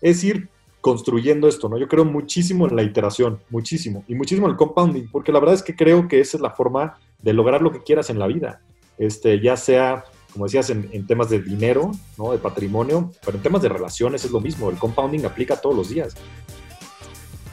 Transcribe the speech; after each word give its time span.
es 0.00 0.24
ir 0.24 0.48
construyendo 0.80 1.48
esto, 1.48 1.68
¿no? 1.68 1.78
Yo 1.78 1.88
creo 1.88 2.04
muchísimo 2.04 2.68
en 2.68 2.76
la 2.76 2.82
iteración, 2.82 3.40
muchísimo, 3.50 4.04
y 4.08 4.14
muchísimo 4.14 4.46
en 4.46 4.52
el 4.52 4.56
compounding, 4.56 5.08
porque 5.10 5.32
la 5.32 5.40
verdad 5.40 5.54
es 5.54 5.62
que 5.62 5.74
creo 5.74 6.08
que 6.08 6.20
esa 6.20 6.36
es 6.36 6.40
la 6.40 6.50
forma 6.50 6.98
de 7.22 7.32
lograr 7.32 7.62
lo 7.62 7.72
que 7.72 7.82
quieras 7.82 8.10
en 8.10 8.18
la 8.18 8.26
vida, 8.26 8.60
este, 8.96 9.40
ya 9.40 9.56
sea, 9.56 10.04
como 10.32 10.44
decías, 10.44 10.70
en, 10.70 10.88
en 10.92 11.06
temas 11.06 11.30
de 11.30 11.40
dinero, 11.40 11.90
¿no? 12.16 12.32
De 12.32 12.38
patrimonio, 12.38 13.12
pero 13.24 13.36
en 13.36 13.42
temas 13.42 13.62
de 13.62 13.68
relaciones 13.68 14.24
es 14.24 14.30
lo 14.30 14.40
mismo, 14.40 14.70
el 14.70 14.76
compounding 14.76 15.24
aplica 15.24 15.56
todos 15.60 15.74
los 15.74 15.88
días. 15.88 16.14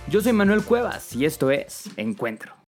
Yo 0.07 0.21
soy 0.21 0.34
Manuel 0.34 0.64
Cuevas 0.64 1.16
y 1.16 1.25
esto 1.25 1.50
es 1.50 1.89
Encuentro. 1.98 2.64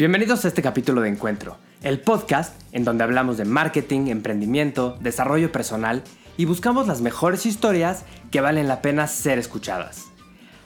Bienvenidos 0.00 0.46
a 0.46 0.48
este 0.48 0.62
capítulo 0.62 1.02
de 1.02 1.10
Encuentro, 1.10 1.58
el 1.82 2.00
podcast 2.00 2.58
en 2.72 2.84
donde 2.84 3.04
hablamos 3.04 3.36
de 3.36 3.44
marketing, 3.44 4.06
emprendimiento, 4.06 4.96
desarrollo 5.02 5.52
personal 5.52 6.02
y 6.38 6.46
buscamos 6.46 6.86
las 6.86 7.02
mejores 7.02 7.44
historias 7.44 8.06
que 8.30 8.40
valen 8.40 8.66
la 8.66 8.80
pena 8.80 9.06
ser 9.06 9.38
escuchadas. 9.38 10.06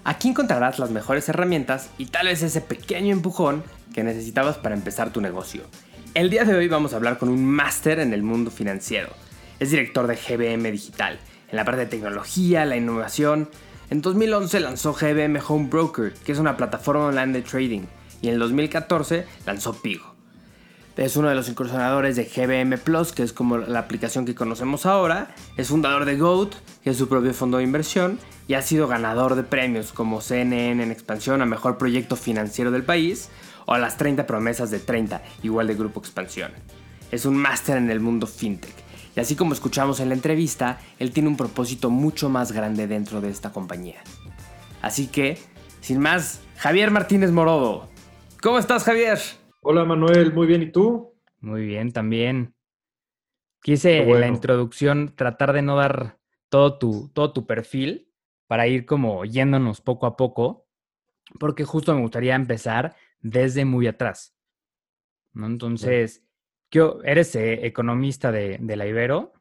Aquí 0.04 0.28
encontrarás 0.28 0.78
las 0.78 0.92
mejores 0.92 1.28
herramientas 1.28 1.90
y 1.98 2.06
tal 2.06 2.28
vez 2.28 2.44
ese 2.44 2.60
pequeño 2.60 3.12
empujón 3.12 3.64
que 3.92 4.04
necesitabas 4.04 4.56
para 4.56 4.76
empezar 4.76 5.10
tu 5.10 5.20
negocio. 5.20 5.64
El 6.14 6.30
día 6.30 6.44
de 6.44 6.54
hoy 6.54 6.68
vamos 6.68 6.92
a 6.92 6.96
hablar 6.96 7.18
con 7.18 7.28
un 7.28 7.44
máster 7.44 7.98
en 7.98 8.12
el 8.12 8.22
mundo 8.22 8.52
financiero. 8.52 9.08
Es 9.58 9.72
director 9.72 10.06
de 10.06 10.14
GBM 10.14 10.70
Digital, 10.70 11.18
en 11.50 11.56
la 11.56 11.64
parte 11.64 11.80
de 11.80 11.86
tecnología, 11.86 12.64
la 12.66 12.76
innovación. 12.76 13.50
En 13.90 14.00
2011 14.00 14.60
lanzó 14.60 14.92
GBM 14.92 15.40
Home 15.48 15.66
Broker, 15.68 16.14
que 16.24 16.30
es 16.30 16.38
una 16.38 16.56
plataforma 16.56 17.06
online 17.06 17.32
de 17.32 17.42
trading 17.42 17.82
y 18.24 18.28
en 18.28 18.34
el 18.34 18.40
2014 18.40 19.26
lanzó 19.44 19.74
Pigo. 19.82 20.14
Es 20.96 21.16
uno 21.16 21.28
de 21.28 21.34
los 21.34 21.48
incursionadores 21.48 22.16
de 22.16 22.24
GBM 22.24 22.78
Plus, 22.78 23.12
que 23.12 23.22
es 23.22 23.34
como 23.34 23.58
la 23.58 23.80
aplicación 23.80 24.24
que 24.24 24.34
conocemos 24.34 24.86
ahora. 24.86 25.34
Es 25.58 25.68
fundador 25.68 26.06
de 26.06 26.16
GOAT, 26.16 26.54
que 26.82 26.90
es 26.90 26.96
su 26.96 27.08
propio 27.08 27.34
fondo 27.34 27.58
de 27.58 27.64
inversión, 27.64 28.18
y 28.48 28.54
ha 28.54 28.62
sido 28.62 28.88
ganador 28.88 29.34
de 29.34 29.42
premios 29.42 29.92
como 29.92 30.22
CNN 30.22 30.82
en 30.82 30.90
expansión 30.90 31.42
a 31.42 31.46
mejor 31.46 31.76
proyecto 31.76 32.16
financiero 32.16 32.70
del 32.70 32.84
país 32.84 33.28
o 33.66 33.74
a 33.74 33.78
las 33.78 33.98
30 33.98 34.26
promesas 34.26 34.70
de 34.70 34.78
30, 34.78 35.20
igual 35.42 35.66
de 35.66 35.74
Grupo 35.74 36.00
Expansión. 36.00 36.52
Es 37.10 37.26
un 37.26 37.36
máster 37.36 37.76
en 37.76 37.90
el 37.90 38.00
mundo 38.00 38.26
fintech. 38.26 38.74
Y 39.16 39.20
así 39.20 39.36
como 39.36 39.52
escuchamos 39.52 40.00
en 40.00 40.08
la 40.08 40.14
entrevista, 40.14 40.78
él 40.98 41.10
tiene 41.10 41.28
un 41.28 41.36
propósito 41.36 41.90
mucho 41.90 42.30
más 42.30 42.52
grande 42.52 42.86
dentro 42.86 43.20
de 43.20 43.28
esta 43.28 43.52
compañía. 43.52 44.02
Así 44.80 45.08
que, 45.08 45.38
sin 45.82 45.98
más, 45.98 46.40
Javier 46.56 46.90
Martínez 46.90 47.30
Morodo, 47.30 47.88
¿Cómo 48.44 48.58
estás, 48.58 48.84
Javier? 48.84 49.18
Hola, 49.62 49.86
Manuel. 49.86 50.34
Muy 50.34 50.46
bien. 50.46 50.60
¿Y 50.60 50.70
tú? 50.70 51.14
Muy 51.40 51.64
bien, 51.64 51.92
también. 51.92 52.54
Quise 53.62 54.02
en 54.02 54.20
la 54.20 54.28
introducción 54.28 55.16
tratar 55.16 55.54
de 55.54 55.62
no 55.62 55.76
dar 55.76 56.18
todo 56.50 56.78
tu, 56.78 57.10
todo 57.14 57.32
tu 57.32 57.46
perfil 57.46 58.12
para 58.46 58.66
ir 58.66 58.84
como 58.84 59.24
yéndonos 59.24 59.80
poco 59.80 60.04
a 60.04 60.18
poco, 60.18 60.68
porque 61.40 61.64
justo 61.64 61.94
me 61.94 62.02
gustaría 62.02 62.34
empezar 62.34 62.94
desde 63.18 63.64
muy 63.64 63.86
atrás. 63.86 64.36
¿no? 65.32 65.46
Entonces, 65.46 66.22
eres 67.02 67.34
eh, 67.36 67.64
economista 67.64 68.30
de, 68.30 68.58
la 68.60 68.86
Ibero, 68.86 69.32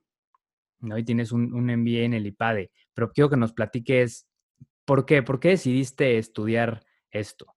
¿no? 0.80 0.98
Y 0.98 1.04
tienes 1.04 1.34
un, 1.34 1.54
un 1.54 1.66
MBA 1.66 2.06
en 2.06 2.14
el 2.14 2.26
IPADE, 2.26 2.72
pero 2.94 3.12
quiero 3.12 3.30
que 3.30 3.36
nos 3.36 3.52
platiques 3.52 4.30
por 4.86 5.06
qué, 5.06 5.24
por 5.24 5.42
qué 5.42 5.50
decidiste 5.50 6.18
estudiar 6.18 6.86
esto. 7.12 7.53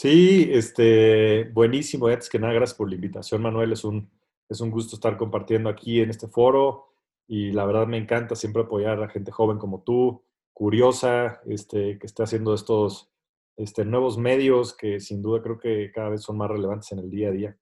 Sí, 0.00 0.48
este, 0.52 1.50
buenísimo. 1.52 2.06
Antes 2.06 2.28
que 2.28 2.38
nada, 2.38 2.52
gracias 2.52 2.78
por 2.78 2.88
la 2.88 2.94
invitación, 2.94 3.42
Manuel. 3.42 3.72
Es 3.72 3.82
un, 3.82 4.08
es 4.48 4.60
un 4.60 4.70
gusto 4.70 4.94
estar 4.94 5.16
compartiendo 5.16 5.68
aquí 5.68 6.00
en 6.00 6.08
este 6.08 6.28
foro 6.28 6.92
y 7.26 7.50
la 7.50 7.66
verdad 7.66 7.88
me 7.88 7.96
encanta 7.96 8.36
siempre 8.36 8.62
apoyar 8.62 9.02
a 9.02 9.08
gente 9.08 9.32
joven 9.32 9.58
como 9.58 9.82
tú, 9.82 10.22
curiosa, 10.52 11.40
este, 11.46 11.98
que 11.98 12.06
esté 12.06 12.22
haciendo 12.22 12.54
estos 12.54 13.10
este, 13.56 13.84
nuevos 13.84 14.18
medios 14.18 14.72
que 14.72 15.00
sin 15.00 15.20
duda 15.20 15.42
creo 15.42 15.58
que 15.58 15.90
cada 15.90 16.10
vez 16.10 16.22
son 16.22 16.38
más 16.38 16.48
relevantes 16.48 16.92
en 16.92 17.00
el 17.00 17.10
día 17.10 17.30
a 17.30 17.32
día. 17.32 17.58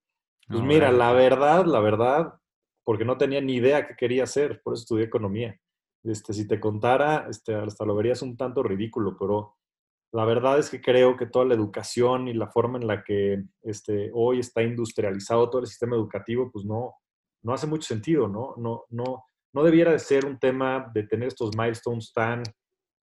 Pues 0.46 0.60
mira, 0.60 0.92
la 0.92 1.12
verdad, 1.12 1.64
la 1.64 1.80
verdad, 1.80 2.34
porque 2.84 3.06
no 3.06 3.16
tenía 3.16 3.40
ni 3.40 3.54
idea 3.54 3.86
qué 3.86 3.96
quería 3.96 4.24
hacer, 4.24 4.60
por 4.62 4.74
eso 4.74 4.82
estudié 4.82 5.06
economía. 5.06 5.58
Este, 6.04 6.34
si 6.34 6.46
te 6.46 6.60
contara, 6.60 7.28
este, 7.30 7.54
hasta 7.54 7.86
lo 7.86 7.96
verías 7.96 8.20
un 8.20 8.36
tanto 8.36 8.62
ridículo, 8.62 9.16
pero 9.18 9.56
la 10.12 10.24
verdad 10.24 10.58
es 10.58 10.70
que 10.70 10.80
creo 10.80 11.16
que 11.16 11.26
toda 11.26 11.44
la 11.44 11.54
educación 11.54 12.28
y 12.28 12.34
la 12.34 12.48
forma 12.48 12.78
en 12.78 12.86
la 12.86 13.02
que 13.02 13.44
este, 13.62 14.10
hoy 14.14 14.40
está 14.40 14.62
industrializado 14.62 15.50
todo 15.50 15.60
el 15.60 15.66
sistema 15.66 15.96
educativo, 15.96 16.50
pues 16.52 16.64
no, 16.64 16.94
no 17.42 17.52
hace 17.52 17.66
mucho 17.66 17.86
sentido, 17.86 18.28
¿no? 18.28 18.54
No, 18.56 18.84
no, 18.90 19.24
no 19.52 19.64
debiera 19.64 19.92
de 19.92 19.98
ser 19.98 20.24
un 20.24 20.38
tema 20.38 20.90
de 20.94 21.02
tener 21.02 21.28
estos 21.28 21.56
milestones 21.56 22.12
tan 22.12 22.42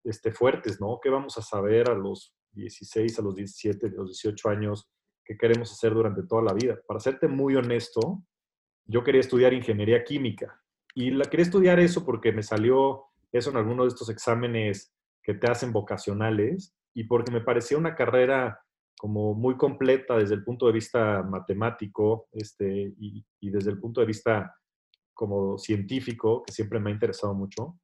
este, 0.03 0.31
fuertes, 0.31 0.79
¿no? 0.79 0.99
¿Qué 1.01 1.09
vamos 1.09 1.37
a 1.37 1.41
saber 1.41 1.89
a 1.89 1.93
los 1.93 2.33
16, 2.51 3.19
a 3.19 3.21
los 3.21 3.35
17, 3.35 3.87
a 3.87 3.89
los 3.89 4.09
18 4.09 4.49
años? 4.49 4.89
¿Qué 5.25 5.37
queremos 5.37 5.71
hacer 5.71 5.93
durante 5.93 6.23
toda 6.23 6.41
la 6.41 6.53
vida? 6.53 6.79
Para 6.87 6.99
serte 6.99 7.27
muy 7.27 7.55
honesto, 7.55 8.23
yo 8.85 9.03
quería 9.03 9.21
estudiar 9.21 9.53
ingeniería 9.53 10.03
química 10.03 10.61
y 10.95 11.11
la 11.11 11.25
quería 11.25 11.45
estudiar 11.45 11.79
eso 11.79 12.05
porque 12.05 12.31
me 12.31 12.43
salió 12.43 13.05
eso 13.31 13.49
en 13.49 13.57
alguno 13.57 13.83
de 13.83 13.89
estos 13.89 14.09
exámenes 14.09 14.93
que 15.21 15.33
te 15.33 15.49
hacen 15.49 15.71
vocacionales 15.71 16.75
y 16.93 17.05
porque 17.05 17.31
me 17.31 17.41
parecía 17.41 17.77
una 17.77 17.95
carrera 17.95 18.59
como 18.97 19.33
muy 19.33 19.57
completa 19.57 20.17
desde 20.17 20.35
el 20.35 20.43
punto 20.43 20.67
de 20.67 20.73
vista 20.73 21.23
matemático 21.23 22.27
este, 22.31 22.93
y, 22.97 23.25
desde 23.41 23.71
el 23.71 23.79
punto 23.79 23.99
de 23.99 24.07
vista 24.07 24.55
como 25.13 25.57
científico, 25.57 26.43
que 26.43 26.53
siempre 26.53 26.79
me 26.79 26.89
ha 26.89 26.93
interesado 26.93 27.33
mucho. 27.33 27.77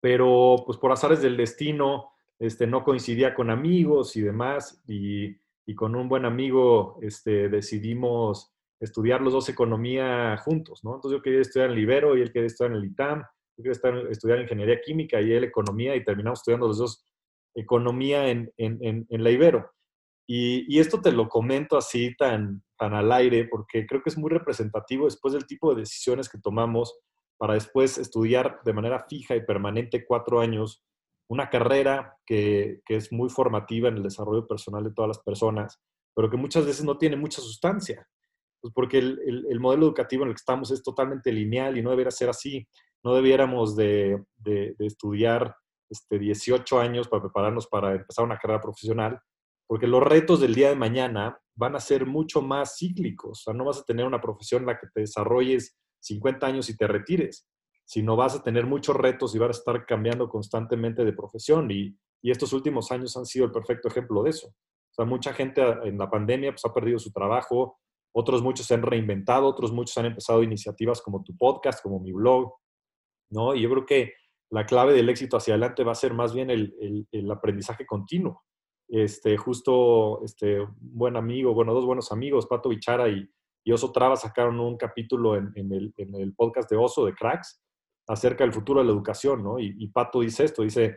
Pero 0.00 0.56
pues 0.64 0.78
por 0.78 0.92
azares 0.92 1.20
del 1.20 1.36
destino, 1.36 2.12
este, 2.38 2.66
no 2.66 2.84
coincidía 2.84 3.34
con 3.34 3.50
amigos 3.50 4.16
y 4.16 4.20
demás, 4.20 4.82
y, 4.86 5.36
y 5.66 5.74
con 5.74 5.96
un 5.96 6.08
buen 6.08 6.24
amigo 6.24 6.98
este, 7.02 7.48
decidimos 7.48 8.54
estudiar 8.80 9.20
los 9.20 9.32
dos 9.32 9.48
economía 9.48 10.36
juntos, 10.38 10.84
¿no? 10.84 10.94
Entonces 10.94 11.18
yo 11.18 11.22
quería 11.22 11.40
estudiar 11.40 11.70
en 11.70 11.76
el 11.76 11.82
Ibero 11.82 12.16
y 12.16 12.22
él 12.22 12.32
quería 12.32 12.46
estudiar 12.46 12.72
en 12.72 12.78
el 12.78 12.84
ITAM, 12.84 13.24
yo 13.56 13.64
quería 13.64 14.08
estudiar 14.10 14.40
ingeniería 14.40 14.80
química 14.80 15.20
y 15.20 15.32
él 15.32 15.44
economía 15.44 15.96
y 15.96 16.04
terminamos 16.04 16.38
estudiando 16.38 16.68
los 16.68 16.78
dos 16.78 17.04
economía 17.60 18.28
en, 18.28 18.52
la 19.08 19.30
Ibero. 19.30 19.70
Y, 20.26 20.78
esto 20.78 21.00
te 21.00 21.12
lo 21.12 21.28
comento 21.28 21.76
así 21.76 22.14
tan, 22.16 22.62
tan 22.78 22.94
al 22.94 23.10
aire 23.12 23.48
porque 23.50 23.86
creo 23.86 24.02
que 24.02 24.10
es 24.10 24.18
muy 24.18 24.30
representativo 24.30 25.06
después 25.06 25.34
del 25.34 25.46
tipo 25.46 25.74
de 25.74 25.80
decisiones 25.80 26.28
que 26.28 26.38
tomamos 26.38 26.98
para 27.38 27.54
después 27.54 27.98
estudiar 27.98 28.60
de 28.64 28.72
manera 28.72 29.06
fija 29.08 29.36
y 29.36 29.44
permanente 29.44 30.04
cuatro 30.06 30.40
años 30.40 30.84
una 31.30 31.50
carrera 31.50 32.16
que, 32.26 32.80
es 32.88 33.12
muy 33.12 33.28
formativa 33.28 33.88
en 33.88 33.98
el 33.98 34.02
desarrollo 34.02 34.46
personal 34.46 34.82
de 34.84 34.92
todas 34.92 35.08
las 35.08 35.18
personas, 35.20 35.78
pero 36.14 36.30
que 36.30 36.36
muchas 36.36 36.64
veces 36.64 36.84
no 36.84 36.96
tiene 36.96 37.16
mucha 37.16 37.40
sustancia. 37.40 38.06
Pues 38.60 38.72
porque 38.74 38.98
el, 38.98 39.60
modelo 39.60 39.86
educativo 39.86 40.24
en 40.24 40.30
el 40.30 40.34
que 40.34 40.40
estamos 40.40 40.70
es 40.70 40.82
totalmente 40.82 41.30
lineal 41.30 41.76
y 41.76 41.82
no 41.82 41.90
debería 41.90 42.10
ser 42.10 42.30
así. 42.30 42.66
No 43.04 43.14
debiéramos 43.14 43.76
de, 43.76 44.24
de 44.38 44.74
estudiar 44.80 45.54
este, 45.90 46.18
18 46.18 46.80
años 46.80 47.08
para 47.08 47.22
prepararnos 47.22 47.66
para 47.66 47.94
empezar 47.94 48.24
una 48.24 48.38
carrera 48.38 48.60
profesional, 48.60 49.20
porque 49.66 49.86
los 49.86 50.02
retos 50.02 50.40
del 50.40 50.54
día 50.54 50.70
de 50.70 50.76
mañana 50.76 51.38
van 51.54 51.76
a 51.76 51.80
ser 51.80 52.06
mucho 52.06 52.40
más 52.40 52.76
cíclicos. 52.78 53.40
O 53.40 53.42
sea, 53.42 53.54
no 53.54 53.64
vas 53.64 53.80
a 53.80 53.84
tener 53.84 54.06
una 54.06 54.20
profesión 54.20 54.62
en 54.62 54.66
la 54.66 54.78
que 54.78 54.86
te 54.92 55.00
desarrolles 55.00 55.76
50 56.00 56.46
años 56.46 56.70
y 56.70 56.76
te 56.76 56.86
retires, 56.86 57.46
sino 57.84 58.16
vas 58.16 58.36
a 58.36 58.42
tener 58.42 58.66
muchos 58.66 58.96
retos 58.96 59.34
y 59.34 59.38
vas 59.38 59.48
a 59.48 59.58
estar 59.58 59.84
cambiando 59.84 60.28
constantemente 60.28 61.04
de 61.04 61.12
profesión. 61.12 61.70
Y, 61.70 61.98
y 62.22 62.30
estos 62.30 62.52
últimos 62.52 62.90
años 62.92 63.16
han 63.16 63.26
sido 63.26 63.46
el 63.46 63.52
perfecto 63.52 63.88
ejemplo 63.88 64.22
de 64.22 64.30
eso. 64.30 64.48
O 64.48 64.94
sea, 64.94 65.04
mucha 65.04 65.32
gente 65.32 65.62
en 65.84 65.98
la 65.98 66.10
pandemia 66.10 66.52
pues, 66.52 66.64
ha 66.64 66.72
perdido 66.72 66.98
su 66.98 67.12
trabajo, 67.12 67.78
otros 68.14 68.42
muchos 68.42 68.66
se 68.66 68.74
han 68.74 68.82
reinventado, 68.82 69.46
otros 69.46 69.72
muchos 69.72 69.96
han 69.98 70.06
empezado 70.06 70.42
iniciativas 70.42 71.02
como 71.02 71.22
tu 71.22 71.36
podcast, 71.36 71.82
como 71.82 72.00
mi 72.00 72.12
blog, 72.12 72.54
¿no? 73.30 73.54
Y 73.54 73.62
yo 73.62 73.70
creo 73.70 73.86
que 73.86 74.12
la 74.50 74.64
clave 74.66 74.92
del 74.92 75.08
éxito 75.08 75.36
hacia 75.36 75.54
adelante 75.54 75.84
va 75.84 75.92
a 75.92 75.96
ser 75.96 76.14
más 76.14 76.34
bien 76.34 76.50
el, 76.50 77.30
aprendizaje 77.30 77.86
continuo. 77.86 78.44
Este, 78.88 79.36
justo 79.36 80.22
este, 80.24 80.60
un 80.60 80.74
buen 80.80 81.16
amigo, 81.16 81.52
bueno, 81.52 81.74
dos 81.74 81.84
buenos 81.84 82.10
amigos, 82.10 82.46
Pato 82.46 82.70
Bichara 82.70 83.08
y, 83.08 83.28
Oso 83.70 83.92
Traba, 83.92 84.16
sacaron 84.16 84.58
un 84.60 84.78
capítulo 84.78 85.36
en, 85.36 85.52
el, 85.54 86.34
podcast 86.34 86.70
de 86.70 86.78
Oso 86.78 87.04
de 87.04 87.12
Cracks 87.12 87.62
acerca 88.06 88.42
del 88.42 88.54
futuro 88.54 88.80
de 88.80 88.86
la 88.86 88.92
educación, 88.92 89.44
¿no? 89.44 89.58
Y, 89.58 89.86
Pato 89.88 90.20
dice 90.20 90.44
esto, 90.44 90.62
dice, 90.62 90.96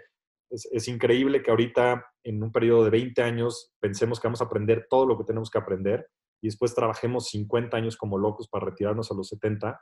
es, 0.50 0.70
es, 0.72 0.88
increíble 0.88 1.44
que 1.44 1.52
ahorita 1.52 2.06
en 2.24 2.42
un 2.42 2.50
periodo 2.50 2.86
de 2.86 2.92
20 2.92 3.22
años 3.24 3.74
pensemos 3.82 4.22
que 4.22 4.28
vamos 4.28 4.42
a 4.42 4.46
aprender 4.46 4.88
todo 4.90 5.06
lo 5.06 5.18
que 5.18 5.26
tenemos 5.26 5.50
que 5.50 5.58
aprender 5.58 6.08
y 6.42 6.48
después 6.48 6.74
trabajemos 6.74 7.28
50 7.28 7.76
años 7.76 7.98
como 7.98 8.18
locos 8.18 8.48
para 8.48 8.68
retirarnos 8.68 9.12
a 9.12 9.16
los 9.16 9.28
70. 9.28 9.82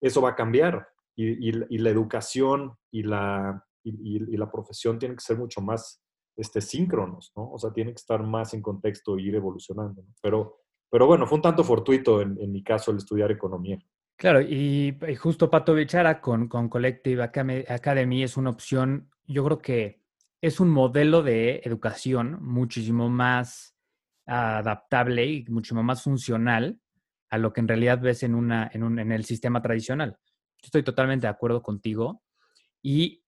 Eso 0.00 0.22
va 0.22 0.30
a 0.30 0.34
cambiar 0.36 0.86
y, 1.16 1.78
la 1.78 1.90
educación 1.90 2.74
y 2.90 3.02
la, 3.02 3.64
y, 3.84 4.36
la 4.36 4.50
profesión 4.50 4.98
tienen 4.98 5.16
que 5.16 5.24
ser 5.24 5.38
mucho 5.38 5.60
más 5.60 6.02
este, 6.36 6.60
síncronos, 6.60 7.32
¿no? 7.36 7.50
O 7.50 7.58
sea, 7.58 7.72
tiene 7.72 7.90
que 7.90 7.96
estar 7.96 8.22
más 8.22 8.54
en 8.54 8.62
contexto 8.62 9.16
e 9.16 9.22
ir 9.22 9.34
evolucionando. 9.34 10.04
Pero, 10.22 10.60
pero 10.90 11.06
bueno, 11.06 11.26
fue 11.26 11.36
un 11.36 11.42
tanto 11.42 11.64
fortuito 11.64 12.20
en, 12.22 12.52
mi 12.52 12.62
caso 12.62 12.90
el 12.90 12.98
estudiar 12.98 13.30
economía. 13.30 13.78
Claro, 14.16 14.40
y, 14.40 14.96
justo 15.18 15.50
Pato 15.50 15.74
Bichara 15.74 16.20
con, 16.20 16.48
con 16.48 16.68
Collective 16.68 17.22
Academy 17.22 18.22
es 18.22 18.36
una 18.36 18.50
opción, 18.50 19.10
yo 19.26 19.44
creo 19.44 19.58
que 19.58 20.02
es 20.40 20.58
un 20.60 20.70
modelo 20.70 21.22
de 21.22 21.60
educación 21.64 22.38
muchísimo 22.40 23.08
más 23.08 23.76
adaptable 24.26 25.24
y 25.26 25.44
muchísimo 25.48 25.82
más 25.82 26.02
funcional 26.02 26.80
a 27.30 27.38
lo 27.38 27.52
que 27.52 27.60
en 27.60 27.68
realidad 27.68 28.00
ves 28.00 28.22
en, 28.22 28.34
una, 28.34 28.70
en, 28.72 28.82
un, 28.82 28.98
en 28.98 29.12
el 29.12 29.24
sistema 29.24 29.62
tradicional. 29.62 30.18
Estoy 30.62 30.82
totalmente 30.82 31.26
de 31.26 31.30
acuerdo 31.30 31.62
contigo. 31.62 32.22
Y, 32.82 33.24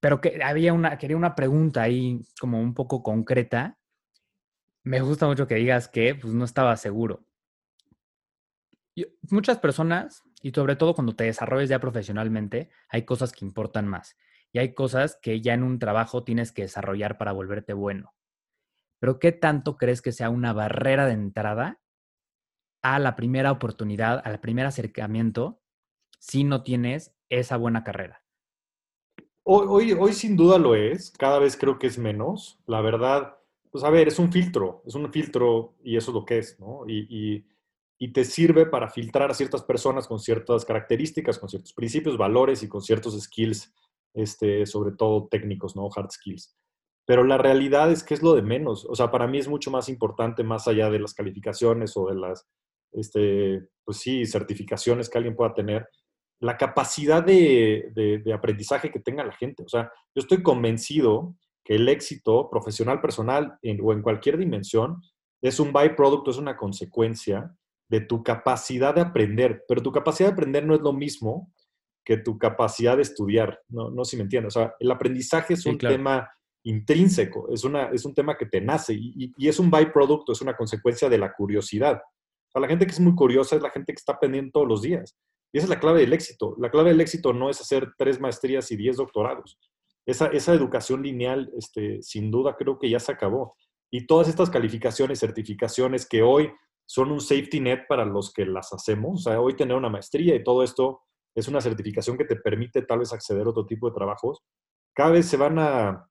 pero 0.00 0.20
que 0.20 0.42
había 0.42 0.72
una, 0.72 0.98
quería 0.98 1.16
una 1.16 1.34
pregunta 1.34 1.82
ahí 1.82 2.20
como 2.40 2.60
un 2.60 2.74
poco 2.74 3.02
concreta. 3.02 3.78
Me 4.82 5.00
gusta 5.00 5.26
mucho 5.26 5.46
que 5.46 5.56
digas 5.56 5.88
que 5.88 6.14
pues, 6.14 6.34
no 6.34 6.44
estaba 6.44 6.76
seguro. 6.76 7.26
muchas 9.30 9.58
personas, 9.58 10.22
y 10.42 10.50
sobre 10.52 10.76
todo 10.76 10.94
cuando 10.94 11.16
te 11.16 11.24
desarrolles 11.24 11.70
ya 11.70 11.80
profesionalmente, 11.80 12.70
hay 12.88 13.04
cosas 13.04 13.32
que 13.32 13.44
importan 13.44 13.88
más. 13.88 14.16
Y 14.52 14.58
hay 14.58 14.74
cosas 14.74 15.18
que 15.20 15.40
ya 15.40 15.54
en 15.54 15.64
un 15.64 15.78
trabajo 15.78 16.22
tienes 16.22 16.52
que 16.52 16.62
desarrollar 16.62 17.18
para 17.18 17.32
volverte 17.32 17.72
bueno. 17.72 18.14
Pero 19.00 19.18
¿qué 19.18 19.32
tanto 19.32 19.76
crees 19.76 20.00
que 20.00 20.12
sea 20.12 20.30
una 20.30 20.52
barrera 20.52 21.06
de 21.06 21.14
entrada 21.14 21.80
a 22.82 22.98
la 22.98 23.16
primera 23.16 23.50
oportunidad, 23.50 24.20
al 24.24 24.40
primer 24.40 24.66
acercamiento, 24.66 25.63
si 26.24 26.42
no 26.42 26.62
tienes 26.62 27.14
esa 27.28 27.58
buena 27.58 27.84
carrera? 27.84 28.22
Hoy, 29.42 29.92
hoy, 29.92 30.12
sin 30.14 30.36
duda 30.36 30.56
lo 30.56 30.74
es, 30.74 31.10
cada 31.10 31.38
vez 31.38 31.54
creo 31.54 31.78
que 31.78 31.86
es 31.86 31.98
menos. 31.98 32.58
La 32.66 32.80
verdad, 32.80 33.36
pues 33.70 33.84
a 33.84 33.90
ver, 33.90 34.08
es 34.08 34.18
un 34.18 34.32
filtro, 34.32 34.82
es 34.86 34.94
un 34.94 35.12
filtro 35.12 35.74
y 35.84 35.98
eso 35.98 36.10
es 36.10 36.14
lo 36.14 36.24
que 36.24 36.38
es, 36.38 36.58
¿no? 36.58 36.84
Y, 36.88 37.44
y, 37.98 38.12
te 38.12 38.24
sirve 38.24 38.66
para 38.66 38.90
filtrar 38.90 39.30
a 39.30 39.34
ciertas 39.34 39.62
personas 39.62 40.06
con 40.06 40.18
ciertas 40.18 40.66
características, 40.66 41.38
con 41.38 41.48
ciertos 41.48 41.72
principios, 41.72 42.18
valores 42.18 42.62
y 42.62 42.68
con 42.68 42.82
ciertos 42.82 43.18
skills, 43.18 43.72
este, 44.12 44.66
sobre 44.66 44.94
todo 44.94 45.26
técnicos, 45.30 45.74
¿no? 45.74 45.88
Hard 45.94 46.10
skills. 46.10 46.54
Pero 47.06 47.24
la 47.24 47.38
realidad 47.38 47.90
es 47.90 48.04
que 48.04 48.12
es 48.12 48.22
lo 48.22 48.34
de 48.34 48.42
menos. 48.42 48.86
O 48.86 48.94
sea, 48.94 49.10
para 49.10 49.26
mí 49.26 49.38
es 49.38 49.48
mucho 49.48 49.70
más 49.70 49.88
importante, 49.88 50.44
más 50.44 50.68
allá 50.68 50.90
de 50.90 50.98
las 50.98 51.14
calificaciones 51.14 51.96
o 51.96 52.08
de 52.08 52.14
las, 52.14 52.46
este, 52.92 53.66
pues 53.84 53.98
sí, 53.98 54.26
certificaciones 54.26 55.08
que 55.08 55.16
alguien 55.16 55.34
pueda 55.36 55.54
tener, 55.54 55.88
la 56.40 56.56
capacidad 56.56 57.22
de, 57.22 58.22
aprendizaje 58.34 58.90
que 58.90 59.00
tenga 59.00 59.24
la 59.24 59.32
gente. 59.32 59.62
O 59.62 59.68
sea, 59.68 59.90
yo 60.14 60.20
estoy 60.20 60.42
convencido 60.42 61.36
que 61.64 61.76
el 61.76 61.88
éxito 61.88 62.50
profesional, 62.50 63.00
personal 63.00 63.58
o 63.82 63.92
en 63.92 64.02
cualquier 64.02 64.36
dimensión 64.36 65.00
es 65.40 65.60
un 65.60 65.72
byproduct, 65.72 66.28
es 66.28 66.36
una 66.36 66.56
consecuencia 66.56 67.54
de 67.88 68.00
tu 68.00 68.22
capacidad 68.22 68.94
de 68.94 69.02
aprender. 69.02 69.64
Pero 69.68 69.82
tu 69.82 69.92
capacidad 69.92 70.28
de 70.28 70.32
aprender 70.32 70.66
no 70.66 70.74
es 70.74 70.80
lo 70.80 70.92
mismo 70.92 71.52
que 72.04 72.18
tu 72.18 72.38
capacidad 72.38 72.96
de 72.96 73.02
estudiar. 73.02 73.60
No, 73.68 73.90
no 73.90 74.04
si 74.04 74.16
me 74.16 74.24
entiendes. 74.24 74.56
O 74.56 74.60
sea, 74.60 74.74
el 74.78 74.90
aprendizaje 74.90 75.54
es 75.54 75.64
un 75.64 75.78
tema 75.78 76.28
intrínseco, 76.64 77.48
es, 77.52 77.62
una, 77.64 77.90
es 77.90 78.04
un 78.04 78.14
tema 78.14 78.36
que 78.36 78.46
te 78.46 78.60
nace 78.60 78.94
y, 78.94 79.32
y, 79.36 79.48
es 79.48 79.58
un 79.58 79.70
byproducto, 79.70 80.32
es 80.32 80.40
una 80.40 80.56
consecuencia 80.56 81.10
de 81.10 81.18
la 81.18 81.32
curiosidad. 81.32 81.96
O 81.96 82.50
sea, 82.50 82.60
la 82.60 82.68
gente 82.68 82.86
que 82.86 82.92
es 82.92 83.00
muy 83.00 83.14
curiosa 83.14 83.56
es 83.56 83.62
la 83.62 83.70
gente 83.70 83.92
que 83.92 83.98
está 83.98 84.18
pendiente 84.18 84.52
todos 84.52 84.66
los 84.66 84.82
días. 84.82 85.14
Y 85.54 85.58
esa 85.58 85.66
es 85.66 85.70
la 85.70 85.78
clave 85.78 86.00
del 86.00 86.12
éxito. 86.12 86.56
La 86.58 86.68
clave 86.68 86.90
del 86.90 87.00
éxito 87.00 87.32
no 87.32 87.48
es 87.48 87.60
hacer 87.60 87.92
tres 87.96 88.20
maestrías 88.20 88.72
y 88.72 88.76
diez 88.76 88.96
doctorados. 88.96 89.56
Esa, 90.04 90.26
esa 90.26 90.52
educación 90.52 91.00
lineal, 91.00 91.48
este, 91.56 92.02
sin 92.02 92.28
duda, 92.32 92.56
creo 92.56 92.76
que 92.76 92.90
ya 92.90 92.98
se 92.98 93.12
acabó. 93.12 93.56
Y 93.88 94.04
todas 94.04 94.26
estas 94.26 94.50
calificaciones, 94.50 95.20
certificaciones 95.20 96.08
que 96.08 96.22
hoy 96.22 96.50
son 96.86 97.12
un 97.12 97.20
safety 97.20 97.60
net 97.60 97.82
para 97.88 98.04
los 98.04 98.32
que 98.32 98.44
las 98.44 98.72
hacemos, 98.72 99.20
o 99.20 99.30
sea, 99.30 99.40
hoy 99.40 99.54
tener 99.54 99.76
una 99.76 99.88
maestría 99.88 100.34
y 100.34 100.42
todo 100.42 100.64
esto 100.64 101.02
es 101.36 101.46
una 101.46 101.60
certificación 101.60 102.18
que 102.18 102.24
te 102.24 102.34
permite 102.34 102.82
tal 102.82 102.98
vez 102.98 103.12
acceder 103.12 103.46
a 103.46 103.50
otro 103.50 103.64
tipo 103.64 103.88
de 103.88 103.94
trabajos, 103.94 104.42
cada 104.92 105.10
vez 105.10 105.26
se 105.26 105.36
van 105.36 105.60
a, 105.60 106.10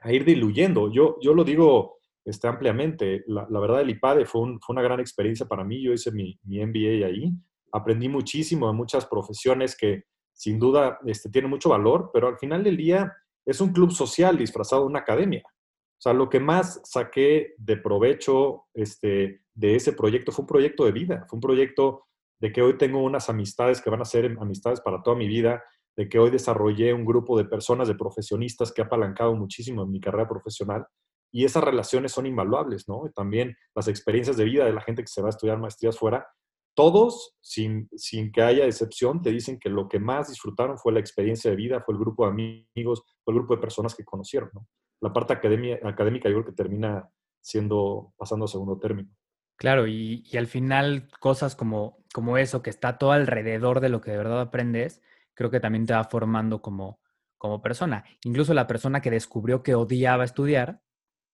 a 0.00 0.12
ir 0.12 0.24
diluyendo. 0.24 0.90
Yo, 0.92 1.16
yo 1.22 1.32
lo 1.32 1.44
digo 1.44 1.98
este, 2.24 2.48
ampliamente. 2.48 3.22
La, 3.28 3.46
verdad, 3.60 3.82
el 3.82 3.90
IPADE 3.90 4.26
fue, 4.26 4.58
fue, 4.60 4.74
una 4.74 4.82
gran 4.82 4.98
experiencia 4.98 5.46
para 5.46 5.62
mí. 5.62 5.80
Yo 5.80 5.92
hice 5.92 6.10
mi, 6.10 6.36
mi 6.42 6.58
MBA 6.66 7.06
ahí 7.06 7.32
aprendí 7.72 8.08
muchísimo 8.08 8.66
de 8.68 8.74
muchas 8.74 9.06
profesiones 9.06 9.76
que 9.76 10.04
sin 10.32 10.58
duda 10.58 10.98
este, 11.06 11.28
tienen 11.28 11.50
mucho 11.50 11.68
valor, 11.68 12.10
pero 12.12 12.28
al 12.28 12.38
final 12.38 12.64
del 12.64 12.76
día 12.76 13.12
es 13.44 13.60
un 13.60 13.72
club 13.72 13.90
social 13.92 14.38
disfrazado 14.38 14.82
de 14.82 14.88
una 14.88 15.00
academia. 15.00 15.42
O 15.44 16.02
sea, 16.02 16.12
lo 16.14 16.30
que 16.30 16.40
más 16.40 16.80
saqué 16.84 17.54
de 17.58 17.76
provecho 17.76 18.64
este, 18.72 19.42
de 19.54 19.76
ese 19.76 19.92
proyecto 19.92 20.32
fue 20.32 20.44
un 20.44 20.48
proyecto 20.48 20.84
de 20.84 20.92
vida, 20.92 21.26
fue 21.28 21.36
un 21.36 21.42
proyecto 21.42 22.06
de 22.40 22.52
que 22.52 22.62
hoy 22.62 22.78
tengo 22.78 23.02
unas 23.02 23.28
amistades 23.28 23.82
que 23.82 23.90
van 23.90 24.00
a 24.00 24.06
ser 24.06 24.34
amistades 24.40 24.80
para 24.80 25.02
toda 25.02 25.16
mi 25.16 25.28
vida, 25.28 25.62
de 25.96 26.08
que 26.08 26.18
hoy 26.18 26.30
desarrollé 26.30 26.94
un 26.94 27.04
grupo 27.04 27.36
de 27.36 27.44
personas, 27.44 27.86
de 27.86 27.94
profesionistas 27.94 28.72
que 28.72 28.80
ha 28.80 28.86
apalancado 28.86 29.34
muchísimo 29.34 29.82
en 29.82 29.90
mi 29.90 30.00
carrera 30.00 30.26
profesional 30.26 30.86
y 31.32 31.44
esas 31.44 31.62
relaciones 31.62 32.12
son 32.12 32.26
invaluables, 32.26 32.88
¿no? 32.88 33.02
también 33.14 33.56
las 33.74 33.88
experiencias 33.88 34.36
de 34.36 34.44
vida 34.44 34.64
de 34.64 34.72
la 34.72 34.80
gente 34.80 35.02
que 35.02 35.08
se 35.08 35.22
va 35.22 35.28
a 35.28 35.30
estudiar 35.30 35.58
maestrías 35.58 35.98
fuera 35.98 36.26
todos, 36.74 37.36
sin, 37.40 37.88
sin, 37.96 38.32
que 38.32 38.42
haya 38.42 38.64
excepción, 38.64 39.22
te 39.22 39.30
dicen 39.30 39.58
que 39.58 39.68
lo 39.68 39.88
que 39.88 39.98
más 39.98 40.28
disfrutaron 40.28 40.78
fue 40.78 40.92
la 40.92 41.00
experiencia 41.00 41.50
de 41.50 41.56
vida, 41.56 41.82
fue 41.84 41.94
el 41.94 42.00
grupo 42.00 42.24
de 42.24 42.30
amigos, 42.30 43.02
fue 43.24 43.32
el 43.32 43.38
grupo 43.38 43.54
de 43.54 43.60
personas 43.60 43.94
que 43.94 44.04
conocieron. 44.04 44.50
¿no? 44.54 44.66
La 45.00 45.12
parte 45.12 45.32
académica 45.32 46.28
yo 46.28 46.34
creo 46.34 46.44
que 46.44 46.52
termina 46.52 47.08
siendo, 47.40 48.12
pasando 48.16 48.44
a 48.44 48.48
segundo 48.48 48.78
término. 48.78 49.10
Claro, 49.56 49.86
y, 49.86 50.24
y, 50.24 50.36
al 50.38 50.46
final 50.46 51.08
cosas 51.20 51.54
como, 51.54 51.98
como 52.14 52.38
eso, 52.38 52.62
que 52.62 52.70
está 52.70 52.96
todo 52.96 53.12
alrededor 53.12 53.80
de 53.80 53.90
lo 53.90 54.00
que 54.00 54.10
de 54.10 54.16
verdad 54.16 54.40
aprendes, 54.40 55.02
creo 55.34 55.50
que 55.50 55.60
también 55.60 55.84
te 55.84 55.92
va 55.92 56.04
formando 56.04 56.62
como, 56.62 57.00
como 57.36 57.62
persona. 57.62 58.04
Incluso 58.24 58.54
la 58.54 58.66
persona 58.66 59.00
que 59.00 59.10
descubrió 59.10 59.62
que 59.62 59.74
odiaba 59.74 60.24
estudiar, 60.24 60.82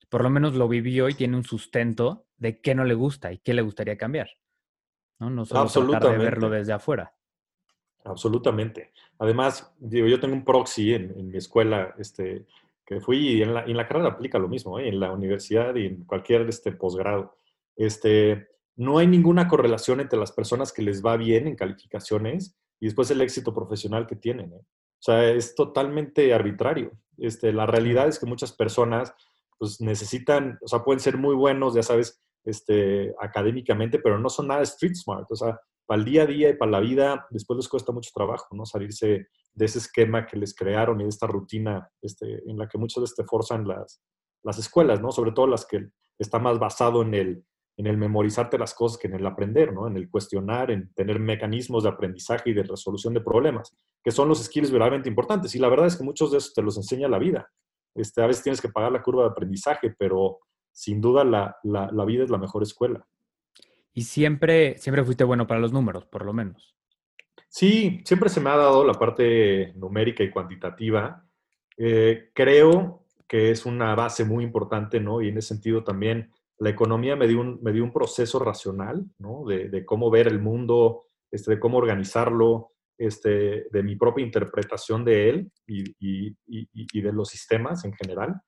por 0.09 0.23
lo 0.23 0.31
menos 0.31 0.55
lo 0.55 0.69
vivió 0.69 1.09
y 1.09 1.15
tiene 1.15 1.37
un 1.37 1.45
sustento 1.45 2.27
de 2.37 2.61
qué 2.61 2.75
no 2.75 2.85
le 2.85 2.95
gusta 2.95 3.33
y 3.33 3.39
qué 3.39 3.55
le 3.55 3.63
gustaría 3.63 3.97
cambiar. 3.97 4.29
¿No? 5.19 5.31
No 5.31 5.45
solo 5.45 5.91
tratar 5.91 6.13
de 6.13 6.19
verlo 6.19 6.51
desde 6.51 6.73
afuera. 6.73 7.13
Absolutamente. 8.05 8.93
Además, 9.19 9.75
digo, 9.79 10.07
yo 10.07 10.21
tengo 10.21 10.35
un 10.35 10.45
proxy 10.45 10.95
en, 10.95 11.29
mi 11.29 11.39
escuela, 11.39 11.95
este, 11.99 12.47
que 12.85 13.01
fui 13.01 13.19
y 13.19 13.43
en 13.43 13.55
la, 13.55 13.65
en 13.65 13.77
la 13.77 13.89
carrera 13.89 14.09
aplica 14.09 14.39
lo 14.39 14.49
mismo, 14.49 14.79
¿eh? 14.79 14.89
en 14.89 15.01
la 15.01 15.11
universidad 15.13 15.75
y 15.75 15.87
en 15.87 16.05
cualquier 16.05 16.43
este, 16.49 16.73
posgrado. 16.73 17.37
Este, 17.75 18.49
no 18.77 18.99
hay 18.99 19.07
ninguna 19.07 19.49
correlación 19.49 20.01
entre 20.01 20.19
las 20.19 20.33
personas 20.33 20.73
que 20.73 20.83
les 20.83 21.05
va 21.05 21.17
bien 21.17 21.49
en 21.49 21.57
calificaciones 21.57 22.57
y 22.79 22.87
después 22.87 23.11
el 23.11 23.23
éxito 23.23 23.55
profesional 23.55 24.07
que 24.07 24.17
tienen. 24.17 24.53
¿eh? 24.53 24.61
O 24.61 25.03
sea, 25.03 25.29
es 25.31 25.55
totalmente 25.55 26.33
arbitrario. 26.33 26.93
Este, 27.19 27.53
la 27.53 27.67
realidad 27.67 28.07
es 28.07 28.19
que 28.19 28.27
muchas 28.27 28.53
personas 28.53 29.15
pues, 29.59 29.81
necesitan, 29.81 30.59
o 30.63 30.69
sea, 30.69 30.85
pueden 30.85 31.01
ser 31.01 31.17
muy 31.17 31.35
buenos, 31.35 31.75
ya 31.75 31.83
sabes, 31.83 32.23
este, 32.47 33.15
académicamente, 33.21 33.99
pero 33.99 34.19
no 34.19 34.31
son 34.31 34.49
nada 34.49 34.63
street 34.63 34.95
smart. 34.95 35.27
O 35.31 35.37
sea, 35.37 35.61
para 35.85 35.99
el 35.99 36.05
día 36.05 36.23
a 36.23 36.27
día 36.27 36.51
y 36.51 36.55
para 36.55 36.71
la 36.71 36.81
vida, 36.81 37.27
después 37.31 37.57
les 37.57 37.69
cuesta 37.69 37.93
mucho 37.93 38.11
trabajo, 38.15 38.47
¿no? 38.53 38.65
Salirse 38.65 39.29
de 39.55 39.65
ese 39.65 39.79
esquema 39.79 40.27
que 40.27 40.37
les 40.37 40.55
crearon 40.55 41.01
y 41.01 41.05
de 41.05 41.11
esta 41.11 41.27
rutina 41.27 41.89
este, 42.03 42.43
en 42.49 42.59
la 42.59 42.69
que 42.69 42.79
muchas 42.79 43.03
veces 43.03 43.17
te 43.17 43.25
forzan 43.25 43.67
las, 43.67 44.03
las 44.43 44.59
escuelas, 44.59 45.01
¿no? 45.01 45.13
Sobre 45.13 45.33
todo 45.33 45.47
las 45.47 45.67
que 45.67 45.89
está 46.19 46.39
más 46.39 46.59
basado 46.59 47.03
en 47.03 47.15
el, 47.15 47.45
en 47.77 47.87
el 47.87 47.97
memorizarte 47.97 48.59
las 48.59 48.75
cosas 48.75 48.99
que 48.99 49.09
en 49.09 49.15
el 49.15 49.27
aprender, 49.27 49.73
¿no? 49.73 49.87
En 49.87 49.97
el 49.97 50.11
cuestionar, 50.11 50.71
en 50.71 50.93
tener 50.95 51.21
mecanismos 51.21 51.83
de 51.83 51.91
aprendizaje 51.91 52.51
y 52.51 52.55
de 52.55 52.63
resolución 52.63 53.13
de 53.15 53.21
problemas, 53.21 53.77
que 54.03 54.11
son 54.11 54.29
los 54.29 54.43
skills 54.43 54.71
verdaderamente 54.71 55.09
importantes. 55.09 55.55
Y 55.55 55.59
la 55.59 55.69
verdad 55.69 55.87
es 55.87 55.97
que 55.97 56.05
muchos 56.05 56.33
de 56.33 56.39
esos 56.39 56.55
te 56.55 56.63
los 56.63 56.77
enseña 56.77 57.09
la 57.09 57.19
vida. 57.19 57.49
Este, 57.95 58.23
a 58.23 58.27
veces 58.27 58.43
tienes 58.43 58.61
que 58.61 58.69
pagar 58.69 58.93
la 58.93 59.03
curva 59.03 59.23
de 59.23 59.31
aprendizaje, 59.31 59.95
pero 59.99 60.39
sin 60.77 61.01
duda 61.01 61.25
la, 61.25 62.05
vida 62.05 62.23
es 62.23 62.29
la 62.29 62.37
mejor 62.37 62.63
escuela. 62.63 63.07
Y 63.95 64.03
siempre, 64.03 64.77
siempre 64.77 65.03
fuiste 65.05 65.25
bueno 65.25 65.47
para 65.47 65.59
los 65.59 65.73
números, 65.73 66.05
por 66.05 66.27
lo 66.27 66.35
menos. 66.35 66.77
Sí, 67.49 68.03
siempre 68.05 68.29
se 68.29 68.41
me 68.41 68.51
ha 68.51 68.57
dado 68.59 68.85
la 68.85 68.93
parte 68.93 69.73
numérica 69.75 70.23
y 70.23 70.31
cuantitativa. 70.31 71.25
Eh, 71.79 72.29
creo 72.35 73.07
que 73.27 73.51
es 73.51 73.65
una 73.65 73.95
base 73.95 74.27
muy 74.27 74.45
importante, 74.45 75.01
¿no? 75.01 75.23
Y 75.23 75.29
en 75.31 75.39
ese 75.39 75.49
sentido 75.49 75.83
también 75.83 76.31
la 76.59 76.69
economía 76.69 77.17
me 77.17 77.27
dio 77.27 77.41
un, 77.41 77.59
me 77.63 77.73
dio 77.73 77.83
un 77.83 77.93
proceso 77.93 78.39
racional, 78.39 79.03
¿no? 79.19 79.47
De, 79.47 79.87
cómo 79.87 80.11
ver 80.11 80.29
el 80.29 80.41
mundo, 80.41 81.05
este, 81.31 81.53
de 81.53 81.59
cómo 81.59 81.79
organizarlo, 81.79 82.73
este, 82.99 83.67
de 83.71 83.83
mi 83.83 83.97
propia 83.97 84.27
interpretación 84.27 85.07
de 85.07 85.31
él 85.31 85.53
y, 85.67 85.95
y 86.47 87.01
de 87.01 87.13
los 87.13 87.31
sistemas 87.31 87.83
en 87.87 87.95
general 87.95 88.43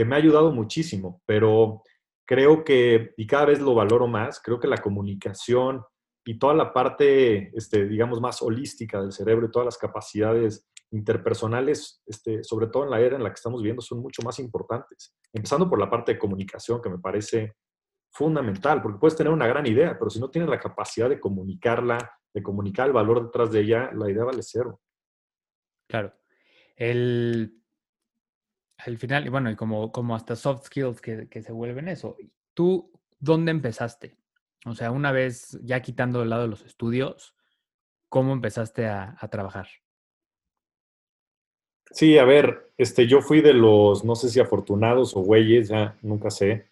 que 0.00 0.06
me 0.06 0.14
ha 0.14 0.18
ayudado 0.18 0.50
muchísimo, 0.50 1.20
pero 1.26 1.82
creo 2.26 2.64
que, 2.64 3.12
y 3.18 3.26
cada 3.26 3.44
vez 3.44 3.60
lo 3.60 3.74
valoro 3.74 4.06
más, 4.06 4.40
creo 4.40 4.58
que 4.58 4.66
la 4.66 4.78
comunicación 4.78 5.84
y 6.24 6.38
toda 6.38 6.54
la 6.54 6.72
parte, 6.72 7.54
este, 7.54 7.86
digamos, 7.86 8.18
más 8.18 8.40
holística 8.40 8.98
del 8.98 9.12
cerebro 9.12 9.46
y 9.46 9.50
todas 9.50 9.66
las 9.66 9.76
capacidades 9.76 10.66
interpersonales, 10.90 12.02
este, 12.06 12.42
sobre 12.42 12.68
todo 12.68 12.84
en 12.84 12.90
la 12.92 13.00
era 13.02 13.16
en 13.16 13.22
la 13.22 13.28
que 13.28 13.34
estamos 13.34 13.60
viviendo, 13.60 13.82
son 13.82 14.00
mucho 14.00 14.22
más 14.22 14.38
importantes. 14.38 15.14
Empezando 15.34 15.68
por 15.68 15.78
la 15.78 15.90
parte 15.90 16.14
de 16.14 16.18
comunicación, 16.18 16.80
que 16.80 16.88
me 16.88 16.98
parece 16.98 17.56
fundamental, 18.10 18.80
porque 18.80 19.00
puedes 19.00 19.18
tener 19.18 19.34
una 19.34 19.48
gran 19.48 19.66
idea, 19.66 19.98
pero 19.98 20.08
si 20.08 20.18
no 20.18 20.30
tienes 20.30 20.48
la 20.48 20.58
capacidad 20.58 21.10
de 21.10 21.20
comunicarla, 21.20 21.98
de 22.32 22.42
comunicar 22.42 22.86
el 22.86 22.94
valor 22.94 23.26
detrás 23.26 23.52
de 23.52 23.60
ella, 23.60 23.90
la 23.92 24.10
idea 24.10 24.24
vale 24.24 24.40
cero. 24.40 24.80
Claro. 25.86 26.14
El, 26.74 27.59
al 28.84 28.98
final, 28.98 29.26
y 29.26 29.28
bueno, 29.28 29.50
y 29.50 29.56
como, 29.56 29.92
como 29.92 30.14
hasta 30.14 30.36
soft 30.36 30.66
skills 30.66 31.00
que, 31.00 31.28
que 31.28 31.42
se 31.42 31.52
vuelven 31.52 31.88
eso. 31.88 32.16
¿Tú 32.54 32.92
dónde 33.18 33.50
empezaste? 33.50 34.16
O 34.66 34.74
sea, 34.74 34.90
una 34.90 35.12
vez 35.12 35.58
ya 35.62 35.80
quitando 35.80 36.20
de 36.20 36.26
lado 36.26 36.46
los 36.46 36.62
estudios, 36.62 37.34
¿cómo 38.08 38.32
empezaste 38.32 38.86
a, 38.86 39.16
a 39.18 39.28
trabajar? 39.28 39.68
Sí, 41.90 42.18
a 42.18 42.24
ver, 42.24 42.72
este, 42.78 43.06
yo 43.06 43.20
fui 43.20 43.40
de 43.40 43.52
los, 43.52 44.04
no 44.04 44.14
sé 44.14 44.28
si 44.28 44.38
afortunados 44.38 45.16
o 45.16 45.20
güeyes, 45.20 45.68
ya 45.68 45.98
nunca 46.02 46.30
sé, 46.30 46.68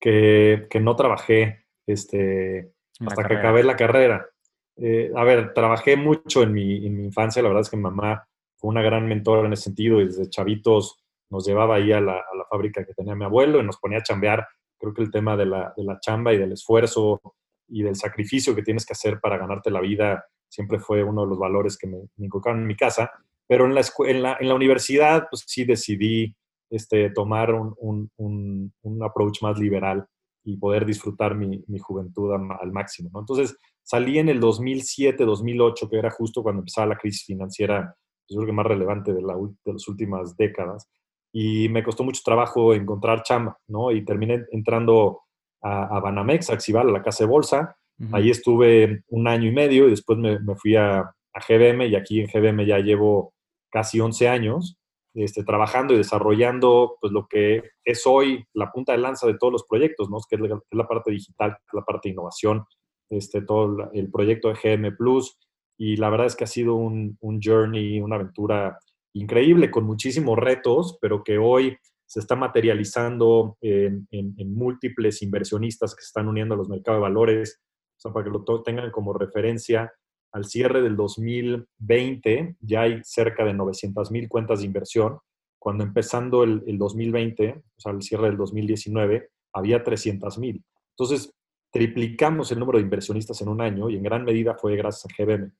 que, 0.00 0.66
que 0.70 0.80
no 0.80 0.94
trabajé 0.94 1.66
este, 1.86 2.72
hasta 3.00 3.26
que 3.26 3.34
acabé 3.34 3.64
la 3.64 3.76
carrera. 3.76 4.28
Eh, 4.76 5.10
a 5.14 5.24
ver, 5.24 5.52
trabajé 5.52 5.96
mucho 5.96 6.42
en 6.42 6.52
mi, 6.52 6.86
en 6.86 6.96
mi, 6.96 7.04
infancia, 7.04 7.42
la 7.42 7.48
verdad 7.48 7.62
es 7.62 7.70
que 7.70 7.76
mi 7.76 7.82
mamá 7.82 8.26
fue 8.56 8.70
una 8.70 8.82
gran 8.82 9.06
mentora 9.06 9.46
en 9.46 9.52
ese 9.52 9.64
sentido 9.64 10.00
y 10.00 10.06
desde 10.06 10.30
chavitos 10.30 11.01
nos 11.32 11.46
llevaba 11.46 11.76
ahí 11.76 11.92
a 11.92 12.00
la, 12.00 12.12
a 12.12 12.36
la, 12.36 12.44
fábrica 12.48 12.84
que 12.84 12.92
tenía 12.92 13.14
mi 13.14 13.24
abuelo 13.24 13.58
y 13.58 13.64
nos 13.64 13.78
ponía 13.78 13.98
a 13.98 14.02
chambear. 14.02 14.46
Creo 14.78 14.92
que 14.92 15.02
el 15.02 15.10
tema 15.10 15.34
de 15.36 15.46
la, 15.46 15.72
de 15.74 15.82
la 15.82 15.98
chamba 15.98 16.34
y 16.34 16.38
del 16.38 16.52
esfuerzo 16.52 17.20
y 17.68 17.82
del 17.82 17.96
sacrificio 17.96 18.54
que 18.54 18.62
tienes 18.62 18.84
que 18.84 18.92
hacer 18.92 19.18
para 19.18 19.38
ganarte 19.38 19.70
la 19.70 19.80
vida 19.80 20.24
siempre 20.48 20.78
fue 20.78 21.02
uno 21.02 21.22
de 21.22 21.28
los 21.28 21.38
valores 21.38 21.78
que 21.78 21.86
me, 21.86 21.96
me 22.16 22.26
inculcaron 22.26 22.60
en 22.60 22.66
mi 22.66 22.76
casa. 22.76 23.10
Pero 23.48 23.64
en 23.64 23.74
la, 23.74 23.82
en 24.06 24.22
la, 24.22 24.36
en 24.38 24.48
la 24.48 24.54
universidad, 24.54 25.26
pues 25.30 25.44
sí 25.46 25.64
decidí 25.64 26.36
este, 26.68 27.10
tomar 27.10 27.54
un, 27.54 27.74
un, 27.78 28.10
un, 28.16 28.72
un, 28.82 29.02
approach 29.02 29.42
más 29.42 29.58
liberal 29.58 30.06
y 30.44 30.58
poder 30.58 30.84
disfrutar 30.84 31.34
mi, 31.34 31.64
mi 31.66 31.78
juventud 31.78 32.32
al 32.32 32.72
máximo. 32.72 33.10
¿no? 33.12 33.20
Entonces, 33.20 33.56
salí 33.82 34.18
en 34.18 34.28
el 34.28 34.40
2007, 34.40 35.24
2008, 35.24 35.88
que 35.88 35.98
era 35.98 36.10
justo 36.10 36.42
cuando 36.42 36.60
empezaba 36.60 36.88
la 36.88 36.98
crisis 36.98 37.24
financiera, 37.24 37.94
yo 38.28 38.38
creo 38.38 38.46
que 38.46 38.52
más 38.52 38.66
relevante 38.66 39.12
de, 39.12 39.22
la, 39.22 39.34
de 39.34 39.72
las 39.72 39.88
últimas 39.88 40.36
décadas. 40.36 40.88
Y 41.32 41.68
me 41.68 41.82
costó 41.82 42.04
mucho 42.04 42.20
trabajo 42.24 42.74
encontrar 42.74 43.22
chamba, 43.22 43.58
¿no? 43.68 43.90
Y 43.90 44.04
terminé 44.04 44.44
entrando 44.50 45.22
a, 45.62 45.96
a 45.96 46.00
Banamex, 46.00 46.50
a 46.50 46.54
Axival, 46.54 46.88
a 46.88 46.92
la 46.92 47.02
casa 47.02 47.24
de 47.24 47.30
bolsa. 47.30 47.76
Uh 47.98 48.04
-huh. 48.04 48.16
Ahí 48.16 48.30
estuve 48.30 49.02
un 49.08 49.26
año 49.28 49.48
y 49.48 49.52
medio 49.52 49.86
y 49.86 49.90
después 49.90 50.18
me, 50.18 50.38
me 50.40 50.54
fui 50.56 50.76
a, 50.76 50.98
a 51.00 51.40
GBM 51.48 51.86
y 51.86 51.96
aquí 51.96 52.20
en 52.20 52.26
GBM 52.26 52.66
ya 52.66 52.78
llevo 52.78 53.32
casi 53.70 54.00
11 54.00 54.28
años 54.28 54.76
este, 55.14 55.44
trabajando 55.44 55.94
y 55.94 55.98
desarrollando 55.98 56.96
pues, 57.00 57.12
lo 57.12 57.26
que 57.28 57.62
es 57.84 58.06
hoy 58.06 58.44
la 58.54 58.70
punta 58.70 58.92
de 58.92 58.98
lanza 58.98 59.26
de 59.26 59.36
todos 59.36 59.52
los 59.52 59.64
proyectos, 59.64 60.08
¿no? 60.10 60.18
que 60.28 60.36
es 60.36 60.40
la, 60.40 60.56
es 60.56 60.78
la 60.78 60.88
parte 60.88 61.10
digital, 61.10 61.50
es 61.50 61.74
la 61.74 61.82
parte 61.82 62.08
de 62.08 62.12
innovación, 62.14 62.64
este, 63.10 63.42
todo 63.42 63.90
el 63.92 64.10
proyecto 64.10 64.48
de 64.48 64.54
GM 64.54 64.96
Plus. 64.96 65.38
Y 65.78 65.96
la 65.96 66.10
verdad 66.10 66.26
es 66.26 66.36
que 66.36 66.44
ha 66.44 66.48
sido 66.48 66.74
un, 66.76 67.16
un 67.20 67.40
journey, 67.42 68.00
una 68.00 68.16
aventura 68.16 68.78
increíble 69.14 69.70
con 69.70 69.84
muchísimos 69.84 70.38
retos, 70.38 70.98
pero 71.00 71.22
que 71.22 71.38
hoy 71.38 71.76
se 72.06 72.20
está 72.20 72.36
materializando 72.36 73.56
en, 73.60 74.06
en, 74.10 74.34
en, 74.36 74.54
múltiples 74.54 75.22
inversionistas 75.22 75.94
que 75.94 76.02
se 76.02 76.08
están 76.08 76.28
uniendo 76.28 76.54
a 76.54 76.58
los 76.58 76.68
mercados 76.68 76.98
de 76.98 77.02
valores, 77.02 77.60
o 77.96 78.00
sea, 78.00 78.12
para 78.12 78.24
que 78.24 78.30
lo 78.30 78.62
tengan 78.62 78.90
como 78.90 79.12
referencia 79.12 79.92
al 80.32 80.44
cierre 80.44 80.82
del 80.82 80.96
2020 80.96 82.56
ya 82.60 82.82
hay 82.82 83.00
cerca 83.04 83.44
de 83.44 83.54
900 83.54 84.10
mil 84.10 84.28
cuentas 84.28 84.60
de 84.60 84.66
inversión, 84.66 85.18
cuando 85.58 85.84
empezando 85.84 86.42
el, 86.42 86.62
el, 86.66 86.78
2020, 86.78 87.62
o 87.76 87.80
sea, 87.80 87.92
el 87.92 88.02
cierre 88.02 88.28
del 88.28 88.36
2019, 88.36 89.28
había 89.52 89.84
300 89.84 90.38
mil. 90.38 90.64
Entonces, 90.96 91.32
triplicamos 91.70 92.50
el 92.50 92.58
número 92.58 92.78
de 92.78 92.84
inversionistas 92.84 93.40
en 93.42 93.48
un 93.48 93.60
año 93.60 93.88
y 93.88 93.96
en 93.96 94.02
gran 94.02 94.24
medida 94.24 94.54
fue 94.54 94.76
gracias 94.76 95.06
a 95.06 95.22
GBM. 95.22 95.52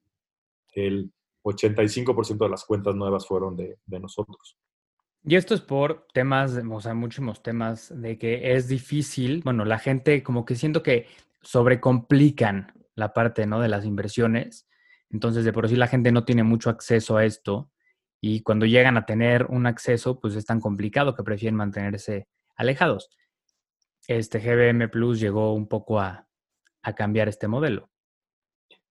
El 0.74 1.12
85% 1.42 2.38
de 2.38 2.48
las 2.48 2.64
cuentas 2.64 2.94
nuevas 2.94 3.26
fueron 3.26 3.56
de, 3.56 3.78
nosotros. 3.86 4.56
Y 5.24 5.36
esto 5.36 5.54
es 5.54 5.60
por 5.60 6.06
temas, 6.12 6.58
o 6.68 6.80
sea, 6.80 6.94
muchísimos 6.94 7.42
temas 7.42 7.92
de 7.94 8.18
que 8.18 8.54
es 8.54 8.68
difícil, 8.68 9.42
bueno, 9.44 9.64
la 9.64 9.78
gente 9.78 10.22
como 10.22 10.44
que 10.44 10.56
siento 10.56 10.82
que 10.82 11.06
sobrecomplican 11.42 12.72
la 12.94 13.12
parte 13.12 13.46
¿no? 13.46 13.60
de 13.60 13.68
las 13.68 13.84
inversiones. 13.84 14.68
Entonces, 15.10 15.44
de 15.44 15.52
por 15.52 15.68
sí 15.68 15.76
la 15.76 15.86
gente 15.86 16.10
no 16.10 16.24
tiene 16.24 16.42
mucho 16.42 16.70
acceso 16.70 17.16
a 17.16 17.24
esto 17.24 17.70
y 18.20 18.42
cuando 18.42 18.66
llegan 18.66 18.96
a 18.96 19.06
tener 19.06 19.46
un 19.46 19.66
acceso, 19.66 20.20
pues 20.20 20.34
es 20.34 20.44
tan 20.44 20.60
complicado 20.60 21.14
que 21.14 21.22
prefieren 21.22 21.56
mantenerse 21.56 22.28
alejados. 22.56 23.10
Este 24.08 24.38
GBM 24.40 24.88
Plus 24.88 25.20
llegó 25.20 25.54
un 25.54 25.68
poco 25.68 26.00
a 26.00 26.26
cambiar 26.96 27.28
este 27.28 27.46
modelo. 27.46 27.91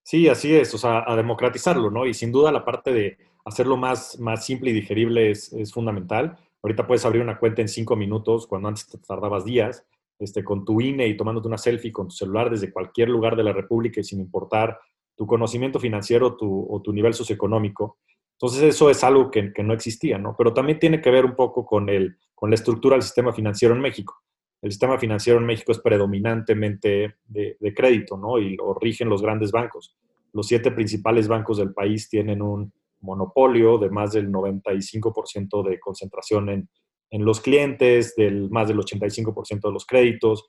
Sí, 0.03 0.27
así 0.27 0.55
es, 0.55 0.73
o 0.73 0.77
sea, 0.77 1.03
a 1.05 1.15
democratizarlo, 1.15 1.91
¿no? 1.91 2.05
Y 2.05 2.13
sin 2.13 2.31
duda 2.31 2.51
la 2.51 2.65
parte 2.65 2.91
de 2.91 3.17
hacerlo 3.45 3.77
más, 3.77 4.19
más 4.19 4.45
simple 4.45 4.71
y 4.71 4.73
digerible 4.73 5.31
es, 5.31 5.51
fundamental. 5.73 6.37
Ahorita 6.63 6.85
puedes 6.85 7.05
abrir 7.05 7.21
una 7.21 7.39
cuenta 7.39 7.61
en 7.61 7.67
cinco 7.67 7.95
minutos, 7.95 8.47
cuando 8.47 8.67
antes 8.67 8.87
te 8.87 8.97
tardabas 8.97 9.45
días 9.45 9.85
este, 10.19 10.43
con 10.43 10.65
tu 10.65 10.79
INE 10.81 11.07
y 11.07 11.17
tomándote 11.17 11.47
una 11.47 11.57
selfie 11.57 11.91
con 11.91 12.07
tu 12.07 12.15
celular 12.15 12.49
desde 12.49 12.71
cualquier 12.71 13.09
lugar 13.09 13.35
de 13.35 13.43
la 13.43 13.53
República 13.53 13.99
y 13.99 14.03
sin 14.03 14.19
importar 14.19 14.79
tu 15.15 15.25
conocimiento 15.25 15.79
financiero 15.79 16.35
tu, 16.35 16.67
o 16.69 16.81
tu 16.81 16.93
nivel 16.93 17.13
socioeconómico. 17.13 17.97
Entonces 18.33 18.63
eso 18.63 18.89
es 18.89 19.03
algo 19.03 19.29
que, 19.29 19.53
que, 19.53 19.63
no 19.63 19.73
existía, 19.73 20.17
¿no? 20.17 20.35
Pero 20.37 20.53
también 20.53 20.79
tiene 20.79 21.01
que 21.01 21.11
ver 21.11 21.25
un 21.25 21.35
poco 21.35 21.65
con, 21.65 21.89
el, 21.89 22.17
con 22.33 22.49
la 22.49 22.55
estructura 22.55 22.95
del 22.95 23.03
sistema 23.03 23.33
financiero 23.33 23.75
en 23.75 23.81
México. 23.81 24.15
El 24.61 24.71
sistema 24.71 24.97
financiero 24.99 25.39
en 25.39 25.45
México 25.45 25.71
es 25.71 25.79
predominantemente 25.79 27.15
de, 27.27 27.73
crédito, 27.75 28.15
¿no? 28.15 28.37
Y 28.37 28.55
lo 28.55 28.73
rigen 28.75 29.09
los 29.09 29.21
grandes 29.21 29.51
bancos. 29.51 29.97
Los 30.33 30.47
siete 30.47 30.71
principales 30.71 31.27
bancos 31.27 31.57
del 31.57 31.73
país 31.73 32.09
tienen 32.09 32.41
un 32.41 32.71
monopolio 33.01 33.79
de 33.79 33.89
más 33.89 34.11
del 34.11 34.31
95% 34.31 35.67
de 35.67 35.79
concentración 35.79 36.49
en, 36.49 36.69
en 37.09 37.25
los 37.25 37.41
clientes, 37.41 38.15
del 38.15 38.49
más 38.51 38.67
del 38.67 38.77
85% 38.77 39.61
de 39.61 39.71
los 39.71 39.85
créditos, 39.85 40.45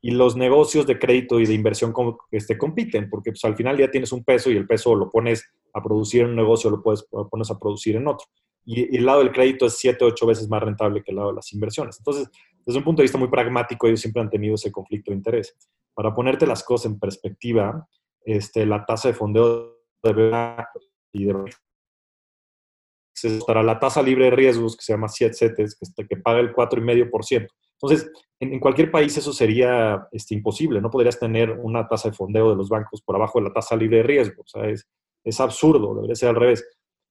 y 0.00 0.12
los 0.12 0.36
negocios 0.36 0.86
de 0.86 1.00
crédito 1.00 1.40
y 1.40 1.46
de 1.46 1.54
inversión 1.54 1.92
este, 2.30 2.56
compiten, 2.56 3.10
porque 3.10 3.32
pues, 3.32 3.44
al 3.44 3.56
final 3.56 3.76
ya 3.76 3.90
tienes 3.90 4.12
un 4.12 4.22
peso 4.22 4.50
y 4.50 4.56
el 4.56 4.66
peso 4.66 4.94
lo 4.94 5.10
pones 5.10 5.44
a 5.72 5.82
producir 5.82 6.22
en 6.22 6.28
un 6.28 6.36
negocio, 6.36 6.70
lo 6.70 6.80
puedes 6.80 7.04
lo 7.10 7.28
pones 7.28 7.50
a 7.50 7.58
producir 7.58 7.96
en 7.96 8.06
otro. 8.06 8.26
Y, 8.64 8.94
y 8.94 8.98
el 8.98 9.06
lado 9.06 9.20
del 9.20 9.32
crédito 9.32 9.66
es 9.66 9.76
7, 9.78 10.04
8 10.04 10.26
veces 10.26 10.48
más 10.48 10.62
rentable 10.62 11.02
que 11.02 11.10
el 11.10 11.16
lado 11.16 11.30
de 11.30 11.36
las 11.36 11.52
inversiones. 11.52 11.98
Entonces, 11.98 12.30
desde 12.66 12.78
un 12.78 12.84
punto 12.84 13.00
de 13.00 13.04
vista 13.04 13.18
muy 13.18 13.28
pragmático, 13.28 13.86
ellos 13.86 14.00
siempre 14.00 14.20
han 14.20 14.28
tenido 14.28 14.56
ese 14.56 14.72
conflicto 14.72 15.12
de 15.12 15.16
interés. 15.16 15.56
Para 15.94 16.12
ponerte 16.12 16.46
las 16.46 16.64
cosas 16.64 16.90
en 16.90 16.98
perspectiva, 16.98 17.88
este, 18.24 18.66
la 18.66 18.84
tasa 18.84 19.08
de 19.08 19.14
fondeo 19.14 19.76
de 20.02 20.64
y 21.12 21.24
de 21.24 21.34
estará 23.22 23.62
la 23.62 23.78
tasa 23.78 24.02
libre 24.02 24.26
de 24.26 24.30
riesgos, 24.32 24.76
que 24.76 24.84
se 24.84 24.92
llama 24.92 25.08
CETES, 25.08 25.78
que, 25.96 26.06
que 26.06 26.16
paga 26.16 26.40
el 26.40 26.52
4,5%. 26.52 27.48
Entonces, 27.80 28.10
en, 28.40 28.54
en, 28.54 28.60
cualquier 28.60 28.90
país 28.90 29.16
eso 29.16 29.32
sería 29.32 30.06
este, 30.12 30.34
imposible. 30.34 30.80
No 30.80 30.90
podrías 30.90 31.18
tener 31.18 31.50
una 31.50 31.86
tasa 31.88 32.10
de 32.10 32.16
fondeo 32.16 32.50
de 32.50 32.56
los 32.56 32.68
bancos 32.68 33.02
por 33.02 33.16
abajo 33.16 33.38
de 33.38 33.46
la 33.46 33.52
tasa 33.52 33.76
libre 33.76 33.98
de 33.98 34.02
riesgo. 34.02 34.42
O 34.42 34.46
sea, 34.46 34.68
es, 34.68 34.86
es 35.24 35.40
absurdo, 35.40 35.94
debería 35.94 36.14
ser 36.14 36.30
al 36.30 36.36
revés. 36.36 36.66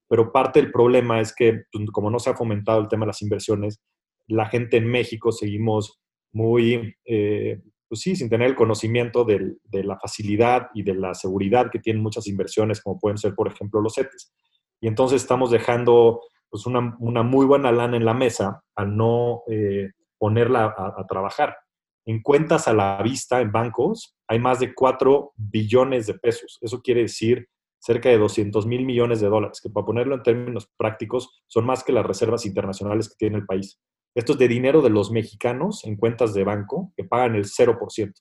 Pero 0.07 0.31
parte 0.31 0.61
del 0.61 0.71
problema 0.71 1.19
es 1.19 1.33
que, 1.33 1.63
pues, 1.71 1.89
como 1.91 2.11
no 2.11 2.19
se 2.19 2.29
ha 2.29 2.35
fomentado 2.35 2.79
el 2.79 2.87
tema 2.87 3.05
de 3.05 3.07
las 3.07 3.21
inversiones, 3.21 3.79
la 4.27 4.47
gente 4.47 4.77
en 4.77 4.87
México 4.87 5.31
seguimos 5.31 5.99
muy, 6.33 6.95
eh, 7.05 7.61
pues 7.87 8.01
sí, 8.01 8.15
sin 8.15 8.29
tener 8.29 8.49
el 8.49 8.55
conocimiento 8.55 9.23
de 9.25 9.83
la 9.83 9.97
facilidad 9.97 10.67
y 10.73 10.83
de 10.83 10.95
la 10.95 11.13
seguridad 11.13 11.69
que 11.71 11.79
tienen 11.79 12.03
muchas 12.03 12.27
inversiones, 12.27 12.81
como 12.81 12.99
pueden 12.99 13.17
ser, 13.17 13.35
por 13.35 13.47
ejemplo, 13.47 13.81
los 13.81 13.95
CETES 13.95 14.33
y 14.81 14.87
entonces 14.87 15.21
estamos 15.21 15.51
dejando 15.51 16.21
pues, 16.49 16.65
una, 16.65 16.95
una, 16.99 17.23
muy 17.23 17.45
buena 17.45 17.71
lana 17.71 17.97
en 17.97 18.05
la 18.05 18.13
mesa 18.13 18.61
al 18.75 18.95
no 18.95 19.41
eh, 19.49 19.91
ponerla 20.17 20.75
a, 20.77 21.01
a, 21.01 21.07
trabajar. 21.07 21.57
En 22.05 22.21
cuentas 22.21 22.67
a 22.67 22.73
la 22.73 23.01
vista 23.01 23.41
en 23.41 23.51
bancos 23.51 24.15
hay 24.27 24.39
más 24.39 24.59
de 24.59 24.73
4 24.73 25.33
billones 25.35 26.07
de 26.07 26.13
pesos. 26.15 26.59
Eso 26.61 26.81
quiere 26.81 27.01
decir 27.01 27.47
cerca 27.79 28.09
de 28.09 28.17
200 28.17 28.65
mil 28.65 28.85
millones 28.85 29.21
de 29.21 29.27
dólares, 29.27 29.59
que 29.61 29.69
para 29.69 29.85
ponerlo 29.85 30.15
en 30.15 30.23
términos 30.23 30.69
prácticos 30.77 31.43
son 31.47 31.65
más 31.65 31.83
que 31.83 31.91
las 31.91 32.05
reservas 32.05 32.45
internacionales 32.45 33.09
que 33.09 33.15
tiene 33.17 33.37
el 33.37 33.45
país. 33.45 33.79
Esto 34.15 34.33
es 34.33 34.39
de 34.39 34.47
dinero 34.47 34.81
de 34.81 34.89
los 34.89 35.11
mexicanos 35.11 35.83
en 35.85 35.97
cuentas 35.97 36.33
de 36.33 36.43
banco 36.43 36.93
que 36.95 37.03
pagan 37.03 37.35
el 37.35 37.45
0% 37.45 38.13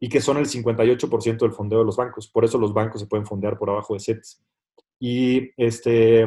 y 0.00 0.08
que 0.08 0.20
son 0.20 0.36
el 0.36 0.46
58% 0.46 1.38
del 1.38 1.52
fondeo 1.52 1.80
de 1.80 1.84
los 1.84 1.96
bancos. 1.96 2.28
Por 2.28 2.44
eso 2.44 2.56
los 2.56 2.72
bancos 2.72 3.00
se 3.00 3.08
pueden 3.08 3.26
fondear 3.26 3.58
por 3.58 3.68
abajo 3.68 3.94
de 3.94 4.00
CETES. 4.00 4.42
Y, 5.00 5.50
este, 5.56 6.22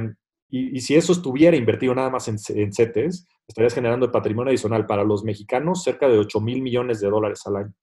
y, 0.49 0.77
y, 0.77 0.81
si 0.81 0.95
eso 0.95 1.13
estuviera 1.13 1.55
invertido 1.55 1.95
nada 1.95 2.09
más 2.09 2.27
en, 2.27 2.35
en 2.49 2.73
CETES, 2.73 3.27
estarías 3.47 3.73
generando 3.73 4.05
el 4.05 4.11
patrimonio 4.11 4.49
adicional 4.49 4.85
para 4.85 5.03
los 5.03 5.23
mexicanos 5.23 5.83
cerca 5.83 6.09
de 6.09 6.17
8 6.17 6.41
mil 6.41 6.61
millones 6.61 6.99
de 6.99 7.09
dólares 7.09 7.41
al 7.45 7.55
año. 7.55 7.73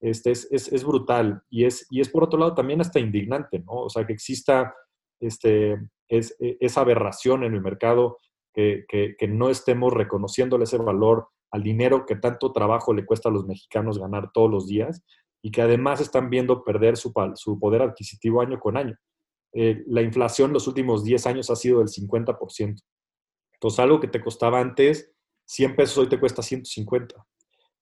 Este 0.00 0.32
es, 0.32 0.48
es, 0.50 0.70
es, 0.72 0.84
brutal 0.84 1.42
y 1.48 1.64
es, 1.64 1.86
y 1.88 2.00
es 2.00 2.08
por 2.08 2.24
otro 2.24 2.38
lado 2.38 2.54
también 2.54 2.80
hasta 2.80 2.98
indignante, 2.98 3.60
¿no? 3.60 3.84
O 3.84 3.88
sea, 3.88 4.04
que 4.04 4.12
exista 4.12 4.74
este, 5.20 5.80
es, 6.08 6.36
e, 6.40 6.56
esa 6.60 6.80
aberración 6.80 7.44
en 7.44 7.54
el 7.54 7.62
mercado, 7.62 8.18
que, 8.52 8.84
que, 8.88 9.28
no 9.28 9.48
estemos 9.48 9.92
reconociéndole 9.92 10.64
ese 10.64 10.78
valor 10.78 11.28
al 11.50 11.62
dinero 11.62 12.06
que 12.06 12.16
tanto 12.16 12.52
trabajo 12.52 12.92
le 12.92 13.04
cuesta 13.04 13.28
a 13.28 13.32
los 13.32 13.46
mexicanos 13.46 13.98
ganar 13.98 14.30
todos 14.32 14.50
los 14.50 14.66
días 14.66 15.02
y 15.42 15.50
que 15.50 15.62
además 15.62 16.00
están 16.00 16.30
viendo 16.30 16.64
perder 16.64 16.96
su, 16.96 17.12
su 17.34 17.58
poder 17.58 17.82
adquisitivo 17.82 18.40
año 18.40 18.58
con 18.60 18.76
año. 18.76 18.96
Eh, 19.54 19.82
la 19.86 20.02
inflación 20.02 20.50
en 20.50 20.54
los 20.54 20.66
últimos 20.66 21.04
10 21.04 21.26
años 21.26 21.50
ha 21.50 21.56
sido 21.56 21.80
del 21.80 21.88
50%. 21.88 22.82
Entonces, 23.54 23.78
algo 23.78 24.00
que 24.00 24.08
te 24.08 24.20
costaba 24.20 24.60
antes 24.60 25.12
100 25.46 25.76
pesos, 25.76 25.98
hoy 25.98 26.08
te 26.08 26.18
cuesta 26.18 26.42
150. 26.42 27.14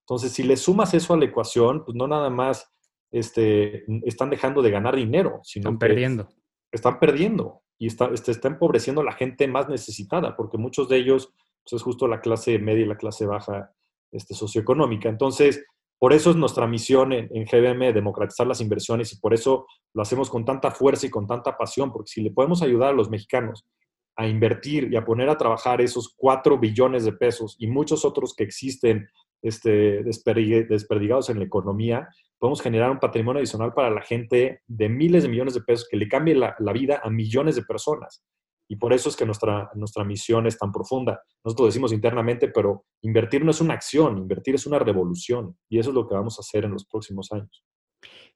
Entonces, 0.00 0.32
si 0.32 0.42
le 0.42 0.56
sumas 0.56 0.94
eso 0.94 1.14
a 1.14 1.16
la 1.16 1.26
ecuación, 1.26 1.84
pues 1.84 1.96
no 1.96 2.08
nada 2.08 2.30
más 2.30 2.68
este, 3.12 3.84
están 4.04 4.30
dejando 4.30 4.62
de 4.62 4.70
ganar 4.70 4.96
dinero, 4.96 5.40
sino 5.44 5.70
están 5.70 5.78
perdiendo. 5.78 6.28
Están 6.72 6.98
perdiendo 6.98 7.62
y 7.80 7.86
está, 7.86 8.10
este, 8.12 8.30
está 8.30 8.48
empobreciendo 8.48 9.00
a 9.00 9.04
la 9.04 9.12
gente 9.12 9.48
más 9.48 9.68
necesitada, 9.68 10.36
porque 10.36 10.58
muchos 10.58 10.88
de 10.90 10.98
ellos 10.98 11.32
pues, 11.64 11.80
es 11.80 11.82
justo 11.82 12.06
la 12.06 12.20
clase 12.20 12.58
media 12.58 12.84
y 12.84 12.88
la 12.88 12.98
clase 12.98 13.24
baja 13.24 13.72
este, 14.12 14.34
socioeconómica. 14.34 15.08
Entonces, 15.08 15.64
por 15.98 16.12
eso 16.12 16.28
es 16.28 16.36
nuestra 16.36 16.66
misión 16.66 17.14
en, 17.14 17.30
en, 17.32 17.46
GBM 17.46 17.94
democratizar 17.94 18.46
las 18.46 18.60
inversiones 18.60 19.14
y 19.14 19.16
por 19.18 19.32
eso 19.32 19.66
lo 19.94 20.02
hacemos 20.02 20.28
con 20.28 20.44
tanta 20.44 20.70
fuerza 20.70 21.06
y 21.06 21.10
con 21.10 21.26
tanta 21.26 21.56
pasión, 21.56 21.90
porque 21.90 22.12
si 22.12 22.22
le 22.22 22.30
podemos 22.30 22.60
ayudar 22.60 22.90
a 22.90 22.96
los 22.96 23.08
mexicanos 23.08 23.66
a 24.14 24.26
invertir 24.28 24.92
y 24.92 24.96
a 24.96 25.04
poner 25.04 25.30
a 25.30 25.38
trabajar 25.38 25.80
esos 25.80 26.14
cuatro 26.14 26.58
billones 26.58 27.06
de 27.06 27.12
pesos 27.12 27.56
y 27.58 27.66
muchos 27.66 28.04
otros 28.04 28.34
que 28.34 28.44
existen 28.44 29.08
este, 29.40 30.02
desperdigados 30.02 31.30
en 31.30 31.38
la 31.38 31.46
economía, 31.46 32.08
podemos 32.40 32.62
generar 32.62 32.90
un 32.90 32.98
patrimonio 32.98 33.38
adicional 33.38 33.72
para 33.74 33.90
la 33.90 34.00
gente 34.00 34.62
de 34.66 34.88
miles 34.88 35.22
de 35.22 35.28
millones 35.28 35.54
de 35.54 35.60
pesos 35.60 35.86
que 35.88 35.98
le 35.98 36.08
cambie 36.08 36.34
la, 36.34 36.56
vida 36.72 37.00
a 37.04 37.10
millones 37.10 37.54
de 37.54 37.62
personas. 37.62 38.24
Y 38.66 38.76
por 38.76 38.94
eso 38.94 39.10
es 39.10 39.16
que 39.16 39.26
nuestra, 39.26 39.70
nuestra 39.74 40.04
misión 40.04 40.46
es 40.46 40.56
tan 40.56 40.72
profunda. 40.72 41.22
Nosotros 41.44 41.68
decimos 41.68 41.92
internamente, 41.92 42.48
pero 42.48 42.86
invertir 43.02 43.44
no 43.44 43.50
es 43.50 43.60
una 43.60 43.74
acción, 43.74 44.16
invertir 44.16 44.54
es 44.54 44.66
una 44.66 44.78
revolución. 44.78 45.58
Y 45.68 45.78
eso 45.78 45.90
es 45.90 45.94
lo 45.94 46.08
que 46.08 46.14
vamos 46.14 46.38
a 46.38 46.40
hacer 46.40 46.64
en 46.64 46.72
los 46.72 46.86
próximos 46.86 47.30
años. 47.30 47.64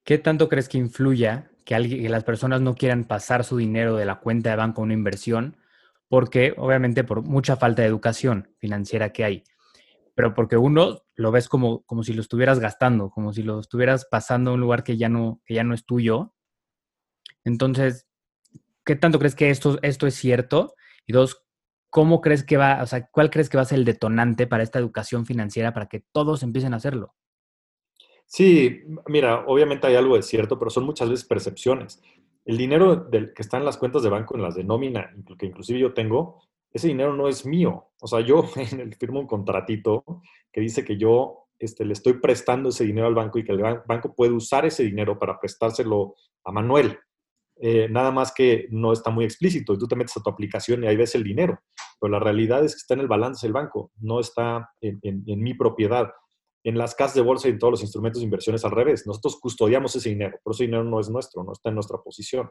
¿Qué 0.04 0.18
tanto 0.18 0.48
crees 0.50 0.68
que 0.68 0.76
influya 0.76 1.50
que, 1.64 1.74
alguien, 1.74 2.02
que 2.02 2.08
las 2.10 2.24
personas 2.24 2.60
no 2.60 2.74
quieran 2.74 3.04
pasar 3.04 3.42
su 3.42 3.56
dinero 3.56 3.96
de 3.96 4.04
la 4.04 4.20
cuenta 4.20 4.50
de 4.50 4.56
banco 4.56 4.82
a 4.82 4.84
una 4.84 4.92
inversión? 4.92 5.56
Porque 6.08 6.52
obviamente 6.58 7.04
por 7.04 7.22
mucha 7.22 7.56
falta 7.56 7.80
de 7.80 7.88
educación 7.88 8.52
financiera 8.58 9.12
que 9.12 9.24
hay 9.24 9.44
pero 10.14 10.34
porque 10.34 10.56
uno 10.56 11.03
lo 11.16 11.30
ves 11.30 11.48
como, 11.48 11.82
como 11.84 12.02
si 12.02 12.12
lo 12.12 12.20
estuvieras 12.20 12.58
gastando, 12.58 13.10
como 13.10 13.32
si 13.32 13.42
lo 13.42 13.60
estuvieras 13.60 14.06
pasando 14.10 14.50
a 14.50 14.54
un 14.54 14.60
lugar 14.60 14.84
que 14.84 14.96
ya 14.96 15.08
no, 15.08 15.40
que 15.44 15.54
ya 15.54 15.64
no 15.64 15.74
es 15.74 15.84
tuyo. 15.84 16.34
Entonces, 17.44 18.08
¿qué 18.84 18.96
tanto 18.96 19.18
crees 19.18 19.34
que 19.34 19.50
esto, 19.50 19.78
esto 19.82 20.06
es 20.06 20.14
cierto? 20.14 20.74
Y 21.06 21.12
dos, 21.12 21.44
¿cómo 21.90 22.20
crees 22.20 22.42
que 22.42 22.56
va, 22.56 22.82
o 22.82 22.86
sea, 22.86 23.08
cuál 23.10 23.30
crees 23.30 23.48
que 23.48 23.56
va 23.56 23.62
a 23.62 23.66
ser 23.66 23.78
el 23.78 23.84
detonante 23.84 24.46
para 24.46 24.62
esta 24.62 24.78
educación 24.78 25.26
financiera 25.26 25.72
para 25.72 25.86
que 25.86 26.04
todos 26.12 26.42
empiecen 26.42 26.74
a 26.74 26.78
hacerlo? 26.78 27.14
Sí, 28.26 28.82
mira, 29.06 29.44
obviamente 29.46 29.86
hay 29.86 29.94
algo 29.94 30.16
de 30.16 30.22
cierto, 30.22 30.58
pero 30.58 30.70
son 30.70 30.84
muchas 30.84 31.08
veces 31.08 31.26
percepciones. 31.26 32.02
El 32.44 32.56
dinero 32.56 32.96
del, 32.96 33.32
que 33.32 33.42
está 33.42 33.58
en 33.58 33.64
las 33.64 33.76
cuentas 33.76 34.02
de 34.02 34.10
banco, 34.10 34.34
en 34.34 34.42
las 34.42 34.54
de 34.54 34.64
nómina, 34.64 35.14
que 35.38 35.46
inclusive 35.46 35.78
yo 35.78 35.94
tengo, 35.94 36.42
ese 36.74 36.88
dinero 36.88 37.14
no 37.14 37.28
es 37.28 37.46
mío. 37.46 37.92
O 38.00 38.06
sea, 38.08 38.20
yo 38.20 38.42
firmo 38.98 39.20
un 39.20 39.26
contratito 39.26 40.04
que 40.52 40.60
dice 40.60 40.84
que 40.84 40.98
yo 40.98 41.46
este, 41.58 41.84
le 41.84 41.92
estoy 41.92 42.14
prestando 42.14 42.68
ese 42.68 42.84
dinero 42.84 43.06
al 43.06 43.14
banco 43.14 43.38
y 43.38 43.44
que 43.44 43.52
el 43.52 43.62
banco 43.86 44.14
puede 44.14 44.32
usar 44.32 44.66
ese 44.66 44.82
dinero 44.82 45.18
para 45.18 45.38
prestárselo 45.38 46.16
a 46.44 46.50
Manuel. 46.50 46.98
Eh, 47.56 47.88
nada 47.88 48.10
más 48.10 48.32
que 48.34 48.66
no 48.70 48.92
está 48.92 49.10
muy 49.10 49.24
explícito 49.24 49.72
y 49.72 49.78
tú 49.78 49.86
te 49.86 49.94
metes 49.94 50.16
a 50.16 50.20
tu 50.20 50.28
aplicación 50.28 50.82
y 50.82 50.88
ahí 50.88 50.96
ves 50.96 51.14
el 51.14 51.22
dinero. 51.22 51.60
Pero 52.00 52.10
la 52.10 52.18
realidad 52.18 52.64
es 52.64 52.72
que 52.72 52.78
está 52.78 52.94
en 52.94 53.00
el 53.00 53.08
balance 53.08 53.46
del 53.46 53.52
banco, 53.52 53.92
no 54.00 54.18
está 54.18 54.68
en, 54.80 55.00
en 55.02 55.42
mi 55.42 55.54
propiedad. 55.54 56.10
En 56.64 56.76
las 56.76 56.94
casas 56.96 57.14
de 57.14 57.20
bolsa 57.20 57.46
y 57.46 57.52
en 57.52 57.58
todos 57.58 57.72
los 57.72 57.82
instrumentos 57.82 58.20
de 58.20 58.24
inversiones 58.24 58.64
al 58.64 58.72
revés. 58.72 59.06
Nosotros 59.06 59.38
custodiamos 59.38 59.94
ese 59.94 60.08
dinero, 60.08 60.38
pero 60.42 60.54
ese 60.54 60.64
dinero 60.64 60.82
no 60.82 60.98
es 60.98 61.08
nuestro, 61.08 61.44
no 61.44 61.52
está 61.52 61.68
en 61.68 61.76
nuestra 61.76 61.98
posición. 61.98 62.50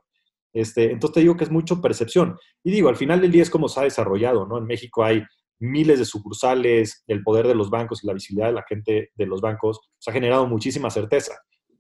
Este, 0.54 0.92
entonces 0.92 1.16
te 1.16 1.20
digo 1.22 1.36
que 1.36 1.44
es 1.44 1.52
mucho 1.52 1.82
percepción. 1.82 2.38
Y 2.64 2.72
digo, 2.72 2.90
al 2.90 2.96
final 2.96 3.22
del 3.22 3.32
día 3.32 3.42
es 3.42 3.50
como 3.50 3.68
se 3.68 3.80
ha 3.80 3.84
desarrollado, 3.84 4.46
¿no? 4.46 4.58
En 4.58 4.66
México 4.66 5.04
hay 5.04 5.24
miles 5.60 6.00
de 6.00 6.06
sucursales, 6.06 7.04
el 7.08 7.24
poder 7.24 7.48
de 7.48 7.56
los 7.56 7.70
bancos 7.70 8.04
y 8.04 8.08
la 8.08 8.14
visibilidad 8.14 8.48
de 8.48 8.54
la 8.54 8.66
gente 8.68 9.12
de 9.16 9.26
los 9.26 9.42
bancos 9.42 9.80
pues, 9.98 10.08
ha 10.08 10.12
generado 10.12 10.46
muchísima 10.46 10.90
certeza. 10.90 11.34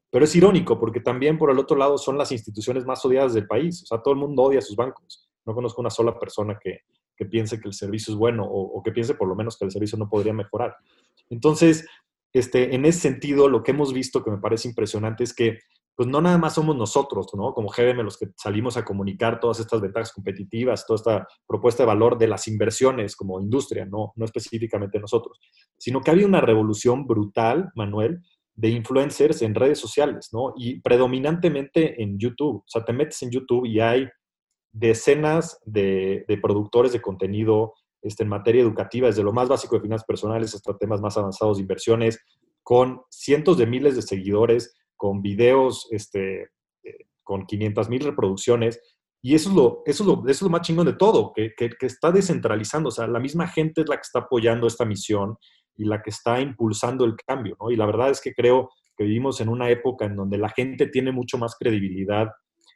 Pero 0.09 0.25
es 0.25 0.36
irónico 0.36 0.79
porque 0.79 1.01
también 1.01 1.38
por 1.38 1.51
el 1.51 1.59
otro 1.59 1.77
lado 1.77 1.97
son 1.97 2.17
las 2.17 2.31
instituciones 2.31 2.86
más 2.86 3.03
odiadas 3.05 3.33
del 3.33 3.47
país. 3.47 3.83
O 3.83 3.86
sea, 3.86 4.01
todo 4.01 4.13
el 4.13 4.19
mundo 4.19 4.43
odia 4.43 4.59
a 4.59 4.62
sus 4.62 4.75
bancos. 4.75 5.29
No 5.45 5.53
conozco 5.53 5.81
una 5.81 5.89
sola 5.89 6.17
persona 6.17 6.57
que, 6.62 6.79
piense 7.29 7.57
que 7.62 7.69
el 7.69 7.73
servicio 7.73 8.12
es 8.12 8.17
bueno 8.17 8.43
o, 8.43 8.77
o, 8.77 8.83
que 8.83 8.91
piense 8.91 9.13
por 9.15 9.29
lo 9.29 9.36
menos 9.36 9.57
que 9.57 9.63
el 9.63 9.71
servicio 9.71 9.97
no 9.97 10.09
podría 10.09 10.33
mejorar. 10.33 10.75
Entonces, 11.29 11.86
este, 12.33 12.75
en 12.75 12.83
ese 12.86 12.99
sentido, 12.99 13.47
lo 13.47 13.63
que 13.63 13.71
hemos 13.71 13.93
visto 13.93 14.23
que 14.23 14.31
me 14.31 14.39
parece 14.39 14.67
impresionante 14.67 15.23
es 15.23 15.33
que 15.33 15.59
pues 15.95 16.10
no 16.10 16.21
nada 16.21 16.38
más 16.38 16.56
somos 16.56 16.75
nosotros, 16.75 17.27
¿no? 17.36 17.53
Como 17.53 17.69
GBM 17.69 18.03
los 18.03 18.17
que 18.17 18.27
salimos 18.36 18.77
a 18.77 18.86
comunicar 18.86 19.39
todas 19.39 19.60
estas 19.60 19.79
ventajas 19.79 20.12
competitivas, 20.12 20.86
toda 20.88 20.97
esta 20.97 21.27
propuesta 21.47 21.84
de 21.84 21.88
valor 21.88 22.17
de 22.17 22.27
las 22.27 22.47
inversiones 22.47 23.15
como 23.15 23.39
industria, 23.39 23.86
no, 23.86 24.13
no 24.15 24.25
específicamente 24.25 24.99
nosotros, 24.99 25.39
sino 25.77 26.01
que 26.01 26.12
había 26.12 26.25
una 26.25 26.41
revolución 26.41 27.06
brutal, 27.06 27.71
Manuel, 27.75 28.21
de 28.56 28.69
influencers 28.69 29.41
en 29.41 29.56
redes 29.56 29.79
sociales, 29.79 30.29
¿no? 30.32 30.53
Y 30.58 30.79
predominantemente 30.82 32.01
en 32.01 32.17
YouTube. 32.19 32.58
O 32.58 32.67
sea, 32.67 32.84
te 32.84 32.93
metes 32.93 33.21
en 33.23 33.32
YouTube 33.32 33.65
y 33.65 33.79
hay 33.79 34.08
decenas 34.71 35.60
de, 35.65 36.25
productores 36.41 36.91
de 36.91 37.01
contenido 37.01 37.73
este, 38.01 38.23
en 38.23 38.29
materia 38.29 38.62
educativa, 38.62 39.08
desde 39.08 39.23
lo 39.23 39.34
más 39.34 39.47
básico 39.47 39.75
de 39.75 39.82
finanzas 39.82 40.06
personales 40.06 40.53
hasta 40.53 40.77
temas 40.77 41.01
más 41.01 41.17
avanzados 41.17 41.58
de 41.58 41.62
inversiones, 41.62 42.19
con 42.63 43.01
cientos 43.10 43.58
de 43.58 43.67
miles 43.67 43.95
de 43.95 44.01
seguidores 44.01 44.75
con 45.04 45.22
videos 45.22 45.89
este, 45.92 46.44
eh, 46.82 47.08
con 47.24 47.46
500 47.46 47.89
mil 47.89 48.06
reproducciones. 48.06 48.80
Y 49.22 49.36
eso 49.36 49.50
es, 49.50 49.56
lo, 49.56 49.84
eso, 49.86 50.04
es 50.04 50.08
lo, 50.08 50.13
eso 50.22 50.32
es 50.32 50.42
lo 50.44 50.50
más 50.50 50.62
chingón 50.62 50.86
de 50.86 50.94
todo, 50.94 51.34
que, 51.36 51.54
que, 51.58 51.76
está 51.82 52.10
descentralizando. 52.10 52.88
O 52.88 52.92
sea, 52.92 53.06
la 53.08 53.20
misma 53.20 53.50
gente 53.50 53.82
es 53.82 53.89
la 53.89 53.98
que 53.98 54.04
está 54.04 54.20
apoyando 54.20 54.66
esta 54.66 54.86
misión 54.86 55.36
y 55.76 55.84
la 55.84 56.02
que 56.02 56.10
está 56.10 56.39
impulsando 56.39 57.04
el 57.04 57.18
cambio, 57.18 57.58
¿no? 57.60 57.70
Y 57.70 57.76
la 57.76 57.86
verdad 57.86 58.12
es 58.12 58.22
que 58.22 58.34
creo 58.34 58.70
que 58.96 59.04
vivimos 59.04 59.42
en 59.42 59.50
una 59.50 59.70
época 59.70 60.06
en 60.06 60.16
donde 60.16 60.38
la 60.38 60.48
gente 60.48 60.88
tiene 60.88 61.12
mucho 61.12 61.38
más 61.38 61.58
credibilidad 61.60 62.30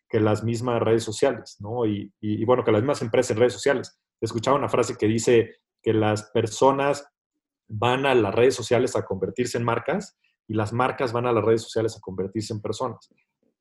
que 0.09 0.19
las 0.19 0.43
mismas 0.43 0.81
redes 0.81 1.05
sociales, 1.05 1.55
¿no? 1.61 1.85
Y, 1.85 2.11
y, 2.19 2.41
y 2.41 2.43
bueno, 2.43 2.65
que 2.65 2.73
las 2.73 2.81
mismas 2.81 3.01
empresas 3.01 3.31
en 3.31 3.37
redes 3.37 3.53
sociales. 3.53 3.97
Escuchaba 4.19 4.57
una 4.57 4.67
frase 4.67 4.97
que 4.97 5.07
dice 5.07 5.55
que 5.81 5.93
las 5.93 6.23
personas 6.31 7.07
van 7.69 8.05
a 8.05 8.13
las 8.15 8.35
redes 8.35 8.55
sociales 8.55 8.97
a 8.97 9.05
convertirse 9.05 9.57
en 9.57 9.63
marcas 9.63 10.17
y 10.47 10.53
las 10.53 10.73
marcas 10.73 11.11
van 11.11 11.25
a 11.25 11.31
las 11.31 11.43
redes 11.43 11.63
sociales 11.63 11.95
a 11.95 12.01
convertirse 12.01 12.53
en 12.53 12.61
personas. 12.61 13.09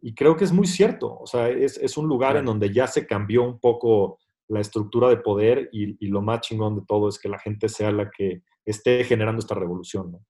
Y 0.00 0.14
creo 0.14 0.36
que 0.36 0.44
es 0.44 0.52
muy 0.52 0.66
cierto, 0.66 1.18
o 1.18 1.26
sea, 1.26 1.48
es, 1.48 1.78
es 1.78 1.96
un 1.96 2.06
lugar 2.06 2.36
en 2.36 2.44
donde 2.44 2.72
ya 2.72 2.86
se 2.86 3.06
cambió 3.06 3.42
un 3.42 3.58
poco 3.58 4.18
la 4.48 4.60
estructura 4.60 5.08
de 5.08 5.16
poder 5.16 5.68
y, 5.72 5.96
y, 6.04 6.08
lo 6.08 6.22
más 6.22 6.42
chingón 6.42 6.76
de 6.76 6.82
todo 6.86 7.08
es 7.08 7.18
que 7.18 7.28
la 7.28 7.38
gente 7.38 7.68
sea 7.68 7.90
la 7.90 8.10
que 8.10 8.42
esté 8.64 9.02
generando 9.02 9.40
esta 9.40 9.56
revolución. 9.56 10.12
¿no? 10.12 10.24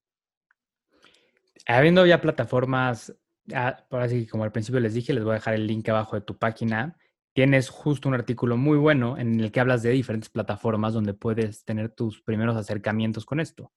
Habiendo 1.66 2.06
ya 2.06 2.20
plataformas, 2.20 3.14
ah, 3.52 3.84
por 3.90 4.00
así 4.00 4.26
como 4.26 4.44
al 4.44 4.52
principio 4.52 4.80
les 4.80 4.94
dije, 4.94 5.12
les 5.12 5.24
voy 5.24 5.32
a 5.32 5.34
dejar 5.34 5.54
el 5.54 5.66
link 5.66 5.88
abajo 5.88 6.16
de 6.16 6.22
tu 6.22 6.38
página. 6.38 6.96
Tienes 7.34 7.68
justo 7.68 8.08
un 8.08 8.14
artículo 8.14 8.56
muy 8.56 8.78
bueno 8.78 9.18
en 9.18 9.40
el 9.40 9.52
que 9.52 9.60
hablas 9.60 9.82
de 9.82 9.90
diferentes 9.90 10.30
plataformas 10.30 10.94
donde 10.94 11.12
puedes 11.12 11.64
tener 11.64 11.90
tus 11.90 12.22
primeros 12.22 12.56
acercamientos 12.56 13.26
con 13.26 13.40
esto. 13.40 13.72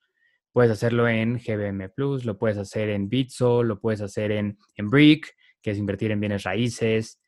Puedes 0.52 0.72
hacerlo 0.72 1.08
en 1.08 1.38
GBM 1.38 1.90
Plus, 1.90 2.26
lo 2.26 2.38
puedes 2.38 2.58
hacer 2.58 2.90
en 2.90 3.08
Bitso, 3.08 3.64
lo 3.64 3.80
puedes 3.80 4.02
hacer 4.02 4.32
en, 4.32 4.58
en 4.76 4.90
Brick, 4.90 5.36
que 5.62 5.72
es 5.72 5.78
invertir 5.78 6.12
en 6.12 6.20
bienes 6.20 6.44
raíces. 6.44 7.22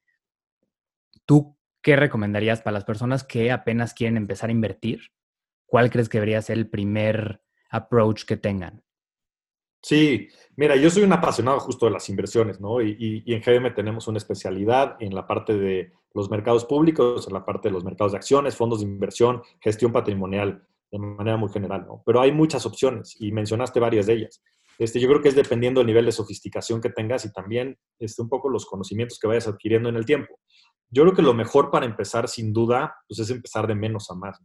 ¿Tú 1.25 1.57
qué 1.81 1.95
recomendarías 1.95 2.62
para 2.62 2.73
las 2.73 2.86
personas 2.86 3.23
que 3.23 3.51
apenas 3.51 3.93
quieren 3.93 4.17
empezar 4.17 4.49
a 4.49 4.53
invertir? 4.53 5.01
¿Cuál 5.65 5.89
crees 5.89 6.10
que 6.10 6.17
debería 6.17 6.41
ser 6.41 6.57
el 6.57 6.69
primer 6.69 7.41
approach 7.69 8.25
que 8.25 8.38
tengan? 8.38 8.84
Sí, 9.84 10.29
mira, 10.55 10.75
yo 10.75 10.89
soy 10.89 11.03
un 11.03 11.13
apasionado 11.13 11.60
justo 11.60 11.88
de 11.88 11.91
las 11.91 12.07
inversiones, 12.10 12.60
¿no? 12.60 12.81
Y, 12.81 13.23
y, 13.25 13.34
en 13.34 13.41
GBM 13.41 13.73
tenemos 13.73 14.07
una 14.07 14.19
especialidad 14.19 14.95
en 14.99 15.15
la 15.15 15.25
parte 15.25 15.57
de 15.57 15.91
los 16.13 16.29
mercados 16.29 16.65
públicos, 16.65 17.27
en 17.27 17.34
la 17.34 17.45
parte 17.45 17.69
de 17.69 17.73
los 17.73 17.84
mercados 17.84 18.12
de 18.12 18.17
acciones, 18.19 18.55
fondos 18.55 18.81
de 18.81 18.86
inversión, 18.86 19.41
gestión 19.60 19.91
patrimonial 19.91 20.67
de 20.91 20.99
manera 20.99 21.38
muy 21.38 21.49
general. 21.51 21.88
Pero 22.06 22.21
hay 22.21 22.32
muchas 22.32 22.65
opciones 22.65 23.15
y 23.19 23.32
mencionaste 23.32 23.80
varias 23.80 24.06
de 24.08 24.13
ellas. 24.13 24.43
Este, 24.77 24.99
yo 24.99 25.08
creo 25.08 25.21
que 25.21 25.30
es 25.30 25.36
dependiendo 25.36 25.80
del 25.80 25.88
nivel 25.88 26.06
de 26.06 26.12
sofisticación 26.12 26.82
que 26.82 26.89
tengas 26.89 27.25
y 27.25 27.32
también 27.32 27.77
este, 27.99 28.21
un 28.21 28.30
poco 28.30 28.49
los 28.49 28.65
conocimientos 28.65 29.19
que 29.19 29.27
vayas 29.27 29.47
adquiriendo 29.47 29.89
en 29.89 29.95
el 29.95 30.06
tiempo. 30.06 30.39
Yo 30.89 31.04
creo 31.04 31.15
que 31.15 31.21
lo 31.21 31.34
mejor 31.34 31.71
para 31.71 31.86
empezar, 31.86 32.27
sin 32.27 32.51
duda, 32.51 32.95
pues 33.08 33.19
es 33.19 33.30
empezar 33.30 33.67
de 33.67 33.75
menos 33.75 34.10
a 34.12 34.15
más. 34.15 34.39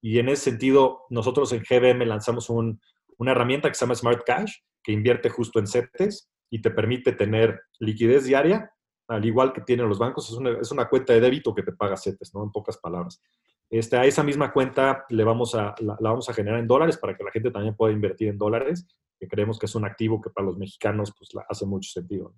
Y 0.00 0.18
en 0.18 0.28
ese 0.28 0.50
sentido, 0.50 1.06
nosotros 1.10 1.52
en 1.52 1.64
GBM 1.68 2.06
lanzamos 2.06 2.48
una 2.50 3.32
herramienta 3.32 3.68
que 3.68 3.74
se 3.74 3.80
llama 3.84 3.96
Smart 3.96 4.22
Cash, 4.24 4.52
que 4.82 4.92
invierte 4.92 5.28
justo 5.28 5.58
en 5.58 5.66
CETES 5.66 6.30
y 6.50 6.62
te 6.62 6.70
permite 6.70 7.12
tener 7.12 7.60
liquidez 7.80 8.24
diaria 8.24 8.70
al 9.08 9.24
igual 9.24 9.52
que 9.52 9.62
tienen 9.62 9.88
los 9.88 9.98
bancos, 9.98 10.30
es 10.30 10.70
una, 10.70 10.88
cuenta 10.88 11.14
de 11.14 11.20
débito 11.20 11.54
que 11.54 11.62
te 11.62 11.72
paga 11.72 11.96
CETES, 11.96 12.34
¿no? 12.34 12.44
En 12.44 12.52
pocas 12.52 12.76
palabras. 12.76 13.22
Este, 13.70 13.96
a 13.96 14.04
esa 14.04 14.22
misma 14.22 14.52
cuenta 14.52 15.04
le 15.10 15.24
vamos 15.24 15.54
a, 15.54 15.74
la, 15.80 15.96
vamos 16.00 16.28
a 16.28 16.32
generar 16.32 16.58
en 16.58 16.66
dólares 16.66 16.96
para 16.96 17.16
que 17.16 17.24
la 17.24 17.30
gente 17.30 17.50
también 17.50 17.76
pueda 17.76 17.92
invertir 17.92 18.28
en 18.28 18.38
dólares, 18.38 18.86
que 19.18 19.28
creemos 19.28 19.58
que 19.58 19.66
es 19.66 19.74
un 19.74 19.84
activo 19.84 20.20
que 20.20 20.30
para 20.30 20.46
los 20.46 20.56
mexicanos 20.56 21.12
pues, 21.16 21.30
hace 21.48 21.66
mucho 21.66 21.90
sentido. 21.90 22.34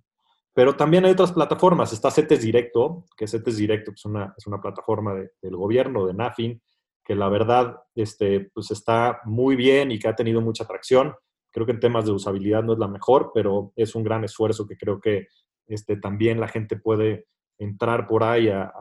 Pero 0.53 0.75
también 0.75 1.05
hay 1.05 1.11
otras 1.11 1.31
plataformas. 1.31 1.93
Está 1.93 2.11
CETES 2.11 2.41
Directo, 2.41 3.05
que 3.15 3.27
CETES 3.27 3.57
Directo 3.57 3.91
es, 3.91 4.03
una, 4.03 4.33
es 4.37 4.45
una 4.47 4.59
plataforma 4.59 5.13
del 5.13 5.55
gobierno, 5.55 6.05
de 6.05 6.13
NAFIN, 6.13 6.61
que 7.03 7.15
la 7.15 7.29
verdad 7.29 7.77
este, 7.95 8.51
pues 8.53 8.71
está 8.71 9.21
muy 9.25 9.55
bien 9.55 9.91
y 9.91 9.99
que 9.99 10.09
ha 10.09 10.15
tenido 10.15 10.41
mucha 10.41 10.65
atracción. 10.65 11.13
Creo 11.51 11.65
que 11.65 11.71
en 11.71 11.79
temas 11.79 12.05
de 12.05 12.11
usabilidad 12.11 12.63
no 12.63 12.73
es 12.73 12.79
la 12.79 12.87
mejor, 12.87 13.31
pero 13.33 13.71
es 13.75 13.95
un 13.95 14.03
gran 14.03 14.23
esfuerzo 14.23 14.67
que 14.67 14.77
creo 14.77 14.99
que 14.99 15.27
este, 15.67 15.95
también 15.95 16.39
la 16.39 16.47
gente 16.47 16.75
puede 16.75 17.27
entrar 17.57 18.07
por 18.07 18.23
ahí 18.23 18.49
a, 18.49 18.71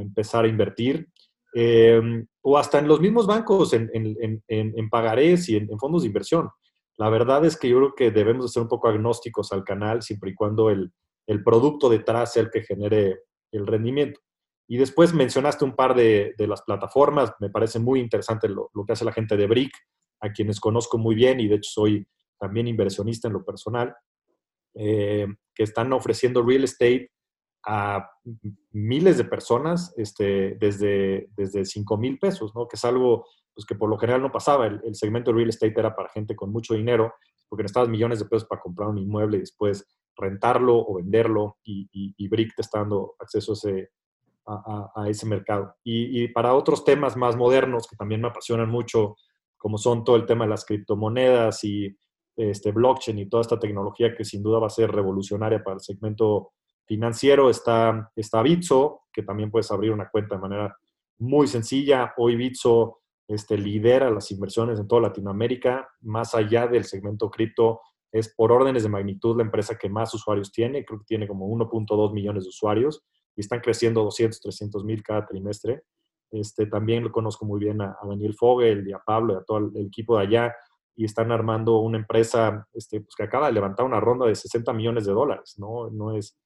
empezar 0.00 0.44
a 0.44 0.48
invertir. 0.48 1.08
Em, 1.56 2.26
o 2.42 2.58
hasta 2.58 2.80
en 2.80 2.88
los 2.88 3.00
mismos 3.00 3.28
bancos, 3.28 3.72
en, 3.74 3.88
en, 3.92 4.90
pagarés 4.90 5.48
y 5.48 5.56
en, 5.56 5.78
fondos 5.78 6.02
de 6.02 6.08
inversión. 6.08 6.50
La 6.96 7.08
verdad 7.08 7.44
es 7.44 7.56
que 7.56 7.68
yo 7.68 7.76
creo 7.76 7.94
que 7.94 8.10
debemos 8.10 8.46
de 8.46 8.52
ser 8.52 8.62
un 8.62 8.68
poco 8.68 8.88
agnósticos 8.88 9.52
al 9.52 9.62
canal, 9.62 10.02
siempre 10.02 10.30
y 10.30 10.34
cuando 10.34 10.68
el, 10.68 10.92
producto 11.44 11.88
detrás 11.88 12.32
sea 12.32 12.42
el 12.42 12.50
que 12.50 12.64
genere 12.64 13.20
el 13.52 13.68
rendimiento. 13.68 14.20
Y 14.66 14.78
después 14.78 15.14
mencionaste 15.14 15.64
un 15.64 15.76
par 15.76 15.94
de, 15.94 16.34
las 16.38 16.62
plataformas, 16.62 17.32
me 17.38 17.50
parece 17.50 17.78
muy 17.78 18.00
interesante 18.00 18.48
lo, 18.48 18.70
que 18.84 18.92
hace 18.92 19.04
la 19.04 19.12
gente 19.12 19.36
de 19.36 19.46
Brick, 19.46 19.72
a 20.20 20.32
quienes 20.32 20.58
conozco 20.58 20.98
muy 20.98 21.14
bien 21.14 21.38
y 21.38 21.46
de 21.46 21.56
hecho 21.56 21.70
soy 21.70 22.06
también 22.38 22.66
inversionista 22.66 23.28
en 23.28 23.34
lo 23.34 23.44
personal, 23.44 23.94
eh, 24.74 25.28
que 25.54 25.62
están 25.62 25.92
ofreciendo 25.92 26.42
real 26.42 26.64
estate 26.64 27.12
a 27.66 28.10
miles 28.72 29.16
de 29.16 29.24
personas 29.24 29.94
este, 29.96 30.56
desde, 30.60 31.28
desde 31.36 31.64
5 31.64 31.96
mil 31.96 32.18
pesos, 32.18 32.54
¿no? 32.54 32.68
que 32.68 32.76
es 32.76 32.84
algo 32.84 33.26
pues, 33.54 33.64
que 33.66 33.74
por 33.74 33.88
lo 33.88 33.98
general 33.98 34.22
no 34.22 34.32
pasaba. 34.32 34.66
El, 34.66 34.94
segmento 34.94 35.30
de 35.30 35.38
real 35.38 35.48
estate 35.48 35.74
era 35.78 35.94
para 35.94 36.10
gente 36.10 36.36
con 36.36 36.50
mucho 36.50 36.74
dinero, 36.74 37.14
porque 37.48 37.62
necesitabas 37.62 37.88
millones 37.88 38.18
de 38.18 38.26
pesos 38.26 38.48
para 38.48 38.60
comprar 38.60 38.88
un 38.88 38.98
inmueble 38.98 39.38
y 39.38 39.40
después 39.40 39.86
rentarlo 40.16 40.76
o 40.76 40.96
venderlo, 40.96 41.58
y, 41.64 41.88
y, 41.92 42.28
Brick 42.28 42.54
te 42.54 42.62
está 42.62 42.80
dando 42.80 43.16
acceso 43.18 43.52
a 43.52 43.54
ese, 43.54 43.90
a, 44.46 45.08
ese 45.08 45.26
mercado. 45.26 45.74
Y, 45.82 46.28
para 46.28 46.54
otros 46.54 46.84
temas 46.84 47.16
más 47.16 47.36
modernos 47.36 47.86
que 47.86 47.96
también 47.96 48.20
me 48.20 48.28
apasionan 48.28 48.68
mucho, 48.68 49.16
como 49.56 49.78
son 49.78 50.04
todo 50.04 50.16
el 50.16 50.26
tema 50.26 50.44
de 50.44 50.50
las 50.50 50.64
criptomonedas 50.64 51.64
y 51.64 51.96
este, 52.36 52.72
blockchain 52.72 53.18
y 53.18 53.28
toda 53.28 53.40
esta 53.40 53.58
tecnología 53.58 54.14
que 54.14 54.24
sin 54.24 54.42
duda 54.42 54.58
va 54.58 54.66
a 54.66 54.70
ser 54.70 54.90
revolucionaria 54.90 55.62
para 55.62 55.74
el 55.74 55.80
segmento 55.80 56.52
financiero, 56.86 57.50
está, 57.50 58.10
está 58.16 58.42
Bitso, 58.42 59.02
que 59.12 59.22
también 59.22 59.50
puedes 59.50 59.70
abrir 59.70 59.92
una 59.92 60.08
cuenta 60.10 60.36
de 60.36 60.40
manera 60.40 60.76
muy 61.18 61.46
sencilla. 61.46 62.12
Hoy 62.16 62.36
Bitso 62.36 63.00
este, 63.28 63.56
lidera 63.56 64.10
las 64.10 64.30
inversiones 64.30 64.78
en 64.78 64.88
toda 64.88 65.02
Latinoamérica, 65.02 65.88
más 66.02 66.34
allá 66.34 66.66
del 66.66 66.84
segmento 66.84 67.30
cripto, 67.30 67.80
es 68.12 68.32
por 68.32 68.52
órdenes 68.52 68.84
de 68.84 68.88
magnitud 68.88 69.36
la 69.36 69.42
empresa 69.42 69.76
que 69.76 69.88
más 69.88 70.14
usuarios 70.14 70.52
tiene, 70.52 70.84
creo 70.84 71.00
que 71.00 71.04
tiene 71.04 71.26
como 71.26 71.48
1.2 71.48 72.12
millones 72.12 72.44
de 72.44 72.50
usuarios 72.50 73.02
y 73.34 73.40
están 73.40 73.60
creciendo 73.60 74.04
200, 74.04 74.40
300 74.40 74.84
mil 74.84 75.02
cada 75.02 75.26
trimestre. 75.26 75.82
Este, 76.30 76.66
también 76.66 77.02
lo 77.02 77.10
conozco 77.10 77.44
muy 77.44 77.58
bien 77.58 77.80
a, 77.80 77.96
Daniel 78.08 78.34
Fogel 78.34 78.86
y 78.88 78.92
a 78.92 79.00
Pablo 79.00 79.34
y 79.34 79.36
a 79.36 79.44
todo 79.44 79.58
el, 79.58 79.86
equipo 79.86 80.16
de 80.16 80.24
allá 80.24 80.54
y 80.96 81.04
están 81.04 81.32
armando 81.32 81.78
una 81.78 81.98
empresa 81.98 82.68
este, 82.72 83.00
pues, 83.00 83.16
que 83.16 83.24
acaba 83.24 83.48
de 83.48 83.52
levantar 83.52 83.84
una 83.84 83.98
ronda 83.98 84.26
de 84.26 84.34
60 84.36 84.72
millones 84.72 85.06
de 85.06 85.12
dólares, 85.12 85.56
¿no? 85.58 85.90
No 85.90 86.16
es, 86.16 86.38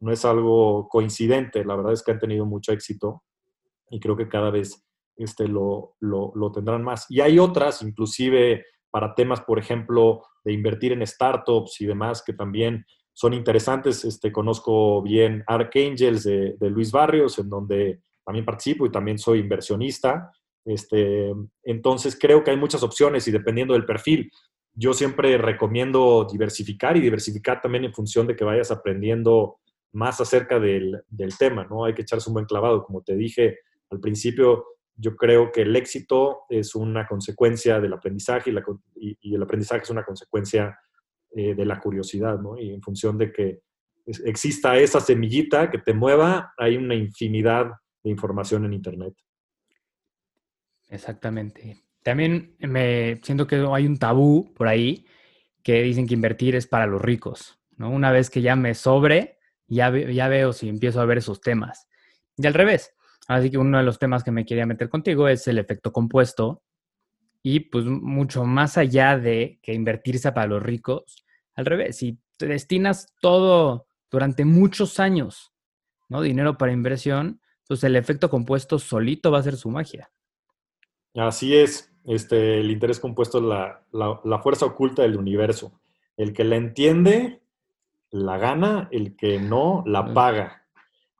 no 0.00 0.12
es 0.12 0.24
algo 0.24 0.88
coincidente, 0.88 1.64
la 1.64 1.76
verdad 1.76 1.92
es 1.92 2.02
que 2.02 2.12
han 2.12 2.18
tenido 2.18 2.44
mucho 2.44 2.72
éxito 2.72 3.22
y 3.90 4.00
creo 4.00 4.16
que 4.16 4.28
cada 4.28 4.50
vez 4.50 4.84
este, 5.16 5.48
lo, 5.48 5.96
lo, 6.00 6.52
tendrán 6.52 6.82
más. 6.82 7.06
Y 7.08 7.20
hay 7.20 7.38
otras, 7.38 7.82
inclusive 7.82 8.64
para 8.90 9.14
temas, 9.14 9.40
por 9.40 9.58
ejemplo, 9.58 10.22
de 10.44 10.52
invertir 10.52 10.92
en 10.92 11.06
startups 11.06 11.80
y 11.80 11.86
demás, 11.86 12.22
que 12.24 12.32
también 12.32 12.84
son 13.12 13.32
interesantes. 13.32 14.04
Este, 14.04 14.32
conozco 14.32 15.02
bien 15.02 15.42
Archangels 15.46 16.24
de, 16.24 16.56
de 16.58 16.70
Luis 16.70 16.92
Barrios, 16.92 17.38
en 17.38 17.48
donde 17.48 18.00
también 18.24 18.44
participo 18.44 18.86
y 18.86 18.90
también 18.90 19.18
soy 19.18 19.38
inversionista. 19.38 20.30
Este, 20.64 21.32
entonces 21.62 22.18
creo 22.20 22.42
que 22.42 22.50
hay 22.50 22.56
muchas 22.56 22.82
opciones 22.82 23.26
y 23.28 23.30
dependiendo 23.30 23.74
del 23.74 23.86
perfil, 23.86 24.30
yo 24.74 24.92
siempre 24.92 25.38
recomiendo 25.38 26.26
diversificar 26.30 26.96
y 26.96 27.00
diversificar 27.00 27.60
también 27.62 27.84
en 27.84 27.94
función 27.94 28.26
de 28.26 28.36
que 28.36 28.44
vayas 28.44 28.70
aprendiendo 28.70 29.58
más 29.96 30.20
acerca 30.20 30.60
del, 30.60 31.00
del, 31.08 31.36
tema, 31.36 31.66
¿no? 31.68 31.84
Hay 31.84 31.94
que 31.94 32.02
echarse 32.02 32.28
un 32.28 32.34
buen 32.34 32.46
clavado. 32.46 32.84
Como 32.84 33.02
te 33.02 33.16
dije 33.16 33.58
al 33.90 33.98
principio, 33.98 34.64
yo 34.94 35.16
creo 35.16 35.50
que 35.50 35.62
el 35.62 35.74
éxito 35.74 36.40
es 36.50 36.74
una 36.74 37.06
consecuencia 37.06 37.80
del 37.80 37.94
aprendizaje 37.94 38.50
y, 38.94 39.18
y 39.20 39.34
el 39.34 39.42
aprendizaje 39.42 39.82
es 39.82 39.90
una 39.90 40.04
consecuencia 40.04 40.76
eh, 41.34 41.54
de 41.54 41.66
la 41.66 41.80
curiosidad, 41.80 42.38
¿no? 42.38 42.58
Y 42.58 42.72
en 42.72 42.82
función 42.82 43.18
de 43.18 43.32
que 43.32 43.60
exista 44.24 44.78
esa 44.78 45.00
semillita 45.00 45.70
que 45.70 45.78
te 45.78 45.92
mueva, 45.92 46.54
hay 46.56 46.76
una 46.76 46.94
infinidad 46.94 47.72
de 48.02 48.10
información 48.10 48.64
en 48.64 48.74
Internet. 48.74 49.14
Exactamente. 50.88 51.82
También 52.02 52.54
me 52.60 53.18
siento 53.22 53.46
que 53.46 53.56
hay 53.56 53.86
un 53.86 53.98
tabú 53.98 54.52
por 54.54 54.68
ahí 54.68 55.06
que 55.62 55.82
dicen 55.82 56.06
que 56.06 56.14
invertir 56.14 56.54
es 56.54 56.66
para 56.66 56.86
los 56.86 57.02
ricos, 57.02 57.58
¿no? 57.76 57.90
Una 57.90 58.12
vez 58.12 58.30
que 58.30 58.40
ya 58.40 58.56
me 58.56 58.74
sobre, 58.74 59.35
ya, 59.68 59.90
ya 59.90 60.28
veo 60.28 60.52
si 60.52 60.68
empiezo 60.68 61.00
a 61.00 61.06
ver 61.06 61.18
esos 61.18 61.40
temas. 61.40 61.88
Y 62.36 62.46
al 62.46 62.54
revés. 62.54 62.92
Así 63.28 63.50
que 63.50 63.58
uno 63.58 63.78
de 63.78 63.84
los 63.84 63.98
temas 63.98 64.22
que 64.22 64.30
me 64.30 64.44
quería 64.44 64.66
meter 64.66 64.88
contigo 64.88 65.28
es 65.28 65.48
el 65.48 65.58
efecto 65.58 65.92
compuesto. 65.92 66.62
Y 67.42 67.60
pues 67.60 67.84
mucho 67.84 68.44
más 68.44 68.76
allá 68.76 69.18
de 69.18 69.58
que 69.62 69.72
invertirse 69.72 70.32
para 70.32 70.48
los 70.48 70.62
ricos, 70.62 71.24
al 71.54 71.64
revés, 71.64 71.96
si 71.96 72.18
te 72.36 72.46
destinas 72.46 73.14
todo 73.20 73.86
durante 74.10 74.44
muchos 74.44 75.00
años, 75.00 75.52
¿no? 76.08 76.22
Dinero 76.22 76.58
para 76.58 76.72
inversión, 76.72 77.40
pues 77.66 77.82
el 77.84 77.96
efecto 77.96 78.30
compuesto 78.30 78.78
solito 78.78 79.30
va 79.30 79.38
a 79.38 79.42
ser 79.42 79.56
su 79.56 79.70
magia. 79.70 80.10
Así 81.14 81.56
es, 81.56 81.92
este, 82.04 82.60
el 82.60 82.70
interés 82.70 83.00
compuesto 83.00 83.38
es 83.38 83.44
la, 83.92 84.40
fuerza 84.42 84.66
oculta 84.66 85.02
del 85.02 85.16
universo. 85.16 85.80
El 86.16 86.32
que 86.32 86.44
la 86.44 86.56
entiende, 86.56 87.42
la 88.24 88.38
gana, 88.38 88.88
el 88.90 89.16
que 89.16 89.38
no, 89.38 89.82
la 89.86 90.12
paga. 90.12 90.62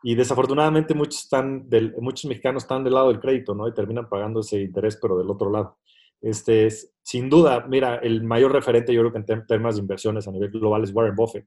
Y 0.03 0.15
desafortunadamente 0.15 0.95
muchos, 0.95 1.25
están 1.25 1.69
del, 1.69 1.95
muchos 2.01 2.27
mexicanos 2.27 2.63
están 2.63 2.85
del 2.85 2.95
lado 2.95 3.09
del 3.09 3.21
crédito, 3.21 3.55
¿no? 3.55 3.67
Y 3.67 3.75
terminan 3.75 4.09
pagando 4.09 4.41
ese 4.41 4.61
interés, 4.61 4.99
pero 5.01 5.19
del 5.19 5.31
otro 5.31 5.51
lado. 5.51 5.79
Este, 6.21 6.69
sin 7.03 7.29
duda, 7.29 7.67
mira, 7.69 7.97
el 7.97 8.23
mayor 8.23 8.53
referente 8.53 8.93
yo 8.93 9.01
creo 9.01 9.13
que 9.13 9.33
en 9.33 9.47
temas 9.47 9.77
de 9.77 9.81
inversiones 9.81 10.27
a 10.27 10.33
nivel 10.33 10.51
global 10.51 10.85
es 10.85 10.95
Warren 10.95 11.15
Buffett. 11.15 11.47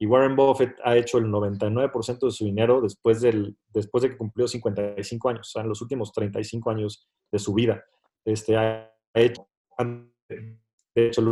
Y 0.00 0.06
Warren 0.06 0.36
Buffett 0.36 0.76
ha 0.84 0.96
hecho 0.96 1.18
el 1.18 1.26
99% 1.26 2.26
de 2.26 2.30
su 2.30 2.44
dinero 2.44 2.80
después, 2.80 3.20
del, 3.20 3.56
después 3.68 4.02
de 4.02 4.10
que 4.10 4.16
cumplió 4.16 4.46
55 4.46 5.28
años, 5.28 5.48
o 5.48 5.50
sea, 5.50 5.62
en 5.62 5.68
los 5.68 5.82
últimos 5.82 6.12
35 6.12 6.70
años 6.70 7.08
de 7.32 7.38
su 7.38 7.52
vida. 7.52 7.84
Este, 8.24 8.56
ha 8.56 8.92
hecho, 9.14 9.48
de 10.94 11.06
hecho 11.06 11.22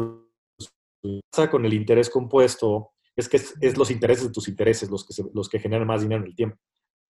con 1.50 1.64
el 1.64 1.74
interés 1.74 2.10
compuesto 2.10 2.92
es 3.16 3.28
que 3.28 3.38
es, 3.38 3.78
los 3.78 3.90
intereses 3.90 4.24
de 4.24 4.32
tus 4.32 4.48
intereses 4.48 4.90
los 4.90 5.06
que, 5.06 5.22
los 5.32 5.48
que 5.48 5.58
generan 5.58 5.86
más 5.86 6.02
dinero 6.02 6.22
en 6.22 6.28
el 6.28 6.34
tiempo. 6.34 6.58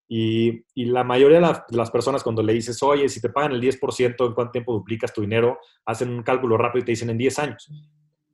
Y, 0.08 0.64
la 0.76 1.02
mayoría 1.02 1.40
de, 1.40 1.76
las 1.76 1.90
personas 1.90 2.22
cuando 2.22 2.42
le 2.42 2.52
dices, 2.52 2.80
oye, 2.82 3.08
si 3.08 3.20
te 3.20 3.28
pagan 3.28 3.52
el 3.52 3.60
10%, 3.60 4.26
¿en 4.26 4.34
cuánto 4.34 4.52
tiempo 4.52 4.72
duplicas 4.72 5.12
tu 5.12 5.20
dinero? 5.20 5.58
Hacen 5.84 6.10
un 6.10 6.22
cálculo 6.22 6.56
rápido 6.56 6.82
y 6.82 6.84
te 6.86 6.92
dicen 6.92 7.10
en 7.10 7.18
10 7.18 7.38
años. 7.40 7.68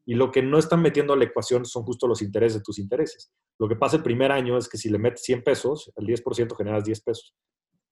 Y 0.04 0.14
lo 0.14 0.30
que 0.30 0.42
no 0.42 0.58
están 0.58 0.82
metiendo 0.82 1.14
a 1.14 1.16
la 1.16 1.24
ecuación 1.24 1.64
son 1.64 1.84
justo 1.84 2.06
los 2.06 2.20
intereses 2.20 2.58
de 2.58 2.62
tus 2.62 2.78
intereses. 2.78 3.32
Lo 3.58 3.68
que 3.68 3.76
pasa 3.76 3.96
el 3.96 4.02
primer 4.02 4.32
año 4.32 4.58
es 4.58 4.68
que 4.68 4.76
si 4.76 4.90
le 4.90 4.98
metes 4.98 5.22
100 5.22 5.42
pesos, 5.42 5.92
el 5.96 6.06
10% 6.06 6.56
generas 6.56 6.84
10 6.84 7.00
pesos. 7.02 7.34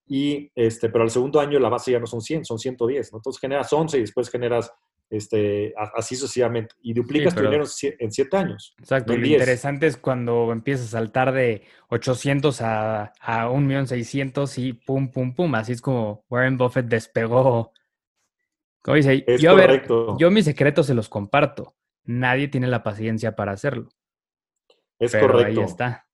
Y 0.07 0.51
este, 0.57 0.91
pero 0.91 1.05
al 1.05 1.11
segundo 1.11 1.39
año 1.39 1.59
la 1.61 1.69
base 1.69 1.93
ya 1.93 2.01
no 2.01 2.07
son 2.07 2.21
100, 2.21 2.45
son 2.45 2.59
110. 2.59 3.13
Entonces 3.15 3.41
generas 3.41 3.73
11 3.73 3.97
y 3.97 4.01
después 4.01 4.29
generas 4.29 4.73
este, 5.11 5.75
así 5.97 6.15
sucesivamente. 6.15 6.75
Y 6.81 6.95
duplicas 6.95 7.35
tu 7.35 7.43
dinero 7.43 7.65
en 7.83 8.13
siete 8.13 8.37
años. 8.37 8.75
Exacto. 8.79 9.17
lo 9.17 9.27
interesante 9.27 9.87
es 9.89 9.97
cuando 9.97 10.53
empiezas 10.53 10.87
a 10.87 10.91
saltar 10.99 11.33
de 11.33 11.63
800 11.89 12.63
a, 12.63 13.13
a 13.21 13.49
1.600.000 13.49 14.65
y 14.65 14.73
pum, 14.73 15.11
pum, 15.11 15.35
pum. 15.35 15.55
Así 15.57 15.73
es 15.73 15.83
como 15.83 16.25
Warren 16.31 16.57
Buffett 16.57 16.87
despegó. 16.87 17.73
Como 18.83 18.97
dice, 18.97 19.25
yo, 19.39 20.17
yo 20.17 20.31
mis 20.31 20.45
secretos 20.45 20.87
se 20.87 20.95
los 20.95 21.09
comparto. 21.09 21.75
Nadie 22.05 22.49
tiene 22.49 22.69
la 22.69 22.83
paciencia 22.83 23.37
para 23.37 23.53
hacerlo. 23.53 23.91
Es 24.99 25.15
correcto. 25.15 25.61
Ahí 25.61 25.67
está. 25.67 26.07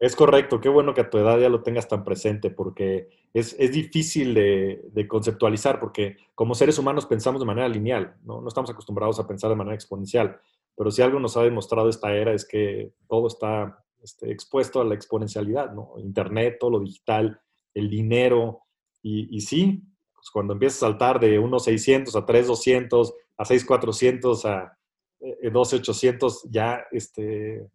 Es 0.00 0.16
correcto, 0.16 0.60
qué 0.60 0.68
bueno 0.68 0.94
que 0.94 1.02
a 1.02 1.10
tu 1.10 1.18
edad 1.18 1.38
ya 1.38 1.48
lo 1.48 1.62
tengas 1.62 1.86
tan 1.86 2.02
presente, 2.02 2.50
porque 2.50 3.08
es, 3.32 3.56
difícil 3.70 4.34
de, 4.34 5.06
conceptualizar, 5.08 5.78
porque 5.78 6.16
como 6.34 6.56
seres 6.56 6.76
humanos 6.78 7.06
pensamos 7.06 7.40
de 7.40 7.46
manera 7.46 7.68
lineal, 7.68 8.16
¿no? 8.24 8.40
no 8.40 8.48
estamos 8.48 8.68
acostumbrados 8.70 9.20
a 9.20 9.28
pensar 9.28 9.48
de 9.50 9.54
manera 9.54 9.76
exponencial, 9.76 10.40
pero 10.76 10.90
si 10.90 11.02
algo 11.02 11.20
nos 11.20 11.36
ha 11.36 11.42
demostrado 11.42 11.88
esta 11.88 12.12
era 12.12 12.32
es 12.32 12.44
que 12.44 12.92
todo 13.08 13.28
está 13.28 13.78
este, 14.02 14.32
expuesto 14.32 14.80
a 14.80 14.84
la 14.84 14.94
exponencialidad, 14.94 15.72
¿no? 15.72 15.92
Internet, 15.98 16.56
todo 16.58 16.70
lo 16.70 16.80
digital, 16.80 17.40
el 17.72 17.88
dinero, 17.88 18.62
y, 19.02 19.36
y 19.36 19.40
sí, 19.42 19.84
pues 20.12 20.30
cuando 20.30 20.54
empiezas 20.54 20.82
a 20.82 20.86
saltar 20.86 21.20
de 21.20 21.40
1.600 21.40 22.14
a 22.16 22.26
3.200, 22.26 23.12
a 23.36 23.44
6.400, 23.44 24.44
a 24.46 24.78
12.800, 25.20 26.34
eh, 26.34 26.48
ya 26.50 26.84
este, 26.90 27.68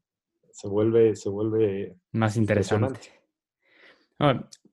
se 0.58 0.68
vuelve, 0.68 1.16
se 1.16 1.30
vuelve 1.30 1.98
más 2.14 2.36
interesante. 2.36 3.00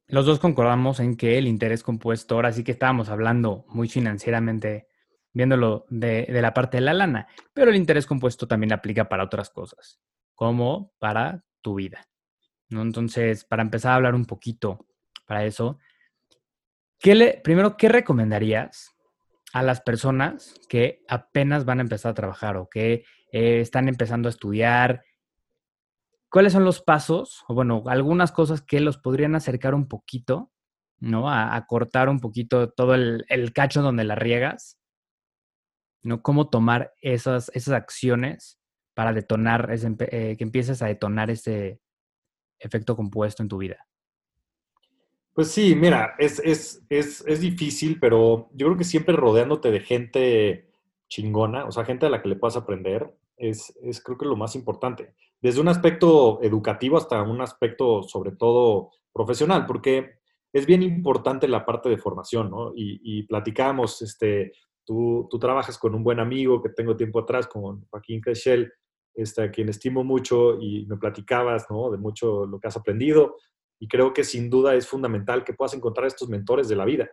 los 0.07 0.25
dos 0.25 0.39
concordamos 0.39 0.99
en 0.99 1.15
que 1.15 1.37
el 1.37 1.47
interés 1.47 1.83
compuesto, 1.83 2.37
ahora 2.37 2.55
sí 2.55 2.65
que 2.65 2.73
estábamos 2.73 3.11
hablando 3.11 3.67
muy 3.69 3.87
financieramente, 3.87 4.89
viéndolo 5.35 5.85
de, 5.91 6.25
de 6.25 6.41
la 6.41 6.55
parte 6.55 6.79
de 6.79 6.81
la 6.81 6.95
lana, 6.95 7.29
pero 7.53 7.71
el 7.71 7.77
interés 7.77 8.07
compuesto 8.07 8.49
también 8.49 8.73
aplica 8.73 9.11
para 9.11 9.25
otras 9.25 9.51
cosas, 9.51 10.01
como 10.35 10.95
para 10.99 11.45
tu 11.61 11.75
vida. 11.75 12.09
¿no? 12.71 12.81
Entonces, 12.81 13.45
para 13.45 13.63
empezar 13.63 13.93
a 13.93 13.97
hablar 13.97 14.15
un 14.15 14.25
poquito 14.25 14.87
para 15.27 15.45
eso, 15.45 15.79
le, 17.03 17.43
primero, 17.45 17.77
¿qué 17.77 17.91
recomendarías 17.91 18.95
a 19.53 19.63
las 19.63 19.83
personas 19.83 20.59
que 20.67 21.03
apenas 21.09 21.67
van 21.67 21.81
a 21.81 21.83
empezar 21.83 22.13
a 22.13 22.15
trabajar 22.15 22.57
o 22.57 22.71
que 22.71 23.05
eh, 23.33 23.61
están 23.61 23.89
empezando 23.91 24.29
a 24.29 24.31
estudiar? 24.31 25.05
¿Cuáles 26.35 26.53
son 26.53 26.65
los 26.65 26.83
pasos 26.83 27.45
o 27.47 27.55
bueno, 27.55 27.85
algunas 27.87 28.33
cosas 28.33 28.61
que 28.61 28.81
los 28.81 28.99
podrían 28.99 29.37
acercar 29.37 29.73
un 29.73 29.87
poquito, 29.87 30.51
¿no? 30.99 31.31
A, 31.31 31.65
cortar 31.69 32.09
un 32.09 32.19
poquito 32.19 32.71
todo 32.71 32.97
el, 32.97 33.53
cacho 33.55 33.83
donde 33.83 34.03
la 34.03 34.17
riegas, 34.17 34.77
¿no? 36.03 36.23
Cómo 36.23 36.51
tomar 36.51 36.93
esas, 37.01 37.53
esas 37.55 37.75
acciones 37.75 38.59
para 38.95 39.13
detonar, 39.13 39.71
eh, 39.71 40.35
que 40.37 40.43
empieces 40.43 40.83
a 40.83 40.87
detonar 40.87 41.31
ese 41.31 41.81
efecto 42.59 42.97
compuesto 42.97 43.45
en 43.45 43.49
tu 43.49 43.59
vida. 43.59 43.87
Pues 45.35 45.53
sí, 45.53 45.77
mira, 45.77 46.17
es, 46.19 46.41
es, 46.41 46.85
es, 46.89 47.23
es, 47.29 47.41
difícil, 47.41 48.01
pero 48.01 48.51
yo 48.55 48.67
creo 48.67 48.77
que 48.77 48.83
siempre 48.83 49.15
rodeándote 49.15 49.71
de 49.71 49.79
gente 49.79 50.73
chingona, 51.07 51.65
o 51.65 51.71
sea, 51.71 51.85
gente 51.85 52.07
a 52.07 52.11
la 52.11 52.21
que 52.21 52.29
le 52.29 52.35
puedas 52.35 52.57
aprender, 52.57 53.09
es 53.37 53.73
creo 54.05 54.19
que 54.19 54.27
lo 54.27 54.35
más 54.35 54.57
importante. 54.57 55.15
Desde 55.45 55.61
un 55.61 55.69
aspecto 55.69 56.43
educativo 56.43 56.97
hasta 56.97 57.21
un 57.21 57.43
aspecto, 57.43 58.03
sobre 58.03 58.33
todo, 58.33 58.93
profesional, 59.13 59.67
porque 59.67 60.15
es 60.51 60.65
bien 60.65 60.83
importante 60.83 61.47
la 61.49 61.67
parte 61.67 61.91
de 61.91 61.99
formación, 61.99 62.49
¿no? 62.49 62.73
Y, 62.75 62.99
y 63.05 63.25
platicamos, 63.25 64.01
este, 64.01 64.53
tú, 64.87 65.29
tú, 65.31 65.39
trabajas 65.39 65.77
con 65.77 65.95
un 65.95 66.03
buen 66.03 66.19
amigo 66.19 66.63
que 66.63 66.71
tengo 66.71 66.97
tiempo 66.97 67.19
atrás, 67.19 67.47
con 67.47 67.85
Joaquín 67.91 68.23
Crechel, 68.23 68.73
este, 69.15 69.43
a 69.43 69.51
quien 69.51 69.69
estimo 69.69 70.03
mucho 70.03 70.59
y 70.59 70.87
me 70.87 70.97
platicabas, 70.97 71.67
¿no? 71.69 71.91
De 71.91 71.99
mucho 71.99 72.47
lo 72.47 72.59
que 72.59 72.69
has 72.69 72.77
aprendido. 72.79 73.37
Y 73.79 73.87
creo 73.87 74.15
que 74.15 74.25
sin 74.25 74.49
duda 74.49 74.75
es 74.75 74.89
fundamental 74.89 75.45
que 75.45 75.53
puedas 75.53 75.75
encontrar 75.75 76.07
estos 76.07 76.31
mentores 76.31 76.71
de 76.71 76.77
la 76.77 76.87
vida, 76.87 77.11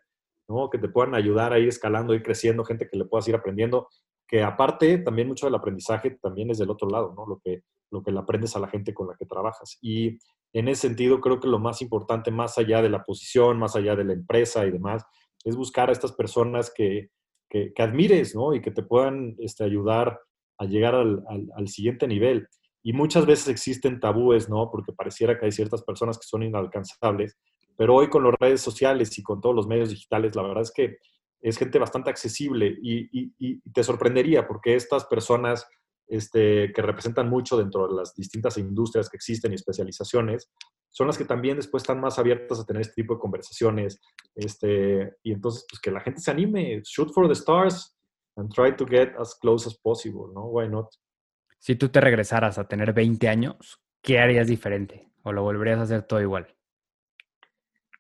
¿no? 0.48 0.70
Que 0.70 0.78
te 0.78 0.88
puedan 0.88 1.15
ayudar 1.15 1.52
a 1.52 1.60
ir 1.60 1.67
escalando, 1.67 2.13
ir 2.13 2.24
creciendo, 2.24 2.63
gente 2.63 2.88
que 2.88 2.96
le 2.96 3.04
puedas 3.04 3.28
ir 3.28 3.36
aprendiendo, 3.36 3.89
que 4.26 4.41
aparte 4.41 5.00
también 5.00 5.28
mucho 5.28 5.48
del 5.48 5.56
aprendizaje 5.56 6.12
también 6.12 6.50
es 6.50 6.60
del 6.60 6.70
otro 6.70 6.88
lado, 6.88 7.13
¿no? 7.13 7.26
Lo 7.26 7.41
que, 7.44 7.63
lo 7.92 8.02
que 8.02 8.12
le 8.12 8.20
aprendes 8.20 8.56
a 8.56 8.60
la 8.60 8.68
gente 8.68 8.94
con 8.94 9.08
la 9.08 9.16
que 9.16 9.26
trabajas. 9.26 9.78
Y 9.82 10.18
en 10.54 10.68
ese 10.68 10.88
sentido 10.88 11.22
creo 11.22 11.40
que 11.40 11.48
lo 11.48 11.60
más 11.60 11.82
importante, 11.82 12.32
más 12.32 12.58
allá 12.58 12.82
de 12.82 12.90
la 12.90 13.04
posición, 13.04 13.60
más 13.60 13.76
allá 13.76 13.96
de 13.96 14.06
la 14.06 14.14
empresa 14.14 14.66
y 14.66 14.72
demás, 14.72 15.04
es 15.44 15.56
buscar 15.56 15.90
a 15.90 15.92
estas 15.92 16.14
personas 16.14 16.72
que, 16.74 17.10
que, 17.50 17.74
admires, 17.78 18.36
¿no? 18.36 18.54
Y 18.54 18.62
que 18.62 18.72
te 18.72 18.84
puedan 18.84 19.36
este, 19.40 19.64
ayudar 19.64 20.20
a 20.58 20.66
llegar 20.66 20.96
al, 20.96 21.68
siguiente 21.68 22.08
nivel. 22.08 22.48
Y 22.84 22.94
muchas 22.94 23.26
veces 23.26 23.50
existen 23.50 24.00
tabúes, 24.00 24.50
¿no? 24.50 24.70
Porque 24.72 24.94
pareciera 24.94 25.38
que 25.38 25.46
hay 25.46 25.52
ciertas 25.52 25.84
personas 25.84 26.18
que 26.18 26.26
son 26.26 26.44
inalcanzables, 26.44 27.38
pero 27.76 27.96
hoy 27.96 28.10
con 28.10 28.24
las 28.24 28.36
redes 28.40 28.62
sociales 28.62 29.18
y 29.18 29.24
con 29.24 29.42
todos 29.42 29.56
los 29.56 29.68
medios 29.68 29.90
digitales, 29.90 30.36
la 30.36 30.44
verdad 30.44 30.62
es 30.62 30.72
que 30.72 30.98
es 31.42 31.58
gente 31.58 31.80
bastante 31.80 32.10
accesible 32.10 32.78
y, 32.82 33.62
te 33.72 33.84
sorprendería 33.84 34.48
porque 34.48 34.76
estas 34.76 35.06
personas 35.06 35.68
este, 36.12 36.74
que 36.74 36.82
representan 36.82 37.30
mucho 37.30 37.58
dentro 37.58 37.88
de 37.88 37.95
las 37.95 38.13
distintas 38.13 38.58
industrias 38.58 39.10
que 39.10 39.15
existen 39.15 39.54
y 39.54 39.56
especializaciones, 39.56 40.52
son 40.89 41.08
las 41.08 41.17
que 41.17 41.24
también 41.24 41.56
después 41.56 41.84
están 41.84 42.02
más 42.02 42.19
abiertas 42.19 42.60
a 42.60 42.65
tener 42.65 42.82
este 42.82 43.02
tipo 43.02 43.13
de 43.13 43.21
conversaciones. 43.21 44.02
Este, 44.36 45.15
y 45.24 45.32
entonces, 45.32 45.65
pues 45.69 45.80
que 45.80 45.89
la 45.89 46.02
gente 46.02 46.19
se 46.19 46.30
anime, 46.30 46.82
shoot 46.84 47.13
for 47.13 47.28
the 47.28 47.34
stars 47.34 47.97
and 48.36 48.54
try 48.54 48.76
to 48.76 48.86
get 48.86 49.13
as 49.17 49.36
close 49.39 49.65
as 49.65 49.78
possible, 49.78 50.34
¿no? 50.34 50.47
Why 50.47 50.67
not? 50.67 50.88
Si 51.60 51.78
tú 51.78 51.88
te 51.88 52.02
regresaras 52.02 52.58
a 52.58 52.67
tener 52.67 52.91
20 52.91 53.30
años, 53.30 53.82
¿qué 54.02 54.19
harías 54.19 54.47
diferente? 54.47 55.10
¿O 55.24 55.32
lo 55.32 55.43
volverías 55.43 55.80
a 55.80 55.84
hacer 55.84 56.04
todo 56.04 56.19
igual? 56.19 56.54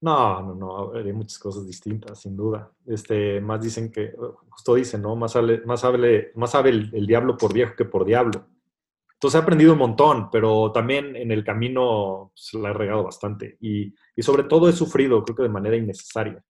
No, 0.01 0.41
no, 0.41 0.55
no, 0.55 0.93
haría 0.93 1.13
muchas 1.13 1.37
cosas 1.37 1.67
distintas, 1.67 2.19
sin 2.19 2.35
duda. 2.35 2.71
Este, 2.87 3.39
más 3.39 3.61
dicen 3.61 3.91
que, 3.91 4.13
justo 4.49 4.73
dicen, 4.73 5.03
¿no? 5.03 5.15
Más, 5.15 5.35
hable, 5.35 5.61
más, 5.65 5.83
hable, 5.83 6.31
más 6.35 6.51
sabe 6.51 6.71
el, 6.71 7.05
diablo 7.05 7.37
por 7.37 7.53
viejo 7.53 7.75
que 7.77 7.85
por 7.85 8.03
diablo. 8.03 8.47
Entonces 9.13 9.39
he 9.39 9.43
aprendido 9.43 9.73
un 9.73 9.79
montón, 9.79 10.31
pero 10.31 10.71
también 10.71 11.15
en 11.15 11.31
el 11.31 11.43
camino 11.43 12.31
se 12.33 12.57
la 12.57 12.71
he 12.71 12.73
regado 12.73 13.03
bastante. 13.03 13.57
Y, 13.61 13.93
y, 14.15 14.23
sobre 14.23 14.43
todo 14.45 14.67
he 14.67 14.73
sufrido, 14.73 15.23
creo 15.23 15.35
que 15.35 15.43
de 15.43 15.49
manera 15.49 15.77
innecesaria. 15.77 16.43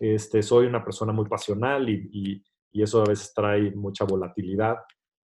Este, 0.00 0.42
soy 0.42 0.66
una 0.66 0.84
persona 0.84 1.12
muy 1.12 1.28
pasional 1.28 1.88
y, 1.88 2.10
y, 2.12 2.44
y 2.72 2.82
eso 2.82 3.02
a 3.02 3.06
veces 3.06 3.32
trae 3.32 3.70
mucha 3.70 4.04
volatilidad. 4.04 4.78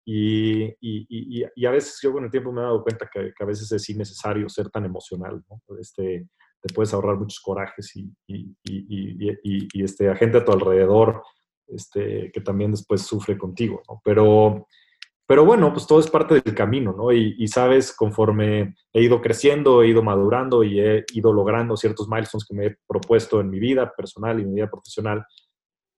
Y, 0.04 0.64
y, 0.80 1.46
y, 1.54 1.66
a 1.66 1.70
veces 1.70 1.98
yo 2.00 2.12
con 2.12 2.24
el 2.24 2.30
tiempo 2.30 2.52
me 2.52 2.60
he 2.60 2.64
dado 2.64 2.82
cuenta 2.82 3.08
que, 3.12 3.32
a 3.38 3.44
veces 3.44 3.70
es 3.72 3.88
innecesario 3.88 4.48
ser 4.48 4.70
tan 4.70 4.84
emocional, 4.84 5.42
¿no? 5.48 5.60
Este, 5.78 6.28
te 6.62 6.72
puedes 6.72 6.94
ahorrar 6.94 7.16
muchos 7.16 7.40
corajes 7.40 7.92
y, 7.96 8.08
este, 9.82 10.08
a 10.08 10.14
gente 10.14 10.38
a 10.38 10.44
tu 10.44 10.52
alrededor 10.52 11.22
este, 11.66 12.30
que 12.32 12.40
también 12.40 12.70
después 12.70 13.02
sufre 13.02 13.36
contigo. 13.36 13.82
Pero, 14.04 14.68
pero 15.26 15.44
bueno, 15.44 15.72
pues 15.72 15.86
todo 15.86 15.98
es 15.98 16.08
parte 16.08 16.40
del 16.40 16.54
camino, 16.54 16.92
¿no? 16.92 17.12
Y, 17.12 17.48
sabes, 17.48 17.94
conforme 17.94 18.74
he 18.92 19.02
ido 19.02 19.20
creciendo, 19.20 19.82
he 19.82 19.88
ido 19.88 20.02
madurando 20.02 20.62
y 20.62 20.80
he 20.80 21.04
ido 21.12 21.32
logrando 21.32 21.76
ciertos 21.76 22.08
milestones 22.08 22.46
que 22.46 22.54
me 22.54 22.66
he 22.66 22.76
propuesto 22.86 23.40
en 23.40 23.50
mi 23.50 23.58
vida 23.58 23.92
personal 23.96 24.38
y 24.38 24.44
mi 24.44 24.54
vida 24.54 24.70
profesional, 24.70 25.24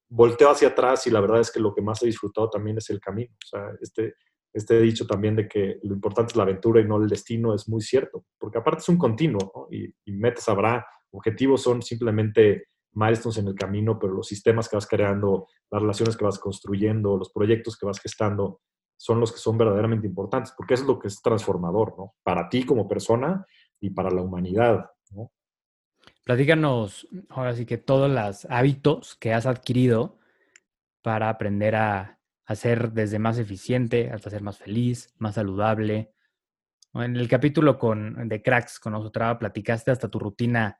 volteo 0.08 0.50
hacia 0.50 0.68
atrás 0.68 1.06
y 1.06 1.10
la 1.10 1.20
verdad 1.20 1.40
es 1.40 1.50
que 1.50 1.60
lo 1.60 1.74
que 1.74 1.82
más 1.82 2.02
he 2.02 2.06
disfrutado 2.06 2.48
también 2.48 2.78
es 2.78 2.88
el 2.88 3.00
camino. 3.00 3.34
O 3.34 3.46
sea, 3.46 3.70
este, 3.82 4.14
este 4.54 4.80
dicho 4.80 5.04
también 5.04 5.34
de 5.34 5.48
que 5.48 5.80
lo 5.82 5.94
importante 5.94 6.30
es 6.30 6.36
la 6.36 6.44
aventura 6.44 6.80
y 6.80 6.84
no 6.84 6.96
el 6.96 7.08
destino 7.08 7.54
es 7.54 7.68
muy 7.68 7.82
cierto, 7.82 8.24
porque 8.38 8.58
aparte 8.58 8.80
es 8.80 8.88
un 8.88 8.96
continuo 8.96 9.68
y, 9.70 9.92
metas 10.12 10.48
habrá, 10.48 10.86
objetivos 11.10 11.60
son 11.60 11.82
simplemente 11.82 12.68
milestones 12.92 13.38
en 13.38 13.48
el 13.48 13.56
camino, 13.56 13.98
pero 13.98 14.12
los 14.14 14.28
sistemas 14.28 14.68
que 14.68 14.76
vas 14.76 14.86
creando, 14.86 15.48
las 15.72 15.82
relaciones 15.82 16.16
que 16.16 16.24
vas 16.24 16.38
construyendo, 16.38 17.16
los 17.16 17.32
proyectos 17.32 17.76
que 17.76 17.84
vas 17.84 17.98
gestando, 17.98 18.60
son 18.96 19.18
los 19.18 19.32
que 19.32 19.38
son 19.38 19.58
verdaderamente 19.58 20.06
importantes, 20.06 20.54
porque 20.56 20.74
eso 20.74 20.84
es 20.84 20.88
lo 20.88 21.00
que 21.00 21.08
es 21.08 21.20
transformador, 21.20 21.98
¿no? 21.98 22.14
Para 22.22 22.48
ti 22.48 22.64
como 22.64 22.86
persona 22.86 23.44
y 23.80 23.90
para 23.90 24.10
la 24.10 24.22
humanidad, 24.22 24.88
¿no? 25.10 25.32
Platícanos 26.22 27.08
ahora 27.28 27.56
sí 27.56 27.66
que 27.66 27.76
todos 27.76 28.08
los 28.08 28.44
hábitos 28.48 29.16
que 29.16 29.34
has 29.34 29.46
adquirido 29.46 30.16
para 31.02 31.28
aprender 31.28 31.74
a, 31.74 32.18
ser 32.52 32.92
desde 32.92 33.18
más 33.18 33.38
eficiente 33.38 34.10
hasta 34.10 34.30
ser 34.30 34.42
más 34.42 34.58
feliz, 34.58 35.14
más 35.18 35.36
saludable. 35.36 36.12
En 36.92 37.16
el 37.16 37.28
capítulo 37.28 37.78
con, 37.78 38.28
de 38.28 38.42
Cracks 38.42 38.78
con 38.78 38.92
nosotros 38.92 39.36
platicaste 39.38 39.90
hasta 39.90 40.08
tu 40.08 40.18
rutina 40.18 40.78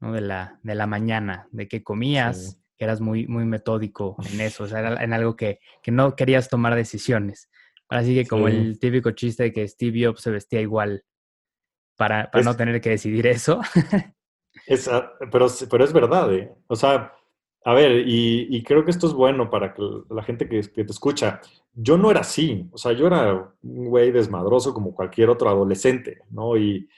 de, 0.00 0.20
la, 0.20 0.58
de 0.62 0.74
la 0.74 0.86
mañana, 0.86 1.48
de 1.52 1.68
qué 1.68 1.82
comías, 1.82 2.60
que 2.76 2.84
eras 2.84 3.00
muy, 3.00 3.26
muy 3.26 3.44
metódico 3.44 4.16
en 4.32 4.40
eso, 4.40 4.64
o 4.64 4.66
sea, 4.66 4.80
era 4.80 4.88
en 5.04 5.12
algo 5.12 5.36
que, 5.36 5.60
no 5.86 6.16
querías 6.16 6.48
tomar 6.48 6.74
decisiones. 6.74 7.50
Así 7.88 8.14
que 8.14 8.26
como 8.26 8.48
el 8.48 8.78
típico 8.78 9.10
chiste 9.10 9.44
de 9.44 9.52
que 9.52 9.68
Steve 9.68 10.06
Jobs 10.06 10.22
se 10.22 10.30
vestía 10.30 10.60
igual 10.60 11.04
para, 11.96 12.30
para 12.30 12.42
no 12.42 12.56
tener 12.56 12.80
que 12.80 12.90
decidir 12.90 13.26
eso. 13.26 13.60
pero, 15.30 15.46
pero 15.70 15.84
es 15.84 15.92
verdad, 15.92 16.34
¿eh? 16.34 16.52
O 16.66 16.76
sea, 16.76 17.12
a 17.66 17.72
ver, 17.72 18.04
y, 18.06 18.62
creo 18.62 18.84
que 18.84 18.90
esto 18.90 19.06
es 19.06 19.14
bueno 19.14 19.48
para 19.48 19.74
la 20.10 20.22
gente 20.22 20.46
que, 20.46 20.62
te 20.62 20.82
escucha. 20.82 21.40
Yo 21.72 21.96
no 21.96 22.10
era 22.10 22.20
así, 22.20 22.68
o 22.70 22.76
sea, 22.76 22.92
yo 22.92 23.06
era 23.06 23.54
un 23.62 23.88
güey 23.88 24.12
desmadroso 24.12 24.74
como 24.74 24.94
cualquier 24.94 25.30
otro 25.30 25.48
adolescente, 25.48 26.20
¿no? 26.30 26.58
Y, 26.58 26.88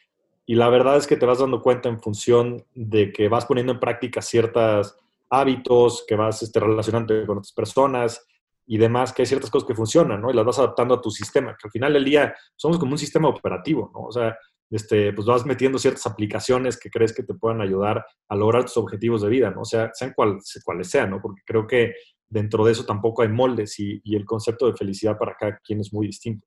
la 0.48 0.68
verdad 0.68 0.96
es 0.96 1.06
que 1.06 1.16
te 1.16 1.26
vas 1.26 1.38
dando 1.38 1.62
cuenta 1.62 1.88
en 1.88 2.00
función 2.00 2.64
de 2.74 3.12
que 3.12 3.28
vas 3.28 3.46
poniendo 3.46 3.72
en 3.72 3.80
práctica 3.80 4.20
ciertos 4.22 4.96
hábitos, 5.30 6.04
que 6.06 6.16
vas 6.16 6.42
este, 6.42 6.60
relacionando 6.60 7.14
con 7.26 7.38
otras 7.38 7.52
personas 7.52 8.26
y 8.66 8.78
demás, 8.78 9.12
que 9.12 9.22
hay 9.22 9.26
ciertas 9.26 9.50
cosas 9.50 9.68
que 9.68 9.74
funcionan, 9.74 10.20
¿no? 10.20 10.30
Y 10.30 10.34
las 10.34 10.44
vas 10.44 10.58
adaptando 10.58 10.94
a 10.94 11.00
tu 11.00 11.10
sistema, 11.10 11.56
que 11.56 11.68
al 11.68 11.70
final 11.70 11.92
del 11.92 12.04
día 12.04 12.34
somos 12.56 12.78
como 12.78 12.92
un 12.92 12.98
sistema 12.98 13.28
operativo, 13.28 13.90
¿no? 13.94 14.02
O 14.02 14.12
sea, 14.12 14.36
este, 14.70 15.12
pues 15.12 15.26
vas 15.26 15.46
metiendo 15.46 15.78
ciertas 15.78 16.06
aplicaciones 16.06 16.78
que 16.78 16.90
crees 16.90 17.12
que 17.12 17.22
te 17.22 17.34
puedan 17.34 17.60
ayudar 17.60 18.04
a 18.28 18.36
lograr 18.36 18.64
tus 18.64 18.76
objetivos 18.76 19.22
de 19.22 19.28
vida, 19.28 19.50
¿no? 19.50 19.62
O 19.62 19.64
sea, 19.64 19.90
sean 19.94 20.12
cuales 20.14 20.88
sean, 20.88 21.10
¿no? 21.10 21.20
Porque 21.20 21.42
creo 21.44 21.66
que 21.66 21.94
dentro 22.28 22.64
de 22.64 22.72
eso 22.72 22.84
tampoco 22.84 23.22
hay 23.22 23.28
moldes 23.28 23.78
y, 23.78 24.00
el 24.14 24.24
concepto 24.24 24.66
de 24.66 24.76
felicidad 24.76 25.16
para 25.18 25.36
cada 25.38 25.58
quien 25.58 25.80
es 25.80 25.92
muy 25.92 26.06
distinto. 26.06 26.46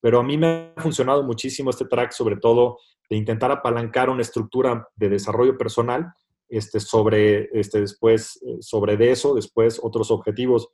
pero 0.00 0.20
a 0.20 0.22
mí 0.22 0.38
me 0.38 0.72
ha 0.76 0.82
funcionado 0.82 1.24
muchísimo 1.24 1.70
este 1.70 1.86
track, 1.86 2.12
sobre 2.12 2.36
todo 2.36 2.78
de 3.10 3.16
intentar 3.16 3.50
apalancar 3.50 4.08
una 4.10 4.22
estructura 4.22 4.86
de 4.94 5.08
desarrollo 5.08 5.56
personal 5.58 6.12
este, 6.48 6.78
sobre, 6.78 7.48
este, 7.58 7.80
después, 7.80 8.40
eh, 8.46 8.58
sobre 8.60 9.10
eso, 9.10 9.34
después 9.34 9.80
otros 9.82 10.10
objetivos, 10.12 10.68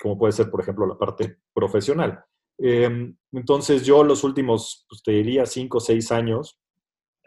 como 0.00 0.16
puede 0.18 0.32
ser, 0.32 0.50
por 0.50 0.60
ejemplo, 0.60 0.86
la 0.86 0.98
parte 0.98 1.38
profesional. 1.52 2.24
Em, 2.58 3.16
entonces 3.32 3.84
yo 3.84 4.02
los 4.02 4.24
últimos, 4.24 4.86
pues 4.88 5.02
te 5.02 5.12
diría, 5.12 5.46
cinco 5.46 5.78
o 5.78 5.80
seis 5.80 6.10
años, 6.10 6.58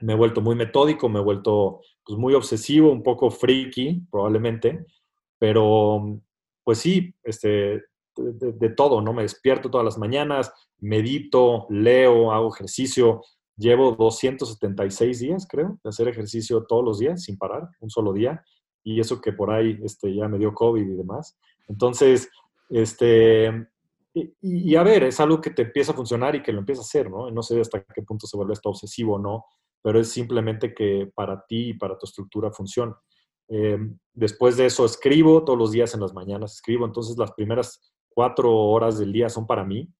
me 0.01 0.13
he 0.13 0.15
vuelto 0.15 0.41
muy 0.41 0.55
metódico, 0.55 1.09
me 1.09 1.19
he 1.19 1.23
vuelto 1.23 1.81
pues, 2.05 2.17
muy 2.17 2.33
obsesivo, 2.33 2.91
un 2.91 3.03
poco 3.03 3.29
freaky 3.29 4.01
probablemente, 4.09 4.85
pero 5.37 6.21
pues 6.63 6.79
sí, 6.79 7.13
este, 7.23 7.83
de, 8.15 8.69
todo, 8.69 9.01
¿no? 9.01 9.13
Me 9.13 9.23
despierto 9.23 9.69
todas 9.69 9.85
las 9.85 9.97
mañanas, 9.97 10.51
medito, 10.79 11.65
leo, 11.69 12.31
hago 12.31 12.53
ejercicio. 12.53 13.21
Llevo 13.55 13.93
276 13.93 15.19
días, 15.19 15.47
creo, 15.49 15.79
de 15.83 15.89
hacer 15.89 16.07
ejercicio 16.07 16.63
todos 16.63 16.83
los 16.83 16.99
días 16.99 17.23
sin 17.23 17.37
parar, 17.37 17.67
un 17.79 17.89
solo 17.89 18.13
día. 18.13 18.43
Y 18.83 18.99
eso 18.99 19.19
que 19.19 19.33
por 19.33 19.51
ahí 19.51 19.79
este, 19.83 20.13
ya 20.13 20.27
me 20.27 20.37
dio 20.37 20.53
COVID 20.53 20.81
y 20.81 20.95
demás. 20.95 21.37
Entonces, 21.67 22.29
este, 22.69 23.67
y, 24.41 24.75
a 24.75 24.83
ver, 24.83 25.03
es 25.03 25.19
algo 25.19 25.41
que 25.41 25.51
te 25.51 25.63
empieza 25.63 25.91
a 25.91 25.95
funcionar 25.95 26.35
y 26.35 26.43
que 26.43 26.51
lo 26.51 26.59
empieza 26.59 26.81
a 26.81 26.85
hacer, 26.85 27.09
¿no? 27.09 27.29
No 27.31 27.41
sé 27.43 27.59
hasta 27.59 27.83
qué 27.83 28.01
punto 28.03 28.27
se 28.27 28.37
vuelve 28.37 28.53
esto 28.53 28.69
obsesivo 28.69 29.15
o 29.15 29.19
no, 29.19 29.45
pero 29.81 29.99
es 29.99 30.09
simplemente 30.09 30.73
que 30.73 31.11
para 31.13 31.45
ti 31.45 31.69
y 31.69 31.73
para 31.73 31.97
tu 31.97 32.05
estructura 32.05 32.51
funciona. 32.51 32.95
Em, 33.47 33.97
después 34.13 34.57
de 34.57 34.67
eso 34.67 34.85
escribo 34.85 35.43
todos 35.43 35.57
los 35.57 35.71
días 35.71 35.93
en 35.93 36.01
las 36.01 36.13
mañanas, 36.13 36.53
escribo, 36.53 36.85
entonces 36.85 37.17
las 37.17 37.31
primeras 37.33 37.93
cuatro 38.09 38.55
horas 38.55 38.99
del 38.99 39.11
día 39.11 39.29
son 39.29 39.47
para 39.47 39.63
mí 39.63 39.91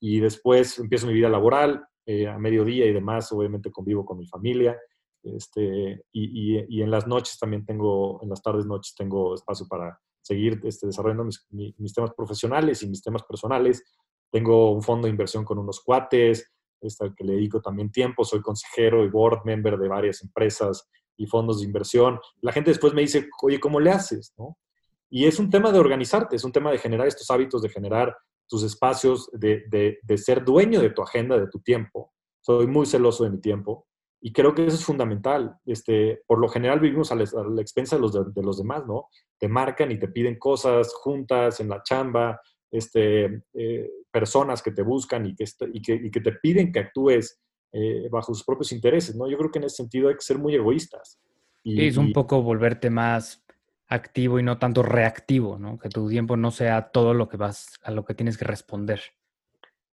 y 0.00 0.20
después 0.20 0.78
empiezo 0.78 1.06
mi 1.06 1.14
vida 1.14 1.28
laboral 1.28 1.84
eh, 2.06 2.28
a 2.28 2.38
mediodía 2.38 2.86
y 2.86 2.92
demás, 2.92 3.32
obviamente 3.32 3.72
convivo 3.72 4.04
con 4.04 4.18
mi 4.18 4.26
familia 4.26 4.78
este, 5.22 6.04
y, 6.12 6.64
y, 6.68 6.82
en 6.82 6.90
las 6.90 7.06
noches 7.06 7.38
también 7.38 7.64
tengo, 7.64 8.20
en 8.22 8.28
las 8.28 8.42
tardes, 8.42 8.66
noches 8.66 8.94
tengo 8.96 9.34
espacio 9.34 9.66
para 9.68 10.00
seguir 10.22 10.60
este, 10.64 10.86
desarrollando 10.86 11.24
mis, 11.24 11.94
temas 11.94 12.12
profesionales 12.16 12.82
y 12.82 12.88
mis 12.88 13.02
temas 13.02 13.22
personales. 13.24 13.82
Tengo 14.30 14.70
un 14.70 14.82
fondo 14.82 15.06
de 15.06 15.10
inversión 15.10 15.44
con 15.44 15.58
unos 15.58 15.80
cuates, 15.80 16.50
al 17.00 17.14
que 17.14 17.24
le 17.24 17.34
dedico 17.34 17.60
también 17.60 17.92
tiempo, 17.92 18.24
soy 18.24 18.40
consejero 18.40 19.04
y 19.04 19.08
board 19.08 19.44
member 19.44 19.78
de 19.78 19.88
varias 19.88 20.22
empresas 20.22 20.88
y 21.16 21.26
fondos 21.26 21.60
de 21.60 21.66
inversión. 21.66 22.18
La 22.40 22.52
gente 22.52 22.70
después 22.70 22.92
me 22.92 23.02
dice, 23.02 23.28
oye, 23.42 23.60
¿cómo 23.60 23.78
le 23.78 23.90
haces? 23.90 24.32
¿No? 24.36 24.58
Y 25.08 25.26
es 25.26 25.38
un 25.38 25.50
tema 25.50 25.70
de 25.70 25.78
organizarte, 25.78 26.36
es 26.36 26.44
un 26.44 26.52
tema 26.52 26.72
de 26.72 26.78
generar 26.78 27.06
estos 27.06 27.30
hábitos, 27.30 27.62
de 27.62 27.68
generar 27.68 28.16
tus 28.48 28.64
espacios, 28.64 29.30
de, 29.32 29.64
de, 30.02 30.18
ser 30.18 30.44
dueño 30.44 30.80
de 30.80 30.90
tu 30.90 31.02
agenda, 31.02 31.38
de 31.38 31.48
tu 31.48 31.60
tiempo. 31.60 32.12
Soy 32.40 32.66
muy 32.66 32.86
celoso 32.86 33.24
de 33.24 33.30
mi 33.30 33.40
tiempo 33.40 33.86
y 34.24 34.32
creo 34.32 34.54
que 34.54 34.64
eso 34.64 34.76
es 34.76 34.84
fundamental. 34.84 35.56
Este, 35.66 36.22
por 36.28 36.38
lo 36.38 36.48
general 36.48 36.78
vivimos 36.78 37.10
a 37.10 37.16
la, 37.16 37.24
expensa 37.60 37.96
de 37.96 38.02
los, 38.02 38.12
de, 38.12 38.42
los 38.42 38.56
demás, 38.56 38.86
¿no? 38.86 39.08
Te 39.36 39.48
marcan 39.48 39.90
y 39.90 39.98
te 39.98 40.06
piden 40.06 40.38
cosas 40.38 40.94
juntas, 40.94 41.58
en 41.58 41.68
la 41.68 41.82
chamba, 41.82 42.40
este, 42.70 43.42
eh, 43.52 43.90
personas 44.12 44.62
que 44.62 44.70
te 44.70 44.82
buscan 44.82 45.26
y 45.26 45.34
que, 45.34 45.44
y 45.72 45.82
que, 45.82 45.94
y 45.94 46.10
que 46.10 46.20
te 46.20 46.32
piden 46.32 46.70
que 46.70 46.78
actúes 46.78 47.40
eh, 47.72 48.08
bajo 48.12 48.32
sus 48.32 48.44
propios 48.44 48.70
intereses, 48.70 49.16
¿no? 49.16 49.28
Yo 49.28 49.36
creo 49.36 49.50
que 49.50 49.58
en 49.58 49.64
ese 49.64 49.76
sentido 49.76 50.08
hay 50.08 50.14
que 50.14 50.20
ser 50.20 50.38
muy 50.38 50.54
egoístas. 50.54 51.20
Y, 51.64 51.84
es 51.84 51.96
un 51.96 52.12
poco 52.12 52.42
volverte 52.42 52.90
más 52.90 53.44
activo 53.88 54.38
y 54.38 54.44
no 54.44 54.56
tanto 54.58 54.84
reactivo, 54.84 55.58
¿no? 55.58 55.78
Que 55.78 55.88
tu 55.88 56.08
tiempo 56.08 56.36
no 56.36 56.52
sea 56.52 56.92
todo 56.92 57.12
lo 57.12 57.28
que 57.28 57.36
vas, 57.36 57.80
a 57.82 57.90
lo 57.90 58.04
que 58.04 58.14
tienes 58.14 58.38
que 58.38 58.44
responder. 58.44 59.00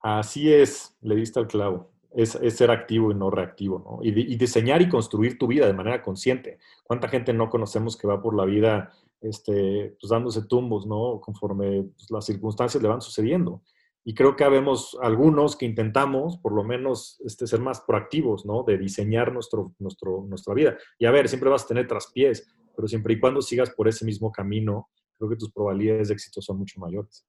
Así 0.01 0.53
es, 0.53 0.97
le 1.01 1.17
diste 1.17 1.41
al 1.41 1.49
clavo. 1.49 1.92
Es, 2.15 2.31
ser 2.31 2.71
activo 2.71 3.11
y 3.11 3.15
no 3.15 3.31
reactivo, 3.31 3.79
¿no? 3.79 3.99
Y, 4.03 4.13
diseñar 4.37 4.83
y 4.83 4.89
construir 4.89 5.39
tu 5.39 5.47
vida 5.47 5.67
de 5.67 5.73
manera 5.73 6.03
consciente. 6.03 6.59
¿Cuánta 6.85 7.09
gente 7.09 7.33
no 7.33 7.49
conocemos 7.49 7.97
que 7.97 8.07
va 8.07 8.21
por 8.21 8.37
la 8.37 8.45
vida 8.45 8.93
este, 9.21 9.97
pues 10.01 10.11
dándose 10.11 10.47
tumbos, 10.47 10.87
¿no? 10.87 11.21
Conforme 11.21 11.85
pues, 11.85 12.11
las 12.11 12.27
circunstancias 12.27 12.83
le 12.83 12.89
van 12.89 13.01
sucediendo. 13.01 13.63
Y 14.05 14.15
creo 14.15 14.35
que 14.35 14.45
habemos 14.45 14.99
algunos 15.01 15.57
que 15.57 15.65
intentamos, 15.65 16.37
por 16.39 16.53
lo 16.53 16.65
menos, 16.65 17.21
este, 17.25 17.47
ser 17.47 17.61
más 17.61 17.81
proactivos, 17.81 18.45
¿no? 18.45 18.65
De 18.65 18.77
diseñar 18.77 19.33
nuestro, 19.33 19.75
nuestro, 19.79 20.25
nuestra 20.29 20.55
vida. 20.55 20.77
Y 20.99 21.07
a 21.07 21.13
ver, 21.13 21.29
siempre 21.29 21.49
vas 21.49 21.65
a 21.65 21.69
tener 21.69 21.87
traspiés, 21.87 22.53
pero 22.75 22.89
siempre 22.89 23.15
y 23.15 23.21
cuando 23.21 23.41
sigas 23.43 23.71
por 23.71 23.87
ese 23.87 24.05
mismo 24.05 24.33
camino, 24.33 24.89
creo 25.17 25.31
que 25.31 25.37
tus 25.37 25.53
probabilidades 25.53 26.09
de 26.09 26.15
éxito 26.15 26.43
son 26.43 26.59
mucho 26.59 26.81
mayores. 26.81 27.25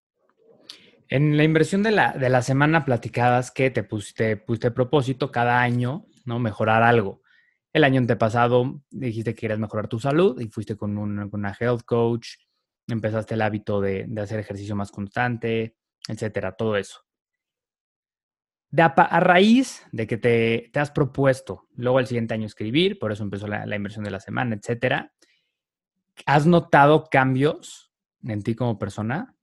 En 1.14 1.38
la 1.38 1.44
inversión 1.44 1.84
de 1.84 1.92
la, 1.92 2.14
de 2.14 2.28
la 2.28 2.42
semana 2.42 2.86
platicadas 2.86 3.52
que 3.52 3.70
te 3.70 3.84
pusiste, 3.84 4.36
pusiste 4.36 4.72
propósito 4.72 5.32
cada 5.32 5.62
año, 5.62 6.08
¿no? 6.26 6.40
Mejorar 6.40 6.82
algo. 6.82 7.22
El 7.72 7.84
año 7.84 8.00
antepasado 8.00 8.82
dijiste 8.90 9.36
que 9.36 9.42
querías 9.42 9.60
mejorar 9.60 9.88
tu 9.88 10.00
salud 10.00 10.42
y 10.42 10.48
fuiste 10.48 10.76
con, 10.76 10.98
una 10.98 11.56
health 11.60 11.84
coach, 11.86 12.30
empezaste 12.88 13.36
el 13.36 13.44
hábito 13.44 13.80
de, 13.80 14.06
de 14.08 14.22
hacer 14.22 14.40
ejercicio 14.40 14.76
más 14.76 14.92
constante, 14.92 15.76
etcétera, 16.08 16.54
todo 16.54 16.78
eso. 16.78 17.02
a, 18.76 19.20
raíz 19.20 19.86
de 19.92 20.08
que 20.08 20.18
te, 20.18 20.72
has 20.74 20.90
propuesto 20.90 21.68
luego 21.76 22.00
el 22.00 22.08
siguiente 22.08 22.34
año 22.34 22.48
escribir, 22.48 22.98
por 22.98 23.12
eso 23.12 23.22
empezó 23.22 23.46
la, 23.46 23.76
inversión 23.76 24.04
de 24.04 24.10
la 24.10 24.20
semana, 24.20 24.56
etcétera, 24.56 25.14
¿has 26.26 26.48
notado 26.48 27.06
cambios 27.12 27.94
en 28.24 28.42
ti 28.42 28.56
como 28.56 28.80
persona? 28.80 29.36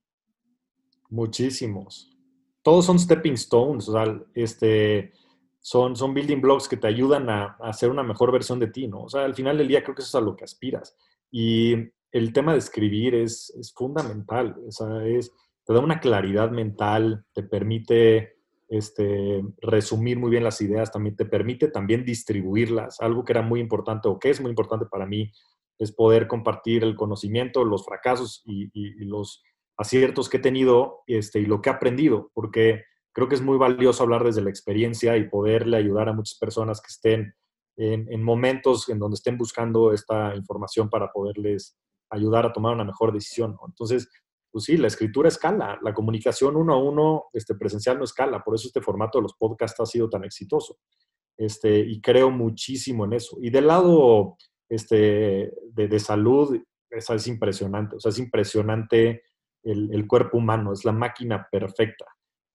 Muchísimos. 1.11 2.17
Todos 2.63 2.85
son 2.85 2.97
stepping 2.97 3.33
stones, 3.33 3.87
o 3.87 3.93
sea, 3.93 4.19
este, 4.33 5.13
son, 5.59 5.95
son 5.95 6.13
building 6.13 6.41
blocks 6.41 6.67
que 6.67 6.77
te 6.77 6.87
ayudan 6.87 7.29
a, 7.29 7.57
a, 7.59 7.69
hacer 7.69 7.91
una 7.91 8.01
mejor 8.01 8.31
versión 8.31 8.59
de 8.59 8.67
ti, 8.67 8.87
¿no? 8.87 9.03
O 9.03 9.09
sea, 9.09 9.25
al 9.25 9.35
final 9.35 9.59
del 9.59 9.67
día 9.67 9.83
creo 9.83 9.95
que 9.95 10.01
eso 10.01 10.17
es 10.17 10.23
a 10.23 10.25
lo 10.25 10.35
que 10.35 10.45
aspiras. 10.45 10.95
Y 11.29 11.75
el 12.11 12.33
tema 12.33 12.53
de 12.53 12.59
escribir 12.59 13.13
es, 13.13 13.51
es 13.59 13.71
fundamental, 13.73 14.55
o 14.67 14.71
sea, 14.71 15.05
es 15.05 15.31
te 15.65 15.73
da 15.73 15.79
una 15.79 15.99
claridad 15.99 16.51
mental, 16.51 17.25
te 17.33 17.43
permite 17.43 18.35
este, 18.67 19.43
resumir 19.61 20.17
muy 20.17 20.29
bien 20.29 20.43
las 20.43 20.61
ideas, 20.61 20.91
también 20.91 21.15
te 21.15 21.25
permite 21.25 21.67
también 21.67 22.03
distribuirlas. 22.05 22.99
Algo 22.99 23.23
que 23.23 23.33
era 23.33 23.41
muy 23.41 23.59
importante 23.59 24.07
o 24.07 24.17
que 24.17 24.29
es 24.29 24.41
muy 24.41 24.49
importante 24.49 24.85
para 24.85 25.05
mí 25.05 25.31
es 25.77 25.91
poder 25.91 26.27
compartir 26.27 26.83
el 26.83 26.95
conocimiento, 26.95 27.63
los 27.63 27.85
fracasos 27.85 28.43
y, 28.45 28.69
los 29.05 29.43
aciertos 29.77 30.29
que 30.29 30.37
he 30.37 30.41
tenido 30.41 31.01
este, 31.07 31.39
y 31.39 31.45
lo 31.45 31.61
que 31.61 31.69
he 31.69 31.73
aprendido, 31.73 32.31
porque 32.33 32.83
creo 33.13 33.27
que 33.27 33.35
es 33.35 33.41
muy 33.41 33.57
valioso 33.57 34.03
hablar 34.03 34.23
desde 34.23 34.41
la 34.41 34.49
experiencia 34.49 35.17
y 35.17 35.29
poderle 35.29 35.77
ayudar 35.77 36.09
a 36.09 36.13
muchas 36.13 36.37
personas 36.37 36.81
que 36.81 36.89
estén 36.89 37.33
en, 37.77 38.11
en 38.11 38.23
momentos 38.23 38.89
en 38.89 38.99
donde 38.99 39.15
estén 39.15 39.37
buscando 39.37 39.91
esta 39.93 40.35
información 40.35 40.89
para 40.89 41.11
poderles 41.11 41.77
ayudar 42.09 42.45
a 42.45 42.53
tomar 42.53 42.73
una 42.73 42.83
mejor 42.83 43.13
decisión. 43.13 43.57
Entonces, 43.65 44.09
pues 44.51 44.65
sí, 44.65 44.77
la 44.77 44.87
escritura 44.87 45.29
escala, 45.29 45.79
la 45.81 45.93
comunicación 45.93 46.57
uno 46.57 46.73
a 46.73 46.77
uno 46.77 47.25
este, 47.33 47.55
presencial 47.55 47.97
no 47.97 48.03
escala, 48.03 48.43
por 48.43 48.55
eso 48.55 48.67
este 48.67 48.81
formato 48.81 49.17
de 49.17 49.23
los 49.23 49.33
podcasts 49.33 49.79
ha 49.79 49.85
sido 49.85 50.09
tan 50.09 50.25
exitoso. 50.25 50.77
Este, 51.37 51.79
y 51.79 52.01
creo 52.01 52.29
muchísimo 52.29 53.05
en 53.05 53.13
eso. 53.13 53.37
Y 53.41 53.49
del 53.49 53.67
lado 53.67 54.35
este, 54.69 55.53
de, 55.71 55.99
salud, 55.99 56.59
esa 56.89 57.15
es 57.15 57.27
impresionante, 57.27 57.95
o 57.95 57.99
sea, 57.99 58.09
es 58.09 58.19
impresionante 58.19 59.23
el, 59.63 60.07
cuerpo 60.07 60.37
humano, 60.37 60.73
es 60.73 60.85
la 60.85 60.91
máquina 60.91 61.47
perfecta. 61.51 62.05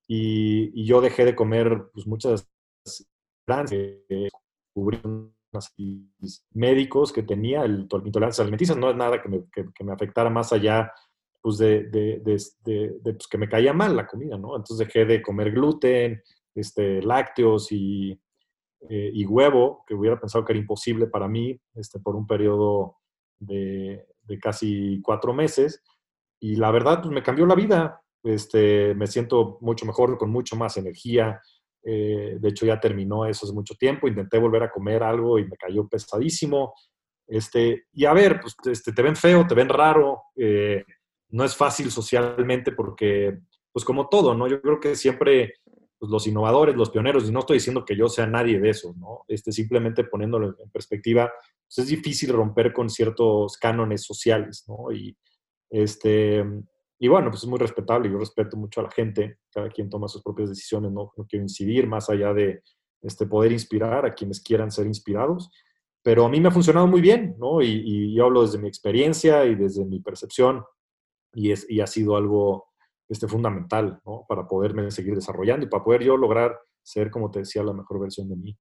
Y, 0.09 0.85
yo 0.85 1.01
dejé 1.01 1.25
de 1.25 1.37
comer 1.37 1.89
pues, 1.93 2.07
muchas 2.07 2.49
eh, 3.71 4.29
médicos 6.53 7.13
que 7.13 7.23
tenía, 7.23 7.63
el, 7.63 7.89
intolerancia 8.05 8.43
alimenticia, 8.43 8.75
no 8.75 8.91
es 8.91 8.97
nada 8.97 9.23
que 9.23 9.29
me, 9.29 9.45
que 9.51 9.85
me 9.85 9.93
afectara 9.93 10.31
más 10.31 10.53
allá 10.53 10.93
pues 11.47 11.59
de, 11.59 11.85
de, 11.85 12.21
de, 12.65 12.99
pues 13.05 13.29
que 13.29 13.39
me 13.39 13.49
caía 13.49 13.73
mal 13.73 13.95
la 13.95 14.09
comida, 14.09 14.37
¿no? 14.37 14.57
Entonces 14.57 14.79
dejé 14.85 15.05
de 15.05 15.23
comer 15.23 15.53
gluten, 15.53 16.21
este, 16.53 17.01
lácteos 17.03 17.71
y, 17.71 18.21
eh, 18.91 19.11
y 19.15 19.25
huevo, 19.25 19.85
que 19.87 19.95
hubiera 19.95 20.19
pensado 20.19 20.45
que 20.45 20.55
era 20.55 20.59
imposible 20.59 21.07
para 21.07 21.29
mí 21.29 21.57
este, 21.77 22.01
por 22.01 22.17
un 22.17 22.27
periodo 22.27 22.97
de, 23.39 24.05
de, 24.23 24.39
casi 24.41 25.01
cuatro 25.03 25.33
meses. 25.33 25.85
Y 26.41 26.57
la 26.57 26.71
verdad, 26.71 27.01
pues 27.03 27.13
me 27.13 27.23
cambió 27.23 27.47
la 27.47 27.55
vida. 27.55 28.01
Este, 28.23 28.95
me 28.95 29.07
siento 29.07 29.59
mucho 29.61 29.87
mejor, 29.87 30.19
con 30.19 30.31
mucho 30.31 30.57
más 30.57 30.77
energía. 30.77 31.41
Eh, 31.83 32.37
de 32.41 32.49
hecho, 32.49 32.67
ya 32.67 32.81
terminó 32.81 33.27
eso 33.27 33.47
hace 33.47 33.55
mucho 33.55 33.75
tiempo. 33.75 34.09
Intenté 34.09 34.39
volver 34.39 34.65
a 34.65 34.71
comer 34.71 35.03
algo 35.03 35.39
y 35.39 35.45
me 35.47 35.57
cayó 35.57 35.87
pesadísimo. 35.89 36.75
Este, 37.27 37.87
y 37.93 38.05
a 38.05 38.13
ver, 38.13 38.41
pues 38.41 38.55
este, 38.71 38.93
te 38.93 39.03
ven 39.03 39.17
feo, 39.17 39.47
te 39.47 39.55
ven 39.55 39.69
raro. 39.69 40.23
Eh, 40.37 40.85
no 41.31 41.45
es 41.45 41.57
fácil 41.57 41.91
socialmente 41.91 42.73
porque, 42.73 43.39
pues 43.73 43.85
como 43.85 44.09
todo, 44.09 44.35
¿no? 44.35 44.47
Yo 44.47 44.61
creo 44.61 44.81
que 44.81 44.95
siempre 44.95 45.55
pues, 45.99 46.11
los 46.11 46.27
innovadores, 46.27 46.77
los 46.77 46.91
pioneros, 46.91 47.29
y 47.29 47.33
no 47.33 47.41
estoy 47.41 47.57
diciendo 47.57 47.85
que 47.85 47.97
yo 47.97 48.09
sea 48.09 48.27
nadie 48.27 48.61
de 48.61 48.71
esos, 48.71 48.97
¿no? 48.97 49.25
Este, 49.29 49.51
simplemente 49.53 50.05
poniéndolo 50.05 50.57
en 50.59 50.71
perspectiva, 50.71 51.33
pues 51.67 51.79
es 51.79 51.89
difícil 51.89 52.33
romper 52.33 52.73
con 52.73 52.91
ciertos 52.91 53.57
cánones 53.57 54.05
sociales, 54.05 54.65
¿no? 54.69 54.93
Y, 54.93 55.17
este, 55.71 56.45
Y 56.99 57.09
bueno, 57.09 57.31
pues 57.31 57.43
es 57.43 57.49
muy 57.49 57.59
respetable, 57.59 58.11
yo 58.11 58.19
respeto 58.19 58.57
mucho 58.57 58.81
a 58.81 58.85
la 58.85 58.91
gente, 58.91 59.39
cada 59.53 59.69
quien 59.69 59.91
toma 59.91 60.09
sus 60.09 60.23
propias 60.23 60.49
decisiones, 60.49 60.93
no, 60.93 61.13
no 61.17 61.27
quiero 61.27 61.43
incidir 61.45 61.87
más 61.87 62.09
allá 62.09 62.33
de 62.33 62.63
este, 63.03 63.27
poder 63.27 63.53
inspirar 63.53 64.07
a 64.07 64.15
quienes 64.15 64.41
quieran 64.41 64.71
ser 64.71 64.87
inspirados, 64.87 65.51
pero 66.03 66.25
a 66.25 66.29
mí 66.29 66.41
me 66.41 66.49
ha 66.49 66.53
funcionado 66.53 66.87
muy 66.87 67.01
bien, 67.01 67.37
¿no? 67.39 67.61
Y, 67.63 68.15
yo 68.15 68.27
hablo 68.27 68.43
desde 68.43 68.59
mi 68.59 68.69
experiencia 68.69 69.45
y 69.45 69.55
desde 69.55 69.85
mi 69.85 70.01
percepción, 70.01 70.65
y, 71.35 71.51
es, 71.51 71.69
y 71.69 71.81
ha 71.81 71.87
sido 71.87 72.17
algo 72.17 72.69
este, 73.09 73.29
fundamental, 73.29 74.01
¿no? 74.05 74.25
Para 74.29 74.47
poderme 74.47 74.91
seguir 74.91 75.15
desarrollando 75.15 75.67
y 75.67 75.69
para 75.69 75.85
poder 75.85 76.03
yo 76.05 76.17
lograr 76.17 76.59
ser, 76.83 77.11
como 77.11 77.31
te 77.31 77.41
decía, 77.41 77.63
la 77.63 77.73
mejor 77.73 78.01
versión 78.01 78.29
de 78.29 78.37
mí. 78.37 78.57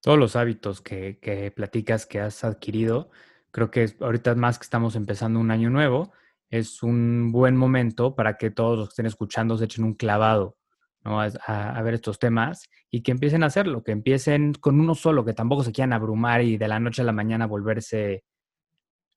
Todos 0.00 0.18
los 0.18 0.36
hábitos 0.36 0.80
que, 0.80 1.18
que 1.18 1.50
platicas 1.50 2.06
que 2.06 2.20
has 2.20 2.44
adquirido, 2.44 3.10
creo 3.58 3.70
que 3.70 3.96
ahorita 4.00 4.34
más 4.36 4.58
que 4.58 4.62
estamos 4.62 4.94
empezando 4.94 5.40
un 5.40 5.50
año 5.50 5.68
nuevo, 5.68 6.12
es 6.48 6.82
un 6.82 7.32
buen 7.32 7.56
momento 7.56 8.14
para 8.14 8.36
que 8.36 8.50
todos 8.50 8.78
los 8.78 8.88
que 8.88 8.92
estén 8.92 9.06
escuchando 9.06 9.58
se 9.58 9.64
echen 9.64 9.84
un 9.84 9.94
clavado 9.94 10.56
a, 11.04 11.82
ver 11.82 11.94
estos 11.94 12.18
temas 12.18 12.68
y 12.90 13.02
que 13.02 13.10
empiecen 13.10 13.42
a 13.42 13.46
hacerlo, 13.46 13.82
que 13.82 13.92
empiecen 13.92 14.54
con 14.54 14.78
uno 14.78 14.94
solo, 14.94 15.24
que 15.24 15.32
tampoco 15.32 15.64
se 15.64 15.72
quieran 15.72 15.92
abrumar 15.92 16.42
y 16.42 16.56
de 16.56 16.68
la 16.68 16.78
noche 16.78 17.02
a 17.02 17.04
la 17.04 17.12
mañana 17.12 17.46
volverse 17.46 18.24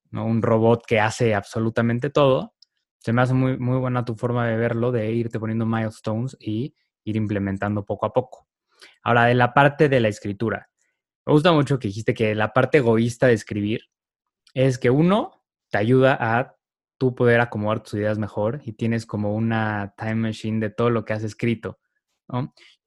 ¿no? 0.09 0.25
un 0.25 0.41
robot 0.41 0.85
que 0.87 0.99
hace 0.99 1.35
absolutamente 1.35 2.09
todo. 2.09 2.55
Se 2.97 3.13
me 3.13 3.21
hace 3.21 3.33
muy, 3.33 3.57
muy 3.57 3.77
buena 3.77 4.05
tu 4.05 4.15
forma 4.15 4.47
de 4.47 4.57
verlo, 4.57 4.91
de 4.91 5.11
irte 5.11 5.39
poniendo 5.39 5.65
milestones 5.65 6.35
y 6.39 6.75
ir 7.03 7.15
implementando 7.15 7.85
poco 7.85 8.07
a 8.07 8.13
poco. 8.13 8.47
Ahora, 9.03 9.25
de 9.25 9.35
la 9.35 9.53
parte 9.53 9.87
de 9.87 9.99
la 9.99 10.07
escritura. 10.07 10.69
Me 11.25 11.33
gusta 11.33 11.51
mucho 11.51 11.77
que 11.77 11.89
dijiste 11.89 12.15
que 12.15 12.33
la 12.33 12.53
parte 12.53 12.79
egoísta 12.79 13.27
de 13.27 13.33
escribir 13.33 13.91
es 14.53 14.77
que 14.77 14.89
uno 14.89 15.43
te 15.69 15.77
ayuda 15.77 16.17
a 16.19 16.57
tú 16.97 17.15
poder 17.15 17.41
acomodar 17.41 17.81
tus 17.81 17.95
ideas 17.95 18.19
mejor 18.19 18.61
y 18.63 18.73
tienes 18.73 19.05
como 19.05 19.33
una 19.33 19.93
time 19.97 20.15
machine 20.15 20.59
de 20.59 20.69
todo 20.69 20.89
lo 20.89 21.03
que 21.05 21.13
has 21.13 21.23
escrito. 21.23 21.79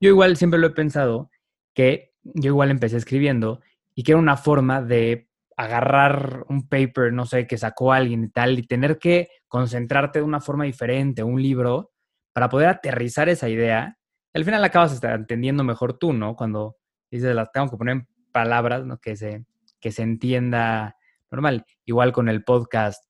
Yo 0.01 0.09
igual 0.09 0.37
siempre 0.37 0.61
lo 0.61 0.69
he 0.69 0.71
pensado 0.71 1.31
que 1.75 2.15
yo 2.23 2.51
igual 2.51 2.71
empecé 2.71 2.97
escribiendo 2.97 3.61
y 3.95 4.03
que 4.03 4.12
era 4.12 4.19
una 4.19 4.37
forma 4.37 4.83
de 4.83 5.29
agarrar 5.57 6.45
un 6.49 6.69
paper, 6.69 7.12
no 7.12 7.27
sé, 7.27 7.47
que 7.47 7.59
sacó 7.59 7.93
alguien 7.93 8.25
y 8.25 8.29
tal, 8.29 8.59
y 8.59 8.67
tener 8.67 8.99
que 8.99 9.29
concentrarte 9.49 10.19
de 10.19 10.25
una 10.25 10.41
forma 10.41 10.65
diferente, 10.65 11.23
un 11.23 11.41
libro, 11.41 11.93
para 12.33 12.49
poder 12.49 12.69
aterrizar 12.69 13.29
esa 13.29 13.49
idea. 13.49 13.99
Al 14.33 14.45
final 14.45 14.65
acabas 14.65 15.03
entendiendo 15.03 15.62
mejor 15.62 15.99
tú, 15.99 16.12
¿no? 16.12 16.35
Cuando 16.35 16.77
dices, 17.11 17.35
las 17.35 17.53
tengo 17.53 17.71
que 17.71 17.77
poner 17.77 17.97
en 17.97 18.09
palabras, 18.33 18.85
¿no? 18.85 18.99
Que 18.99 19.15
se, 19.17 19.45
que 19.81 19.93
se 19.93 20.03
entienda 20.03 20.97
normal. 21.35 21.64
Igual 21.85 22.12
con 22.12 22.28
el 22.28 22.45
podcast, 22.45 23.05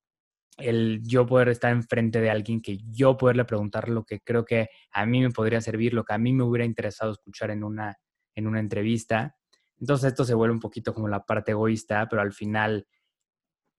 el 0.59 1.01
yo 1.03 1.27
poder 1.27 1.49
estar 1.49 1.73
enfrente 1.73 2.21
de 2.21 2.31
alguien 2.31 2.61
que 2.61 2.79
yo 2.91 3.17
poderle 3.17 3.45
preguntar 3.45 3.89
lo 3.89 4.05
que 4.05 4.21
creo 4.21 4.45
que 4.45 4.69
a 4.93 5.07
mí 5.07 5.21
me 5.21 5.31
podría 5.31 5.61
servir, 5.61 5.95
lo 5.95 6.05
que 6.05 6.15
a 6.15 6.19
mí 6.19 6.33
me 6.33 6.45
hubiera 6.45 6.65
interesado 6.65 7.13
escuchar 7.13 7.51
en 7.51 7.65
una, 7.65 7.99
en 8.35 8.47
una 8.47 8.61
entrevista. 8.61 9.37
Entonces 9.79 10.09
esto 10.09 10.25
se 10.25 10.35
vuelve 10.35 10.55
un 10.55 10.61
poquito 10.61 10.95
como 10.95 11.09
la 11.09 11.25
parte 11.25 11.53
egoísta, 11.53 12.07
pero 12.09 12.23
al 12.23 12.33
final 12.33 12.87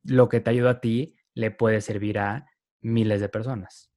lo 0.04 0.30
que 0.30 0.42
te 0.42 0.50
ayuda 0.50 0.72
a 0.72 0.82
ti 0.82 1.16
le 1.34 1.52
puede 1.52 1.82
servir 1.82 2.20
a 2.20 2.46
miles 2.82 3.22
de 3.22 3.30
personas. 3.30 3.92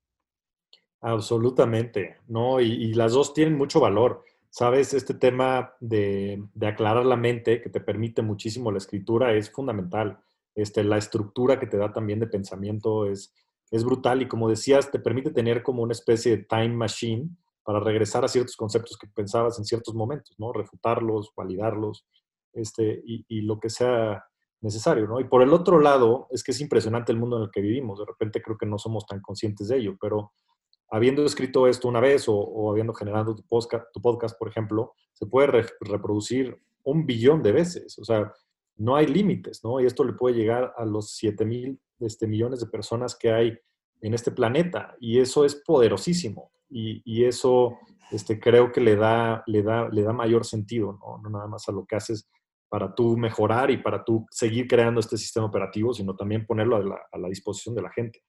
Absolutamente, 1.00 2.18
¿no? 2.26 2.60
Y, 2.60 2.92
las 2.94 3.12
dos 3.12 3.32
tienen 3.34 3.56
mucho 3.56 3.78
valor. 3.78 4.24
Sabes, 4.50 4.94
este 4.94 5.14
tema 5.14 5.74
de, 5.78 6.42
de 6.54 6.66
aclarar 6.66 7.06
la 7.06 7.16
mente 7.16 7.60
que 7.60 7.68
te 7.68 7.80
permite 7.80 8.22
muchísimo 8.22 8.72
la 8.72 8.78
escritura 8.78 9.32
es 9.34 9.50
fundamental 9.50 10.18
este, 10.58 10.82
la 10.82 10.98
estructura 10.98 11.60
que 11.60 11.68
te 11.68 11.76
da 11.76 11.92
también 11.92 12.18
de 12.18 12.26
pensamiento 12.26 13.06
es, 13.06 13.32
es 13.70 13.84
brutal 13.84 14.22
y 14.22 14.28
como 14.28 14.48
decías, 14.48 14.90
te 14.90 14.98
permite 14.98 15.30
tener 15.30 15.62
como 15.62 15.82
una 15.82 15.92
especie 15.92 16.36
de 16.36 16.44
time 16.44 16.70
machine 16.70 17.28
para 17.62 17.78
regresar 17.78 18.24
a 18.24 18.28
ciertos 18.28 18.56
conceptos 18.56 18.98
que 18.98 19.06
pensabas 19.06 19.58
en 19.58 19.64
ciertos 19.64 19.94
momentos, 19.94 20.34
¿no? 20.38 20.52
Refutarlos, 20.52 21.30
validarlos, 21.36 22.06
este, 22.54 23.02
y, 23.04 23.42
lo 23.42 23.60
que 23.60 23.70
sea 23.70 24.24
necesario, 24.60 25.06
¿no? 25.06 25.20
Y 25.20 25.24
por 25.24 25.42
el 25.42 25.52
otro 25.52 25.78
lado, 25.78 26.26
es 26.30 26.42
que 26.42 26.50
es 26.50 26.60
impresionante 26.60 27.12
el 27.12 27.18
mundo 27.18 27.36
en 27.36 27.44
el 27.44 27.50
que 27.52 27.60
vivimos. 27.60 28.00
De 28.00 28.06
repente 28.06 28.42
creo 28.42 28.58
que 28.58 28.66
no 28.66 28.78
somos 28.78 29.06
tan 29.06 29.20
conscientes 29.20 29.68
de 29.68 29.76
ello, 29.76 29.96
pero 30.00 30.32
habiendo 30.90 31.24
escrito 31.24 31.68
esto 31.68 31.86
una 31.86 32.00
vez 32.00 32.24
o, 32.26 32.70
habiendo 32.72 32.94
generado 32.94 33.36
tu 33.36 33.44
podcast, 33.44 33.84
tu 33.92 34.00
podcast, 34.00 34.36
por 34.36 34.48
ejemplo, 34.48 34.94
se 35.12 35.26
puede 35.26 35.62
reproducir 35.80 36.60
un 36.82 37.06
billón 37.06 37.42
de 37.42 37.52
veces. 37.52 37.96
O 37.98 38.04
sea, 38.04 38.32
no 38.78 38.96
hay 38.96 39.06
límites, 39.06 39.62
¿no? 39.64 39.80
Y 39.80 39.86
esto 39.86 40.04
le 40.04 40.12
puede 40.14 40.36
llegar 40.36 40.72
a 40.76 40.84
los 40.84 41.12
7 41.16 41.44
mil 41.44 41.80
este, 42.00 42.26
millones 42.26 42.60
de 42.60 42.66
personas 42.66 43.16
que 43.16 43.32
hay 43.32 43.58
en 44.00 44.14
este 44.14 44.30
planeta 44.30 44.96
y 45.00 45.18
eso 45.18 45.44
es 45.44 45.56
poderosísimo 45.56 46.52
y, 46.70 47.24
eso 47.24 47.78
este, 48.12 48.38
creo 48.38 48.70
que 48.70 48.80
le 48.80 48.94
da, 48.94 49.42
le, 49.46 49.62
da, 49.62 49.88
le 49.88 50.02
da 50.02 50.12
mayor 50.12 50.44
sentido, 50.44 50.98
¿no? 51.00 51.18
No 51.18 51.30
nada 51.30 51.46
más 51.48 51.68
a 51.68 51.72
lo 51.72 51.84
que 51.84 51.96
haces 51.96 52.28
para 52.68 52.94
tú 52.94 53.16
mejorar 53.16 53.70
y 53.70 53.78
para 53.78 54.04
tú 54.04 54.26
seguir 54.30 54.68
creando 54.68 55.00
este 55.00 55.16
sistema 55.16 55.46
operativo, 55.46 55.94
sino 55.94 56.14
también 56.14 56.46
ponerlo 56.46 56.76
a 56.76 56.84
la, 56.84 57.00
a 57.10 57.18
la 57.18 57.28
disposición 57.28 57.74
de 57.74 57.82
la 57.82 57.90
gente. 57.90 58.22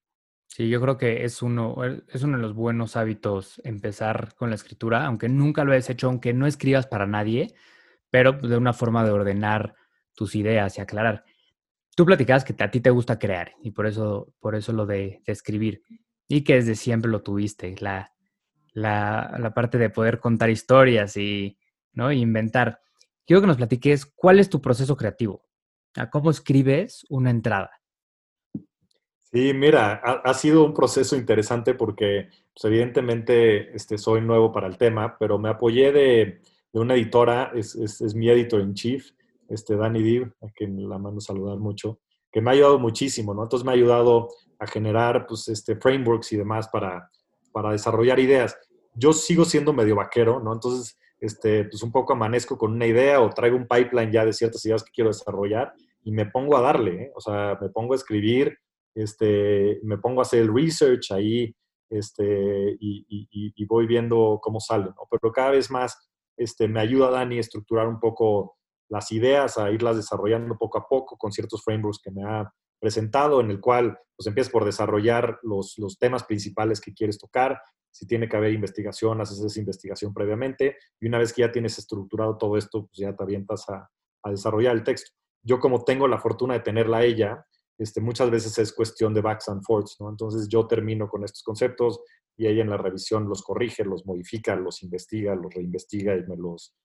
Sí, 0.48 0.68
yo 0.70 0.82
creo 0.82 0.98
que 0.98 1.26
es 1.26 1.42
uno, 1.44 1.76
es 2.08 2.24
uno 2.24 2.38
de 2.38 2.42
los 2.42 2.56
buenos 2.56 2.96
hábitos 2.96 3.62
empezar 3.64 4.34
con 4.36 4.50
la 4.50 4.56
escritura, 4.56 5.06
aunque 5.06 5.30
nunca 5.30 5.64
lo 5.64 5.74
hayas 5.74 5.90
hecho, 5.90 6.08
aunque 6.08 6.34
no 6.34 6.48
escribas 6.48 6.88
para 6.88 7.06
nadie, 7.06 7.54
pero 8.10 8.32
de 8.32 8.58
una 8.58 8.74
forma 8.74 9.06
de 9.06 9.12
ordenar 9.12 9.76
tus 10.20 10.36
ideas 10.36 10.78
y 10.78 10.82
aclarar. 10.82 11.24
Tú 11.96 12.06
platicabas 12.06 12.44
que 12.44 12.54
a 12.62 12.70
ti 12.70 12.82
te 12.82 12.90
gusta 12.90 13.18
crear 13.18 13.54
y 13.64 13.72
por 13.72 13.88
eso, 13.88 14.34
por 14.42 14.54
eso 14.54 14.74
lo 14.74 14.86
de, 14.86 15.22
escribir 15.26 15.82
y 16.28 16.44
que 16.44 16.56
desde 16.56 16.76
siempre 16.76 17.10
lo 17.10 17.22
tuviste, 17.22 17.74
la, 17.80 18.12
la, 18.74 19.54
parte 19.56 19.78
de 19.78 19.90
poder 19.90 20.20
contar 20.20 20.50
historias 20.50 21.16
y 21.16 21.58
¿no? 21.94 22.12
inventar. 22.12 22.82
Quiero 23.26 23.40
que 23.40 23.48
nos 23.48 23.56
platiques 23.56 24.06
cuál 24.06 24.40
es 24.40 24.50
tu 24.50 24.60
proceso 24.60 24.98
creativo, 24.98 25.46
cómo 26.12 26.32
escribes 26.32 27.06
una 27.08 27.30
entrada. 27.30 27.72
Sí, 29.32 29.54
mira, 29.54 30.02
ha, 30.04 30.34
sido 30.34 30.66
un 30.66 30.74
proceso 30.74 31.16
interesante 31.16 31.76
porque 31.76 32.28
pues, 32.54 32.66
evidentemente 32.66 33.74
este, 33.74 33.98
soy 33.98 34.20
nuevo 34.20 34.52
para 34.52 34.68
el 34.68 34.78
tema, 34.78 35.16
pero 35.18 35.40
me 35.40 35.48
apoyé 35.48 35.94
de, 35.94 36.42
una 36.74 36.96
editora, 36.96 37.54
es, 37.56 37.74
es, 37.76 38.02
es 38.02 38.16
mi 38.16 38.30
editor 38.30 38.60
en 38.60 38.74
chief, 38.74 39.12
este 39.50 39.76
Danny 39.76 40.02
Div, 40.02 40.32
a 40.42 40.50
quien 40.50 40.88
la 40.88 40.98
mando 40.98 41.20
saludar 41.20 41.58
mucho, 41.58 42.00
que 42.32 42.42
me 42.42 42.52
ha 42.52 42.54
ayudado 42.54 42.80
muchísimo, 42.80 43.34
¿no? 43.34 43.44
Entonces 43.44 43.66
me 43.66 43.72
ha 43.72 43.76
ayudado 43.76 44.30
a 44.60 44.68
generar, 44.68 45.26
pues, 45.28 45.48
este, 45.50 45.76
frameworks 45.76 46.32
y 46.34 46.38
demás 46.38 46.70
para, 46.70 47.10
para 47.52 47.72
desarrollar 47.72 48.20
ideas. 48.20 48.58
Yo 48.94 49.14
sigo 49.14 49.46
siendo 49.46 49.74
medio 49.74 49.96
vaquero, 49.96 50.40
¿no? 50.40 50.54
Entonces, 50.54 50.98
este, 51.20 51.66
pues 51.66 51.84
un 51.84 51.92
poco 51.92 52.14
amanezco 52.14 52.58
con 52.58 52.74
una 52.74 52.86
idea 52.86 53.22
o 53.22 53.30
traigo 53.30 53.58
un 53.58 53.68
pipeline 53.68 54.12
ya 54.12 54.26
de 54.26 54.34
ciertas 54.34 54.66
ideas 54.66 54.84
que 54.84 54.92
quiero 54.92 55.10
desarrollar 55.10 55.74
y 56.04 56.12
me 56.12 56.26
pongo 56.26 56.56
a 56.56 56.62
darle, 56.62 57.04
¿eh? 57.04 57.12
o 57.14 57.20
sea, 57.20 57.58
me 57.60 57.70
pongo 57.70 57.94
a 57.94 57.98
escribir, 57.98 58.58
este, 58.96 59.80
me 59.84 59.98
pongo 59.98 60.22
a 60.22 60.24
hacer 60.24 60.42
el 60.42 60.54
research 60.54 61.12
ahí, 61.12 61.54
este, 61.90 62.78
y, 62.80 63.06
y, 63.10 63.28
y 63.56 63.66
voy 63.66 63.86
viendo 63.86 64.40
cómo 64.42 64.60
sale, 64.60 64.86
¿no? 64.86 65.08
Pero 65.10 65.32
cada 65.34 65.52
vez 65.52 65.70
más 65.70 66.10
este, 66.38 66.68
me 66.68 66.80
ayuda 66.80 67.10
Dani 67.10 67.38
a 67.38 67.42
estructurar 67.42 67.88
un 67.88 68.00
poco 68.00 68.59
las 68.90 69.12
ideas, 69.12 69.58
a 69.58 69.72
irlas 69.72 69.96
desarrollando 69.96 70.58
poco 70.58 70.80
a 70.80 70.88
poco 70.88 71.18
con 71.18 71.32
ciertos 71.32 71.64
frameworks 71.64 72.00
que 72.04 72.12
me 72.12 72.24
ha 72.24 72.52
presentado, 72.80 73.42
en 73.42 73.52
el 73.52 73.60
cual 73.60 73.98
pues 74.16 74.28
empiezas 74.28 74.52
por 74.52 74.66
desarrollar 74.66 75.40
los, 75.44 75.78
los 75.78 75.98
temas 75.98 76.24
principales 76.24 76.82
que 76.82 76.94
quieres 76.94 77.18
tocar. 77.18 77.62
Si 77.92 78.06
tiene 78.06 78.28
que 78.28 78.38
haber 78.38 78.54
investigación, 78.54 79.22
haces 79.22 79.40
esa 79.40 79.60
investigación 79.60 80.14
previamente 80.14 80.78
y 81.00 81.08
una 81.08 81.18
vez 81.18 81.34
que 81.34 81.42
ya 81.42 81.52
tienes 81.52 81.78
estructurado 81.78 82.38
todo 82.38 82.58
esto, 82.58 82.86
pues 82.86 82.98
ya 82.98 83.16
te 83.16 83.24
avientas 83.24 83.68
a, 83.70 83.90
desarrollar 84.30 84.76
el 84.76 84.84
texto. 84.84 85.12
Yo 85.42 85.60
como 85.60 85.84
tengo 85.86 86.08
la 86.08 86.20
fortuna 86.20 86.56
de 86.56 86.60
tenerla 86.60 87.04
ella, 87.04 87.46
este, 87.78 88.02
muchas 88.02 88.30
veces 88.30 88.58
es 88.58 88.74
cuestión 88.74 89.14
de 89.14 89.22
backs 89.22 89.48
and 89.48 89.64
forths, 89.64 89.96
¿no? 90.02 90.10
Entonces 90.10 90.50
yo 90.50 90.68
termino 90.68 91.08
con 91.08 91.24
estos 91.24 91.42
conceptos 91.42 92.02
y 92.36 92.48
ella 92.48 92.62
en 92.62 92.70
la 92.70 92.78
revisión 92.78 93.30
los 93.30 93.42
corrige, 93.42 93.86
los 93.86 94.06
modifica, 94.06 94.56
los 94.56 94.84
investiga, 94.84 95.34
los 95.36 95.54
reinvestiga 95.54 96.18
y 96.18 96.24
me 96.24 96.36
los, 96.36 96.76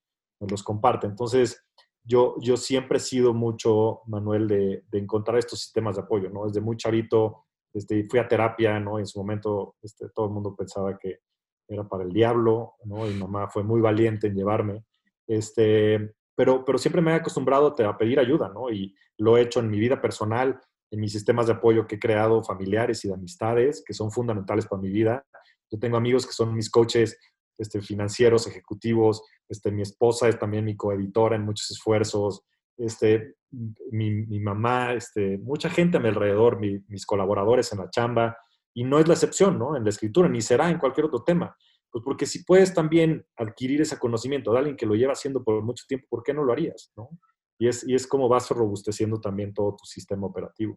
me 0.40 0.46
los 0.48 0.62
comparte. 0.62 1.06
Entonces, 1.08 1.64
yo, 2.04 2.36
yo 2.40 2.56
siempre 2.56 2.98
he 2.98 3.00
sido 3.00 3.32
mucho, 3.32 4.02
Manuel, 4.06 4.46
de, 4.46 4.84
encontrar 4.92 5.38
estos 5.38 5.60
sistemas 5.60 5.96
de 5.96 6.02
apoyo, 6.02 6.28
¿no? 6.28 6.46
Desde 6.46 6.60
muy 6.60 6.76
chavito, 6.76 7.46
este, 7.72 8.04
fui 8.04 8.18
a 8.18 8.28
terapia, 8.28 8.78
¿no? 8.78 8.98
En 8.98 9.06
su 9.06 9.18
momento 9.18 9.76
este, 9.82 10.08
todo 10.10 10.26
el 10.26 10.32
mundo 10.32 10.54
pensaba 10.54 10.98
que 10.98 11.20
era 11.66 11.88
para 11.88 12.04
el 12.04 12.12
diablo, 12.12 12.74
¿no? 12.84 13.08
Y 13.10 13.14
mamá 13.14 13.48
fue 13.48 13.64
muy 13.64 13.80
valiente 13.80 14.26
en 14.26 14.34
llevarme. 14.34 14.84
Este, 15.26 16.14
pero, 16.36 16.62
pero 16.64 16.76
siempre 16.76 17.00
me 17.00 17.12
he 17.12 17.14
acostumbrado 17.14 17.74
a 17.78 17.98
pedir 17.98 18.20
ayuda, 18.20 18.50
¿no? 18.50 18.70
Y 18.70 18.94
lo 19.16 19.38
he 19.38 19.42
hecho 19.42 19.60
en 19.60 19.70
mi 19.70 19.78
vida 19.78 20.00
personal, 20.00 20.60
en 20.90 21.00
mis 21.00 21.12
sistemas 21.12 21.46
de 21.46 21.54
apoyo 21.54 21.86
que 21.86 21.96
he 21.96 21.98
creado, 21.98 22.44
familiares 22.44 23.02
y 23.04 23.08
de 23.08 23.14
amistades, 23.14 23.82
que 23.84 23.94
son 23.94 24.10
fundamentales 24.10 24.66
para 24.66 24.82
mi 24.82 24.90
vida. 24.90 25.24
Yo 25.70 25.78
tengo 25.78 25.96
amigos 25.96 26.26
que 26.26 26.32
son 26.32 26.54
mis 26.54 26.70
coaches 26.70 27.18
este, 27.58 27.80
financieros, 27.80 28.46
ejecutivos, 28.46 29.22
este, 29.48 29.70
mi 29.70 29.82
esposa 29.82 30.28
es 30.28 30.38
también 30.38 30.64
mi 30.64 30.76
coeditora 30.76 31.36
en 31.36 31.42
muchos 31.42 31.70
esfuerzos, 31.70 32.42
este, 32.76 33.36
mi, 33.50 34.10
mi 34.10 34.40
mamá, 34.40 34.94
este, 34.94 35.38
mucha 35.38 35.70
gente 35.70 35.96
a 35.96 36.00
mi 36.00 36.08
alrededor, 36.08 36.58
mis 36.60 37.06
colaboradores 37.06 37.72
en 37.72 37.78
la 37.78 37.90
chamba, 37.90 38.36
Y 38.76 38.82
no 38.82 38.98
es 38.98 39.06
la 39.06 39.14
excepción, 39.14 39.56
¿no? 39.56 39.76
En 39.76 39.84
la 39.84 39.90
escritura, 39.90 40.28
ni 40.28 40.40
será 40.40 40.68
en 40.68 40.78
cualquier 40.78 41.06
otro 41.06 41.22
tema. 41.22 41.56
Pues 41.92 42.02
porque 42.04 42.26
si 42.26 42.42
puedes 42.42 42.74
también 42.74 43.24
adquirir 43.36 43.80
ese 43.80 43.96
conocimiento 44.00 44.50
de 44.50 44.58
alguien 44.58 44.76
que 44.76 44.86
lo 44.86 44.96
lleva 44.96 45.12
haciendo 45.12 45.44
por 45.44 45.62
mucho 45.62 45.84
tiempo, 45.86 46.08
¿por 46.10 46.24
qué 46.24 46.34
no 46.34 46.42
lo 46.42 46.52
harías? 46.52 46.92
¿no? 46.96 47.08
Y, 47.56 47.68
es, 47.68 47.86
y 47.86 47.94
es 47.94 48.08
como 48.08 48.28
vas 48.28 48.50
robusteciendo 48.50 49.20
también 49.20 49.54
todo 49.54 49.76
tu 49.76 49.84
sistema 49.84 50.26
operativo. 50.26 50.76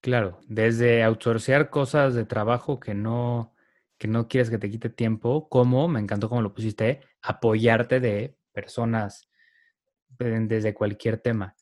Claro, 0.00 0.38
desde 0.48 1.02
outsourcear 1.02 1.68
cosas 1.68 2.14
de 2.14 2.24
trabajo 2.24 2.80
que 2.80 2.94
no, 2.94 3.52
que 3.98 4.08
no 4.08 4.28
quieres 4.28 4.50
que 4.50 4.58
te 4.58 4.70
quite 4.70 4.90
tiempo, 4.90 5.48
como, 5.48 5.88
me 5.88 6.00
encantó 6.00 6.28
como 6.28 6.42
lo 6.42 6.54
pusiste, 6.54 7.00
apoyarte 7.22 8.00
de 8.00 8.36
personas 8.52 9.28
desde 10.08 10.74
cualquier 10.74 11.18
tema. 11.18 11.54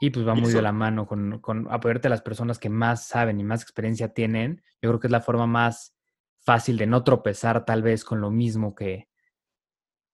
Y 0.00 0.10
pues 0.10 0.26
va 0.26 0.34
muy 0.34 0.52
de 0.52 0.62
la 0.62 0.72
mano 0.72 1.06
con, 1.06 1.40
con 1.40 1.66
apoyarte 1.70 2.06
a 2.06 2.10
las 2.10 2.22
personas 2.22 2.58
que 2.58 2.68
más 2.68 3.06
saben 3.08 3.40
y 3.40 3.44
más 3.44 3.62
experiencia 3.62 4.14
tienen. 4.14 4.62
Yo 4.80 4.90
creo 4.90 5.00
que 5.00 5.08
es 5.08 5.12
la 5.12 5.20
forma 5.20 5.46
más 5.46 5.96
fácil 6.38 6.78
de 6.78 6.86
no 6.86 7.02
tropezar 7.02 7.64
tal 7.64 7.82
vez 7.82 8.04
con 8.04 8.20
lo 8.20 8.30
mismo 8.30 8.74
que, 8.74 9.08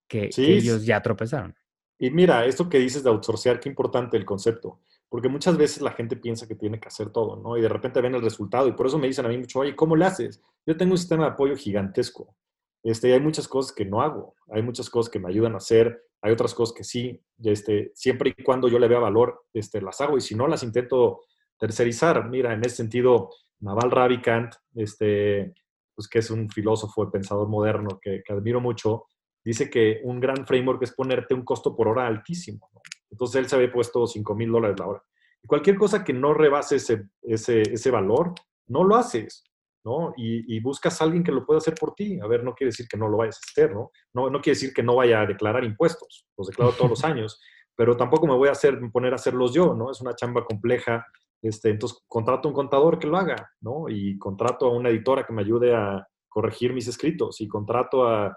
que, 0.09 0.31
ellos 0.37 0.85
ya 0.87 1.03
tropezaron. 1.03 1.55
Y 1.99 2.11
mira, 2.11 2.45
esto 2.45 2.69
que 2.69 2.79
dices 2.79 3.05
de 3.05 3.11
outsourcear, 3.11 3.61
qué 3.61 3.69
importante 3.69 4.17
el 4.17 4.25
concepto, 4.25 4.81
porque 5.09 5.29
muchas 5.29 5.57
veces 5.57 5.83
la 5.83 5.93
gente 5.93 6.17
piensa 6.17 6.49
que 6.49 6.55
tiene 6.55 6.81
que 6.81 6.89
hacer 6.89 7.11
todo, 7.11 7.37
¿no? 7.37 7.57
Y 7.57 7.63
de 7.63 7.69
repente 7.69 8.01
ven 8.01 8.15
el 8.15 8.23
resultado 8.23 8.69
y 8.69 8.73
por 8.73 8.87
eso 8.87 8.99
me 8.99 9.07
dicen 9.07 9.27
a 9.27 9.29
mí 9.29 9.39
mucho, 9.39 9.61
oye, 9.61 9.77
¿cómo 9.77 9.97
le 9.97 10.07
haces? 10.07 10.43
Yo 10.67 10.77
tengo 10.77 10.93
un 10.93 10.99
sistema 10.99 11.25
de 11.25 11.31
apoyo 11.31 11.57
gigantesco. 11.57 12.35
Este, 12.83 13.13
hay 13.13 13.21
muchas 13.21 13.49
cosas 13.49 13.75
que 13.75 13.85
no 13.85 14.03
hago, 14.03 14.35
hay 14.53 14.63
muchas 14.63 14.91
cosas 14.91 15.11
que 15.11 15.19
me 15.19 15.29
ayudan 15.29 15.55
a 15.55 15.59
hacer, 15.59 16.03
hay 16.21 16.33
otras 16.33 16.55
cosas 16.55 16.75
que 16.75 16.85
sí, 16.85 17.23
este, 17.43 17.93
siempre 17.95 18.35
y 18.37 18.43
cuando 18.43 18.69
yo 18.69 18.79
le 18.79 18.89
vea 18.89 18.99
valor, 18.99 19.45
este, 19.53 19.81
las 19.81 20.01
hago 20.01 20.17
y 20.17 20.21
si 20.21 20.35
no, 20.35 20.49
las 20.49 20.63
intento 20.63 21.21
tercerizar. 21.59 22.29
Mira, 22.29 22.53
en 22.53 22.65
ese 22.65 22.77
sentido, 22.77 23.31
Naval 23.61 23.91
Ravikant, 23.91 24.55
este, 24.75 25.55
pues, 25.95 26.09
que 26.09 26.19
es 26.19 26.31
un 26.31 26.49
filósofo, 26.49 27.11
pensador 27.11 27.49
moderno 27.49 27.99
que, 28.01 28.23
admiro 28.29 28.61
mucho, 28.61 29.05
dice 29.45 29.71
que 29.71 30.01
un 30.05 30.21
gran 30.21 30.47
framework 30.47 30.83
es 30.83 30.93
ponerte 30.93 31.35
un 31.35 31.45
costo 31.45 31.77
por 31.77 31.89
hora 31.89 32.07
altísimo. 32.07 32.71
Entonces 33.11 33.37
él 33.37 33.49
se 33.49 33.57
había 33.57 33.73
puesto 33.73 34.07
5 34.07 34.35
mil 34.35 34.51
dólares 34.51 34.79
la 34.79 34.87
hora. 34.87 35.03
Y 35.43 35.47
cualquier 35.47 35.77
cosa 35.77 36.05
que 36.05 36.13
no 36.13 36.35
rebase 36.35 36.77
ese, 36.77 37.09
ese, 37.23 37.63
ese 37.63 37.91
valor, 37.91 38.35
no 38.67 38.85
lo 38.85 38.97
haces, 38.97 39.45
¿no? 39.85 40.15
Y, 40.17 40.59
buscas 40.61 41.01
a 41.01 41.05
alguien 41.05 41.23
que 41.23 41.33
lo 41.33 41.45
pueda 41.45 41.59
hacer 41.59 41.75
por 41.75 41.95
ti. 41.95 42.19
A 42.21 42.27
ver, 42.27 42.43
no 42.43 42.55
quiere 42.55 42.71
decir 42.71 42.87
que 42.89 42.97
no 42.97 43.09
lo 43.09 43.19
vayas 43.19 43.37
a 43.37 43.51
hacer, 43.51 43.75
¿no? 43.75 43.91
No, 44.15 44.31
no 44.31 44.41
quiere 44.41 44.57
decir 44.57 44.73
que 44.73 44.83
no 44.83 44.97
vaya 44.97 45.21
a 45.21 45.27
declarar 45.27 45.65
impuestos. 45.65 46.27
Los 46.37 46.49
declaro 46.49 46.73
todos 46.73 46.91
los 46.91 47.05
años, 47.05 47.41
pero 47.77 47.97
tampoco 47.97 48.27
me 48.27 48.35
voy 48.35 48.49
a 48.49 48.53
hacer, 48.53 48.81
poner 48.93 49.13
a 49.13 49.17
hacerlos 49.17 49.53
yo, 49.53 49.75
¿no? 49.75 49.91
Es 49.91 50.01
una 50.01 50.15
chamba 50.15 50.45
compleja. 50.45 51.07
Este, 51.43 51.69
entonces, 51.69 52.03
contrato 52.09 52.49
a 52.49 52.51
un 52.51 52.55
contador 52.55 52.99
que 52.99 53.07
lo 53.07 53.19
haga, 53.19 53.51
¿no? 53.61 53.91
Y 53.91 54.19
contrato 54.19 54.67
a 54.67 54.73
una 54.73 54.89
editora 54.89 55.25
que 55.27 55.35
me 55.35 55.43
ayude 55.43 55.75
a, 55.75 56.07
corregir 56.35 56.73
mis 56.73 56.89
escritos 56.89 57.41
y 57.41 57.47
contrato 57.47 58.09
a, 58.09 58.37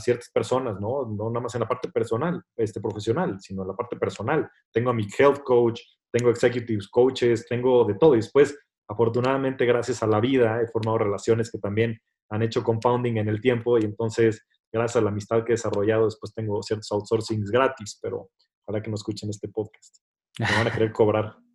ciertas 0.00 0.30
personas, 0.30 0.80
¿no? 0.80 1.06
No 1.06 1.28
nada 1.30 1.40
más 1.40 1.54
en 1.54 1.60
la 1.60 1.68
parte 1.68 1.90
personal, 1.90 2.42
este, 2.56 2.80
profesional, 2.80 3.38
sino 3.40 3.62
en 3.62 3.68
la 3.68 3.74
parte 3.74 3.96
personal. 3.96 4.48
Tengo 4.72 4.90
a 4.90 4.94
mi 4.94 5.06
health 5.18 5.40
coach, 5.44 5.80
tengo 6.10 6.30
executives 6.30 6.88
coaches, 6.88 7.46
tengo 7.48 7.84
de 7.84 7.94
todo. 7.94 8.14
Y 8.14 8.18
después, 8.18 8.56
afortunadamente, 8.88 9.66
gracias 9.66 10.02
a 10.02 10.06
la 10.06 10.20
vida, 10.20 10.60
he 10.62 10.66
formado 10.68 10.98
relaciones 10.98 11.50
que 11.50 11.58
también 11.58 11.98
han 12.30 12.42
hecho 12.42 12.62
compounding 12.62 13.18
en 13.18 13.28
el 13.28 13.40
tiempo 13.40 13.78
y 13.78 13.84
entonces, 13.84 14.46
gracias 14.72 14.96
a 14.96 15.04
la 15.04 15.10
amistad 15.10 15.44
que 15.44 15.52
he 15.52 15.56
desarrollado, 15.56 16.06
después 16.06 16.32
tengo 16.34 16.62
ciertos 16.62 16.90
outsourcings 16.90 17.50
gratis, 17.50 17.98
pero 18.00 18.30
ojalá 18.64 18.82
que 18.82 18.90
no 18.90 18.96
escuchen 18.96 19.28
este 19.28 19.48
podcast. 19.48 19.98
Me 20.38 20.46
van 20.46 20.66
a 20.66 20.72
querer 20.72 20.92
cobrar. 20.92 21.36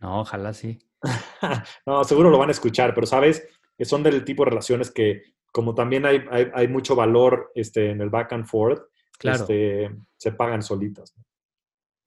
No, 0.00 0.20
ojalá 0.20 0.54
sí. 0.54 0.78
no, 1.86 2.04
seguro 2.04 2.30
lo 2.30 2.38
van 2.38 2.50
a 2.50 2.52
escuchar, 2.52 2.94
pero 2.94 3.04
sabes, 3.04 3.44
son 3.80 4.04
del 4.04 4.24
tipo 4.24 4.44
de 4.44 4.50
relaciones 4.50 4.92
que, 4.92 5.22
como 5.58 5.74
también 5.74 6.06
hay, 6.06 6.24
hay, 6.30 6.68
mucho 6.68 6.94
valor 6.94 7.50
este, 7.52 7.90
en 7.90 8.00
el 8.00 8.10
back 8.10 8.32
and 8.32 8.46
forth, 8.46 8.80
este, 9.20 9.90
se 10.16 10.30
pagan 10.30 10.62
solitas. 10.62 11.12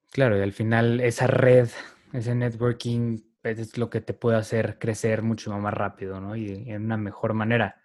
Claro, 0.10 0.38
y 0.38 0.42
al 0.42 0.54
final 0.54 1.02
esa 1.02 1.28
red, 1.28 1.68
ese 2.14 2.34
networking 2.34 3.20
pues, 3.42 3.60
es 3.60 3.78
lo 3.78 3.90
que 3.90 4.00
te 4.00 4.14
puede 4.14 4.38
hacer 4.38 4.80
crecer 4.80 5.22
mucho 5.22 5.52
más 5.58 5.74
rápido, 5.74 6.22
¿no? 6.22 6.38
Y, 6.38 6.64
en 6.70 6.86
una 6.86 6.96
mejor 6.96 7.34
manera. 7.34 7.76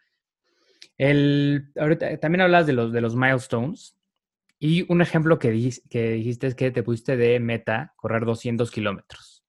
El, 0.96 1.72
ahorita 1.76 2.16
también 2.18 2.42
hablas 2.42 2.68
de 2.68 2.72
los, 2.72 2.92
de 2.92 3.00
los 3.00 3.16
milestones. 3.16 3.98
Y 4.60 4.86
un 4.88 5.02
ejemplo 5.02 5.40
que, 5.40 5.48
que 5.90 6.12
dijiste 6.12 6.46
es 6.46 6.54
que 6.54 6.70
te 6.70 6.84
pusiste 6.84 7.16
de 7.16 7.40
meta 7.40 7.92
correr 7.96 8.24
200 8.24 8.70
kilómetros, 8.70 9.44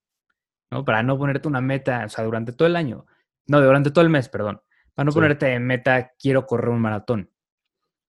¿no? 0.72 0.84
Para 0.84 1.04
no 1.04 1.16
ponerte 1.16 1.48
una 1.48 1.62
meta, 1.62 2.06
o 2.06 2.10
sea, 2.10 2.24
durante 2.24 2.54
todo 2.54 2.68
el 2.68 2.76
año, 2.76 3.06
no, 3.46 3.62
durante 3.62 3.92
todo 3.92 4.04
el 4.04 4.10
mes, 4.10 4.30
perdón. 4.30 4.62
Para 4.98 5.06
no 5.06 5.14
ponerte 5.14 5.54
en 5.54 5.64
meta, 5.64 6.14
quiero 6.18 6.48
correr 6.48 6.70
un 6.70 6.82
maratón. 6.82 7.32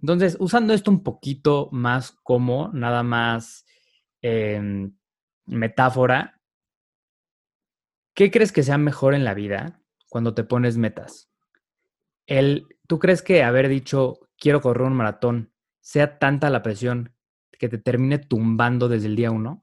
Entonces, 0.01 0.39
usando 0.41 0.73
esto 0.73 0.91
un 0.91 1.03
poquito 1.03 1.69
más 1.71 2.13
como 2.23 2.71
nada 2.73 3.03
más 3.03 3.67
em, 4.23 4.97
metáfora, 5.45 6.41
¿qué 8.15 8.31
crees 8.31 8.53
que 8.53 8.63
sea 8.63 8.79
mejor 8.79 9.13
en 9.13 9.25
la 9.25 9.35
vida 9.35 9.83
cuando 10.09 10.33
te 10.33 10.45
pones 10.45 10.79
metas? 10.79 11.31
El, 12.25 12.67
¿Tú 12.87 12.99
crees 12.99 13.21
que 13.21 13.43
haber 13.43 13.69
dicho 13.69 14.21
quiero 14.39 14.63
correr 14.63 14.87
un 14.87 14.97
maratón 14.97 15.53
sea 15.83 16.19
tanta 16.19 16.49
la 16.49 16.63
presión 16.63 17.15
que 17.59 17.69
te 17.69 17.77
termine 17.77 18.17
tumbando 18.17 18.89
desde 18.89 19.09
el 19.09 19.17
día 19.17 19.31
uno? 19.31 19.63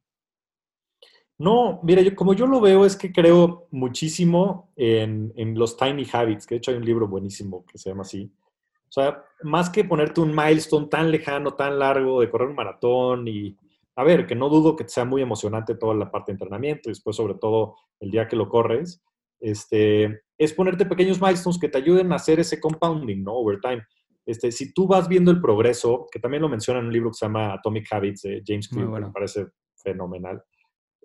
No, 1.38 1.81
mira, 1.83 2.01
yo, 2.01 2.15
como 2.15 2.33
yo 2.33 2.47
lo 2.47 2.61
veo 2.61 2.86
es 2.86 2.95
que 2.95 3.11
creo 3.11 3.67
muchísimo 3.71 4.71
en, 4.77 5.33
los 5.55 5.75
tiny 5.75 6.07
habits, 6.11 6.45
que 6.45 6.55
de 6.55 6.57
hecho 6.59 6.71
hay 6.71 6.77
un 6.77 6.86
libro 6.86 7.07
buenísimo 7.07 7.65
que 7.65 7.77
se 7.77 7.89
llama 7.89 8.03
así. 8.03 8.31
O 8.88 8.91
sea, 8.91 9.21
más 9.43 9.69
que 9.69 9.83
ponerte 9.83 10.21
un 10.21 10.33
milestone 10.33 10.88
tan 10.88 11.11
lejano, 11.11 11.51
tan 11.51 11.77
largo 11.77 12.21
de 12.21 12.29
correr 12.29 12.47
un 12.47 12.55
maratón 12.55 13.27
y, 13.27 13.57
a 13.97 14.03
ver, 14.05 14.25
que 14.25 14.36
no 14.36 14.47
dudo 14.47 14.77
que 14.77 14.88
sea 14.88 15.03
muy 15.03 15.21
emocionante 15.21 15.75
toda 15.75 15.93
la 15.93 16.09
parte 16.09 16.31
de 16.31 16.36
entrenamiento 16.36 16.88
y 16.88 16.93
después 16.93 17.17
sobre 17.17 17.33
todo 17.33 17.75
el 17.99 18.11
día 18.11 18.29
que 18.29 18.38
lo 18.38 18.47
corres, 18.47 19.03
este, 19.41 20.21
es 20.38 20.53
ponerte 20.53 20.86
pequeños 20.86 21.21
milestones 21.21 21.59
que 21.59 21.67
te 21.67 21.79
ayuden 21.79 22.13
a 22.13 22.15
hacer 22.15 22.39
ese 22.39 22.61
compounding, 22.61 23.21
¿no? 23.23 23.33
Over 23.33 23.59
time. 23.59 23.83
Este, 24.25 24.53
si 24.53 24.73
tú 24.73 24.88
vas 24.88 25.09
viendo 25.09 25.31
el 25.31 25.41
progreso, 25.41 26.07
que 26.09 26.19
también 26.19 26.41
lo 26.41 26.49
menciona 26.49 26.79
en 26.79 26.86
un 26.86 26.93
libro 26.93 27.09
que 27.09 27.15
se 27.15 27.25
llama 27.25 27.53
Atomic 27.53 27.91
Habits 27.91 28.21
de 28.21 28.41
James 28.45 28.69
Clear, 28.69 28.88
me 28.88 29.11
parece 29.11 29.47
fenomenal 29.75 30.41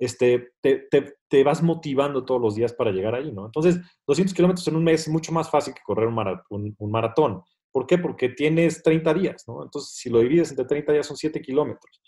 este, 0.00 0.52
te, 0.62 1.44
vas 1.44 1.62
motivando 1.62 2.24
todos 2.24 2.40
los 2.40 2.54
días 2.54 2.72
para 2.72 2.90
llegar 2.90 3.14
ahí, 3.14 3.30
¿no? 3.30 3.44
Entonces, 3.44 3.78
200 4.06 4.34
kilómetros 4.34 4.66
en 4.66 4.76
un 4.76 4.82
mes 4.82 5.02
es 5.02 5.08
mucho 5.08 5.30
más 5.30 5.50
fácil 5.50 5.74
que 5.74 5.82
correr 5.84 6.08
un, 6.08 6.90
maratón. 6.90 7.42
¿Por 7.70 7.86
qué? 7.86 7.98
Porque 7.98 8.30
tienes 8.30 8.82
30 8.82 9.14
días, 9.14 9.44
¿no? 9.46 9.62
Entonces, 9.62 9.92
si 9.94 10.08
lo 10.08 10.20
divides 10.20 10.50
entre 10.50 10.64
30 10.64 10.92
días 10.92 11.06
son 11.06 11.18
7 11.18 11.40
kilómetros. 11.42 12.00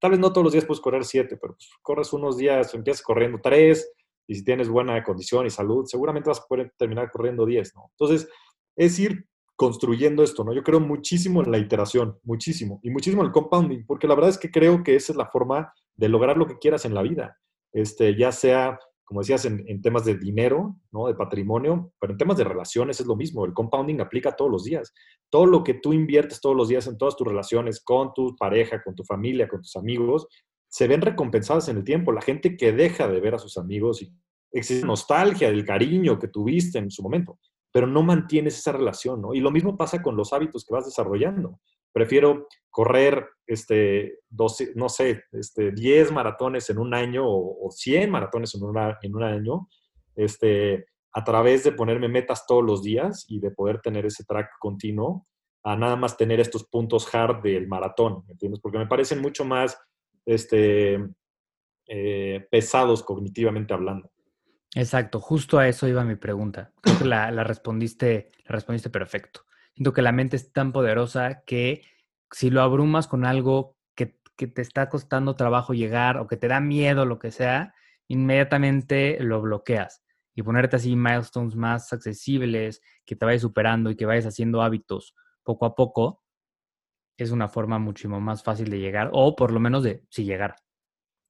Tal 0.00 0.12
vez 0.12 0.20
no 0.20 0.32
todos 0.32 0.44
los 0.44 0.52
días 0.54 0.64
puedes 0.64 0.80
correr 0.80 1.04
7, 1.04 1.36
pero 1.40 1.54
pues, 1.54 1.70
corres 1.82 2.12
unos 2.14 2.38
días, 2.38 2.74
empiezas 2.74 3.02
corriendo 3.02 3.38
3, 3.42 3.92
y 4.26 4.34
si 4.36 4.42
tienes 4.42 4.70
buena 4.70 5.04
condición 5.04 5.46
y 5.46 5.50
salud, 5.50 5.84
seguramente 5.84 6.30
vas 6.30 6.40
a 6.40 6.46
poder 6.48 6.72
terminar 6.78 7.10
corriendo 7.10 7.44
10, 7.44 7.74
¿no? 7.74 7.90
Entonces, 7.90 8.26
es 8.74 8.98
ir 8.98 9.26
construyendo 9.54 10.22
esto, 10.22 10.44
¿no? 10.44 10.54
Yo 10.54 10.62
creo 10.62 10.80
muchísimo 10.80 11.42
en 11.42 11.50
la 11.50 11.58
iteración, 11.58 12.18
muchísimo, 12.22 12.80
y 12.82 12.90
muchísimo 12.90 13.22
en 13.22 13.26
el 13.26 13.32
compounding, 13.32 13.84
porque 13.86 14.08
la 14.08 14.14
verdad 14.14 14.30
es 14.30 14.38
que 14.38 14.50
creo 14.50 14.82
que 14.82 14.96
esa 14.96 15.12
es 15.12 15.16
la 15.16 15.26
forma 15.26 15.72
de 15.96 16.08
lograr 16.08 16.36
lo 16.36 16.46
que 16.46 16.58
quieras 16.58 16.84
en 16.84 16.94
la 16.94 17.02
vida. 17.02 17.38
Este, 17.72 18.16
ya 18.16 18.32
sea, 18.32 18.78
como 19.04 19.20
decías, 19.20 19.44
en, 19.44 19.82
temas 19.82 20.04
de 20.04 20.16
dinero, 20.16 20.76
¿no? 20.92 21.06
de 21.06 21.14
patrimonio, 21.14 21.92
pero 22.00 22.12
en 22.12 22.18
temas 22.18 22.36
de 22.36 22.44
relaciones 22.44 23.00
es 23.00 23.06
lo 23.06 23.16
mismo. 23.16 23.44
El 23.44 23.52
compounding 23.52 24.00
aplica 24.00 24.36
todos 24.36 24.50
los 24.50 24.64
días. 24.64 24.92
Todo 25.30 25.46
lo 25.46 25.64
que 25.64 25.74
tú 25.74 25.92
inviertes 25.92 26.40
todos 26.40 26.56
los 26.56 26.68
días 26.68 26.86
en 26.86 26.96
todas 26.96 27.16
tus 27.16 27.26
relaciones 27.26 27.82
con 27.82 28.12
tu 28.14 28.34
pareja, 28.36 28.82
con 28.82 28.94
tu 28.94 29.04
familia, 29.04 29.48
con 29.48 29.60
tus 29.60 29.76
amigos, 29.76 30.26
se 30.68 30.88
ven 30.88 31.02
recompensadas 31.02 31.68
en 31.68 31.78
el 31.78 31.84
tiempo. 31.84 32.12
La 32.12 32.22
gente 32.22 32.56
que 32.56 32.72
deja 32.72 33.08
de 33.08 33.20
ver 33.20 33.34
a 33.34 33.38
sus 33.38 33.56
amigos 33.58 34.02
y 34.02 34.12
existe 34.52 34.86
nostalgia 34.86 35.48
del 35.48 35.64
cariño 35.64 36.18
que 36.18 36.28
tuviste 36.28 36.78
en 36.78 36.90
su 36.90 37.02
momento, 37.02 37.38
pero 37.72 37.86
no 37.86 38.02
mantienes 38.02 38.58
esa 38.58 38.72
relación, 38.72 39.20
¿no? 39.20 39.34
Y 39.34 39.40
lo 39.40 39.50
mismo 39.50 39.76
pasa 39.76 40.00
con 40.00 40.16
los 40.16 40.32
hábitos 40.32 40.64
que 40.64 40.74
vas 40.74 40.84
desarrollando 40.84 41.58
prefiero 41.94 42.48
correr, 42.70 43.28
este, 43.46 44.18
12, 44.28 44.72
no 44.74 44.88
sé, 44.88 45.22
este, 45.30 45.70
10 45.70 46.10
maratones 46.10 46.68
en 46.68 46.78
un 46.78 46.92
año 46.92 47.22
o, 47.24 47.70
100 47.70 48.10
maratones 48.10 48.52
en, 48.56 48.62
en 49.02 49.14
un 49.14 49.22
año, 49.22 49.68
este, 50.16 50.86
a 51.12 51.22
través 51.22 51.62
de 51.62 51.70
ponerme 51.70 52.08
metas 52.08 52.46
todos 52.46 52.64
los 52.64 52.82
días 52.82 53.24
y 53.28 53.38
de 53.38 53.52
poder 53.52 53.80
tener 53.80 54.04
ese 54.06 54.24
track 54.24 54.50
continuo, 54.58 55.26
a 55.62 55.76
nada 55.76 55.94
más 55.94 56.16
tener 56.16 56.40
estos 56.40 56.64
puntos 56.64 57.12
hard 57.14 57.42
del 57.42 57.68
maratón, 57.68 58.24
¿me 58.26 58.32
entiendes? 58.32 58.60
Porque 58.60 58.78
me 58.78 58.88
parecen 58.88 59.22
mucho 59.22 59.44
más 59.44 59.78
este, 60.26 60.98
eh, 61.86 62.46
pesados 62.50 63.04
cognitivamente 63.04 63.72
hablando. 63.72 64.10
Exacto, 64.74 65.20
justo 65.20 65.58
a 65.58 65.68
eso 65.68 65.86
iba 65.86 66.02
mi 66.02 66.16
pregunta. 66.16 66.72
Creo 66.80 66.98
que 66.98 67.04
la, 67.04 67.30
la 67.30 67.44
respondiste, 67.44 68.30
la 68.46 68.56
respondiste 68.56 68.90
perfecto. 68.90 69.44
Siento 69.74 69.92
que 69.92 70.02
la 70.02 70.12
mente 70.12 70.36
es 70.36 70.52
tan 70.52 70.72
poderosa 70.72 71.42
que 71.44 71.82
si 72.30 72.50
lo 72.50 72.62
abrumas 72.62 73.08
con 73.08 73.24
algo 73.24 73.76
que, 73.94 74.18
te 74.48 74.62
está 74.62 74.88
costando 74.88 75.36
trabajo 75.36 75.74
llegar 75.74 76.16
o 76.18 76.26
que 76.26 76.36
te 76.36 76.48
da 76.48 76.60
miedo, 76.60 77.06
lo 77.06 77.20
que 77.20 77.30
sea, 77.30 77.74
inmediatamente 78.08 79.18
lo 79.20 79.40
bloqueas. 79.40 80.02
y 80.36 80.42
ponerte 80.42 80.74
así 80.74 80.96
milestones 80.96 81.54
más 81.54 81.92
accesibles, 81.92 82.82
que 83.04 83.14
te 83.14 83.24
vayas 83.24 83.42
superando 83.42 83.90
y 83.90 83.96
que 83.96 84.06
vayas 84.06 84.26
haciendo 84.26 84.62
hábitos 84.62 85.14
poco 85.44 85.64
a 85.64 85.76
poco, 85.76 86.24
es 87.16 87.30
una 87.30 87.48
forma 87.48 87.78
muchísimo 87.78 88.20
más 88.20 88.42
fácil 88.42 88.68
de 88.68 88.80
llegar, 88.80 89.10
o 89.12 89.36
por 89.36 89.52
lo 89.52 89.60
menos 89.60 89.84
de 89.84 90.02
si 90.10 90.24
llegar. 90.24 90.56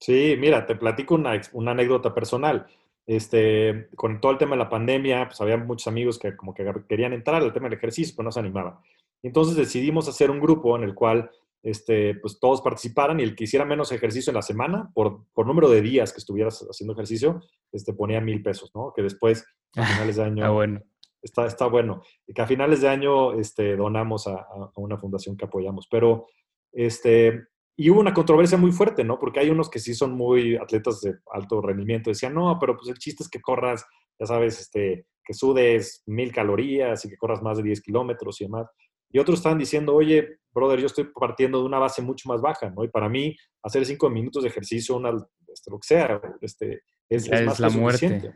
Sí, 0.01 0.37
mira, 0.39 0.65
te 0.65 0.77
platico 0.77 1.15
una, 1.15 1.39
una 1.53 1.73
anécdota 1.73 2.15
personal. 2.15 2.67
Este, 3.07 3.89
con 3.97 4.21
todo 4.21 4.33
el 4.33 4.39
tema 4.39 4.53
de 4.53 4.63
la 4.63 4.71
pandemia, 4.71 5.27
pues 5.27 5.41
había 5.41 5.57
muchos 5.57 5.87
amigos 5.89 6.19
que 6.19 6.35
como 6.37 6.55
que 6.55 6.65
querían 6.89 7.13
entrar 7.13 7.43
al 7.43 7.53
tema 7.53 7.69
del 7.69 7.79
ejercicio, 7.79 8.15
pero 8.17 8.25
no 8.25 8.33
se 8.33 8.41
animaban. 8.41 8.77
Entonces 9.23 9.57
decidimos 9.57 10.09
hacer 10.09 10.31
un 10.31 10.41
grupo 10.41 10.77
en 10.77 10.85
el 10.85 10.95
cual 10.95 11.31
este, 11.65 12.15
pues 12.17 12.39
todos 12.39 12.61
participaran 12.61 13.21
y 13.21 13.23
el 13.23 13.35
que 13.35 13.45
hiciera 13.45 13.65
menos 13.65 13.91
ejercicio 13.91 14.31
en 14.31 14.37
la 14.37 14.43
semana, 14.43 14.91
por, 14.95 15.25
por 15.33 15.47
número 15.47 15.71
de 15.71 15.81
días 15.81 16.13
que 16.13 16.19
estuvieras 16.19 16.61
haciendo 16.71 16.93
ejercicio, 16.93 17.41
este, 17.73 17.95
ponía 17.95 18.21
mil 18.21 18.43
pesos, 18.43 18.71
¿no? 18.75 18.93
Que 18.95 19.03
después, 19.03 19.47
a 19.75 19.85
finales 19.85 20.17
de 20.17 20.25
año... 20.25 20.43
está 20.43 20.51
bueno. 20.51 20.81
Está, 21.23 21.47
está, 21.47 21.67
bueno. 21.67 22.03
Y 22.27 22.35
que 22.35 22.43
a 22.43 22.47
finales 22.47 22.83
de 22.83 22.89
año 22.89 23.33
este, 23.33 23.77
donamos 23.77 24.27
a, 24.27 24.35
a, 24.35 24.71
una 24.77 24.99
fundación 24.99 25.39
que 25.39 25.47
apoyamos. 25.47 25.89
Pero, 25.91 26.27
este, 26.71 27.47
y 27.77 27.91
hubo 27.91 28.01
una 28.01 28.15
controversia 28.15 28.57
muy 28.57 28.71
fuerte, 28.71 29.03
¿no? 29.03 29.19
Porque 29.19 29.41
hay 29.41 29.51
unos 29.51 29.69
que 29.69 29.81
sí 29.81 29.95
son 29.95 30.13
muy 30.13 30.57
atletas 30.57 31.01
de 31.01 31.17
alto 31.33 31.61
rendimiento. 31.61 32.11
Decían, 32.11 32.35
no, 32.35 32.57
pero 32.61 32.77
pues 32.77 32.89
el 32.89 32.99
chiste 32.99 33.25
es 33.25 33.29
que 33.29 33.41
corras, 33.41 33.85
ya 34.19 34.27
sabes, 34.27 34.61
este, 34.61 35.07
que 35.25 35.35
sudes 35.35 36.03
mil 36.07 36.33
calorías 36.33 37.05
y 37.05 37.09
que 37.09 37.17
corras 37.17 37.43
más 37.43 37.57
de 37.57 37.65
10 37.65 37.81
kilómetros 37.81 38.41
y 38.41 38.45
demás. 38.45 38.69
Y 39.11 39.19
otros 39.19 39.39
estaban 39.39 39.59
diciendo, 39.59 39.95
oye, 39.95 40.39
brother, 40.53 40.79
yo 40.79 40.87
estoy 40.87 41.05
partiendo 41.13 41.61
de 41.61 41.67
una 41.67 41.79
base 41.79 42.01
mucho 42.01 42.29
más 42.29 42.41
baja, 42.41 42.71
¿no? 42.71 42.85
Y 42.85 42.89
para 42.89 43.09
mí, 43.09 43.37
hacer 43.63 43.85
cinco 43.85 44.09
minutos 44.09 44.45
de 44.45 44.51
ejercicio, 44.51 44.97
una, 44.97 45.11
este, 45.49 45.71
lo 45.71 45.79
que 45.79 45.87
sea, 45.87 46.21
este, 46.41 46.83
es, 47.09 47.31
es, 47.31 47.45
más 47.45 47.59
la 47.59 47.71
muerte. 47.71 48.35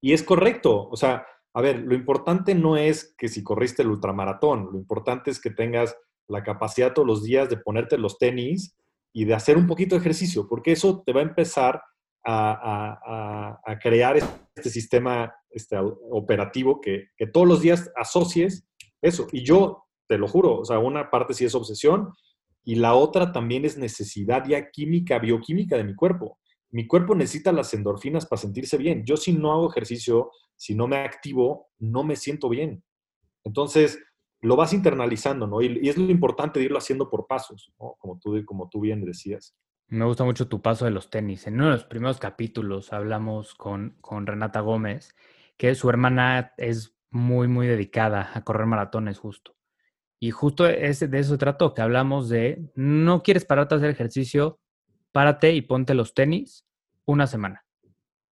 Y 0.00 0.12
es 0.12 0.22
correcto. 0.22 0.88
O 0.88 0.96
sea, 0.96 1.26
a 1.54 1.60
ver, 1.60 1.80
lo 1.80 1.94
importante 1.94 2.54
no 2.54 2.76
es 2.76 3.14
que 3.18 3.28
si 3.28 3.42
corriste 3.42 3.82
el 3.82 3.88
ultramaratón, 3.88 4.68
lo 4.72 4.78
importante 4.78 5.30
es 5.30 5.40
que 5.40 5.50
tengas 5.50 5.96
la 6.28 6.42
capacidad 6.42 6.92
todos 6.92 7.08
los 7.08 7.24
días 7.24 7.48
de 7.48 7.56
ponerte 7.56 7.98
los 7.98 8.18
tenis 8.18 8.76
y 9.12 9.24
de 9.24 9.34
hacer 9.34 9.56
un 9.56 9.66
poquito 9.66 9.94
de 9.94 10.00
ejercicio, 10.00 10.46
porque 10.48 10.72
eso 10.72 11.02
te 11.04 11.12
va 11.12 11.20
a 11.20 11.24
empezar 11.24 11.80
a, 12.24 13.00
a, 13.04 13.60
a 13.64 13.78
crear 13.78 14.16
este 14.54 14.70
sistema 14.70 15.32
este, 15.50 15.76
operativo 15.78 16.80
que, 16.80 17.08
que 17.16 17.26
todos 17.26 17.48
los 17.48 17.62
días 17.62 17.90
asocies 17.96 18.68
eso. 19.00 19.26
Y 19.32 19.44
yo, 19.44 19.84
te 20.06 20.18
lo 20.18 20.28
juro, 20.28 20.60
o 20.60 20.64
sea, 20.64 20.78
una 20.78 21.10
parte 21.10 21.34
sí 21.34 21.44
es 21.44 21.54
obsesión 21.54 22.12
y 22.64 22.76
la 22.76 22.94
otra 22.94 23.32
también 23.32 23.64
es 23.64 23.78
necesidad 23.78 24.44
ya 24.46 24.70
química, 24.70 25.18
bioquímica 25.18 25.76
de 25.76 25.84
mi 25.84 25.94
cuerpo. 25.94 26.38
Mi 26.70 26.86
cuerpo 26.86 27.14
necesita 27.14 27.50
las 27.52 27.72
endorfinas 27.72 28.26
para 28.26 28.42
sentirse 28.42 28.76
bien. 28.76 29.04
Yo 29.04 29.16
si 29.16 29.32
no 29.32 29.52
hago 29.52 29.70
ejercicio, 29.70 30.30
si 30.54 30.74
no 30.74 30.86
me 30.86 30.98
activo, 30.98 31.68
no 31.78 32.04
me 32.04 32.16
siento 32.16 32.48
bien. 32.48 32.82
Entonces, 33.44 33.98
lo 34.40 34.56
vas 34.56 34.72
internalizando, 34.72 35.46
¿no? 35.46 35.60
Y, 35.62 35.88
es 35.88 35.96
lo 35.96 36.10
importante 36.10 36.58
de 36.58 36.66
irlo 36.66 36.78
haciendo 36.78 37.10
por 37.10 37.26
pasos, 37.26 37.72
¿no? 37.78 37.96
Como 37.98 38.18
tú, 38.18 38.44
como 38.44 38.68
tú 38.68 38.80
bien 38.80 39.04
decías. 39.04 39.56
Me 39.88 40.04
gusta 40.04 40.24
mucho 40.24 40.48
tu 40.48 40.60
paso 40.60 40.84
de 40.84 40.90
los 40.90 41.10
tenis. 41.10 41.46
En 41.46 41.54
uno 41.54 41.66
de 41.66 41.72
los 41.72 41.84
primeros 41.84 42.18
capítulos 42.18 42.92
hablamos 42.92 43.54
con, 43.54 43.96
con 44.00 44.26
Renata 44.26 44.60
Gómez, 44.60 45.14
que 45.56 45.74
su 45.74 45.88
hermana 45.88 46.52
es 46.56 46.94
muy, 47.10 47.48
muy 47.48 47.66
dedicada 47.66 48.30
a 48.34 48.44
correr 48.44 48.66
maratones 48.66 49.18
justo. 49.18 49.56
Y 50.20 50.30
justo 50.30 50.66
ese, 50.66 51.08
de 51.08 51.20
eso 51.20 51.38
trató, 51.38 51.74
que 51.74 51.82
hablamos 51.82 52.28
de, 52.28 52.70
no 52.74 53.22
quieres 53.22 53.44
pararte 53.44 53.74
a 53.74 53.78
hacer 53.78 53.90
ejercicio, 53.90 54.60
párate 55.12 55.52
y 55.52 55.62
ponte 55.62 55.94
los 55.94 56.12
tenis 56.12 56.66
una 57.04 57.26
semana. 57.26 57.64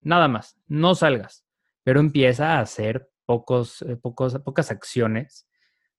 Nada 0.01 0.28
más, 0.28 0.58
no 0.68 0.93
salgas, 0.95 1.45
pero 1.84 1.99
empieza 1.99 2.56
a 2.56 2.60
hacer 2.60 3.10
pocos, 3.26 3.82
eh, 3.84 3.95
pocos, 3.95 4.39
pocas 4.39 4.72
acciones 4.72 5.47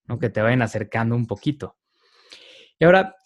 ¿no? 0.07 0.19
que 0.19 0.31
te 0.31 0.43
vayan 0.43 0.63
acercando 0.63 1.15
un 1.15 1.27
poquito. 1.27 1.77
Y 2.79 2.85
ahora, 2.85 3.17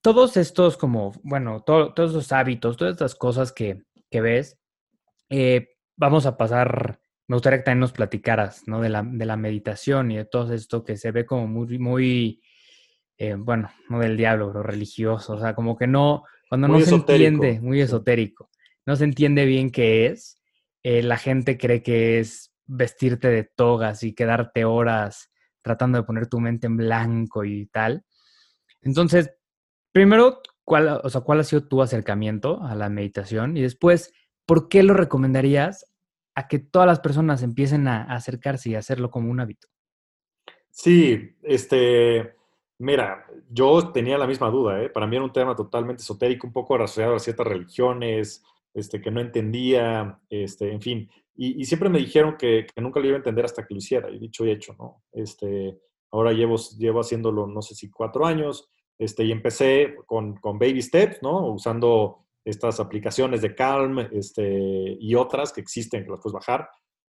todos 0.00 0.36
estos 0.36 0.76
como, 0.76 1.12
bueno, 1.22 1.62
todos 1.62 2.10
esos 2.10 2.32
hábitos, 2.32 2.76
todas 2.76 2.92
estas 2.92 3.14
cosas 3.14 3.52
que, 3.52 3.82
que 4.10 4.20
ves, 4.20 4.58
eh, 5.28 5.76
vamos 5.96 6.26
a 6.26 6.36
pasar 6.36 7.00
me 7.28 7.36
gustaría 7.36 7.58
que 7.58 7.64
también 7.64 7.80
nos 7.80 7.92
platicaras, 7.92 8.62
¿no? 8.66 8.80
De 8.80 8.88
la, 8.88 9.02
de 9.02 9.26
la 9.26 9.36
meditación 9.36 10.10
y 10.10 10.16
de 10.16 10.24
todo 10.24 10.52
esto 10.54 10.84
que 10.84 10.96
se 10.96 11.10
ve 11.10 11.26
como 11.26 11.46
muy, 11.48 11.78
muy, 11.78 12.42
eh, 13.18 13.34
bueno, 13.36 13.70
no 13.88 13.98
del 13.98 14.16
diablo, 14.16 14.48
pero 14.48 14.62
religioso, 14.62 15.34
o 15.34 15.40
sea, 15.40 15.54
como 15.54 15.76
que 15.76 15.86
no, 15.86 16.24
cuando 16.48 16.68
no 16.68 16.80
se 16.80 16.94
entiende, 16.94 17.60
muy 17.60 17.80
esotérico, 17.80 18.50
no 18.84 18.94
se 18.94 19.04
entiende 19.04 19.44
bien 19.44 19.70
qué 19.70 20.06
es, 20.06 20.40
eh, 20.84 21.02
la 21.02 21.16
gente 21.16 21.58
cree 21.58 21.82
que 21.82 22.20
es 22.20 22.52
vestirte 22.66 23.28
de 23.28 23.42
togas 23.42 24.04
y 24.04 24.14
quedarte 24.14 24.64
horas 24.64 25.32
tratando 25.66 25.98
de 25.98 26.04
poner 26.04 26.28
tu 26.28 26.38
mente 26.38 26.68
en 26.68 26.76
blanco 26.76 27.44
y 27.44 27.66
tal. 27.66 28.04
Entonces, 28.82 29.32
primero, 29.90 30.40
¿cuál, 30.62 31.00
o 31.02 31.10
sea, 31.10 31.22
¿cuál 31.22 31.40
ha 31.40 31.44
sido 31.44 31.66
tu 31.66 31.82
acercamiento 31.82 32.62
a 32.62 32.76
la 32.76 32.88
meditación? 32.88 33.56
Y 33.56 33.62
después, 33.62 34.12
¿por 34.46 34.68
qué 34.68 34.84
lo 34.84 34.94
recomendarías 34.94 35.92
a 36.36 36.46
que 36.46 36.60
todas 36.60 36.86
las 36.86 37.00
personas 37.00 37.42
empiecen 37.42 37.88
a, 37.88 38.04
acercarse 38.04 38.70
y 38.70 38.74
hacerlo 38.76 39.10
como 39.10 39.28
un 39.28 39.40
hábito? 39.40 39.66
Sí, 40.70 41.34
este, 41.42 42.36
mira, 42.78 43.26
yo 43.50 43.90
tenía 43.90 44.18
la 44.18 44.28
misma 44.28 44.48
duda, 44.50 44.80
¿eh? 44.80 44.88
para 44.88 45.08
mí 45.08 45.16
era 45.16 45.24
un 45.24 45.32
tema 45.32 45.56
totalmente 45.56 46.02
esotérico, 46.02 46.46
un 46.46 46.52
poco 46.52 46.76
asociado 46.76 47.16
a 47.16 47.18
ciertas 47.18 47.48
religiones, 47.48 48.44
este, 48.72 49.00
que 49.00 49.10
no 49.10 49.20
entendía, 49.20 50.20
este, 50.30 50.70
en 50.70 50.80
fin, 50.80 51.10
y, 51.36 51.64
siempre 51.64 51.88
me 51.88 51.98
dijeron 51.98 52.36
que, 52.38 52.66
nunca 52.76 53.00
lo 53.00 53.06
iba 53.06 53.16
a 53.16 53.18
entender 53.18 53.44
hasta 53.44 53.66
que 53.66 53.74
lo 53.74 53.78
hiciera, 53.78 54.10
y 54.10 54.18
dicho 54.18 54.44
y 54.44 54.50
hecho, 54.50 54.74
¿no? 54.78 55.02
Este, 55.12 55.78
ahora 56.10 56.32
llevo, 56.32 56.56
llevo 56.78 57.00
haciéndolo, 57.00 57.46
no 57.46 57.62
sé 57.62 57.74
si 57.74 57.90
cuatro 57.90 58.26
años, 58.26 58.68
este, 58.98 59.24
y 59.24 59.32
empecé 59.32 59.96
con, 60.06 60.36
con 60.36 60.58
baby 60.58 60.80
steps, 60.82 61.22
¿no? 61.22 61.52
Usando 61.52 62.26
estas 62.46 62.78
aplicaciones 62.78 63.42
de 63.42 63.54
Calm 63.54 63.98
este, 64.12 64.96
y 65.00 65.14
otras 65.16 65.52
que 65.52 65.60
existen, 65.60 66.04
que 66.04 66.10
las 66.10 66.20
puedes 66.20 66.34
bajar, 66.34 66.68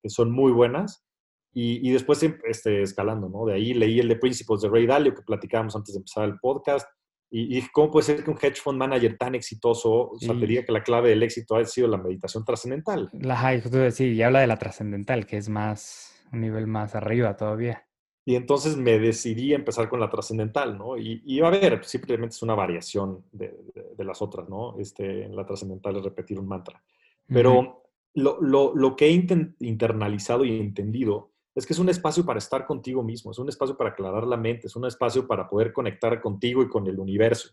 que 0.02 0.10
son 0.10 0.32
muy 0.32 0.52
buenas. 0.52 1.06
Y, 1.52 1.92
después 1.92 2.24
este, 2.24 2.84
escalando, 2.84 3.28
¿no? 3.28 3.46
De 3.46 3.56
ahí 3.56 3.74
leí 3.74 4.00
el 4.00 4.08
de 4.08 4.16
Principles 4.16 4.62
de 4.62 4.70
Ray 4.70 4.86
Dalio 4.86 5.16
que 5.16 5.24
platicábamos 5.24 5.76
antes 5.76 5.94
de 5.94 6.00
empezar 6.00 6.26
el 6.26 6.40
podcast. 6.40 6.88
Y, 7.32 7.58
y 7.58 7.68
cómo 7.70 7.92
puede 7.92 8.06
ser 8.06 8.24
que 8.24 8.32
un 8.32 8.38
hedge 8.42 8.62
fund 8.62 8.78
manager 8.78 9.18
tan 9.18 9.36
exitoso, 9.36 10.10
o 10.10 10.20
sea, 10.20 10.38
te 10.38 10.48
diga 10.48 10.64
que 10.64 10.72
la 10.72 10.84
clave 10.84 11.10
del 11.10 11.22
éxito 11.22 11.56
ha 11.56 11.66
sido 11.66 11.88
la 11.88 11.98
meditación 11.98 12.44
trascendental. 12.44 13.10
La 13.14 13.92
sí, 13.92 14.14
y 14.14 14.22
habla 14.24 14.40
de 14.40 14.48
la 14.48 14.58
trascendental, 14.58 15.26
que 15.26 15.38
es 15.38 15.48
más, 15.50 16.24
un 16.32 16.42
nivel 16.42 16.66
más 16.68 16.96
arriba 16.96 17.38
todavía. 17.38 17.86
Y 18.26 18.36
entonces 18.36 18.78
me 18.78 19.00
decidí 19.00 19.54
a 19.54 19.56
empezar 19.56 19.90
con 19.90 20.00
la 20.00 20.10
trascendental, 20.10 20.78
¿no? 20.78 20.98
Y, 20.98 21.40
a 21.42 21.50
ver, 21.50 21.84
simplemente 21.84 22.36
es 22.36 22.44
una 22.44 22.54
variación 22.54 23.24
de, 23.32 23.56
las 23.98 24.22
otras, 24.22 24.48
¿no? 24.48 24.80
Este, 24.80 25.24
en 25.24 25.36
la 25.36 25.46
trascendental 25.46 25.98
es 25.98 26.04
repetir 26.04 26.40
un 26.40 26.48
mantra. 26.48 26.80
Pero 27.28 27.84
lo, 28.14 28.40
lo, 28.42 28.76
lo, 28.76 28.96
que 28.96 29.08
he 29.08 29.12
internalizado 29.60 30.46
y 30.46 30.60
entendido 30.60 31.32
es 31.56 31.66
que 31.66 31.74
es 31.74 31.80
un 31.80 31.90
espacio 31.90 32.26
para 32.26 32.40
estar 32.40 32.66
contigo 32.66 33.04
mismo, 33.04 33.32
es 33.32 33.40
un 33.40 33.50
espacio 33.50 33.76
para 33.76 33.92
aclarar 33.92 34.26
la 34.26 34.38
mente, 34.38 34.68
es 34.68 34.76
un 34.76 34.86
espacio 34.86 35.28
para 35.28 35.48
poder 35.50 35.74
conectar 35.74 36.22
contigo 36.22 36.62
y 36.62 36.70
con 36.70 36.88
el 36.88 37.00
universo. 37.00 37.50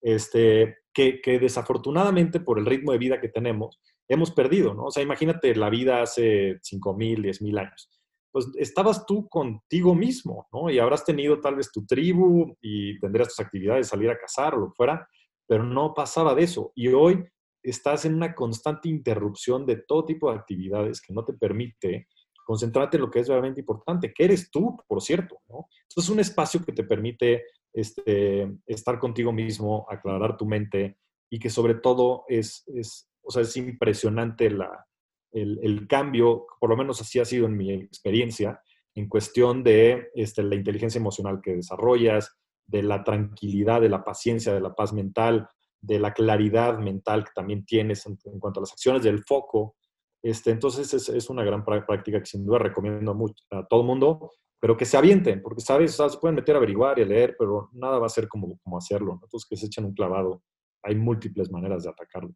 Este, 0.00 0.78
que, 0.92 1.20
que 1.22 1.38
desafortunadamente 1.38 2.38
por 2.38 2.58
el 2.58 2.66
ritmo 2.66 2.92
de 2.92 2.98
vida 2.98 3.20
que 3.20 3.28
tenemos, 3.28 3.80
hemos 4.06 4.30
perdido, 4.32 4.74
¿no? 4.74 4.84
O 4.84 4.90
sea, 4.90 5.02
imagínate 5.02 5.54
la 5.54 5.70
vida 5.70 6.02
hace 6.02 6.60
5.000, 6.60 7.22
10.000 7.22 7.58
años 7.58 7.90
pues 8.34 8.50
estabas 8.56 9.06
tú 9.06 9.28
contigo 9.28 9.94
mismo, 9.94 10.48
¿no? 10.52 10.68
Y 10.68 10.80
habrás 10.80 11.04
tenido 11.04 11.38
tal 11.38 11.54
vez 11.54 11.70
tu 11.70 11.86
tribu 11.86 12.56
y 12.60 12.98
tendrías 12.98 13.28
tus 13.28 13.38
actividades, 13.38 13.86
salir 13.86 14.10
a 14.10 14.18
cazar 14.18 14.56
o 14.56 14.58
lo 14.58 14.66
que 14.70 14.74
fuera, 14.76 15.08
pero 15.46 15.62
no 15.62 15.94
pasaba 15.94 16.34
de 16.34 16.42
eso. 16.42 16.72
Y 16.74 16.88
hoy 16.88 17.24
estás 17.62 18.06
en 18.06 18.14
una 18.14 18.34
constante 18.34 18.88
interrupción 18.88 19.64
de 19.64 19.76
todo 19.76 20.04
tipo 20.04 20.32
de 20.32 20.36
actividades 20.36 21.00
que 21.00 21.14
no 21.14 21.24
te 21.24 21.32
permite 21.32 22.08
concentrarte 22.44 22.96
en 22.96 23.02
lo 23.02 23.10
que 23.10 23.20
es 23.20 23.28
realmente 23.28 23.60
importante, 23.60 24.12
que 24.12 24.24
eres 24.24 24.50
tú, 24.50 24.76
por 24.86 25.02
cierto, 25.02 25.40
¿no? 25.48 25.68
Entonces 25.82 26.04
es 26.04 26.08
un 26.08 26.20
espacio 26.20 26.60
que 26.64 26.72
te 26.72 26.84
permite 26.84 27.44
este, 27.72 28.52
estar 28.66 28.98
contigo 28.98 29.32
mismo, 29.32 29.86
aclarar 29.90 30.36
tu 30.36 30.46
mente 30.46 30.98
y 31.30 31.38
que 31.38 31.50
sobre 31.50 31.74
todo 31.74 32.24
es, 32.28 32.64
es, 32.68 33.08
o 33.22 33.30
sea, 33.30 33.42
es 33.42 33.56
impresionante 33.56 34.50
la, 34.50 34.86
el, 35.34 35.86
cambio, 35.88 36.46
por 36.60 36.70
lo 36.70 36.76
menos 36.76 37.00
así 37.00 37.18
ha 37.18 37.24
sido 37.24 37.46
en 37.46 37.56
mi 37.56 37.72
experiencia, 37.72 38.60
en 38.94 39.08
cuestión 39.08 39.64
de 39.64 40.10
este, 40.14 40.42
la 40.42 40.54
inteligencia 40.54 40.98
emocional 40.98 41.40
que 41.42 41.56
desarrollas, 41.56 42.36
de 42.66 42.82
la 42.82 43.02
tranquilidad, 43.04 43.80
de 43.80 43.88
la 43.88 44.04
paciencia, 44.04 44.54
de 44.54 44.60
la 44.60 44.74
paz 44.74 44.92
mental, 44.92 45.48
de 45.80 45.98
la 45.98 46.14
claridad 46.14 46.78
mental 46.78 47.24
que 47.24 47.32
también 47.34 47.64
tienes 47.64 48.06
en, 48.06 48.16
cuanto 48.38 48.60
a 48.60 48.62
las 48.62 48.72
acciones, 48.72 49.02
del 49.02 49.22
foco. 49.24 49.76
Este, 50.24 50.50
entonces 50.50 51.08
es, 51.08 51.30
una 51.30 51.44
gran 51.44 51.64
práctica 51.64 52.18
que 52.18 52.26
sin 52.26 52.44
duda 52.44 52.58
recomiendo 52.58 53.16
a 53.50 53.66
todo 53.66 53.82
mundo, 53.82 54.32
pero 54.58 54.76
que 54.76 54.86
se 54.86 54.96
avienten, 54.96 55.42
porque 55.42 55.60
sabes, 55.60 55.94
se 55.94 56.18
pueden 56.18 56.36
meter 56.36 56.54
a 56.54 56.58
averiguar 56.58 56.98
y 56.98 57.02
a 57.02 57.06
leer, 57.06 57.36
pero 57.38 57.68
nada 57.72 57.98
va 57.98 58.06
a 58.06 58.08
ser 58.08 58.26
como, 58.26 58.58
como 58.62 58.78
hacerlo. 58.78 59.20
Entonces 59.22 59.46
que 59.48 59.56
se 59.56 59.66
echen 59.66 59.84
un 59.84 59.94
clavado. 59.94 60.42
Hay 60.82 60.94
múltiples 60.96 61.50
maneras 61.50 61.84
de 61.84 61.90
atacarlo. 61.90 62.34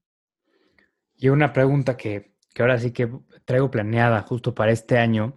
Y 1.17 1.31
una 1.31 1.53
pregunta 1.53 1.97
que 1.97 2.39
que 2.59 2.63
ahora 2.63 2.79
sí 2.79 2.91
que 2.91 3.09
traigo 3.45 3.71
planeada 3.71 4.23
justo 4.23 4.55
para 4.55 4.73
este 4.73 4.99
año, 4.99 5.37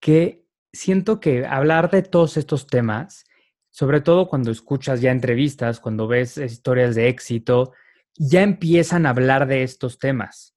que 0.00 0.46
siento 0.72 1.18
que 1.18 1.44
hablar 1.44 1.90
de 1.90 2.02
todos 2.02 2.36
estos 2.36 2.66
temas, 2.66 3.24
sobre 3.70 4.00
todo 4.00 4.28
cuando 4.28 4.50
escuchas 4.50 5.00
ya 5.00 5.10
entrevistas, 5.10 5.80
cuando 5.80 6.06
ves 6.06 6.36
historias 6.36 6.94
de 6.94 7.08
éxito, 7.08 7.72
ya 8.16 8.42
empiezan 8.42 9.04
a 9.04 9.10
hablar 9.10 9.46
de 9.48 9.62
estos 9.62 9.98
temas. 9.98 10.54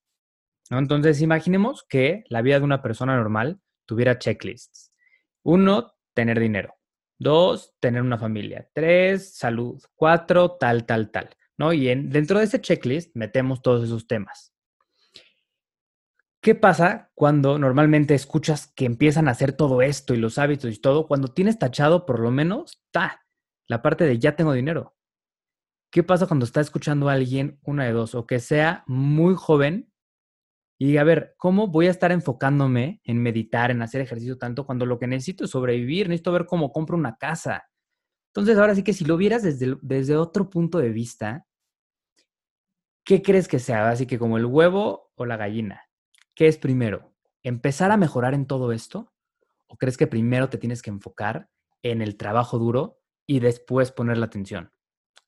Entonces, 0.79 1.21
imaginemos 1.21 1.85
que 1.87 2.23
la 2.29 2.41
vida 2.41 2.59
de 2.59 2.65
una 2.65 2.81
persona 2.81 3.15
normal 3.15 3.61
tuviera 3.85 4.19
checklists. 4.19 4.93
Uno, 5.43 5.93
tener 6.13 6.39
dinero. 6.39 6.75
Dos, 7.19 7.75
tener 7.79 8.01
una 8.01 8.17
familia. 8.17 8.69
Tres, 8.73 9.35
salud. 9.35 9.81
Cuatro, 9.95 10.51
tal, 10.51 10.85
tal, 10.85 11.11
tal. 11.11 11.29
¿no? 11.57 11.73
Y 11.73 11.89
en, 11.89 12.09
dentro 12.09 12.39
de 12.39 12.45
ese 12.45 12.61
checklist 12.61 13.15
metemos 13.15 13.61
todos 13.61 13.83
esos 13.83 14.07
temas. 14.07 14.53
¿Qué 16.41 16.55
pasa 16.55 17.09
cuando 17.15 17.57
normalmente 17.57 18.13
escuchas 18.15 18.67
que 18.75 18.85
empiezan 18.85 19.27
a 19.27 19.31
hacer 19.31 19.53
todo 19.53 19.81
esto 19.81 20.13
y 20.13 20.17
los 20.17 20.37
hábitos 20.37 20.73
y 20.73 20.77
todo? 20.77 21.07
Cuando 21.07 21.29
tienes 21.29 21.57
tachado 21.57 22.05
por 22.05 22.19
lo 22.19 22.31
menos, 22.31 22.83
ta, 22.91 23.25
la 23.67 23.81
parte 23.81 24.03
de 24.03 24.19
ya 24.19 24.35
tengo 24.35 24.51
dinero. 24.51 24.97
¿Qué 25.89 26.03
pasa 26.03 26.27
cuando 26.27 26.45
está 26.45 26.59
escuchando 26.59 27.07
a 27.07 27.13
alguien, 27.13 27.59
una 27.63 27.85
de 27.85 27.93
dos, 27.93 28.13
o 28.15 28.27
que 28.27 28.39
sea 28.39 28.83
muy 28.87 29.35
joven 29.35 29.92
y 30.77 30.97
a 30.97 31.03
ver, 31.03 31.35
¿cómo 31.37 31.67
voy 31.67 31.87
a 31.87 31.91
estar 31.91 32.11
enfocándome 32.11 33.01
en 33.03 33.21
meditar, 33.21 33.71
en 33.71 33.81
hacer 33.81 34.01
ejercicio 34.01 34.37
tanto 34.37 34.65
cuando 34.65 34.85
lo 34.85 34.99
que 34.99 35.07
necesito 35.07 35.45
es 35.45 35.51
sobrevivir? 35.51 36.09
Necesito 36.09 36.31
ver 36.31 36.45
cómo 36.45 36.71
compro 36.71 36.97
una 36.97 37.17
casa. 37.17 37.69
Entonces, 38.27 38.57
ahora 38.57 38.75
sí 38.75 38.83
que 38.83 38.93
si 38.93 39.05
lo 39.05 39.15
vieras 39.15 39.43
desde, 39.43 39.77
desde 39.81 40.17
otro 40.17 40.49
punto 40.49 40.79
de 40.79 40.89
vista, 40.89 41.45
¿qué 43.05 43.21
crees 43.21 43.47
que 43.47 43.59
sea? 43.59 43.89
Así 43.89 44.07
que 44.07 44.17
como 44.17 44.37
el 44.37 44.45
huevo 44.45 45.11
o 45.15 45.25
la 45.25 45.37
gallina. 45.37 45.83
¿Qué 46.35 46.47
es 46.47 46.57
primero? 46.57 47.13
¿Empezar 47.43 47.91
a 47.91 47.97
mejorar 47.97 48.33
en 48.33 48.47
todo 48.47 48.71
esto? 48.71 49.13
¿O 49.67 49.77
crees 49.77 49.97
que 49.97 50.07
primero 50.07 50.49
te 50.49 50.57
tienes 50.57 50.81
que 50.81 50.89
enfocar 50.89 51.49
en 51.83 52.01
el 52.01 52.17
trabajo 52.17 52.57
duro 52.57 52.99
y 53.27 53.39
después 53.39 53.91
poner 53.91 54.17
la 54.17 54.25
atención 54.25 54.71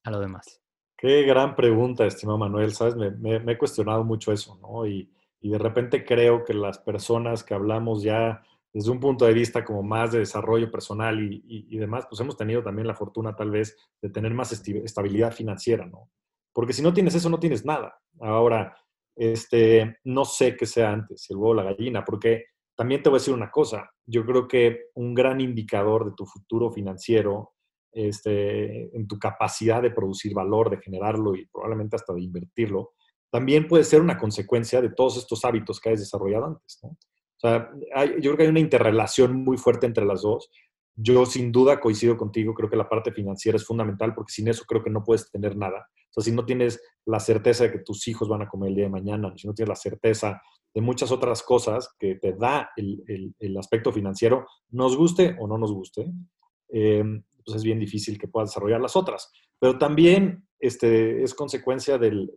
a 0.03 0.11
lo 0.11 0.19
demás? 0.19 0.61
Qué 0.97 1.23
gran 1.23 1.55
pregunta, 1.55 2.05
estimado 2.05 2.39
Manuel. 2.39 2.73
Sabes, 2.73 2.95
me, 2.95 3.35
he 3.35 3.57
cuestionado 3.57 4.03
mucho 4.03 4.31
eso, 4.31 4.57
¿no? 4.61 4.87
Y, 4.87 5.11
de 5.49 5.57
repente 5.57 6.05
creo 6.05 6.43
que 6.43 6.53
las 6.53 6.79
personas 6.79 7.43
que 7.43 7.53
hablamos 7.53 8.03
ya 8.03 8.43
desde 8.73 8.91
un 8.91 8.99
punto 8.99 9.25
de 9.25 9.33
vista 9.33 9.63
como 9.63 9.83
más 9.83 10.11
de 10.11 10.19
desarrollo 10.19 10.69
personal 10.69 11.21
y, 11.21 11.41
y, 11.47 11.77
demás, 11.77 12.07
pues 12.09 12.19
hemos 12.19 12.35
tenido 12.35 12.61
también 12.61 12.87
la 12.87 12.93
fortuna 12.93 13.33
tal 13.33 13.51
vez 13.51 13.77
de 14.01 14.09
tener 14.09 14.33
más 14.33 14.51
estabilidad 14.51 15.31
financiera, 15.31 15.85
¿no? 15.85 16.09
Porque 16.51 16.73
si 16.73 16.81
no 16.81 16.93
tienes 16.93 17.15
eso, 17.15 17.29
no 17.29 17.39
tienes 17.39 17.63
nada. 17.63 17.97
Ahora, 18.19 18.75
este, 19.15 19.97
no 20.03 20.25
sé 20.25 20.57
qué 20.57 20.65
sea 20.65 20.91
antes, 20.91 21.29
el 21.29 21.37
huevo 21.37 21.51
o 21.51 21.53
la 21.53 21.63
gallina, 21.63 22.03
porque 22.03 22.45
también 22.75 23.01
te 23.01 23.09
voy 23.09 23.17
a 23.17 23.19
decir 23.19 23.33
una 23.33 23.49
cosa, 23.49 23.89
yo 24.05 24.25
creo 24.25 24.47
que 24.47 24.87
un 24.95 25.13
gran 25.13 25.39
indicador 25.39 26.05
de 26.05 26.11
tu 26.15 26.25
futuro 26.25 26.69
financiero, 26.69 27.53
este, 27.93 28.95
en 28.95 29.07
tu 29.07 29.17
capacidad 29.17 29.81
de 29.81 29.91
producir 29.91 30.33
valor, 30.33 30.69
de 30.69 30.81
generarlo 30.81 31.33
y 31.33 31.45
probablemente 31.45 31.95
hasta 31.95 32.13
de 32.13 32.21
invertirlo, 32.21 32.91
también 33.35 33.67
puede 33.67 33.83
ser 33.83 33.99
una 33.99 34.17
consecuencia 34.17 34.81
de 34.81 34.87
todos 34.87 35.17
estos 35.17 35.43
hábitos 35.43 35.81
que 35.81 35.89
has 35.89 35.99
desarrollado 35.99 36.45
antes. 36.45 36.79
¿no? 36.81 36.91
O 36.91 36.97
sea, 37.37 37.69
yo 38.15 38.21
creo 38.21 38.37
que 38.37 38.43
hay 38.43 38.49
una 38.49 38.61
interrelación 38.61 39.43
muy 39.43 39.57
fuerte 39.57 39.85
entre 39.85 40.05
las 40.05 40.21
dos. 40.21 40.49
Yo 40.95 41.25
sin 41.25 41.51
duda 41.51 41.81
coincido 41.81 42.15
contigo, 42.15 42.53
creo 42.53 42.69
que 42.69 42.77
la 42.77 42.87
parte 42.87 43.11
financiera 43.11 43.57
es 43.57 43.65
fundamental 43.65 44.15
porque 44.15 44.31
sin 44.31 44.47
eso 44.47 44.63
creo 44.65 44.81
que 44.81 44.89
no 44.89 45.03
puedes 45.03 45.29
tener 45.29 45.57
nada. 45.57 45.85
O 46.11 46.13
sea, 46.13 46.23
si 46.23 46.31
no 46.31 46.45
tienes 46.45 46.81
la 47.05 47.19
certeza 47.19 47.65
de 47.65 47.73
que 47.73 47.79
tus 47.79 48.07
hijos 48.07 48.29
van 48.29 48.43
a 48.43 48.47
comer 48.47 48.69
el 48.69 48.75
día 48.75 48.85
de 48.85 48.91
mañana, 48.91 49.33
si 49.35 49.47
no 49.47 49.53
tienes 49.53 49.67
la 49.67 49.75
certeza 49.75 50.41
de 50.73 50.79
muchas 50.79 51.11
otras 51.11 51.43
cosas 51.43 51.93
que 51.99 52.15
te 52.15 52.35
da 52.35 52.69
el, 52.77 53.57
aspecto 53.57 53.91
financiero, 53.91 54.47
nos 54.69 54.95
guste 54.95 55.35
o 55.41 55.47
no 55.49 55.57
nos 55.57 55.73
guste, 55.73 56.09
eh, 56.69 57.03
pues 57.43 57.57
es 57.57 57.63
bien 57.65 57.81
difícil 57.81 58.17
que 58.17 58.29
puedas 58.29 58.51
desarrollar 58.51 58.79
las 58.79 58.95
otras. 58.95 59.29
Pero 59.59 59.77
también 59.77 60.47
este, 60.59 61.23
es 61.23 61.33
consecuencia 61.33 61.97
de, 61.97 62.27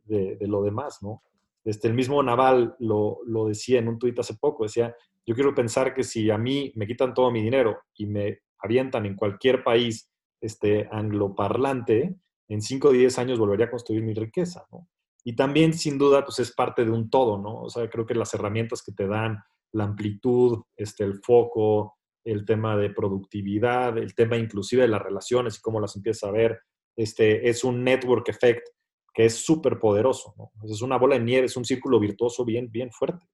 lo 0.41 0.63
demás, 0.63 0.99
¿no? 1.03 1.23
Este, 1.65 1.89
el 1.89 1.95
mismo 1.95 2.23
Naval 2.23 2.77
lo, 2.79 3.19
lo 3.27 3.47
decía 3.47 3.79
en 3.79 3.89
un 3.89 3.99
tuit 3.99 4.19
hace 4.19 4.35
poco, 4.35 4.65
decía, 4.65 4.95
yo 5.27 5.35
quiero 5.35 5.55
pensar 5.55 5.93
que 5.93 6.05
si 6.05 6.31
a 6.31 6.39
mí 6.39 6.73
me 6.77 6.87
quitan 6.87 7.13
todo 7.13 7.31
mi 7.31 7.43
dinero 7.43 7.79
y 7.95 8.07
me 8.07 8.41
avientan 8.61 9.05
en 9.07 9.15
cualquier 9.15 9.63
país 9.63 10.11
este, 10.41 10.89
angloparlante, 10.91 12.17
en 12.49 12.63
5 12.63 12.89
o 12.89 12.93
10 12.93 13.19
años 13.19 13.39
volvería 13.39 13.67
a 13.67 13.71
construir 13.71 14.03
mi 14.03 14.15
riqueza, 14.15 14.67
¿no? 14.73 14.89
Y 15.25 15.37
también, 15.37 15.75
sin 15.75 15.99
duda, 15.99 16.25
pues 16.25 16.39
es 16.39 16.55
parte 16.55 16.85
de 16.85 16.91
un 16.91 17.11
todo, 17.11 17.37
¿no? 17.37 17.63
O 17.63 17.69
sea, 17.69 17.91
creo 17.91 18.07
que 18.07 18.15
las 18.15 18.33
herramientas 18.33 18.83
que 18.83 18.93
te 18.93 19.07
dan, 19.07 19.39
la 19.73 19.85
amplitud, 19.85 20.63
este, 20.77 21.05
el 21.05 21.21
foco, 21.23 21.99
el 22.25 22.47
tema 22.47 22.77
de 22.77 22.91
productividad, 22.91 23.99
el 23.99 24.15
tema 24.15 24.39
inclusive 24.39 24.83
de 24.83 24.89
las 24.89 25.03
relaciones 25.03 25.59
y 25.59 25.61
cómo 25.61 25.81
las 25.81 25.97
empiezas 25.97 26.29
a 26.29 26.33
ver, 26.33 26.59
este, 26.99 27.49
es 27.49 27.63
un 27.63 27.85
network 27.85 28.29
effect 28.29 28.69
que 29.15 29.25
es 29.27 29.37
súper 29.37 29.79
poderoso. 29.79 30.35
Es 30.65 30.83
una 30.83 30.99
bola 30.99 31.17
de 31.17 31.25
nieve, 31.25 31.47
es 31.47 31.57
un 31.57 31.65
círculo 31.65 32.01
virtuoso 32.01 32.45
bien, 32.45 32.71
bien 32.71 32.91
fuerte. 32.91 33.25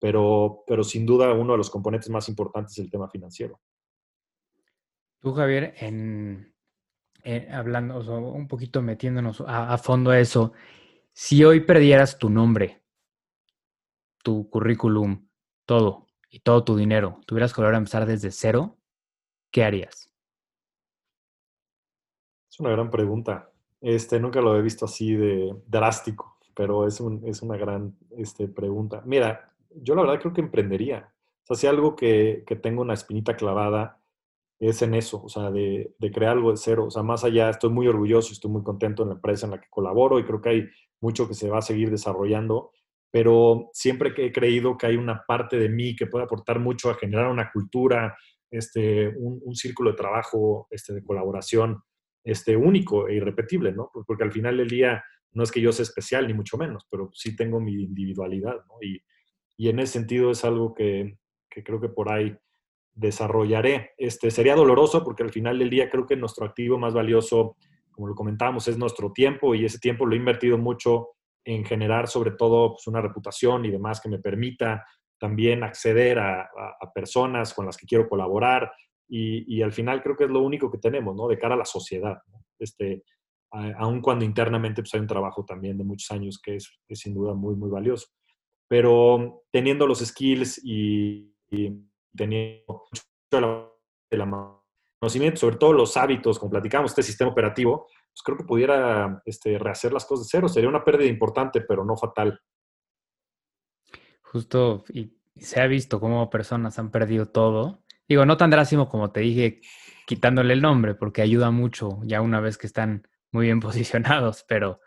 Pero, 0.00 0.64
pero 0.66 0.82
sin 0.82 1.06
duda 1.06 1.32
uno 1.32 1.52
de 1.52 1.58
los 1.58 1.70
componentes 1.70 2.10
más 2.10 2.28
importantes 2.28 2.72
es 2.72 2.84
el 2.84 2.90
tema 2.90 3.08
financiero. 3.08 3.60
Tú, 5.20 5.32
Javier, 5.32 5.74
en, 5.78 6.52
hablando, 7.50 8.00
un 8.32 8.48
poquito 8.48 8.82
metiéndonos 8.82 9.42
a, 9.46 9.78
fondo 9.78 10.10
a 10.10 10.18
eso, 10.18 10.52
si 11.12 11.44
hoy 11.44 11.60
perdieras 11.60 12.18
tu 12.18 12.30
nombre, 12.30 12.82
tu 14.24 14.50
currículum, 14.50 15.28
todo, 15.66 16.08
y 16.28 16.40
todo 16.40 16.64
tu 16.64 16.76
dinero, 16.76 17.20
tuvieras 17.26 17.54
que 17.54 17.60
volver 17.60 17.76
a 17.76 17.78
empezar 17.78 18.06
desde 18.06 18.32
cero, 18.32 18.76
¿qué 19.52 19.62
harías? 19.62 20.10
Es 22.54 22.60
una 22.60 22.70
gran 22.70 22.88
pregunta. 22.88 23.50
Este, 23.80 24.20
nunca 24.20 24.40
lo 24.40 24.56
he 24.56 24.62
visto 24.62 24.84
así 24.84 25.16
de 25.16 25.56
drástico, 25.66 26.38
pero 26.54 26.86
es, 26.86 27.02
es 27.24 27.42
una 27.42 27.56
gran 27.56 27.96
este, 28.16 28.46
pregunta. 28.46 29.02
Mira, 29.04 29.52
yo 29.70 29.96
la 29.96 30.02
verdad 30.02 30.20
creo 30.20 30.32
que 30.32 30.40
emprendería. 30.40 31.12
O 31.42 31.46
sea, 31.46 31.56
si 31.56 31.66
algo 31.66 31.96
que, 31.96 32.44
que 32.46 32.54
tengo 32.54 32.82
una 32.82 32.94
espinita 32.94 33.34
clavada, 33.34 34.00
es 34.60 34.82
en 34.82 34.94
eso, 34.94 35.20
o 35.24 35.28
sea, 35.28 35.50
de, 35.50 35.96
crear 36.12 36.34
algo 36.36 36.52
de 36.52 36.56
cero. 36.56 36.84
O 36.84 36.90
sea, 36.92 37.02
más 37.02 37.24
allá, 37.24 37.50
estoy 37.50 37.70
muy 37.70 37.88
orgulloso, 37.88 38.32
estoy 38.32 38.52
muy 38.52 38.62
contento 38.62 39.02
en 39.02 39.08
la 39.08 39.16
empresa 39.16 39.46
en 39.46 39.50
la 39.50 39.60
que 39.60 39.66
colaboro 39.68 40.20
y 40.20 40.24
creo 40.24 40.40
que 40.40 40.48
hay 40.50 40.68
mucho 41.00 41.26
que 41.26 41.34
se 41.34 41.50
va 41.50 41.58
a 41.58 41.62
seguir 41.62 41.90
desarrollando, 41.90 42.70
pero 43.10 43.68
siempre 43.72 44.14
que 44.14 44.26
he 44.26 44.32
creído 44.32 44.78
que 44.78 44.86
hay 44.86 44.96
una 44.96 45.24
parte 45.26 45.58
de 45.58 45.68
mí 45.68 45.96
que 45.96 46.06
puede 46.06 46.24
aportar 46.24 46.60
mucho 46.60 46.88
a 46.88 46.94
generar 46.94 47.32
una 47.32 47.50
cultura, 47.50 48.16
este, 48.48 49.08
un, 49.08 49.56
círculo 49.56 49.90
de 49.90 49.96
trabajo, 49.96 50.68
este, 50.70 50.94
de 50.94 51.02
colaboración 51.02 51.82
este, 52.24 52.56
único 52.56 53.06
e 53.06 53.14
irrepetible, 53.14 53.72
¿no? 53.72 53.90
Porque 54.06 54.24
al 54.24 54.32
final 54.32 54.56
del 54.56 54.68
día 54.68 55.04
no 55.32 55.42
es 55.42 55.52
que 55.52 55.60
yo 55.60 55.72
sea 55.72 55.84
especial, 55.84 56.26
ni 56.26 56.34
mucho 56.34 56.56
menos, 56.56 56.86
pero 56.90 57.10
sí 57.12 57.36
tengo 57.36 57.60
mi 57.60 57.74
individualidad, 57.82 58.56
¿no? 58.66 58.74
Y, 58.80 59.02
y 59.56 59.68
en 59.68 59.78
ese 59.78 59.92
sentido 59.94 60.30
es 60.30 60.44
algo 60.44 60.74
que, 60.74 61.18
que 61.50 61.62
creo 61.62 61.80
que 61.80 61.88
por 61.88 62.10
ahí 62.10 62.36
desarrollaré. 62.94 63.92
Este, 63.96 64.30
sería 64.30 64.54
doloroso 64.54 65.04
porque 65.04 65.22
al 65.22 65.32
final 65.32 65.58
del 65.58 65.70
día 65.70 65.90
creo 65.90 66.06
que 66.06 66.16
nuestro 66.16 66.46
activo 66.46 66.78
más 66.78 66.94
valioso, 66.94 67.56
como 67.90 68.08
lo 68.08 68.14
comentábamos, 68.14 68.68
es 68.68 68.78
nuestro 68.78 69.12
tiempo 69.12 69.54
y 69.54 69.64
ese 69.64 69.78
tiempo 69.78 70.06
lo 70.06 70.14
he 70.14 70.18
invertido 70.18 70.58
mucho 70.58 71.08
en 71.44 71.64
generar 71.64 72.08
sobre 72.08 72.32
todo 72.32 72.72
pues, 72.72 72.86
una 72.86 73.00
reputación 73.00 73.64
y 73.64 73.70
demás 73.70 74.00
que 74.00 74.08
me 74.08 74.18
permita 74.18 74.84
también 75.18 75.62
acceder 75.62 76.18
a, 76.18 76.50
personas 76.94 77.54
con 77.54 77.66
las 77.66 77.76
que 77.76 77.86
quiero 77.86 78.08
colaborar 78.08 78.70
y, 79.08 79.62
al 79.62 79.72
final 79.72 80.02
creo 80.02 80.16
que 80.16 80.24
es 80.24 80.30
lo 80.30 80.40
único 80.40 80.70
que 80.70 80.78
tenemos, 80.78 81.14
¿no? 81.14 81.28
De 81.28 81.38
cara 81.38 81.54
a 81.54 81.58
la 81.58 81.64
sociedad, 81.64 82.16
Este, 82.58 83.04
aun 83.50 84.00
cuando 84.00 84.24
internamente 84.24 84.82
pues, 84.82 84.94
hay 84.94 85.00
un 85.00 85.06
trabajo 85.06 85.44
también 85.44 85.78
de 85.78 85.84
muchos 85.84 86.10
años 86.10 86.40
que 86.42 86.56
es, 86.56 86.70
sin 86.90 87.14
duda 87.14 87.34
muy, 87.34 87.54
muy 87.54 87.70
valioso. 87.70 88.08
Pero 88.68 89.44
teniendo 89.52 89.86
los 89.86 90.00
skills 90.00 90.60
y 90.64 91.32
teniendo 92.16 92.64
mucho 92.66 93.02
el 94.10 94.22
conocimiento, 94.98 95.40
sobre 95.40 95.56
todo 95.56 95.72
los 95.72 95.96
hábitos, 95.96 96.38
como 96.38 96.50
platicamos, 96.50 96.90
este 96.90 97.02
sistema 97.02 97.30
operativo, 97.30 97.86
pues 97.86 98.22
creo 98.24 98.38
que 98.38 98.44
pudiera 98.44 99.22
este, 99.24 99.58
rehacer 99.58 99.92
las 99.92 100.06
cosas 100.06 100.26
de 100.26 100.30
cero. 100.30 100.48
Sería 100.48 100.68
una 100.68 100.84
pérdida 100.84 101.08
importante, 101.08 101.60
pero 101.60 101.84
no 101.84 101.96
fatal. 101.96 102.40
Justo, 104.22 104.84
y 104.92 105.12
se 105.36 105.60
ha 105.60 105.66
visto 105.66 106.00
cómo 106.00 106.30
personas 106.30 106.78
han 106.78 106.90
perdido 106.90 107.26
todo. 107.26 107.83
Digo, 108.08 108.26
no 108.26 108.36
tan 108.36 108.50
drástico 108.50 108.88
como 108.88 109.10
te 109.12 109.20
dije, 109.20 109.60
quitándole 110.06 110.54
el 110.54 110.62
nombre, 110.62 110.94
porque 110.94 111.22
ayuda 111.22 111.50
mucho 111.50 112.00
ya 112.04 112.20
una 112.20 112.40
vez 112.40 112.58
que 112.58 112.66
están 112.66 113.06
muy 113.32 113.46
bien 113.46 113.60
posicionados, 113.60 114.44
pero, 114.48 114.80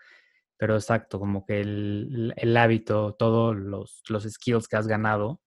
pero 0.58 0.76
exacto, 0.76 1.20
como 1.20 1.46
que 1.46 1.62
el, 1.62 2.34
el 2.38 2.58
hábito, 2.58 3.16
todos 3.16 3.56
los, 3.56 4.04
los 4.10 4.24
skills 4.24 4.68
que 4.68 4.78
has 4.78 4.88
ganado, 4.88 5.42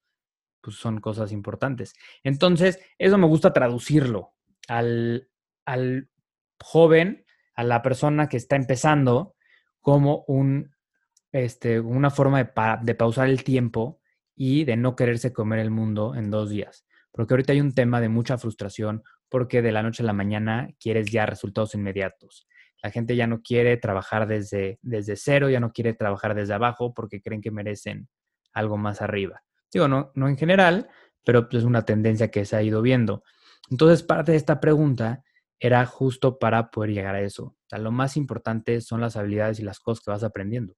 pues 0.60 0.76
son 0.76 1.00
cosas 1.00 1.32
importantes. 1.32 1.94
Entonces, 2.22 2.78
eso 2.98 3.18
me 3.18 3.26
gusta 3.26 3.52
traducirlo 3.52 4.34
al, 4.68 5.28
joven, 6.62 7.24
a 7.54 7.64
la 7.64 7.82
persona 7.82 8.28
que 8.28 8.36
está 8.36 8.56
empezando, 8.56 9.34
como 9.80 10.24
un, 10.26 10.74
este, 11.32 11.80
una 11.80 12.10
forma 12.10 12.44
de, 12.82 12.94
pausar 12.94 13.28
el 13.28 13.44
tiempo 13.44 14.00
y 14.36 14.64
de 14.64 14.76
no 14.76 14.96
quererse 14.96 15.32
comer 15.32 15.60
el 15.60 15.70
mundo 15.70 16.14
en 16.14 16.30
dos 16.30 16.50
días. 16.50 16.86
Porque 17.12 17.34
ahorita 17.34 17.52
hay 17.52 17.60
un 17.60 17.74
tema 17.74 18.00
de 18.00 18.08
mucha 18.08 18.38
frustración 18.38 19.02
porque 19.28 19.62
de 19.62 19.72
la 19.72 19.82
noche 19.82 20.02
a 20.02 20.06
la 20.06 20.12
mañana 20.12 20.68
quieres 20.78 21.10
ya 21.10 21.26
resultados 21.26 21.74
inmediatos. 21.74 22.46
La 22.82 22.90
gente 22.90 23.14
ya 23.16 23.26
no 23.26 23.42
quiere 23.42 23.76
trabajar 23.76 24.26
desde, 24.26 24.78
desde 24.82 25.16
cero, 25.16 25.50
ya 25.50 25.60
no 25.60 25.72
quiere 25.72 25.92
trabajar 25.92 26.34
desde 26.34 26.54
abajo 26.54 26.94
porque 26.94 27.20
creen 27.20 27.40
que 27.40 27.50
merecen 27.50 28.08
algo 28.52 28.76
más 28.76 29.02
arriba. 29.02 29.42
Digo, 29.72 29.86
no, 29.86 30.10
no 30.14 30.28
en 30.28 30.36
general, 30.36 30.88
pero 31.24 31.48
pues, 31.48 31.62
es 31.62 31.66
una 31.66 31.84
tendencia 31.84 32.30
que 32.30 32.44
se 32.44 32.56
ha 32.56 32.62
ido 32.62 32.82
viendo. 32.82 33.22
Entonces, 33.70 34.02
parte 34.02 34.32
de 34.32 34.38
esta 34.38 34.60
pregunta 34.60 35.22
era 35.58 35.84
justo 35.86 36.38
para 36.38 36.70
poder 36.70 36.90
llegar 36.90 37.14
a 37.14 37.20
eso. 37.20 37.44
O 37.44 37.68
sea, 37.68 37.78
lo 37.78 37.92
más 37.92 38.16
importante 38.16 38.80
son 38.80 39.00
las 39.00 39.16
habilidades 39.16 39.60
y 39.60 39.62
las 39.62 39.78
cosas 39.78 40.02
que 40.04 40.10
vas 40.10 40.24
aprendiendo. 40.24 40.74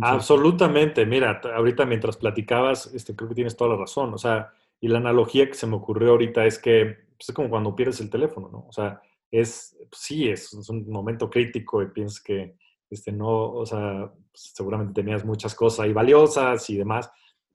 Absolutamente. 0.00 1.04
Mira, 1.04 1.40
ahorita 1.54 1.84
mientras 1.84 2.16
platicabas, 2.16 2.86
este, 2.94 3.14
creo 3.14 3.28
que 3.28 3.34
tienes 3.34 3.56
toda 3.56 3.70
la 3.70 3.76
razón. 3.76 4.14
O 4.14 4.18
sea, 4.18 4.52
y 4.80 4.88
la 4.88 4.98
analogía 4.98 5.46
que 5.46 5.54
se 5.54 5.66
me 5.66 5.76
ocurrió 5.76 6.10
ahorita 6.10 6.44
es 6.46 6.58
que 6.58 7.06
pues, 7.16 7.28
es 7.28 7.34
como 7.34 7.48
cuando 7.48 7.74
pierdes 7.74 8.00
el 8.00 8.10
teléfono, 8.10 8.48
¿no? 8.50 8.66
O 8.68 8.72
sea, 8.72 9.00
es, 9.30 9.76
sí, 9.92 10.28
es, 10.28 10.52
un 10.68 10.88
momento 10.88 11.28
crítico 11.30 11.82
y 11.82 11.90
piensas 11.90 12.22
que, 12.22 12.56
este, 12.90 13.12
no, 13.12 13.52
o 13.52 13.66
sea, 13.66 14.12
pues, 14.30 14.52
seguramente 14.54 14.94
tenías 14.94 15.24
muchas 15.24 15.54
cosas 15.54 15.80
ahí 15.80 15.92
valiosas 15.92 16.68
y 16.70 16.76
demás, 16.76 17.10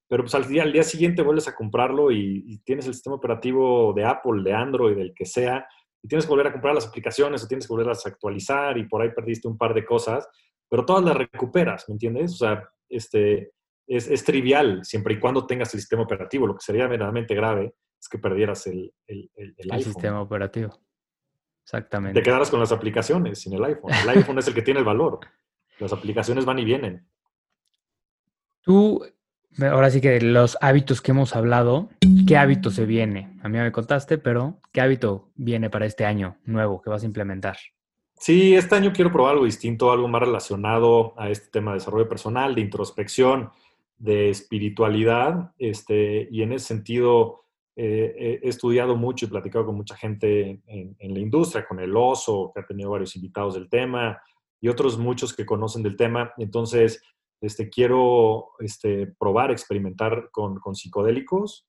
pero 0.08 0.24
pues 0.24 0.36
al 0.36 0.48
día, 0.48 0.64
al 0.64 0.74
día 0.74 0.84
siguiente 0.84 1.22
vuelves 1.22 1.48
a 1.48 1.56
comprarlo 1.56 2.12
y, 2.12 2.60
tienes 2.66 2.86
el 2.88 2.94
sistema 2.94 3.16
operativo 3.16 3.94
de 3.94 4.04
Apple, 4.04 4.44
de 4.44 4.54
Android, 4.54 4.98
del 4.98 5.14
que 5.14 5.26
sea, 5.26 5.66
y 6.04 6.08
tienes 6.08 6.26
que 6.26 6.32
volver 6.32 6.48
a 6.48 6.52
comprar 6.52 6.76
las 6.76 6.88
aplicaciones 6.88 7.44
o 7.44 7.48
tienes 7.48 7.66
que 7.66 7.74
volverlas 7.74 8.06
a 8.06 8.10
actualizar 8.10 8.78
y 8.78 8.88
por 8.88 9.02
ahí 9.02 9.12
perdiste 9.16 9.48
un 9.48 9.58
par 9.58 9.74
de 9.74 9.86
cosas, 9.86 10.28
pero 10.68 10.86
todas 10.86 11.04
las 11.06 11.16
recuperas, 11.16 11.88
¿me 11.88 11.94
entiendes? 11.94 12.34
O 12.34 12.38
sea, 12.38 12.62
este, 12.90 13.52
es, 13.88 14.24
trivial 14.24 14.84
siempre 14.84 15.16
y 15.16 15.20
cuando 15.20 15.46
tengas 15.46 15.74
el 15.74 15.80
sistema 15.80 16.04
operativo. 16.04 16.48
Lo 16.48 16.56
que 16.56 16.62
sería 16.62 16.88
verdaderamente 16.88 17.36
grave 17.36 17.76
es 18.00 18.10
que 18.10 18.18
perdieras 18.18 18.66
el, 18.68 18.94
el, 19.08 19.30
el, 19.36 19.84
sistema 19.84 20.22
operativo. 20.22 20.80
Exactamente. 21.64 22.20
Te 22.20 22.24
quedaras 22.24 22.50
con 22.50 22.60
las 22.60 22.72
aplicaciones 22.72 23.40
sin 23.40 23.54
el 23.54 23.64
iPhone. 23.64 23.92
El 24.04 24.10
iPhone 24.10 24.40
es 24.40 24.48
el 24.48 24.54
que 24.54 24.62
tiene 24.62 24.80
el 24.80 24.86
valor. 24.86 25.20
Las 25.80 25.94
aplicaciones 25.94 26.46
van 26.46 26.60
y 26.60 26.66
vienen. 26.66 27.08
Tú, 28.62 29.04
ahora 29.60 29.90
sí 29.90 30.02
que 30.02 30.22
los 30.22 30.58
hábitos 30.62 31.02
que 31.02 31.12
hemos 31.12 31.36
hablado, 31.36 31.90
¿qué 32.28 32.38
hábito 32.38 32.70
se 32.70 32.86
viene? 32.86 33.38
A 33.42 33.50
mí 33.50 33.58
me 33.58 33.72
contaste, 33.72 34.18
pero 34.18 34.60
¿qué 34.72 34.82
hábito 34.82 35.32
viene 35.36 35.70
para 35.70 35.86
este 35.86 36.06
año 36.06 36.38
nuevo 36.46 36.82
que 36.82 36.90
vas 36.90 37.04
a 37.04 37.08
implementar? 37.08 37.58
Sí, 38.22 38.54
este 38.54 38.76
año 38.76 38.94
quiero 38.94 39.12
probar 39.12 39.34
algo 39.34 39.46
distinto, 39.46 39.92
algo 39.92 40.08
más 40.08 40.22
relacionado 40.22 41.20
a 41.20 41.32
este 41.32 41.50
tema 41.50 41.72
de 41.72 41.80
desarrollo 41.80 42.08
personal, 42.08 42.54
de 42.54 42.62
introspección, 42.62 43.50
de 44.02 44.32
espiritualidad, 44.32 45.54
este, 45.60 46.28
y 46.32 46.42
en 46.42 46.54
ese 46.54 46.66
sentido 46.68 47.44
eh, 47.76 48.40
he 48.42 48.50
estudiado 48.50 48.96
mucho 48.96 49.26
y 49.26 49.30
platicado 49.30 49.68
con 49.68 49.76
mucha 49.76 49.96
gente 49.96 50.60
en, 50.66 51.14
la 51.14 51.20
industria, 51.20 51.68
con 51.68 51.80
el 51.80 51.96
oso, 51.96 52.52
que 52.54 52.62
ha 52.62 52.66
tenido 52.66 52.90
varios 52.90 53.16
invitados 53.16 53.54
del 53.54 53.70
tema, 53.70 54.20
y 54.60 54.70
otros 54.70 54.98
muchos 54.98 55.36
que 55.36 55.46
conocen 55.46 55.84
del 55.84 55.96
tema. 55.96 56.34
Entonces, 56.38 57.02
este, 57.42 57.70
quiero 57.70 58.50
este, 58.60 59.08
probar, 59.20 59.52
experimentar 59.52 60.30
con, 60.32 60.60
con 60.60 60.76
psicodélicos, 60.76 61.68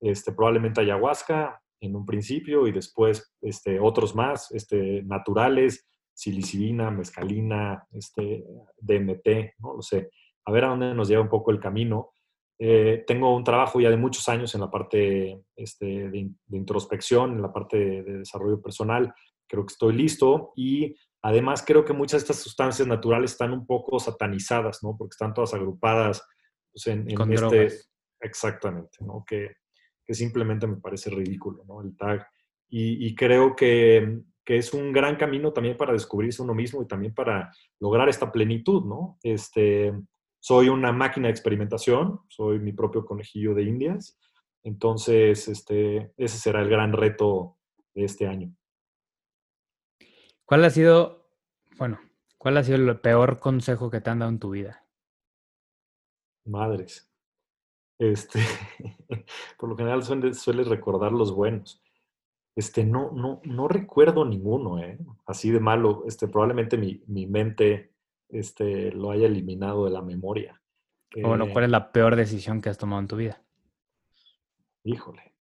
este, 0.00 0.32
probablemente 0.32 0.80
ayahuasca 0.80 1.62
en 1.80 1.94
un 1.94 2.06
principio 2.06 2.66
y 2.66 2.72
después 2.72 3.34
este, 3.42 3.80
otros 3.80 4.14
más, 4.14 4.50
este, 4.52 5.02
naturales, 5.02 5.86
silicibina, 6.14 6.90
mescalina, 6.90 7.86
este, 7.92 8.44
DMT, 8.78 9.58
no 9.58 9.74
lo 9.74 9.82
sé. 9.82 10.08
A 10.46 10.52
ver 10.52 10.64
a 10.64 10.68
dónde 10.68 10.94
nos 10.94 11.08
lleva 11.08 11.22
un 11.22 11.28
poco 11.28 11.50
el 11.50 11.60
camino. 11.60 12.12
Eh, 12.58 13.04
tengo 13.06 13.36
un 13.36 13.44
trabajo 13.44 13.80
ya 13.80 13.90
de 13.90 13.98
muchos 13.98 14.28
años 14.28 14.54
en 14.54 14.62
la 14.62 14.70
parte 14.70 15.42
este, 15.56 16.08
de, 16.08 16.30
introspección, 16.50 17.32
en 17.32 17.42
la 17.42 17.52
parte 17.52 17.76
de, 17.76 18.18
desarrollo 18.18 18.62
personal. 18.62 19.12
Creo 19.46 19.66
que 19.66 19.72
estoy 19.72 19.94
listo 19.94 20.52
y 20.56 20.96
además 21.22 21.62
creo 21.66 21.84
que 21.84 21.92
muchas 21.92 22.20
de 22.20 22.24
estas 22.24 22.42
sustancias 22.42 22.88
naturales 22.88 23.32
están 23.32 23.52
un 23.52 23.66
poco 23.66 23.98
satanizadas, 23.98 24.82
¿no? 24.82 24.96
Porque 24.96 25.14
están 25.14 25.34
todas 25.34 25.52
agrupadas 25.52 26.26
pues, 26.72 26.86
en, 26.86 27.06
este... 27.32 27.68
Exactamente, 28.20 28.98
¿no? 29.00 29.24
Que, 29.26 29.56
que, 30.04 30.14
simplemente 30.14 30.66
me 30.66 30.76
parece 30.76 31.10
ridículo, 31.10 31.64
¿no? 31.66 31.82
El 31.82 31.94
tag. 31.96 32.26
Y, 32.68 33.14
creo 33.14 33.54
que, 33.54 34.22
que, 34.44 34.56
es 34.56 34.72
un 34.72 34.92
gran 34.92 35.16
camino 35.16 35.52
también 35.52 35.76
para 35.76 35.92
descubrirse 35.92 36.42
uno 36.42 36.54
mismo 36.54 36.82
y 36.82 36.86
también 36.86 37.14
para 37.14 37.52
lograr 37.78 38.08
esta 38.08 38.32
plenitud, 38.32 38.84
¿no? 38.84 39.18
Este, 39.22 39.92
soy 40.46 40.68
una 40.68 40.92
máquina 40.92 41.26
de 41.26 41.32
experimentación, 41.32 42.20
soy 42.28 42.60
mi 42.60 42.72
propio 42.72 43.04
conejillo 43.04 43.52
de 43.52 43.64
indias. 43.64 44.16
Entonces, 44.62 45.48
este, 45.48 46.12
ese 46.16 46.38
será 46.38 46.62
el 46.62 46.68
gran 46.68 46.92
reto 46.92 47.58
de 47.92 48.04
este 48.04 48.28
año. 48.28 48.54
¿Cuál 50.44 50.64
ha 50.64 50.70
sido, 50.70 51.32
bueno, 51.78 51.98
cuál 52.38 52.58
ha 52.58 52.62
sido 52.62 52.76
el 52.78 53.00
peor 53.00 53.40
consejo 53.40 53.90
que 53.90 54.00
te 54.00 54.08
han 54.08 54.20
dado 54.20 54.30
en 54.30 54.38
tu 54.38 54.50
vida? 54.50 54.86
Madres. 56.44 57.12
Este, 57.98 58.38
por 59.58 59.68
lo 59.68 59.76
general 59.76 60.04
sueles 60.04 60.68
recordar 60.68 61.10
los 61.10 61.34
buenos. 61.34 61.82
Este, 62.54 62.84
no, 62.84 63.10
no, 63.10 63.40
no 63.42 63.66
recuerdo 63.66 64.24
ninguno, 64.24 64.78
¿eh? 64.78 64.96
así 65.26 65.50
de 65.50 65.58
malo. 65.58 66.04
Este, 66.06 66.28
probablemente 66.28 66.78
mi, 66.78 67.02
mi 67.08 67.26
mente 67.26 67.95
este, 68.28 68.92
lo 68.92 69.10
haya 69.10 69.26
eliminado 69.26 69.84
de 69.84 69.90
la 69.90 70.02
memoria. 70.02 70.60
bueno, 71.22 71.46
¿cuál 71.52 71.64
es 71.64 71.70
la 71.70 71.92
peor 71.92 72.16
decisión 72.16 72.60
que 72.60 72.68
has 72.68 72.78
tomado 72.78 73.00
en 73.00 73.08
tu 73.08 73.16
vida? 73.16 73.42
Híjole. 74.84 75.34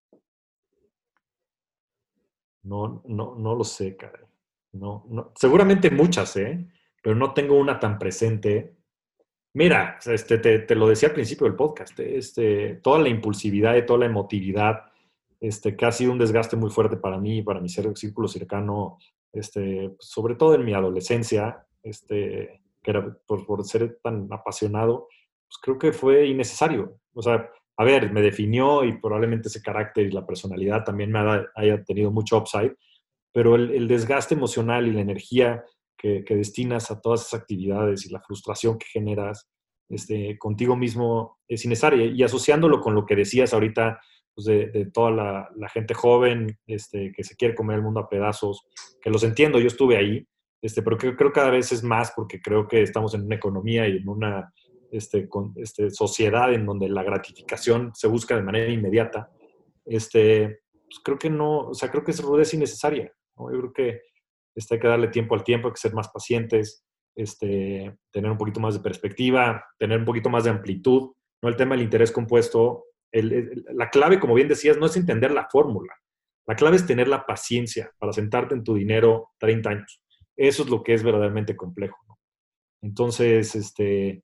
No, 2.64 3.04
no, 3.06 3.36
no 3.36 3.56
lo 3.56 3.64
sé, 3.64 3.96
caray. 3.96 4.26
No, 4.74 5.06
no, 5.08 5.32
seguramente 5.36 5.90
muchas, 5.92 6.36
¿eh? 6.38 6.68
Pero 7.02 7.16
no 7.16 7.34
tengo 7.34 7.58
una 7.58 7.80
tan 7.80 8.00
presente. 8.00 8.76
Mira, 9.54 10.00
este, 10.06 10.38
te, 10.40 10.76
lo 10.76 10.88
decía 10.88 11.10
al 11.10 11.16
principio 11.16 11.46
del 11.46 11.56
podcast, 11.56 11.98
¿eh? 12.00 12.18
este, 12.18 12.76
toda 12.84 13.00
la 13.00 13.08
impulsividad 13.08 13.76
y 13.76 13.86
toda 13.86 14.00
la 14.00 14.08
emotividad, 14.08 14.84
este, 15.40 15.78
que 15.78 15.86
ha 15.86 15.92
sido 15.92 16.12
un 16.12 16.18
desgaste 16.18 16.58
muy 16.58 16.70
fuerte 16.72 16.98
para 16.98 17.18
mí, 17.20 17.42
para 17.42 17.62
mi 17.62 17.70
círculo 17.70 18.28
cercano, 18.28 18.98
este, 19.32 19.96
sobre 20.00 20.36
todo 20.36 20.56
en 20.56 20.66
mi 20.66 20.74
adolescencia, 20.74 21.66
este, 21.84 22.65
que 22.86 22.92
era 22.92 23.18
por, 23.26 23.66
ser 23.66 23.98
tan 24.04 24.28
apasionado, 24.32 25.08
pues 25.48 25.58
creo 25.62 25.80
que 25.80 25.92
fue 25.92 26.28
innecesario. 26.28 27.00
O 27.14 27.22
sea, 27.24 27.50
a 27.78 27.84
ver, 27.84 28.14
me 28.14 28.22
definió 28.22 28.84
y 28.86 28.98
probablemente 29.00 29.48
ese 29.48 29.64
carácter 29.64 30.06
y 30.06 30.12
la 30.12 30.26
personalidad 30.26 30.84
también 30.84 31.12
me 31.12 31.20
haya 31.56 31.84
tenido 31.84 32.12
mucho 32.12 32.38
upside, 32.38 32.76
pero 33.34 33.56
el, 33.56 33.88
desgaste 33.88 34.36
emocional 34.36 34.88
y 34.88 34.92
la 34.92 35.02
energía 35.02 35.66
que, 35.98 36.24
destinas 36.30 36.92
a 36.92 37.02
todas 37.02 37.22
esas 37.22 37.42
actividades 37.42 38.06
y 38.06 38.12
la 38.12 38.22
frustración 38.22 38.78
que 38.78 38.86
generas 38.86 39.50
este, 39.90 40.38
contigo 40.38 40.76
mismo 40.76 41.40
es 41.48 41.66
innecesaria. 41.66 42.06
Y 42.06 42.22
asociándolo 42.22 42.82
con 42.82 42.94
lo 42.94 43.06
que 43.08 43.16
decías 43.16 43.54
ahorita 43.54 44.00
pues 44.36 44.46
de, 44.46 44.92
toda 44.94 45.10
la, 45.12 45.70
gente 45.70 45.96
joven 45.96 46.60
este, 46.68 47.12
que 47.14 47.24
se 47.24 47.36
quiere 47.36 47.56
comer 47.56 47.78
el 47.78 47.84
mundo 47.84 48.02
a 48.02 48.10
pedazos, 48.10 48.68
que 49.02 49.10
los 49.10 49.24
entiendo, 49.24 49.60
yo 49.60 49.68
estuve 49.68 49.98
ahí, 49.98 50.28
este, 50.62 50.82
pero 50.82 50.98
creo, 50.98 51.16
creo 51.16 51.32
cada 51.32 51.52
vez 51.52 51.72
es 51.72 51.84
más 51.84 52.12
porque 52.16 52.42
creo 52.42 52.68
que 52.68 52.82
estamos 52.82 53.14
en 53.14 53.24
una 53.24 53.36
economía 53.36 53.88
y 53.88 53.98
en 53.98 54.10
una 54.10 54.54
este, 54.92 55.28
con, 55.28 55.54
este, 55.58 55.90
sociedad 55.90 56.54
en 56.54 56.66
donde 56.66 56.88
la 56.90 57.04
gratificación 57.04 57.92
se 57.94 58.08
busca 58.08 58.36
de 58.36 58.44
manera 58.44 58.72
inmediata. 58.72 59.30
Este, 59.86 60.62
pues 60.86 61.00
creo 61.04 61.18
que 61.18 61.30
no, 61.30 61.70
o 61.70 61.74
sea, 61.74 61.92
creo 61.92 62.04
que 62.04 62.12
es 62.12 62.22
rudeza 62.22 62.56
innecesaria. 62.56 63.12
¿no? 63.38 63.52
Yo 63.52 63.60
creo 63.60 63.74
que 63.74 64.02
este, 64.56 64.76
hay 64.76 64.80
que 64.80 64.88
darle 64.88 65.08
tiempo 65.10 65.36
al 65.36 65.44
tiempo, 65.44 65.68
hay 65.68 65.74
que 65.74 65.82
ser 65.82 65.94
más 65.94 66.10
pacientes, 66.10 66.86
este, 67.16 67.96
tener 68.12 68.32
un 68.32 68.38
poquito 68.38 68.60
más 68.60 68.76
de 68.76 68.80
perspectiva, 68.80 69.66
tener 69.78 70.00
un 70.00 70.06
poquito 70.06 70.30
más 70.30 70.46
de 70.46 70.52
amplitud. 70.52 71.12
¿no? 71.42 71.50
El 71.50 71.58
tema 71.58 71.76
del 71.76 71.84
interés 71.84 72.12
compuesto, 72.12 72.86
la 73.12 73.90
clave, 73.90 74.20
como 74.20 74.34
bien 74.34 74.48
decías, 74.48 74.78
no 74.78 74.86
es 74.86 74.96
entender 74.98 75.32
la 75.32 75.48
fórmula. 75.50 75.94
La 76.48 76.56
clave 76.56 76.76
es 76.76 76.86
tener 76.86 77.08
la 77.08 77.26
paciencia 77.26 77.92
para 77.98 78.14
sentarte 78.14 78.54
en 78.56 78.64
tu 78.64 78.76
dinero 78.76 79.32
30 79.40 79.70
años. 79.70 80.02
Eso 80.38 80.64
es 80.64 80.70
lo 80.70 80.84
que 80.84 80.94
es 80.94 81.04
verdaderamente 81.04 81.56
complejo. 81.56 81.98
Entonces, 82.82 83.56
este, 83.56 84.24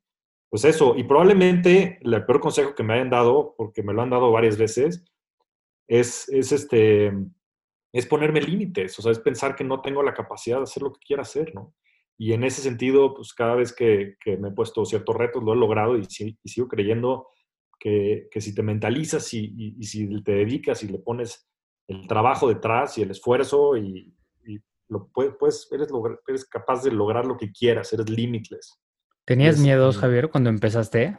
pues 0.49 0.65
eso, 0.65 0.95
y 0.97 1.03
probablemente 1.03 1.97
el 2.01 2.25
peor 2.25 2.39
consejo 2.39 2.75
que 2.75 2.83
me 2.83 2.93
hayan 2.93 3.09
dado, 3.09 3.55
porque 3.57 3.83
me 3.83 3.93
lo 3.93 4.01
han 4.01 4.09
dado 4.09 4.31
varias 4.31 4.57
veces, 4.57 5.03
es, 5.87 6.29
es, 6.29 6.51
este, 6.51 7.11
es 7.93 8.05
ponerme 8.05 8.41
límites, 8.41 8.97
o 8.99 9.01
sea, 9.01 9.11
es 9.11 9.19
pensar 9.19 9.55
que 9.55 9.63
no 9.63 9.81
tengo 9.81 10.03
la 10.03 10.13
capacidad 10.13 10.57
de 10.57 10.63
hacer 10.63 10.83
lo 10.83 10.93
que 10.93 10.99
quiera 11.05 11.23
hacer, 11.23 11.55
¿no? 11.55 11.73
Y 12.17 12.33
en 12.33 12.43
ese 12.43 12.61
sentido, 12.61 13.15
pues 13.15 13.33
cada 13.33 13.55
vez 13.55 13.73
que, 13.73 14.17
me 14.39 14.49
he 14.49 14.51
puesto 14.51 14.85
ciertos 14.85 15.15
retos, 15.15 15.43
lo 15.43 15.53
he 15.53 15.55
logrado 15.55 15.97
y, 15.97 16.05
sigo 16.05 16.67
creyendo 16.67 17.27
que, 17.79 18.27
si 18.35 18.53
te 18.53 18.61
mentalizas 18.61 19.33
y, 19.33 19.75
y, 19.79 19.83
si 19.85 20.21
te 20.21 20.33
dedicas 20.33 20.83
y 20.83 20.87
le 20.87 20.99
pones 20.99 21.49
el 21.87 22.05
trabajo 22.07 22.47
detrás 22.47 22.97
y 22.97 23.01
el 23.01 23.11
esfuerzo 23.11 23.75
y, 23.75 24.13
lo 24.91 25.07
puedes, 25.07 25.67
eres, 25.71 25.89
eres 26.27 26.45
capaz 26.45 26.83
de 26.83 26.91
lograr 26.91 27.25
lo 27.25 27.37
que 27.37 27.51
quieras, 27.51 27.91
eres 27.93 28.09
limitless. 28.09 28.79
¿Tenías 29.25 29.59
miedos, 29.59 29.97
Javier, 29.97 30.29
cuando 30.29 30.49
empezaste? 30.49 31.17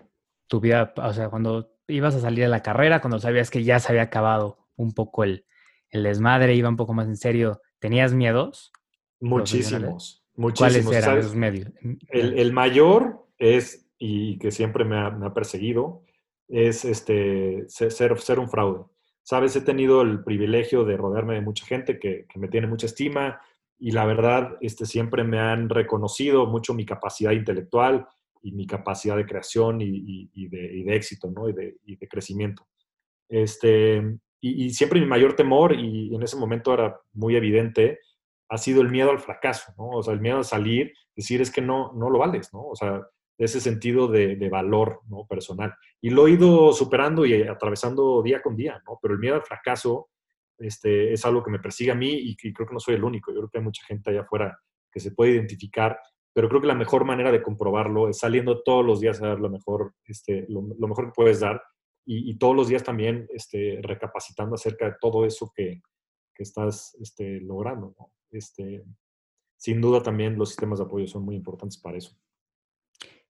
tu 0.53 0.61
vida, 0.61 0.93
o 0.97 1.12
sea, 1.14 1.31
cuando 1.31 1.73
ibas 1.89 2.14
a 2.14 2.20
salir 2.20 2.45
a 2.45 2.49
la 2.49 2.62
carrera, 2.62 3.01
cuando 3.01 3.18
sabías 3.18 3.51
que 3.51 3.64
ya 3.64 3.81
se 3.81 3.91
había 3.91 4.03
acabado 4.03 4.59
un 4.77 4.93
poco 4.93 5.25
el, 5.25 5.47
el 5.89 6.03
desmadre, 6.03 6.55
iba 6.55 6.68
un 6.68 6.77
poco 6.77 6.93
más 6.93 7.07
en 7.07 7.16
serio, 7.16 7.62
¿tenías 7.79 8.12
miedos? 8.12 8.70
Muchísimos, 9.18 10.27
muchísimos. 10.35 10.85
¿Cuáles 10.85 11.05
eran 11.05 11.18
esos 11.20 11.35
medios? 11.35 11.73
El, 12.09 12.39
el, 12.39 12.53
mayor 12.53 13.27
es, 13.39 13.89
y 13.97 14.39
que 14.41 14.51
siempre 14.51 14.85
me 14.85 14.99
ha, 14.99 15.09
me 15.09 15.25
ha 15.25 15.33
perseguido, 15.33 16.03
es 16.49 16.85
este, 16.85 17.64
ser, 17.68 18.18
ser, 18.20 18.39
un 18.39 18.51
fraude. 18.51 18.85
Sabes, 19.23 19.57
he 19.57 19.62
tenido 19.62 20.03
el 20.03 20.23
privilegio 20.23 20.85
de 20.85 20.99
rodearme 20.99 21.33
de 21.33 21.41
mucha 21.41 21.64
gente 21.64 21.99
que, 21.99 22.27
que 22.29 22.39
me 22.39 22.49
tiene 22.49 22.66
mucha 22.66 22.85
estima 22.85 23.41
y 23.79 23.91
la 23.91 24.05
verdad, 24.05 24.57
este, 24.61 24.87
siempre 24.87 25.25
me 25.25 25.39
han 25.39 25.68
reconocido 25.68 26.47
mucho 26.47 26.75
mi 26.75 26.87
capacidad 26.87 27.33
intelectual 27.33 28.07
y 28.43 28.53
mi 28.53 28.66
capacidad 28.66 29.16
de 29.16 29.27
creación 29.27 29.81
y, 29.81 30.49
de, 30.49 30.95
éxito, 30.95 31.31
¿no? 31.31 31.49
Y 31.49 31.53
de, 31.53 31.77
de 31.85 32.09
crecimiento. 32.09 32.66
Este, 33.29 34.03
y, 34.41 34.70
siempre 34.70 35.01
mi 35.01 35.07
mayor 35.07 35.35
temor, 35.35 35.75
y 35.75 36.14
en 36.14 36.23
ese 36.23 36.37
momento 36.37 36.75
era 36.75 37.01
muy 37.12 37.37
evidente, 37.37 38.01
ha 38.49 38.59
sido 38.59 38.83
el 38.83 38.91
miedo 38.91 39.11
al 39.11 39.20
fracaso, 39.20 39.73
¿no? 39.79 39.91
O 39.91 40.03
sea, 40.03 40.12
el 40.12 40.20
miedo 40.20 40.39
a 40.39 40.45
salir, 40.45 40.93
decir 41.16 41.41
es 41.41 41.51
que 41.51 41.62
no, 41.62 41.93
no 41.95 42.11
lo 42.11 42.18
vales, 42.18 42.53
¿no? 42.53 42.64
O 42.66 42.77
sea, 42.77 43.01
ese 43.39 43.61
sentido 43.61 44.09
de, 44.09 44.37
de, 44.37 44.49
valor 44.49 45.01
¿no? 45.09 45.27
personal. 45.27 45.75
Y 46.01 46.11
lo 46.11 46.27
he 46.27 46.33
ido 46.33 46.73
superando 46.73 47.25
y 47.25 47.43
atravesando 47.43 48.23
día 48.23 48.43
con 48.43 48.57
día, 48.57 48.83
¿no? 48.87 48.99
Pero 49.01 49.14
el 49.14 49.20
miedo 49.20 49.37
al 49.37 49.43
fracaso 49.43 50.11
este, 50.63 51.13
es 51.13 51.25
algo 51.25 51.43
que 51.43 51.51
me 51.51 51.59
persigue 51.59 51.91
a 51.91 51.97
mí 51.97 52.11
y, 52.13 52.37
y 52.43 52.53
creo 52.53 52.67
que 52.67 52.75
no 52.75 52.81
soy 52.81 52.95
el 52.95 53.05
único. 53.05 53.31
Yo 53.33 53.39
creo 53.39 53.51
que 53.51 53.59
hay 53.59 53.65
mucha 53.65 53.85
gente 53.87 54.11
allá 54.11 54.23
afuera 54.23 54.59
que 54.91 55.01
se 55.01 55.13
puede 55.13 55.33
identificar, 55.33 55.99
pero 56.33 56.49
creo 56.49 56.61
que 56.61 56.67
la 56.67 56.75
mejor 56.75 57.05
manera 57.05 57.33
de 57.33 57.43
comprobarlo 57.43 58.09
es 58.09 58.19
saliendo 58.19 58.63
todos 58.63 58.85
los 58.85 59.01
días 59.01 59.21
a 59.23 59.29
dar 59.29 59.41
lo 59.41 59.51
mejor, 59.51 59.95
este, 60.05 60.47
lo, 60.49 60.63
lo 60.79 60.89
mejor 60.89 61.07
que 61.07 61.13
puedes 61.15 61.41
dar 61.41 61.63
y, 62.05 62.31
y, 62.31 62.37
todos 62.37 62.57
los 62.57 62.69
días 62.69 62.83
también 62.83 63.29
este, 63.33 63.79
recapacitando 63.83 64.57
acerca 64.57 64.87
de 64.87 64.97
todo 65.01 65.25
eso 65.25 65.53
que, 65.55 65.83
que 66.35 66.43
estás 66.43 66.97
este, 67.01 67.41
logrando, 67.41 67.95
¿no? 67.99 68.13
Este, 68.31 68.85
sin 69.57 69.81
duda 69.81 70.03
también 70.03 70.37
los 70.37 70.49
sistemas 70.49 70.79
de 70.79 70.87
apoyo 70.87 71.07
son 71.07 71.25
muy 71.25 71.37
importantes 71.37 71.79
para 71.79 71.99
eso. 71.99 72.17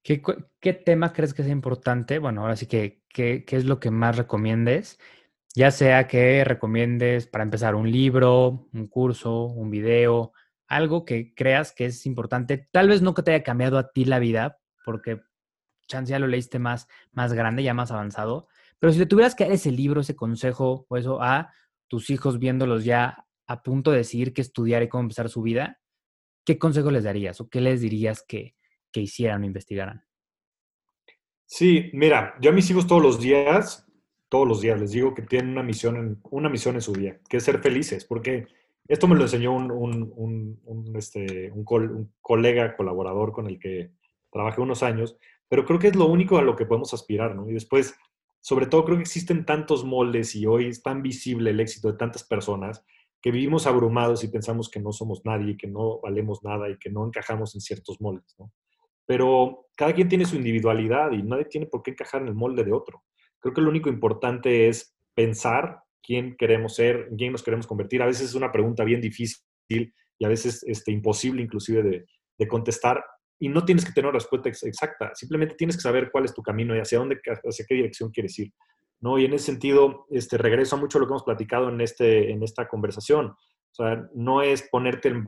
¿Qué, 0.03 0.22
qué 0.61 0.72
tema 0.72 1.12
crees 1.12 1.35
que 1.35 1.43
es 1.43 1.49
importante? 1.49 2.18
Bueno, 2.18 2.43
ahora 2.43 2.57
sí 2.57 2.66
que, 2.66 3.03
¿qué, 3.09 3.45
¿qué 3.45 3.57
es 3.57 3.66
lo 3.66 3.78
que 3.78 3.91
más 3.91 4.16
recomiendes? 4.16 4.99
Ya 5.55 5.70
sea 5.70 6.09
que 6.09 6.44
recomiendes 6.44 7.26
para 7.26 7.44
empezar 7.44 7.74
un 7.74 7.90
libro, 7.90 8.68
un 8.72 8.86
curso, 8.88 9.44
un 9.44 9.70
video, 9.70 10.32
algo 10.66 11.05
que 11.05 11.34
creas 11.34 11.72
que 11.72 11.86
es 11.86 12.07
importante. 12.07 12.68
Tal 12.72 12.88
vez 12.88 13.03
no 13.03 13.12
que 13.12 13.22
te 13.22 13.34
haya 13.34 13.44
cambiado 13.44 13.76
a 13.76 13.92
ti 13.92 14.07
la 14.07 14.18
vida, 14.18 14.59
porque 14.84 15.20
chance 15.86 16.11
ya 16.11 16.18
lo 16.18 16.26
leíste 16.26 16.59
más, 16.59 16.88
más 17.12 17.34
grande, 17.34 17.62
ya 17.62 17.74
más 17.74 17.90
avanzado. 17.90 18.48
Pero 18.78 18.92
si 18.92 18.98
le 18.98 19.07
tuvieras 19.07 19.34
que 19.34 19.44
dar 19.44 19.53
ese 19.53 19.70
libro, 19.70 20.00
ese 20.00 20.16
consejo 20.16 20.86
o 20.88 20.96
eso 20.96 21.22
a 21.22 21.53
tus 21.86 22.09
hijos 22.09 22.38
viéndolos 22.38 22.84
ya 22.84 23.26
a 23.46 23.62
punto 23.62 23.90
de 23.90 23.98
decidir 23.98 24.32
qué 24.32 24.40
estudiar 24.40 24.82
y 24.82 24.88
cómo 24.88 25.03
empezar 25.03 25.28
su 25.28 25.42
vida, 25.42 25.80
¿qué 26.44 26.59
consejo 26.59 26.90
les 26.90 27.05
darías 27.05 27.40
o 27.42 27.50
qué 27.50 27.61
les 27.61 27.82
dirías 27.82 28.24
que, 28.26 28.57
que 28.90 29.00
hicieran 29.00 29.42
o 29.42 29.46
investigaran? 29.46 30.07
Sí, 31.44 31.90
mira, 31.92 32.34
yo 32.40 32.50
a 32.50 32.55
mis 32.55 32.70
hijos 32.70 32.86
todos 32.86 33.03
los 33.03 33.20
días, 33.20 33.86
todos 34.33 34.49
los 34.49 34.62
días 34.62 34.80
les 34.80 34.93
digo 34.93 35.12
que 35.12 35.20
tienen 35.20 35.51
una 35.51 35.62
misión 35.62 35.95
en, 35.97 36.18
una 36.30 36.49
misión 36.49 36.74
en 36.74 36.80
su 36.80 36.95
día, 36.95 37.20
que 37.28 37.37
es 37.37 37.45
ser 37.45 37.59
felices, 37.59 38.07
porque 38.07 38.47
esto 38.89 39.07
me 39.07 39.14
lo 39.14 39.24
enseñó 39.24 39.55
un, 39.55 39.70
un, 39.70 40.11
un, 40.16 40.59
un 40.64 40.97
este, 40.97 41.53
col, 41.66 42.09
colega, 42.22 42.74
colaborador 42.74 43.33
con 43.33 43.47
el 43.47 43.59
que 43.59 43.91
trabajé 44.30 44.62
unos 44.62 44.83
años, 44.83 45.18
pero 45.51 45.66
creo 45.66 45.78
que 45.78 45.89
es 45.89 45.97
lo 45.97 46.07
único 46.07 46.39
a 46.39 46.43
lo 46.43 46.57
que 46.57 46.64
podemos 46.64 46.95
aspirar, 46.95 47.37
¿no? 47.37 47.47
Y 47.47 47.53
después, 47.53 47.95
sobre 48.41 48.64
todo, 48.64 48.87
creo 48.87 48.97
que 48.97 49.03
existen 49.03 49.45
tantos 49.45 49.85
moldes 49.85 50.35
y 50.35 50.47
hoy 50.47 50.68
es 50.68 50.83
tan 50.83 51.03
visible 51.03 51.51
el 51.51 51.61
éxito 51.61 51.93
de 51.93 51.99
tantas 51.99 52.24
personas 52.24 52.87
que 53.20 53.33
vivimos 53.33 53.66
abrumados 53.66 54.24
y 54.24 54.28
pensamos 54.28 54.70
que 54.70 54.80
no 54.80 54.93
somos 54.93 55.26
nadie, 55.26 55.59
que 55.59 55.66
no 55.66 56.01
valemos 56.01 56.43
nada 56.43 56.70
y 56.70 56.78
que 56.78 56.89
no 56.89 57.05
encajamos 57.05 57.55
en 57.55 57.61
ciertos 57.61 58.01
moldes, 58.01 58.35
¿no? 58.39 58.51
Pero 59.05 59.66
cada 59.76 59.93
quien 59.93 60.09
tiene 60.09 60.24
su 60.24 60.37
individualidad 60.37 61.12
y 61.12 61.22
nadie 61.22 61.45
tiene 61.45 61.66
por 61.66 61.83
qué 61.83 61.91
encajar 61.91 62.22
en 62.22 62.28
el 62.28 62.35
molde 62.35 62.64
de 62.64 62.72
otro. 62.72 63.03
Creo 63.43 63.53
que 63.53 63.61
lo 63.61 63.68
único 63.68 63.90
importante 63.90 64.68
es 64.68 64.97
pensar 65.14 65.80
quién 66.03 66.36
queremos 66.36 66.74
ser, 66.74 67.09
en 67.11 67.16
quién 67.16 67.32
nos 67.32 67.43
queremos 67.43 67.66
convertir. 67.66 68.01
A 68.03 68.07
veces 68.07 68.30
es 68.30 68.34
una 68.34 68.51
pregunta 68.51 68.84
bien 68.84 69.03
difícil 69.03 69.45
y 69.68 70.24
a 70.24 70.28
veces 70.28 70.64
este, 70.66 70.93
imposible 70.93 71.43
inclusive 71.43 71.82
de, 71.82 72.07
de 72.38 72.49
contestar 72.49 73.05
y 73.43 73.49
no 73.49 73.64
tienes 73.64 73.84
que 73.84 73.90
tener 73.90 74.09
una 74.09 74.18
respuesta 74.18 74.49
exacta, 74.49 75.12
simplemente 75.16 75.57
tienes 75.57 75.74
que 75.74 75.82
saber 75.82 76.12
cuál 76.12 76.24
es 76.24 76.32
tu 76.32 76.43
camino 76.43 76.76
y 76.76 76.78
hacia 76.78 76.99
dónde, 76.99 77.20
hacia 77.26 77.66
qué 77.68 77.74
dirección 77.74 78.12
quieres 78.12 78.38
ir. 78.38 78.53
¿no? 79.01 79.18
Y 79.18 79.24
en 79.24 79.32
ese 79.32 79.47
sentido, 79.47 80.07
este, 80.11 80.38
regreso 80.38 80.76
a 80.76 80.78
mucho 80.78 81.01
lo 81.01 81.07
que 81.07 81.11
hemos 81.11 81.24
platicado 81.24 81.68
en, 81.68 81.80
este, 81.80 82.30
en 82.30 82.45
esta 82.45 82.68
conversación. 82.68 83.26
O 83.26 83.74
sea, 83.74 84.09
no 84.14 84.43
es 84.43 84.62
ponerte 84.70 85.09
el 85.09 85.26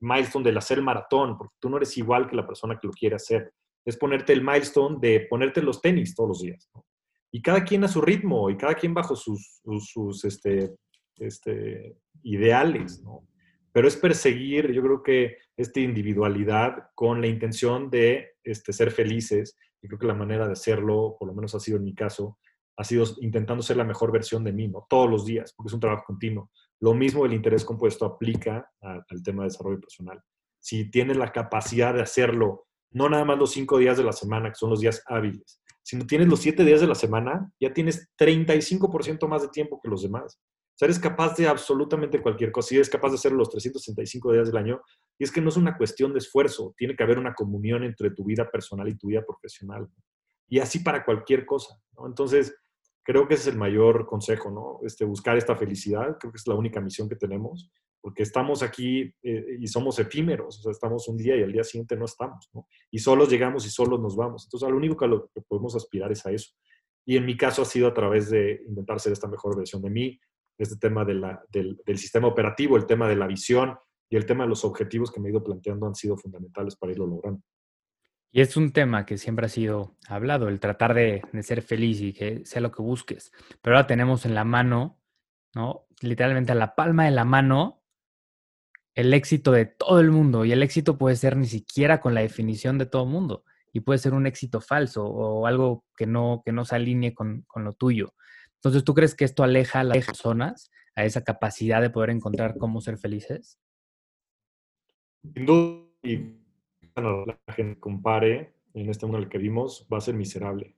milestone 0.00 0.46
del 0.46 0.58
hacer 0.58 0.78
el 0.78 0.84
maratón, 0.84 1.38
porque 1.38 1.54
tú 1.60 1.70
no 1.70 1.76
eres 1.76 1.96
igual 1.96 2.28
que 2.28 2.34
la 2.34 2.44
persona 2.44 2.76
que 2.76 2.88
lo 2.88 2.92
quiere 2.92 3.14
hacer. 3.14 3.52
Es 3.84 3.96
ponerte 3.96 4.32
el 4.32 4.42
milestone 4.42 4.96
de 5.00 5.28
ponerte 5.30 5.62
los 5.62 5.80
tenis 5.80 6.16
todos 6.16 6.30
los 6.30 6.42
días. 6.42 6.68
¿no? 6.74 6.84
Y 7.30 7.42
cada 7.42 7.64
quien 7.64 7.84
a 7.84 7.88
su 7.88 8.00
ritmo 8.00 8.50
y 8.50 8.56
cada 8.56 8.74
quien 8.74 8.94
bajo 8.94 9.14
sus, 9.14 9.60
sus, 9.80 10.24
este, 10.24 10.74
este, 11.16 11.96
ideales, 12.22 13.02
¿no? 13.02 13.26
Pero 13.72 13.86
es 13.86 13.96
perseguir, 13.96 14.72
yo 14.72 14.82
creo 14.82 15.02
que 15.02 15.36
esta 15.56 15.80
individualidad 15.80 16.90
con 16.94 17.20
la 17.20 17.26
intención 17.26 17.90
de 17.90 18.32
este, 18.42 18.72
ser 18.72 18.90
felices. 18.90 19.56
Y 19.82 19.88
creo 19.88 19.98
que 19.98 20.06
la 20.06 20.14
manera 20.14 20.46
de 20.46 20.52
hacerlo, 20.52 21.16
por 21.18 21.28
lo 21.28 21.34
menos 21.34 21.54
ha 21.54 21.60
sido 21.60 21.76
en 21.76 21.84
mi 21.84 21.94
caso, 21.94 22.38
ha 22.76 22.84
sido 22.84 23.04
intentando 23.20 23.62
ser 23.62 23.76
la 23.76 23.84
mejor 23.84 24.10
versión 24.10 24.42
de 24.42 24.52
mí, 24.52 24.68
¿no? 24.68 24.86
Todos 24.88 25.10
los 25.10 25.26
días, 25.26 25.52
porque 25.52 25.68
es 25.68 25.74
un 25.74 25.80
trabajo 25.80 26.04
continuo. 26.06 26.50
Lo 26.80 26.94
mismo 26.94 27.26
el 27.26 27.34
interés 27.34 27.64
compuesto 27.64 28.06
aplica 28.06 28.70
al, 28.80 29.04
al 29.08 29.22
tema 29.22 29.42
de 29.42 29.50
desarrollo 29.50 29.80
personal. 29.80 30.22
Si 30.60 30.90
tienes 30.90 31.16
la 31.16 31.30
capacidad 31.32 31.92
de 31.92 32.02
hacerlo, 32.02 32.66
no 32.90 33.08
nada 33.08 33.24
más 33.24 33.38
los 33.38 33.50
cinco 33.50 33.78
días 33.78 33.98
de 33.98 34.04
la 34.04 34.12
semana, 34.12 34.48
que 34.48 34.54
son 34.54 34.70
los 34.70 34.80
días 34.80 35.02
hábiles, 35.06 35.60
sino 35.88 36.06
tienes 36.06 36.28
los 36.28 36.40
siete 36.40 36.66
días 36.66 36.82
de 36.82 36.86
la 36.86 36.94
semana, 36.94 37.50
ya 37.58 37.72
tienes 37.72 38.10
35% 38.18 39.26
más 39.26 39.40
de 39.40 39.48
tiempo 39.48 39.80
que 39.82 39.88
los 39.88 40.02
demás. 40.02 40.38
O 40.38 40.76
sea, 40.76 40.84
eres 40.84 40.98
capaz 40.98 41.34
de 41.36 41.48
absolutamente 41.48 42.20
cualquier 42.20 42.52
cosa. 42.52 42.74
Y 42.74 42.76
eres 42.76 42.90
capaz 42.90 43.08
de 43.08 43.14
hacerlo 43.14 43.38
los 43.38 43.48
365 43.48 44.34
días 44.34 44.48
del 44.48 44.58
año. 44.58 44.82
Y 45.18 45.24
es 45.24 45.32
que 45.32 45.40
no 45.40 45.48
es 45.48 45.56
una 45.56 45.78
cuestión 45.78 46.12
de 46.12 46.18
esfuerzo. 46.18 46.74
Tiene 46.76 46.94
que 46.94 47.02
haber 47.02 47.18
una 47.18 47.32
comunión 47.32 47.84
entre 47.84 48.10
tu 48.10 48.22
vida 48.22 48.50
personal 48.50 48.86
y 48.86 48.98
tu 48.98 49.06
vida 49.06 49.24
profesional. 49.26 49.88
Y 50.46 50.58
así 50.58 50.80
para 50.80 51.06
cualquier 51.06 51.46
cosa. 51.46 51.80
¿no? 51.96 52.06
Entonces, 52.06 52.54
creo 53.02 53.26
que 53.26 53.32
ese 53.32 53.48
es 53.48 53.54
el 53.54 53.58
mayor 53.58 54.04
consejo, 54.04 54.50
¿no? 54.50 54.80
Este, 54.86 55.06
buscar 55.06 55.38
esta 55.38 55.56
felicidad, 55.56 56.18
creo 56.20 56.30
que 56.30 56.36
es 56.36 56.46
la 56.46 56.54
única 56.54 56.82
misión 56.82 57.08
que 57.08 57.16
tenemos, 57.16 57.70
porque 58.08 58.22
estamos 58.22 58.62
aquí 58.62 59.12
eh, 59.22 59.58
y 59.60 59.66
somos 59.66 59.98
efímeros, 59.98 60.60
o 60.60 60.62
sea, 60.62 60.72
estamos 60.72 61.06
un 61.08 61.18
día 61.18 61.36
y 61.36 61.42
al 61.42 61.52
día 61.52 61.62
siguiente 61.62 61.94
no 61.94 62.06
estamos, 62.06 62.48
¿no? 62.54 62.66
Y 62.90 63.00
solos 63.00 63.28
llegamos 63.28 63.66
y 63.66 63.68
solos 63.68 64.00
nos 64.00 64.16
vamos. 64.16 64.46
Entonces, 64.46 64.66
lo 64.70 64.78
único 64.78 64.96
que, 64.96 65.06
lo 65.06 65.28
que 65.28 65.42
podemos 65.42 65.76
aspirar 65.76 66.10
es 66.10 66.24
a 66.24 66.30
eso. 66.30 66.54
Y 67.04 67.18
en 67.18 67.26
mi 67.26 67.36
caso 67.36 67.60
ha 67.60 67.64
sido 67.66 67.86
a 67.86 67.92
través 67.92 68.30
de 68.30 68.62
intentar 68.66 68.98
ser 68.98 69.12
esta 69.12 69.28
mejor 69.28 69.58
versión 69.58 69.82
de 69.82 69.90
mí, 69.90 70.18
este 70.56 70.76
tema 70.78 71.04
de 71.04 71.14
la, 71.16 71.44
del, 71.50 71.78
del 71.84 71.98
sistema 71.98 72.28
operativo, 72.28 72.78
el 72.78 72.86
tema 72.86 73.06
de 73.10 73.16
la 73.16 73.26
visión 73.26 73.76
y 74.08 74.16
el 74.16 74.24
tema 74.24 74.44
de 74.44 74.48
los 74.48 74.64
objetivos 74.64 75.12
que 75.12 75.20
me 75.20 75.28
he 75.28 75.32
ido 75.32 75.44
planteando 75.44 75.86
han 75.86 75.94
sido 75.94 76.16
fundamentales 76.16 76.74
para 76.76 76.92
irlo 76.92 77.06
logrando. 77.06 77.42
Y 78.32 78.40
es 78.40 78.56
un 78.56 78.72
tema 78.72 79.04
que 79.04 79.18
siempre 79.18 79.44
ha 79.44 79.50
sido 79.50 79.98
hablado, 80.08 80.48
el 80.48 80.60
tratar 80.60 80.94
de, 80.94 81.20
de, 81.30 81.42
ser 81.42 81.60
feliz 81.60 82.00
y 82.00 82.14
que 82.14 82.46
sea 82.46 82.62
lo 82.62 82.72
que 82.72 82.80
busques. 82.80 83.32
Pero 83.60 83.76
ahora 83.76 83.86
tenemos 83.86 84.24
en 84.24 84.34
la 84.34 84.44
mano, 84.44 84.98
¿no? 85.54 85.84
Literalmente 86.00 86.52
a 86.52 86.54
la 86.54 86.74
palma 86.74 87.04
de 87.04 87.10
la 87.10 87.26
mano, 87.26 87.77
el 88.98 89.14
éxito 89.14 89.52
de 89.52 89.64
todo 89.64 90.00
el 90.00 90.10
mundo. 90.10 90.44
Y 90.44 90.50
el 90.50 90.60
éxito 90.60 90.98
puede 90.98 91.14
ser 91.14 91.36
ni 91.36 91.46
siquiera 91.46 92.00
con 92.00 92.14
la 92.14 92.20
definición 92.20 92.78
de 92.78 92.86
todo 92.86 93.04
el 93.04 93.10
mundo. 93.10 93.44
Y 93.72 93.78
puede 93.78 94.00
ser 94.00 94.12
un 94.12 94.26
éxito 94.26 94.60
falso 94.60 95.06
o 95.06 95.46
algo 95.46 95.84
que 95.96 96.04
no, 96.04 96.42
que 96.44 96.50
no 96.50 96.64
se 96.64 96.74
alinee 96.74 97.14
con, 97.14 97.42
con 97.42 97.62
lo 97.62 97.74
tuyo. 97.74 98.14
Entonces, 98.56 98.82
¿tú 98.82 98.94
crees 98.94 99.14
que 99.14 99.24
esto 99.24 99.44
aleja 99.44 99.80
a 99.80 99.84
las 99.84 100.04
personas 100.04 100.72
a 100.96 101.04
esa 101.04 101.22
capacidad 101.22 101.80
de 101.80 101.90
poder 101.90 102.10
encontrar 102.10 102.58
cómo 102.58 102.80
ser 102.80 102.98
felices? 102.98 103.60
Sin 105.32 105.46
duda, 105.46 105.84
la 106.96 107.54
gente 107.54 107.78
compare 107.78 108.52
en 108.74 108.90
este 108.90 109.06
mundo 109.06 109.18
en 109.18 109.24
el 109.24 109.30
que 109.30 109.38
vimos, 109.38 109.86
va 109.92 109.98
a 109.98 110.00
ser 110.00 110.16
miserable. 110.16 110.74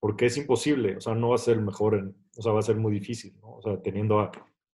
Porque 0.00 0.24
es 0.24 0.38
imposible, 0.38 0.96
o 0.96 1.00
sea, 1.02 1.14
no 1.14 1.30
va 1.30 1.34
a 1.34 1.38
ser 1.38 1.60
mejor, 1.60 1.96
en, 1.96 2.16
o 2.34 2.40
sea, 2.40 2.52
va 2.52 2.60
a 2.60 2.62
ser 2.62 2.76
muy 2.76 2.92
difícil, 2.92 3.38
¿no? 3.42 3.56
O 3.56 3.62
sea, 3.62 3.82
teniendo 3.82 4.20
a 4.20 4.32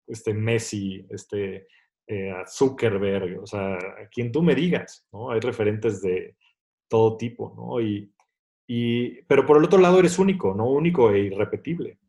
este 0.07 0.33
Messi, 0.33 1.05
este, 1.09 1.67
eh, 2.07 2.31
a 2.31 2.45
Zuckerberg, 2.45 3.39
o 3.41 3.45
sea, 3.45 3.75
a 3.75 4.07
quien 4.11 4.31
tú 4.31 4.41
me 4.41 4.55
digas, 4.55 5.07
¿no? 5.11 5.31
Hay 5.31 5.39
referentes 5.39 6.01
de 6.01 6.35
todo 6.87 7.17
tipo, 7.17 7.53
¿no? 7.55 7.81
Y, 7.81 8.11
y, 8.67 9.21
pero 9.23 9.45
por 9.45 9.57
el 9.57 9.63
otro 9.63 9.79
lado 9.79 9.99
eres 9.99 10.19
único, 10.19 10.53
¿no? 10.53 10.69
Único 10.69 11.11
e 11.11 11.19
irrepetible. 11.19 11.99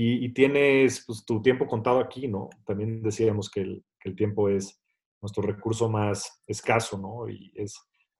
Y, 0.00 0.28
tienes 0.28 1.02
pues, 1.04 1.24
tu 1.24 1.42
tiempo 1.42 1.66
contado 1.66 1.98
aquí, 1.98 2.28
¿no? 2.28 2.50
También 2.64 3.02
decíamos 3.02 3.50
que 3.50 3.62
el, 3.62 3.84
que 3.98 4.10
el 4.10 4.14
tiempo 4.14 4.48
es 4.48 4.80
nuestro 5.20 5.42
recurso 5.42 5.88
más 5.88 6.40
escaso, 6.46 6.96
¿no? 6.98 7.28
Y 7.28 7.52
es, 7.56 7.76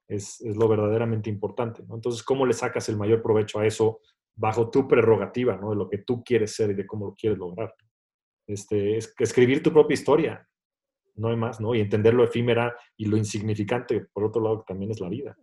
es, 0.09 0.41
es, 0.41 0.57
lo 0.57 0.67
verdaderamente 0.67 1.31
importante. 1.31 1.85
¿no? 1.87 1.95
Entonces, 1.95 2.23
¿cómo 2.25 2.47
le 2.47 2.55
sacas 2.55 2.89
el 2.89 2.97
mayor 2.97 3.23
provecho 3.23 3.61
a 3.61 3.67
eso 3.67 4.01
bajo 4.35 4.71
tu 4.71 4.89
prerrogativa, 4.89 5.57
¿no? 5.57 5.71
de 5.71 5.77
lo 5.77 5.89
que 5.89 5.99
tú 5.99 6.25
quieres 6.25 6.55
ser 6.55 6.71
y 6.71 6.75
de 6.75 6.87
cómo 6.87 7.07
lo 7.07 7.15
quieres 7.15 7.39
lograr? 7.39 7.73
Este, 8.47 8.97
es 8.97 9.15
escribir 9.19 9.63
tu 9.63 9.73
propia 9.73 9.95
historia, 9.95 10.49
no 11.19 11.29
hay 11.29 11.37
más, 11.37 11.61
¿no? 11.61 11.75
Y 11.75 11.81
entender 11.81 12.15
lo 12.15 12.25
efímera 12.25 12.77
y 12.97 13.07
lo 13.07 13.17
insignificante, 13.17 14.07
por 14.13 14.25
otro 14.25 14.43
lado, 14.43 14.59
que 14.61 14.73
también 14.73 14.91
es 14.91 15.01
la 15.01 15.09
vida. 15.09 15.37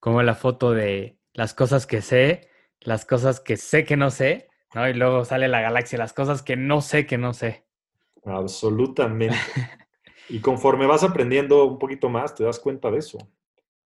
Como 0.00 0.22
la 0.22 0.34
foto 0.34 0.72
de 0.72 1.18
las 1.32 1.54
cosas 1.54 1.86
que 1.86 2.02
sé, 2.02 2.48
las 2.80 3.04
cosas 3.04 3.40
que 3.40 3.56
sé 3.56 3.84
que 3.84 3.96
no 3.96 4.10
sé, 4.10 4.48
¿no? 4.74 4.88
Y 4.88 4.94
luego 4.94 5.24
sale 5.24 5.48
la 5.48 5.60
galaxia, 5.60 5.98
las 5.98 6.12
cosas 6.12 6.42
que 6.42 6.56
no 6.56 6.80
sé 6.80 7.06
que 7.06 7.18
no 7.18 7.32
sé. 7.34 7.66
Absolutamente. 8.24 9.36
y 10.28 10.40
conforme 10.40 10.86
vas 10.86 11.04
aprendiendo 11.04 11.64
un 11.64 11.78
poquito 11.78 12.08
más, 12.08 12.34
te 12.34 12.44
das 12.44 12.58
cuenta 12.58 12.90
de 12.90 12.98
eso. 12.98 13.18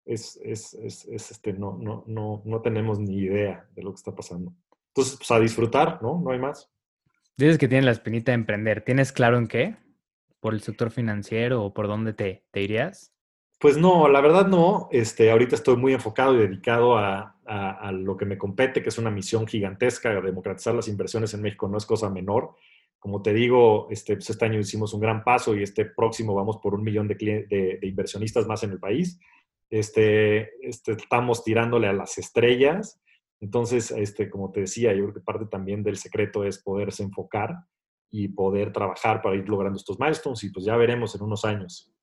Es, 0.05 0.39
es, 0.43 0.73
es, 0.73 1.05
es, 1.05 1.31
este, 1.31 1.53
no, 1.53 1.77
no, 1.79 2.03
no, 2.07 2.41
no 2.45 2.61
tenemos 2.61 2.99
ni 2.99 3.17
idea 3.17 3.67
de 3.75 3.83
lo 3.83 3.91
que 3.91 3.97
está 3.97 4.15
pasando. 4.15 4.53
Entonces, 4.87 5.17
pues 5.17 5.31
a 5.31 5.39
disfrutar, 5.39 6.01
¿no? 6.01 6.19
No 6.19 6.31
hay 6.31 6.39
más. 6.39 6.71
Dices 7.37 7.57
que 7.57 7.67
tienes 7.67 7.85
la 7.85 7.91
espinita 7.91 8.31
de 8.31 8.35
emprender. 8.35 8.83
¿Tienes 8.83 9.11
claro 9.11 9.37
en 9.37 9.47
qué? 9.47 9.77
¿Por 10.39 10.53
el 10.53 10.61
sector 10.61 10.91
financiero 10.91 11.63
o 11.63 11.73
por 11.73 11.87
dónde 11.87 12.13
te, 12.13 12.45
te 12.51 12.61
irías? 12.61 13.13
Pues 13.59 13.77
no, 13.77 14.07
la 14.07 14.21
verdad 14.21 14.47
no. 14.47 14.87
Este, 14.91 15.31
ahorita 15.31 15.55
estoy 15.55 15.75
muy 15.75 15.93
enfocado 15.93 16.33
y 16.35 16.39
dedicado 16.39 16.97
a, 16.97 17.37
a, 17.45 17.91
lo 17.91 18.15
que 18.15 18.25
me 18.25 18.37
compete, 18.37 18.81
que 18.81 18.89
es 18.89 18.97
una 18.97 19.11
misión 19.11 19.45
gigantesca. 19.47 20.21
Democratizar 20.21 20.73
las 20.73 20.87
inversiones 20.87 21.33
en 21.33 21.41
México 21.41 21.67
no 21.67 21.77
es 21.77 21.85
cosa 21.85 22.09
menor. 22.09 22.55
Como 22.99 23.21
te 23.21 23.33
digo, 23.33 23.87
este, 23.91 24.15
pues 24.15 24.29
este 24.29 24.45
año 24.45 24.59
hicimos 24.59 24.93
un 24.93 25.01
gran 25.01 25.23
paso 25.23 25.55
y 25.55 25.63
este 25.63 25.85
próximo 25.85 26.33
vamos 26.33 26.57
por 26.57 26.73
un 26.73 26.83
millón 26.83 27.07
de, 27.07 27.15
de, 27.15 27.79
de 27.81 27.87
inversionistas 27.87 28.47
más 28.47 28.63
en 28.63 28.71
el 28.71 28.79
país. 28.79 29.19
Este, 29.69 30.51
este, 30.65 30.93
estamos 30.93 31.43
tirándole 31.43 31.87
a 31.87 31.93
las 31.93 32.17
estrellas. 32.17 33.01
Entonces, 33.41 33.91
este, 33.91 34.29
como 34.29 34.51
te 34.51 34.61
decía, 34.61 34.93
yo 34.93 35.03
creo 35.03 35.13
que 35.15 35.21
parte 35.21 35.45
también 35.45 35.83
del 35.83 35.97
secreto 35.97 36.43
es 36.45 36.61
poderse 36.61 37.03
enfocar 37.03 37.55
y 38.09 38.27
poder 38.29 38.73
trabajar 38.73 39.21
para 39.21 39.35
ir 39.35 39.47
logrando 39.47 39.77
estos 39.77 39.99
milestones 39.99 40.43
y 40.43 40.49
pues 40.49 40.65
ya 40.65 40.75
veremos 40.75 41.15
en 41.15 41.23
unos 41.23 41.45
años. 41.45 41.93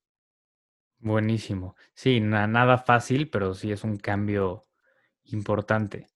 Buenísimo. 0.98 1.76
Sí, 1.94 2.20
na 2.20 2.46
nada 2.46 2.78
fácil, 2.78 3.28
pero 3.28 3.54
sí 3.54 3.70
es 3.70 3.84
un 3.84 3.96
cambio 3.96 4.64
importante. 5.24 6.06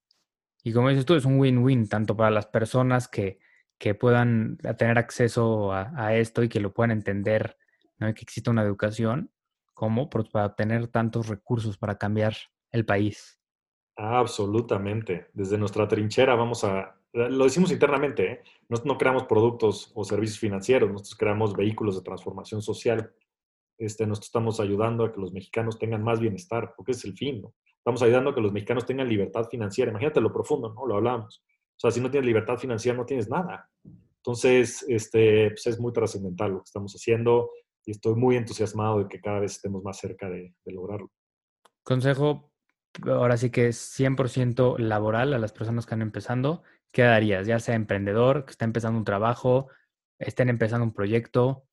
Y 0.63 0.73
como 0.73 0.89
dices 0.89 1.07
tú, 1.07 1.15
es 1.15 1.25
un 1.25 1.39
win-win 1.39 1.89
tanto 1.89 2.17
para 2.17 2.31
las 2.31 2.47
personas 2.47 3.09
que, 3.09 3.39
que 3.79 3.95
puedan 3.95 4.59
tener 4.79 4.99
acceso 4.99 5.73
a, 5.73 5.93
a, 5.97 6.17
esto 6.17 6.43
y 6.43 6.49
que 6.49 6.61
lo 6.61 6.73
puedan 6.73 6.91
entender, 6.91 7.57
¿no? 7.99 8.13
que 8.15 8.23
exista 8.23 8.51
una 8.51 8.63
educación, 8.63 9.31
como 9.75 10.11
para 10.11 10.55
tener 10.55 10.89
tantos 10.89 11.29
recursos 11.29 11.79
para 11.79 11.97
cambiar 11.97 12.35
el 12.71 12.85
país. 12.85 13.41
Absolutamente. 13.97 15.29
Desde 15.33 15.59
nuestra 15.59 15.89
trinchera 15.89 16.35
vamos 16.35 16.65
a, 16.65 17.00
lo 17.13 17.45
decimos 17.45 17.73
internamente, 17.73 18.33
¿eh? 18.33 18.41
no, 18.69 18.79
no, 18.85 18.99
creamos 18.99 19.25
productos 19.25 19.91
o 19.95 20.05
servicios 20.05 20.39
financieros, 20.39 20.91
nosotros 20.91 21.17
creamos 21.17 21.57
vehículos 21.57 21.97
de 21.97 22.03
transformación 22.03 22.63
social. 22.63 23.13
Este, 23.79 24.07
nosotros 24.07 24.29
estamos 24.29 24.61
ayudando 24.61 25.05
a 25.05 25.13
que 25.13 25.21
los 25.21 25.33
mexicanos 25.33 25.79
tengan 25.79 26.05
más 26.05 26.21
bienestar, 26.21 26.75
porque 26.77 26.93
es 26.93 27.05
el 27.05 27.15
fin, 27.15 27.43
¿no? 27.43 27.55
Estamos 27.79 28.03
ayudando 28.03 28.31
a 28.31 28.35
que 28.35 28.43
los 28.43 28.53
mexicanos 28.53 28.85
tengan 28.85 29.09
libertad 29.09 29.49
financiera. 29.51 29.91
Imagínate 29.91 30.21
lo 30.21 30.31
profundo, 30.31 30.73
¿no? 30.75 30.87
Lo 30.87 30.97
hablamos. 30.97 31.43
O 31.49 31.81
sea, 31.81 31.91
si 31.91 31.99
no 32.01 32.11
tienes 32.11 32.27
libertad 32.27 32.59
financiera, 32.59 32.97
no 32.97 33.07
tienes 33.07 33.31
nada. 33.31 33.71
Entonces, 34.17 34.85
este, 34.87 35.49
pues 35.49 35.67
es 35.67 35.81
muy 35.81 35.93
trascendental 35.93 36.51
lo 36.53 36.59
que 36.59 36.67
estamos 36.67 36.93
haciendo 36.93 37.51
y 37.87 37.93
estoy 37.93 38.17
muy 38.17 38.37
entusiasmado 38.37 38.99
de 38.99 39.09
que 39.09 39.19
cada 39.19 39.41
vez 39.41 39.53
estemos 39.53 39.83
más 39.83 39.99
cerca 39.99 40.29
de, 40.29 40.55
de 40.63 40.73
lograrlo. 40.73 41.11
Consejo, 41.83 42.53
ahora 43.07 43.39
sí 43.39 43.49
que 43.49 43.69
es 43.69 43.99
100% 43.99 44.79
laboral 44.79 45.33
a 45.33 45.39
las 45.39 45.53
personas 45.53 45.87
que 45.87 45.95
están 45.95 46.03
empezando. 46.03 46.63
¿Qué 46.93 47.03
darías? 47.03 47.47
Ya 47.47 47.59
sea 47.59 47.75
emprendedor, 47.75 48.45
que 48.45 48.51
está 48.51 48.65
empezando 48.65 48.99
un 48.99 49.05
trabajo, 49.05 49.69
estén 50.19 50.49
empezando 50.49 50.85
un 50.85 50.93
proyecto. 50.93 51.65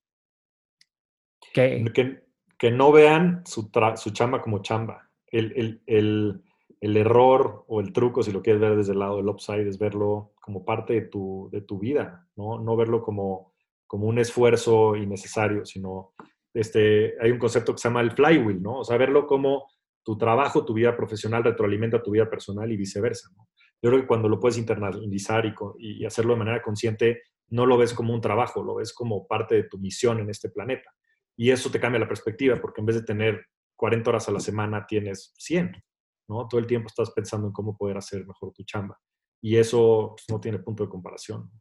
Que, 1.54 1.84
que, 1.94 2.24
que 2.58 2.72
no 2.72 2.92
vean 2.92 3.44
su, 3.46 3.70
su, 3.96 4.12
chamba 4.12 4.42
como 4.42 4.62
chamba. 4.62 5.10
El, 5.28 5.54
el, 5.56 5.82
el, 5.88 6.44
el, 6.82 6.98
error 6.98 7.66
o 7.68 7.80
el 7.80 7.92
truco, 7.92 8.22
si 8.22 8.32
lo 8.32 8.42
quieres 8.42 8.62
ver 8.62 8.76
desde 8.76 8.94
el 8.94 9.00
lado 9.00 9.18
del 9.18 9.28
upside, 9.28 9.68
es 9.68 9.80
verlo 9.80 10.34
como 10.40 10.64
parte 10.64 10.94
de 10.94 11.02
tu, 11.02 11.50
de 11.52 11.62
tu 11.62 11.80
vida, 11.80 12.28
¿no? 12.36 12.60
No 12.60 12.76
verlo 12.76 13.02
como, 13.02 13.54
como 13.88 14.08
un 14.08 14.20
esfuerzo 14.20 14.96
innecesario, 14.96 15.66
sino 15.66 16.14
este, 16.54 17.16
hay 17.22 17.32
un 17.32 17.40
concepto 17.40 17.74
que 17.74 17.80
se 17.80 17.90
llama 17.90 18.02
el 18.02 18.12
flywheel, 18.12 18.62
¿no? 18.62 18.80
O 18.80 18.84
sea, 18.84 18.98
verlo 18.98 19.28
como 19.28 19.68
tu 20.04 20.18
trabajo, 20.18 20.64
tu 20.64 20.74
vida 20.74 20.96
profesional 20.96 21.44
retroalimenta 21.44 22.02
tu 22.02 22.12
vida 22.12 22.30
personal 22.30 22.72
y 22.72 22.78
viceversa, 22.78 23.30
¿no? 23.36 23.48
Yo 23.82 23.90
creo 23.90 24.02
que 24.02 24.08
cuando 24.08 24.30
lo 24.30 24.40
puedes 24.40 24.58
internalizar 24.58 25.46
y, 25.46 25.54
y, 25.80 26.06
hacerlo 26.06 26.34
de 26.34 26.40
manera 26.40 26.62
consciente, 26.62 27.22
no 27.50 27.66
lo 27.66 27.78
ves 27.78 27.94
como 27.94 28.14
un 28.14 28.22
trabajo, 28.22 28.64
lo 28.64 28.76
ves 28.76 28.94
como 28.94 29.28
parte 29.28 29.56
de 29.56 29.64
tu 29.64 29.78
misión 29.78 30.20
en 30.20 30.30
este 30.30 30.50
planeta. 30.50 30.90
Y 31.36 31.52
eso 31.52 31.70
te 31.70 31.80
cambia 31.80 32.00
la 32.00 32.08
perspectiva, 32.08 32.60
porque 32.60 32.82
en 32.82 32.88
vez 32.88 32.96
de 32.96 33.04
tener 33.04 33.46
40 33.76 34.10
horas 34.10 34.28
a 34.28 34.32
la 34.32 34.40
semana, 34.40 34.86
tienes 34.88 35.34
100, 35.38 35.84
¿no? 36.28 36.48
Todo 36.48 36.60
el 36.60 36.68
tiempo 36.68 36.88
estás 36.88 37.12
pensando 37.12 37.48
en 37.48 37.54
cómo 37.54 37.78
poder 37.78 37.98
hacer 37.98 38.26
mejor 38.26 38.52
tu 38.52 38.64
chamba. 38.64 39.00
Y 39.42 39.58
eso 39.58 40.16
pues, 40.16 40.26
no 40.30 40.42
tiene 40.42 40.60
punto 40.60 40.84
de 40.84 40.90
comparación. 40.90 41.52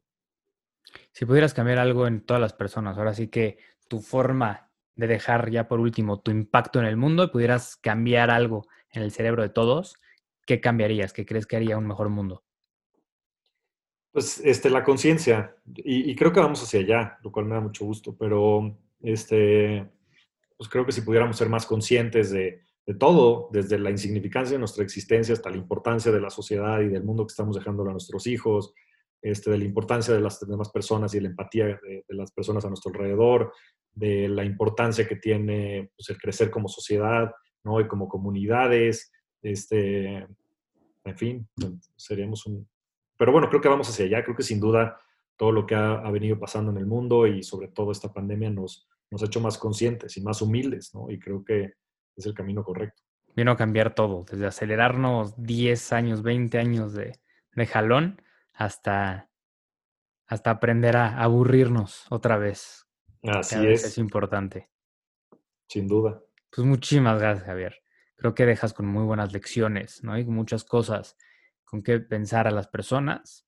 Si 1.12 1.27
pudieras 1.27 1.53
cambiar 1.53 1.79
algo 1.79 2.07
en 2.07 2.25
todas 2.25 2.41
las 2.41 2.55
personas, 2.55 2.97
ahora 2.97 3.12
sí 3.12 3.29
que 3.29 3.59
tu 3.89 4.01
forma 4.01 4.71
de 4.95 5.07
dejar 5.07 5.51
ya 5.51 5.69
por 5.69 5.79
último 5.79 6.21
tu 6.21 6.31
impacto 6.31 6.81
en 6.81 6.87
el 6.87 6.97
mundo 6.97 7.25
y 7.25 7.29
pudieras 7.29 7.77
cambiar 7.77 8.31
algo 8.31 8.67
en 8.91 9.03
el 9.03 9.12
cerebro 9.12 9.43
de 9.43 9.51
todos, 9.51 9.97
¿qué 10.47 10.61
cambiarías? 10.61 11.12
¿Qué 11.12 11.26
crees 11.26 11.47
que 11.47 11.57
haría 11.57 11.76
un 11.76 11.86
mejor 11.86 12.09
mundo? 12.09 12.44
Pues 14.12 14.40
este, 14.42 14.70
la 14.70 14.82
conciencia, 14.82 15.55
y, 15.66 16.14
creo 16.16 16.32
que 16.32 16.40
vamos 16.40 16.62
hacia 16.62 16.80
allá, 16.80 17.18
lo 17.22 17.30
cual 17.30 17.44
me 17.44 17.55
da 17.55 17.61
mucho 17.61 17.84
gusto, 17.84 18.16
pero 18.16 18.78
este, 19.03 19.86
pues 20.57 20.70
creo 20.70 20.86
que 20.86 20.92
si 20.92 21.03
pudiéramos 21.03 21.36
ser 21.36 21.51
más 21.51 21.66
conscientes 21.66 22.30
de, 22.30 22.62
todo, 22.99 23.51
desde 23.53 23.78
la 23.78 23.90
insignificancia 23.90 24.55
de 24.55 24.61
nuestra 24.61 24.84
existencia 24.84 25.34
hasta 25.34 25.51
la 25.51 25.57
importancia 25.57 26.11
de 26.11 26.20
la 26.20 26.30
sociedad 26.30 26.80
y 26.80 26.88
del 26.88 27.05
mundo 27.05 27.26
que 27.26 27.32
estamos 27.32 27.57
dejando 27.57 27.82
a 27.82 27.92
nuestros 27.92 28.26
hijos, 28.26 28.72
este, 29.20 29.51
de 29.51 29.59
la 29.59 29.64
importancia 29.64 30.14
de 30.14 30.20
las 30.20 30.40
demás 30.47 30.70
personas 30.70 31.12
y 31.12 31.20
la 31.20 31.28
empatía 31.28 31.66
de, 31.66 32.05
de, 32.09 32.14
las 32.14 32.30
personas 32.32 32.64
a 32.64 32.68
nuestro 32.68 32.92
alrededor, 32.92 33.53
de 33.92 34.28
la 34.28 34.44
importancia 34.44 35.07
que 35.07 35.16
tiene 35.16 35.90
pues, 35.94 36.09
el 36.09 36.16
crecer 36.16 36.51
como 36.51 36.68
sociedad 36.68 37.32
¿no? 37.64 37.80
y 37.80 37.88
como 37.88 38.09
comunidades, 38.09 39.12
este, 39.53 40.26
en 41.05 41.16
fin, 41.16 41.49
seríamos 41.94 42.47
un... 42.47 42.68
Pero 43.16 43.32
bueno, 43.32 43.49
creo 43.49 43.61
que 43.61 43.68
vamos 43.68 43.88
hacia 43.88 44.05
allá, 44.05 44.24
creo 44.24 44.36
que 44.36 44.42
sin 44.42 44.61
duda 44.61 45.01
todo 45.36 45.53
lo 45.53 45.66
que 45.66 45.74
ha, 45.74 45.92
ha 45.92 46.11
venido 46.11 46.38
pasando 46.38 46.70
en 46.70 46.78
el 46.78 46.86
mundo 46.86 47.26
y 47.26 47.42
sobre 47.42 47.68
todo 47.68 47.92
esta 47.92 48.12
pandemia 48.12 48.51
nos, 48.51 48.88
nos 49.11 49.22
ha 49.22 49.26
hecho 49.26 49.40
más 49.40 49.59
conscientes 49.59 50.16
y 50.16 50.22
más 50.22 50.42
humildes, 50.42 50.94
¿no? 50.94 51.11
Y 51.11 51.18
creo 51.18 51.44
que 51.44 51.74
es 52.16 52.26
el 52.26 52.34
camino 52.34 52.64
correcto. 52.64 53.03
Vino 53.34 53.53
a 53.53 53.57
cambiar 53.57 53.94
todo, 53.94 54.24
desde 54.30 54.47
acelerarnos 54.47 55.41
10 55.42 55.92
años, 55.92 56.22
20 56.22 56.58
años 56.58 56.92
de, 56.95 57.18
de 57.54 57.66
jalón 57.66 58.22
hasta, 58.53 59.30
hasta 60.26 60.50
aprender 60.50 60.96
a 60.96 61.22
aburrirnos 61.22 62.07
otra 62.11 62.38
vez. 62.38 62.87
Así 63.22 63.66
es. 63.66 63.84
Es 63.84 63.99
importante. 63.99 64.71
Sin 65.68 65.87
duda. 65.87 66.22
Pues 66.50 66.66
muchísimas 66.66 67.18
gracias, 67.18 67.46
Javier 67.46 67.86
creo 68.17 68.34
que 68.34 68.47
dejas 68.47 68.72
con 68.72 68.87
muy 68.87 69.05
buenas 69.05 69.33
lecciones, 69.33 70.03
¿no? 70.03 70.13
Hay 70.13 70.25
muchas 70.25 70.64
cosas 70.64 71.17
con 71.64 71.83
que 71.83 72.01
pensar 72.01 72.47
a 72.47 72.51
las 72.51 72.68
personas. 72.68 73.47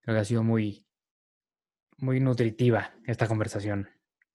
Creo 0.00 0.16
que 0.16 0.20
ha 0.20 0.24
sido 0.24 0.42
muy, 0.42 0.86
muy 1.98 2.20
nutritiva 2.20 2.94
esta 3.06 3.26
conversación. 3.26 3.88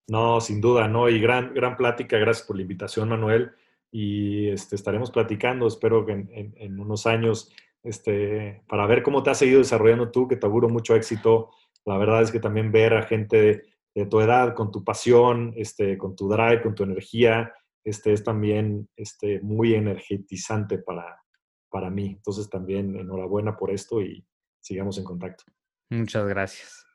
No, 0.07 0.41
sin 0.41 0.59
duda, 0.59 0.87
¿no? 0.87 1.07
Y 1.07 1.19
gran, 1.19 1.53
gran 1.53 1.77
plática. 1.77 2.17
Gracias 2.17 2.45
por 2.45 2.55
la 2.55 2.63
invitación, 2.63 3.09
Manuel. 3.09 3.51
Y 3.91 4.49
este, 4.49 4.75
estaremos 4.75 5.11
platicando, 5.11 5.67
espero 5.67 6.05
que 6.05 6.11
en, 6.11 6.29
en, 6.31 6.53
en, 6.57 6.79
unos 6.79 7.05
años, 7.07 7.51
este, 7.83 8.63
para 8.67 8.85
ver 8.85 9.01
cómo 9.01 9.23
te 9.23 9.31
has 9.31 9.37
seguido 9.37 9.59
desarrollando 9.59 10.11
tú, 10.11 10.27
que 10.27 10.35
te 10.35 10.45
auguro 10.45 10.69
mucho 10.69 10.95
éxito. 10.95 11.51
La 11.85 11.97
verdad 11.97 12.21
es 12.21 12.31
que 12.31 12.39
también 12.39 12.71
ver 12.71 12.93
a 12.93 13.03
gente 13.03 13.41
de, 13.41 13.63
de 13.95 14.05
tu 14.05 14.19
edad, 14.19 14.53
con 14.55 14.71
tu 14.71 14.83
pasión, 14.83 15.53
este, 15.55 15.97
con 15.97 16.15
tu 16.15 16.27
drive, 16.27 16.61
con 16.61 16.75
tu 16.75 16.83
energía, 16.83 17.53
este, 17.83 18.13
es 18.13 18.23
también 18.23 18.89
este, 18.95 19.39
muy 19.41 19.73
energetizante 19.73 20.77
para, 20.79 21.21
para 21.69 21.89
mí. 21.89 22.07
Entonces 22.07 22.49
también 22.49 22.95
enhorabuena 22.95 23.55
por 23.55 23.71
esto 23.71 24.01
y 24.01 24.25
sigamos 24.59 24.97
en 24.97 25.03
contacto. 25.03 25.43
Muchas 25.89 26.27
gracias. 26.27 26.85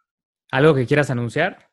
¿Algo 0.50 0.74
que 0.74 0.86
quieras 0.86 1.10
anunciar? 1.10 1.70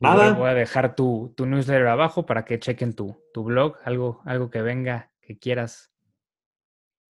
Nada. 0.00 0.32
Voy 0.34 0.48
a 0.48 0.54
dejar 0.54 0.94
tu, 0.94 1.32
tu, 1.36 1.46
newsletter 1.46 1.86
abajo 1.86 2.24
para 2.24 2.44
que 2.44 2.58
chequen 2.58 2.94
tu, 2.94 3.16
tu 3.32 3.44
blog, 3.44 3.76
algo, 3.84 4.20
algo 4.24 4.50
que 4.50 4.62
venga, 4.62 5.10
que 5.20 5.38
quieras. 5.38 5.90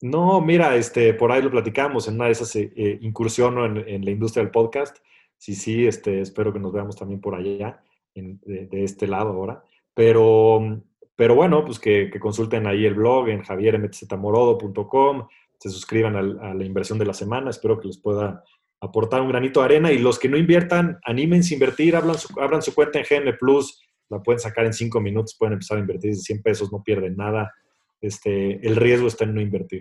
No, 0.01 0.41
mira, 0.41 0.77
este, 0.77 1.13
por 1.13 1.33
ahí 1.33 1.43
lo 1.43 1.51
platicamos 1.51 2.09
en 2.09 2.15
una 2.15 2.27
de 2.27 2.31
esas 2.31 2.55
eh, 2.57 2.73
eh 2.77 2.99
incursión 3.03 3.59
en, 3.59 3.89
en, 3.89 4.05
la 4.05 4.11
industria 4.11 4.45
del 4.45 4.53
podcast. 4.53 4.97
Sí, 5.37 5.55
sí, 5.55 5.87
este, 5.87 6.21
espero 6.21 6.53
que 6.53 6.61
nos 6.61 6.73
veamos 6.73 6.97
también 6.97 7.21
por 7.21 7.35
allá, 7.35 7.83
en, 8.15 8.41
de, 8.41 8.67
de, 8.67 8.85
este 8.85 9.07
lado 9.07 9.31
ahora. 9.31 9.63
Pero 9.93 10.83
Pero 11.19 11.35
bueno, 11.35 11.65
pues 11.65 11.81
que, 11.81 12.11
consulten 12.21 12.69
ahí 12.69 12.87
el 12.87 12.95
blog 12.95 13.29
en 13.29 13.43
javiermtzmorodo.com, 13.43 15.27
se 15.59 15.69
suscriban 15.69 16.15
a, 16.15 16.55
la 16.55 16.65
inversión 16.65 16.97
de 16.97 17.07
la 17.07 17.13
semana, 17.13 17.51
espero 17.51 17.81
que 17.81 17.89
les 17.89 17.99
pueda 17.99 18.45
aportar 18.81 19.21
un 19.23 19.29
granito 19.29 19.59
de 19.59 19.67
arena 19.67 19.91
y 19.91 19.99
los 19.99 20.17
que 20.17 20.29
no 20.29 20.37
inviertan, 20.37 21.01
anímense 21.05 21.55
a 21.55 21.57
invertir, 21.57 21.97
abran 21.97 22.17
su, 22.17 22.41
abran 22.41 22.63
su 22.63 22.73
cuenta 22.73 23.01
en 23.01 23.05
GN 23.05 23.37
Plus, 23.37 23.83
la 24.09 24.23
pueden 24.23 24.39
sacar 24.39 24.65
en 24.65 24.73
cinco 24.73 25.01
minutos, 25.01 25.35
pueden 25.37 25.55
empezar 25.55 25.79
a 25.79 25.81
invertir 25.81 26.13
de 26.13 26.19
100 26.19 26.41
pesos, 26.41 26.73
no 26.73 26.85
pierden 26.85 27.17
nada. 27.17 27.53
Este, 28.01 28.65
el 28.65 28.77
riesgo 28.77 29.09
está 29.09 29.25
en 29.25 29.35
no 29.35 29.41
invertir. 29.41 29.81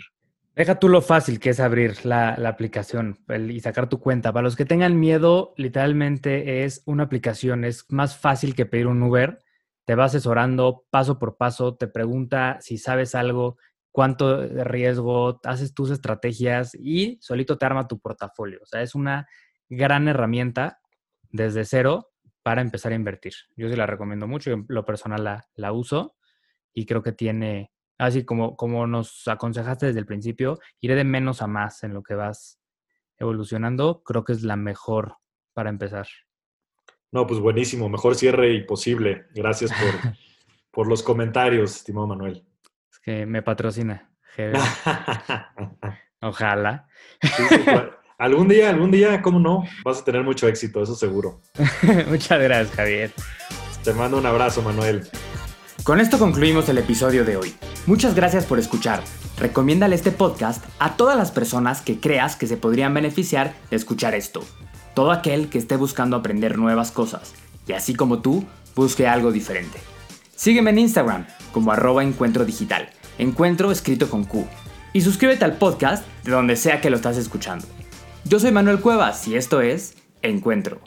Deja 0.55 0.79
tú 0.79 0.89
lo 0.89 1.03
fácil 1.03 1.39
que 1.39 1.51
es 1.51 1.59
abrir 1.59 2.03
la, 2.03 2.31
aplicación 2.47 3.19
y 3.47 3.59
sacar 3.59 3.89
tu 3.89 3.99
cuenta. 3.99 4.33
Para 4.33 4.45
los 4.45 4.55
que 4.55 4.65
tengan 4.65 4.99
miedo, 4.99 5.53
literalmente 5.55 6.63
es 6.63 6.81
una 6.87 7.03
aplicación, 7.03 7.63
es 7.63 7.85
más 7.89 8.17
fácil 8.17 8.55
que 8.55 8.65
pedir 8.65 8.87
un 8.87 9.03
Uber. 9.03 9.43
Te 9.87 9.95
va 9.95 10.03
asesorando 10.03 10.83
paso 10.89 11.17
por 11.17 11.37
paso, 11.37 11.77
te 11.77 11.87
pregunta 11.87 12.57
si 12.59 12.77
sabes 12.77 13.15
algo, 13.15 13.57
cuánto 13.93 14.45
riesgo, 14.65 15.39
haces 15.45 15.73
tus 15.73 15.91
estrategias 15.91 16.75
y 16.75 17.17
solito 17.21 17.57
te 17.57 17.65
arma 17.65 17.87
tu 17.87 17.97
portafolio. 17.97 18.59
O 18.61 18.65
sea, 18.65 18.81
es 18.81 18.95
una 18.95 19.27
gran 19.69 20.09
herramienta 20.09 20.81
desde 21.31 21.63
cero 21.63 22.09
para 22.43 22.61
empezar 22.61 22.91
a 22.91 22.95
invertir. 22.95 23.31
Yo 23.55 23.69
sí 23.69 23.77
la 23.77 23.85
recomiendo 23.85 24.27
mucho, 24.27 24.65
lo 24.67 24.83
personal 24.83 25.23
la, 25.23 25.47
la 25.55 25.71
uso 25.71 26.17
y 26.73 26.85
creo 26.85 27.01
que 27.01 27.13
tiene, 27.13 27.71
así 27.97 28.25
como, 28.25 28.57
como 28.57 28.87
nos 28.87 29.25
aconsejaste 29.25 29.85
desde 29.85 29.99
el 29.99 30.05
principio, 30.05 30.59
iré 30.81 30.95
de 30.95 31.05
menos 31.05 31.41
a 31.41 31.47
más 31.47 31.83
en 31.85 31.93
lo 31.93 32.03
que 32.03 32.15
vas 32.15 32.59
evolucionando, 33.17 34.03
creo 34.03 34.25
que 34.25 34.33
es 34.33 34.43
la 34.43 34.57
mejor 34.57 35.15
para 35.53 35.69
empezar. 35.69 36.07
No, 37.11 37.25
pues 37.25 37.39
buenísimo, 37.39 37.89
mejor 37.89 38.15
cierre 38.15 38.53
y 38.53 38.63
posible. 38.63 39.25
Gracias 39.33 39.71
por, 39.71 40.13
por 40.71 40.87
los 40.87 41.03
comentarios, 41.03 41.75
estimado 41.75 42.07
Manuel. 42.07 42.43
Es 42.91 42.99
que 42.99 43.25
me 43.25 43.41
patrocina. 43.41 44.11
Ojalá. 46.21 46.87
Algún 48.17 48.47
día, 48.47 48.69
algún 48.69 48.89
día, 48.89 49.21
¿cómo 49.21 49.39
no? 49.39 49.63
Vas 49.83 49.99
a 49.99 50.03
tener 50.03 50.23
mucho 50.23 50.47
éxito, 50.47 50.81
eso 50.81 50.95
seguro. 50.95 51.41
Muchas 52.07 52.41
gracias, 52.41 52.75
Javier. 52.75 53.11
Te 53.83 53.93
mando 53.93 54.17
un 54.17 54.25
abrazo, 54.25 54.61
Manuel. 54.61 55.07
Con 55.83 56.01
esto 56.01 56.17
concluimos 56.17 56.67
el 56.69 56.79
episodio 56.79 57.23
de 57.23 57.37
hoy. 57.37 57.55
Muchas 57.85 58.15
gracias 58.15 58.45
por 58.45 58.57
escuchar. 58.59 59.03
Recomiéndale 59.37 59.95
este 59.95 60.11
podcast 60.11 60.65
a 60.79 60.97
todas 60.97 61.15
las 61.15 61.31
personas 61.31 61.81
que 61.81 61.99
creas 61.99 62.35
que 62.35 62.47
se 62.47 62.57
podrían 62.57 62.93
beneficiar 62.93 63.53
de 63.69 63.77
escuchar 63.77 64.15
esto. 64.15 64.41
Todo 64.97 65.11
aquel 65.11 65.47
que 65.47 65.59
esté 65.59 65.75
buscando 65.75 66.17
aprender 66.17 66.57
nuevas 66.57 66.89
cosas 66.89 67.35
y 67.67 67.73
así 67.73 67.93
como 67.93 68.17
tú, 68.17 68.43
busque 68.75 69.07
algo 69.07 69.31
diferente. 69.31 69.77
Sígueme 70.35 70.71
en 70.71 70.79
Instagram 70.79 71.27
como 71.51 71.71
arroba 71.71 72.03
encuentro 72.03 72.45
digital, 72.45 72.89
encuentro 73.19 73.69
escrito 73.71 74.09
con 74.09 74.23
Q. 74.23 74.47
Y 74.93 75.01
suscríbete 75.01 75.45
al 75.45 75.59
podcast 75.59 76.03
de 76.23 76.31
donde 76.31 76.55
sea 76.55 76.81
que 76.81 76.89
lo 76.89 76.95
estás 76.95 77.15
escuchando. 77.17 77.67
Yo 78.23 78.39
soy 78.39 78.51
Manuel 78.51 78.79
Cuevas 78.79 79.27
y 79.27 79.35
esto 79.35 79.61
es 79.61 79.93
Encuentro. 80.23 80.81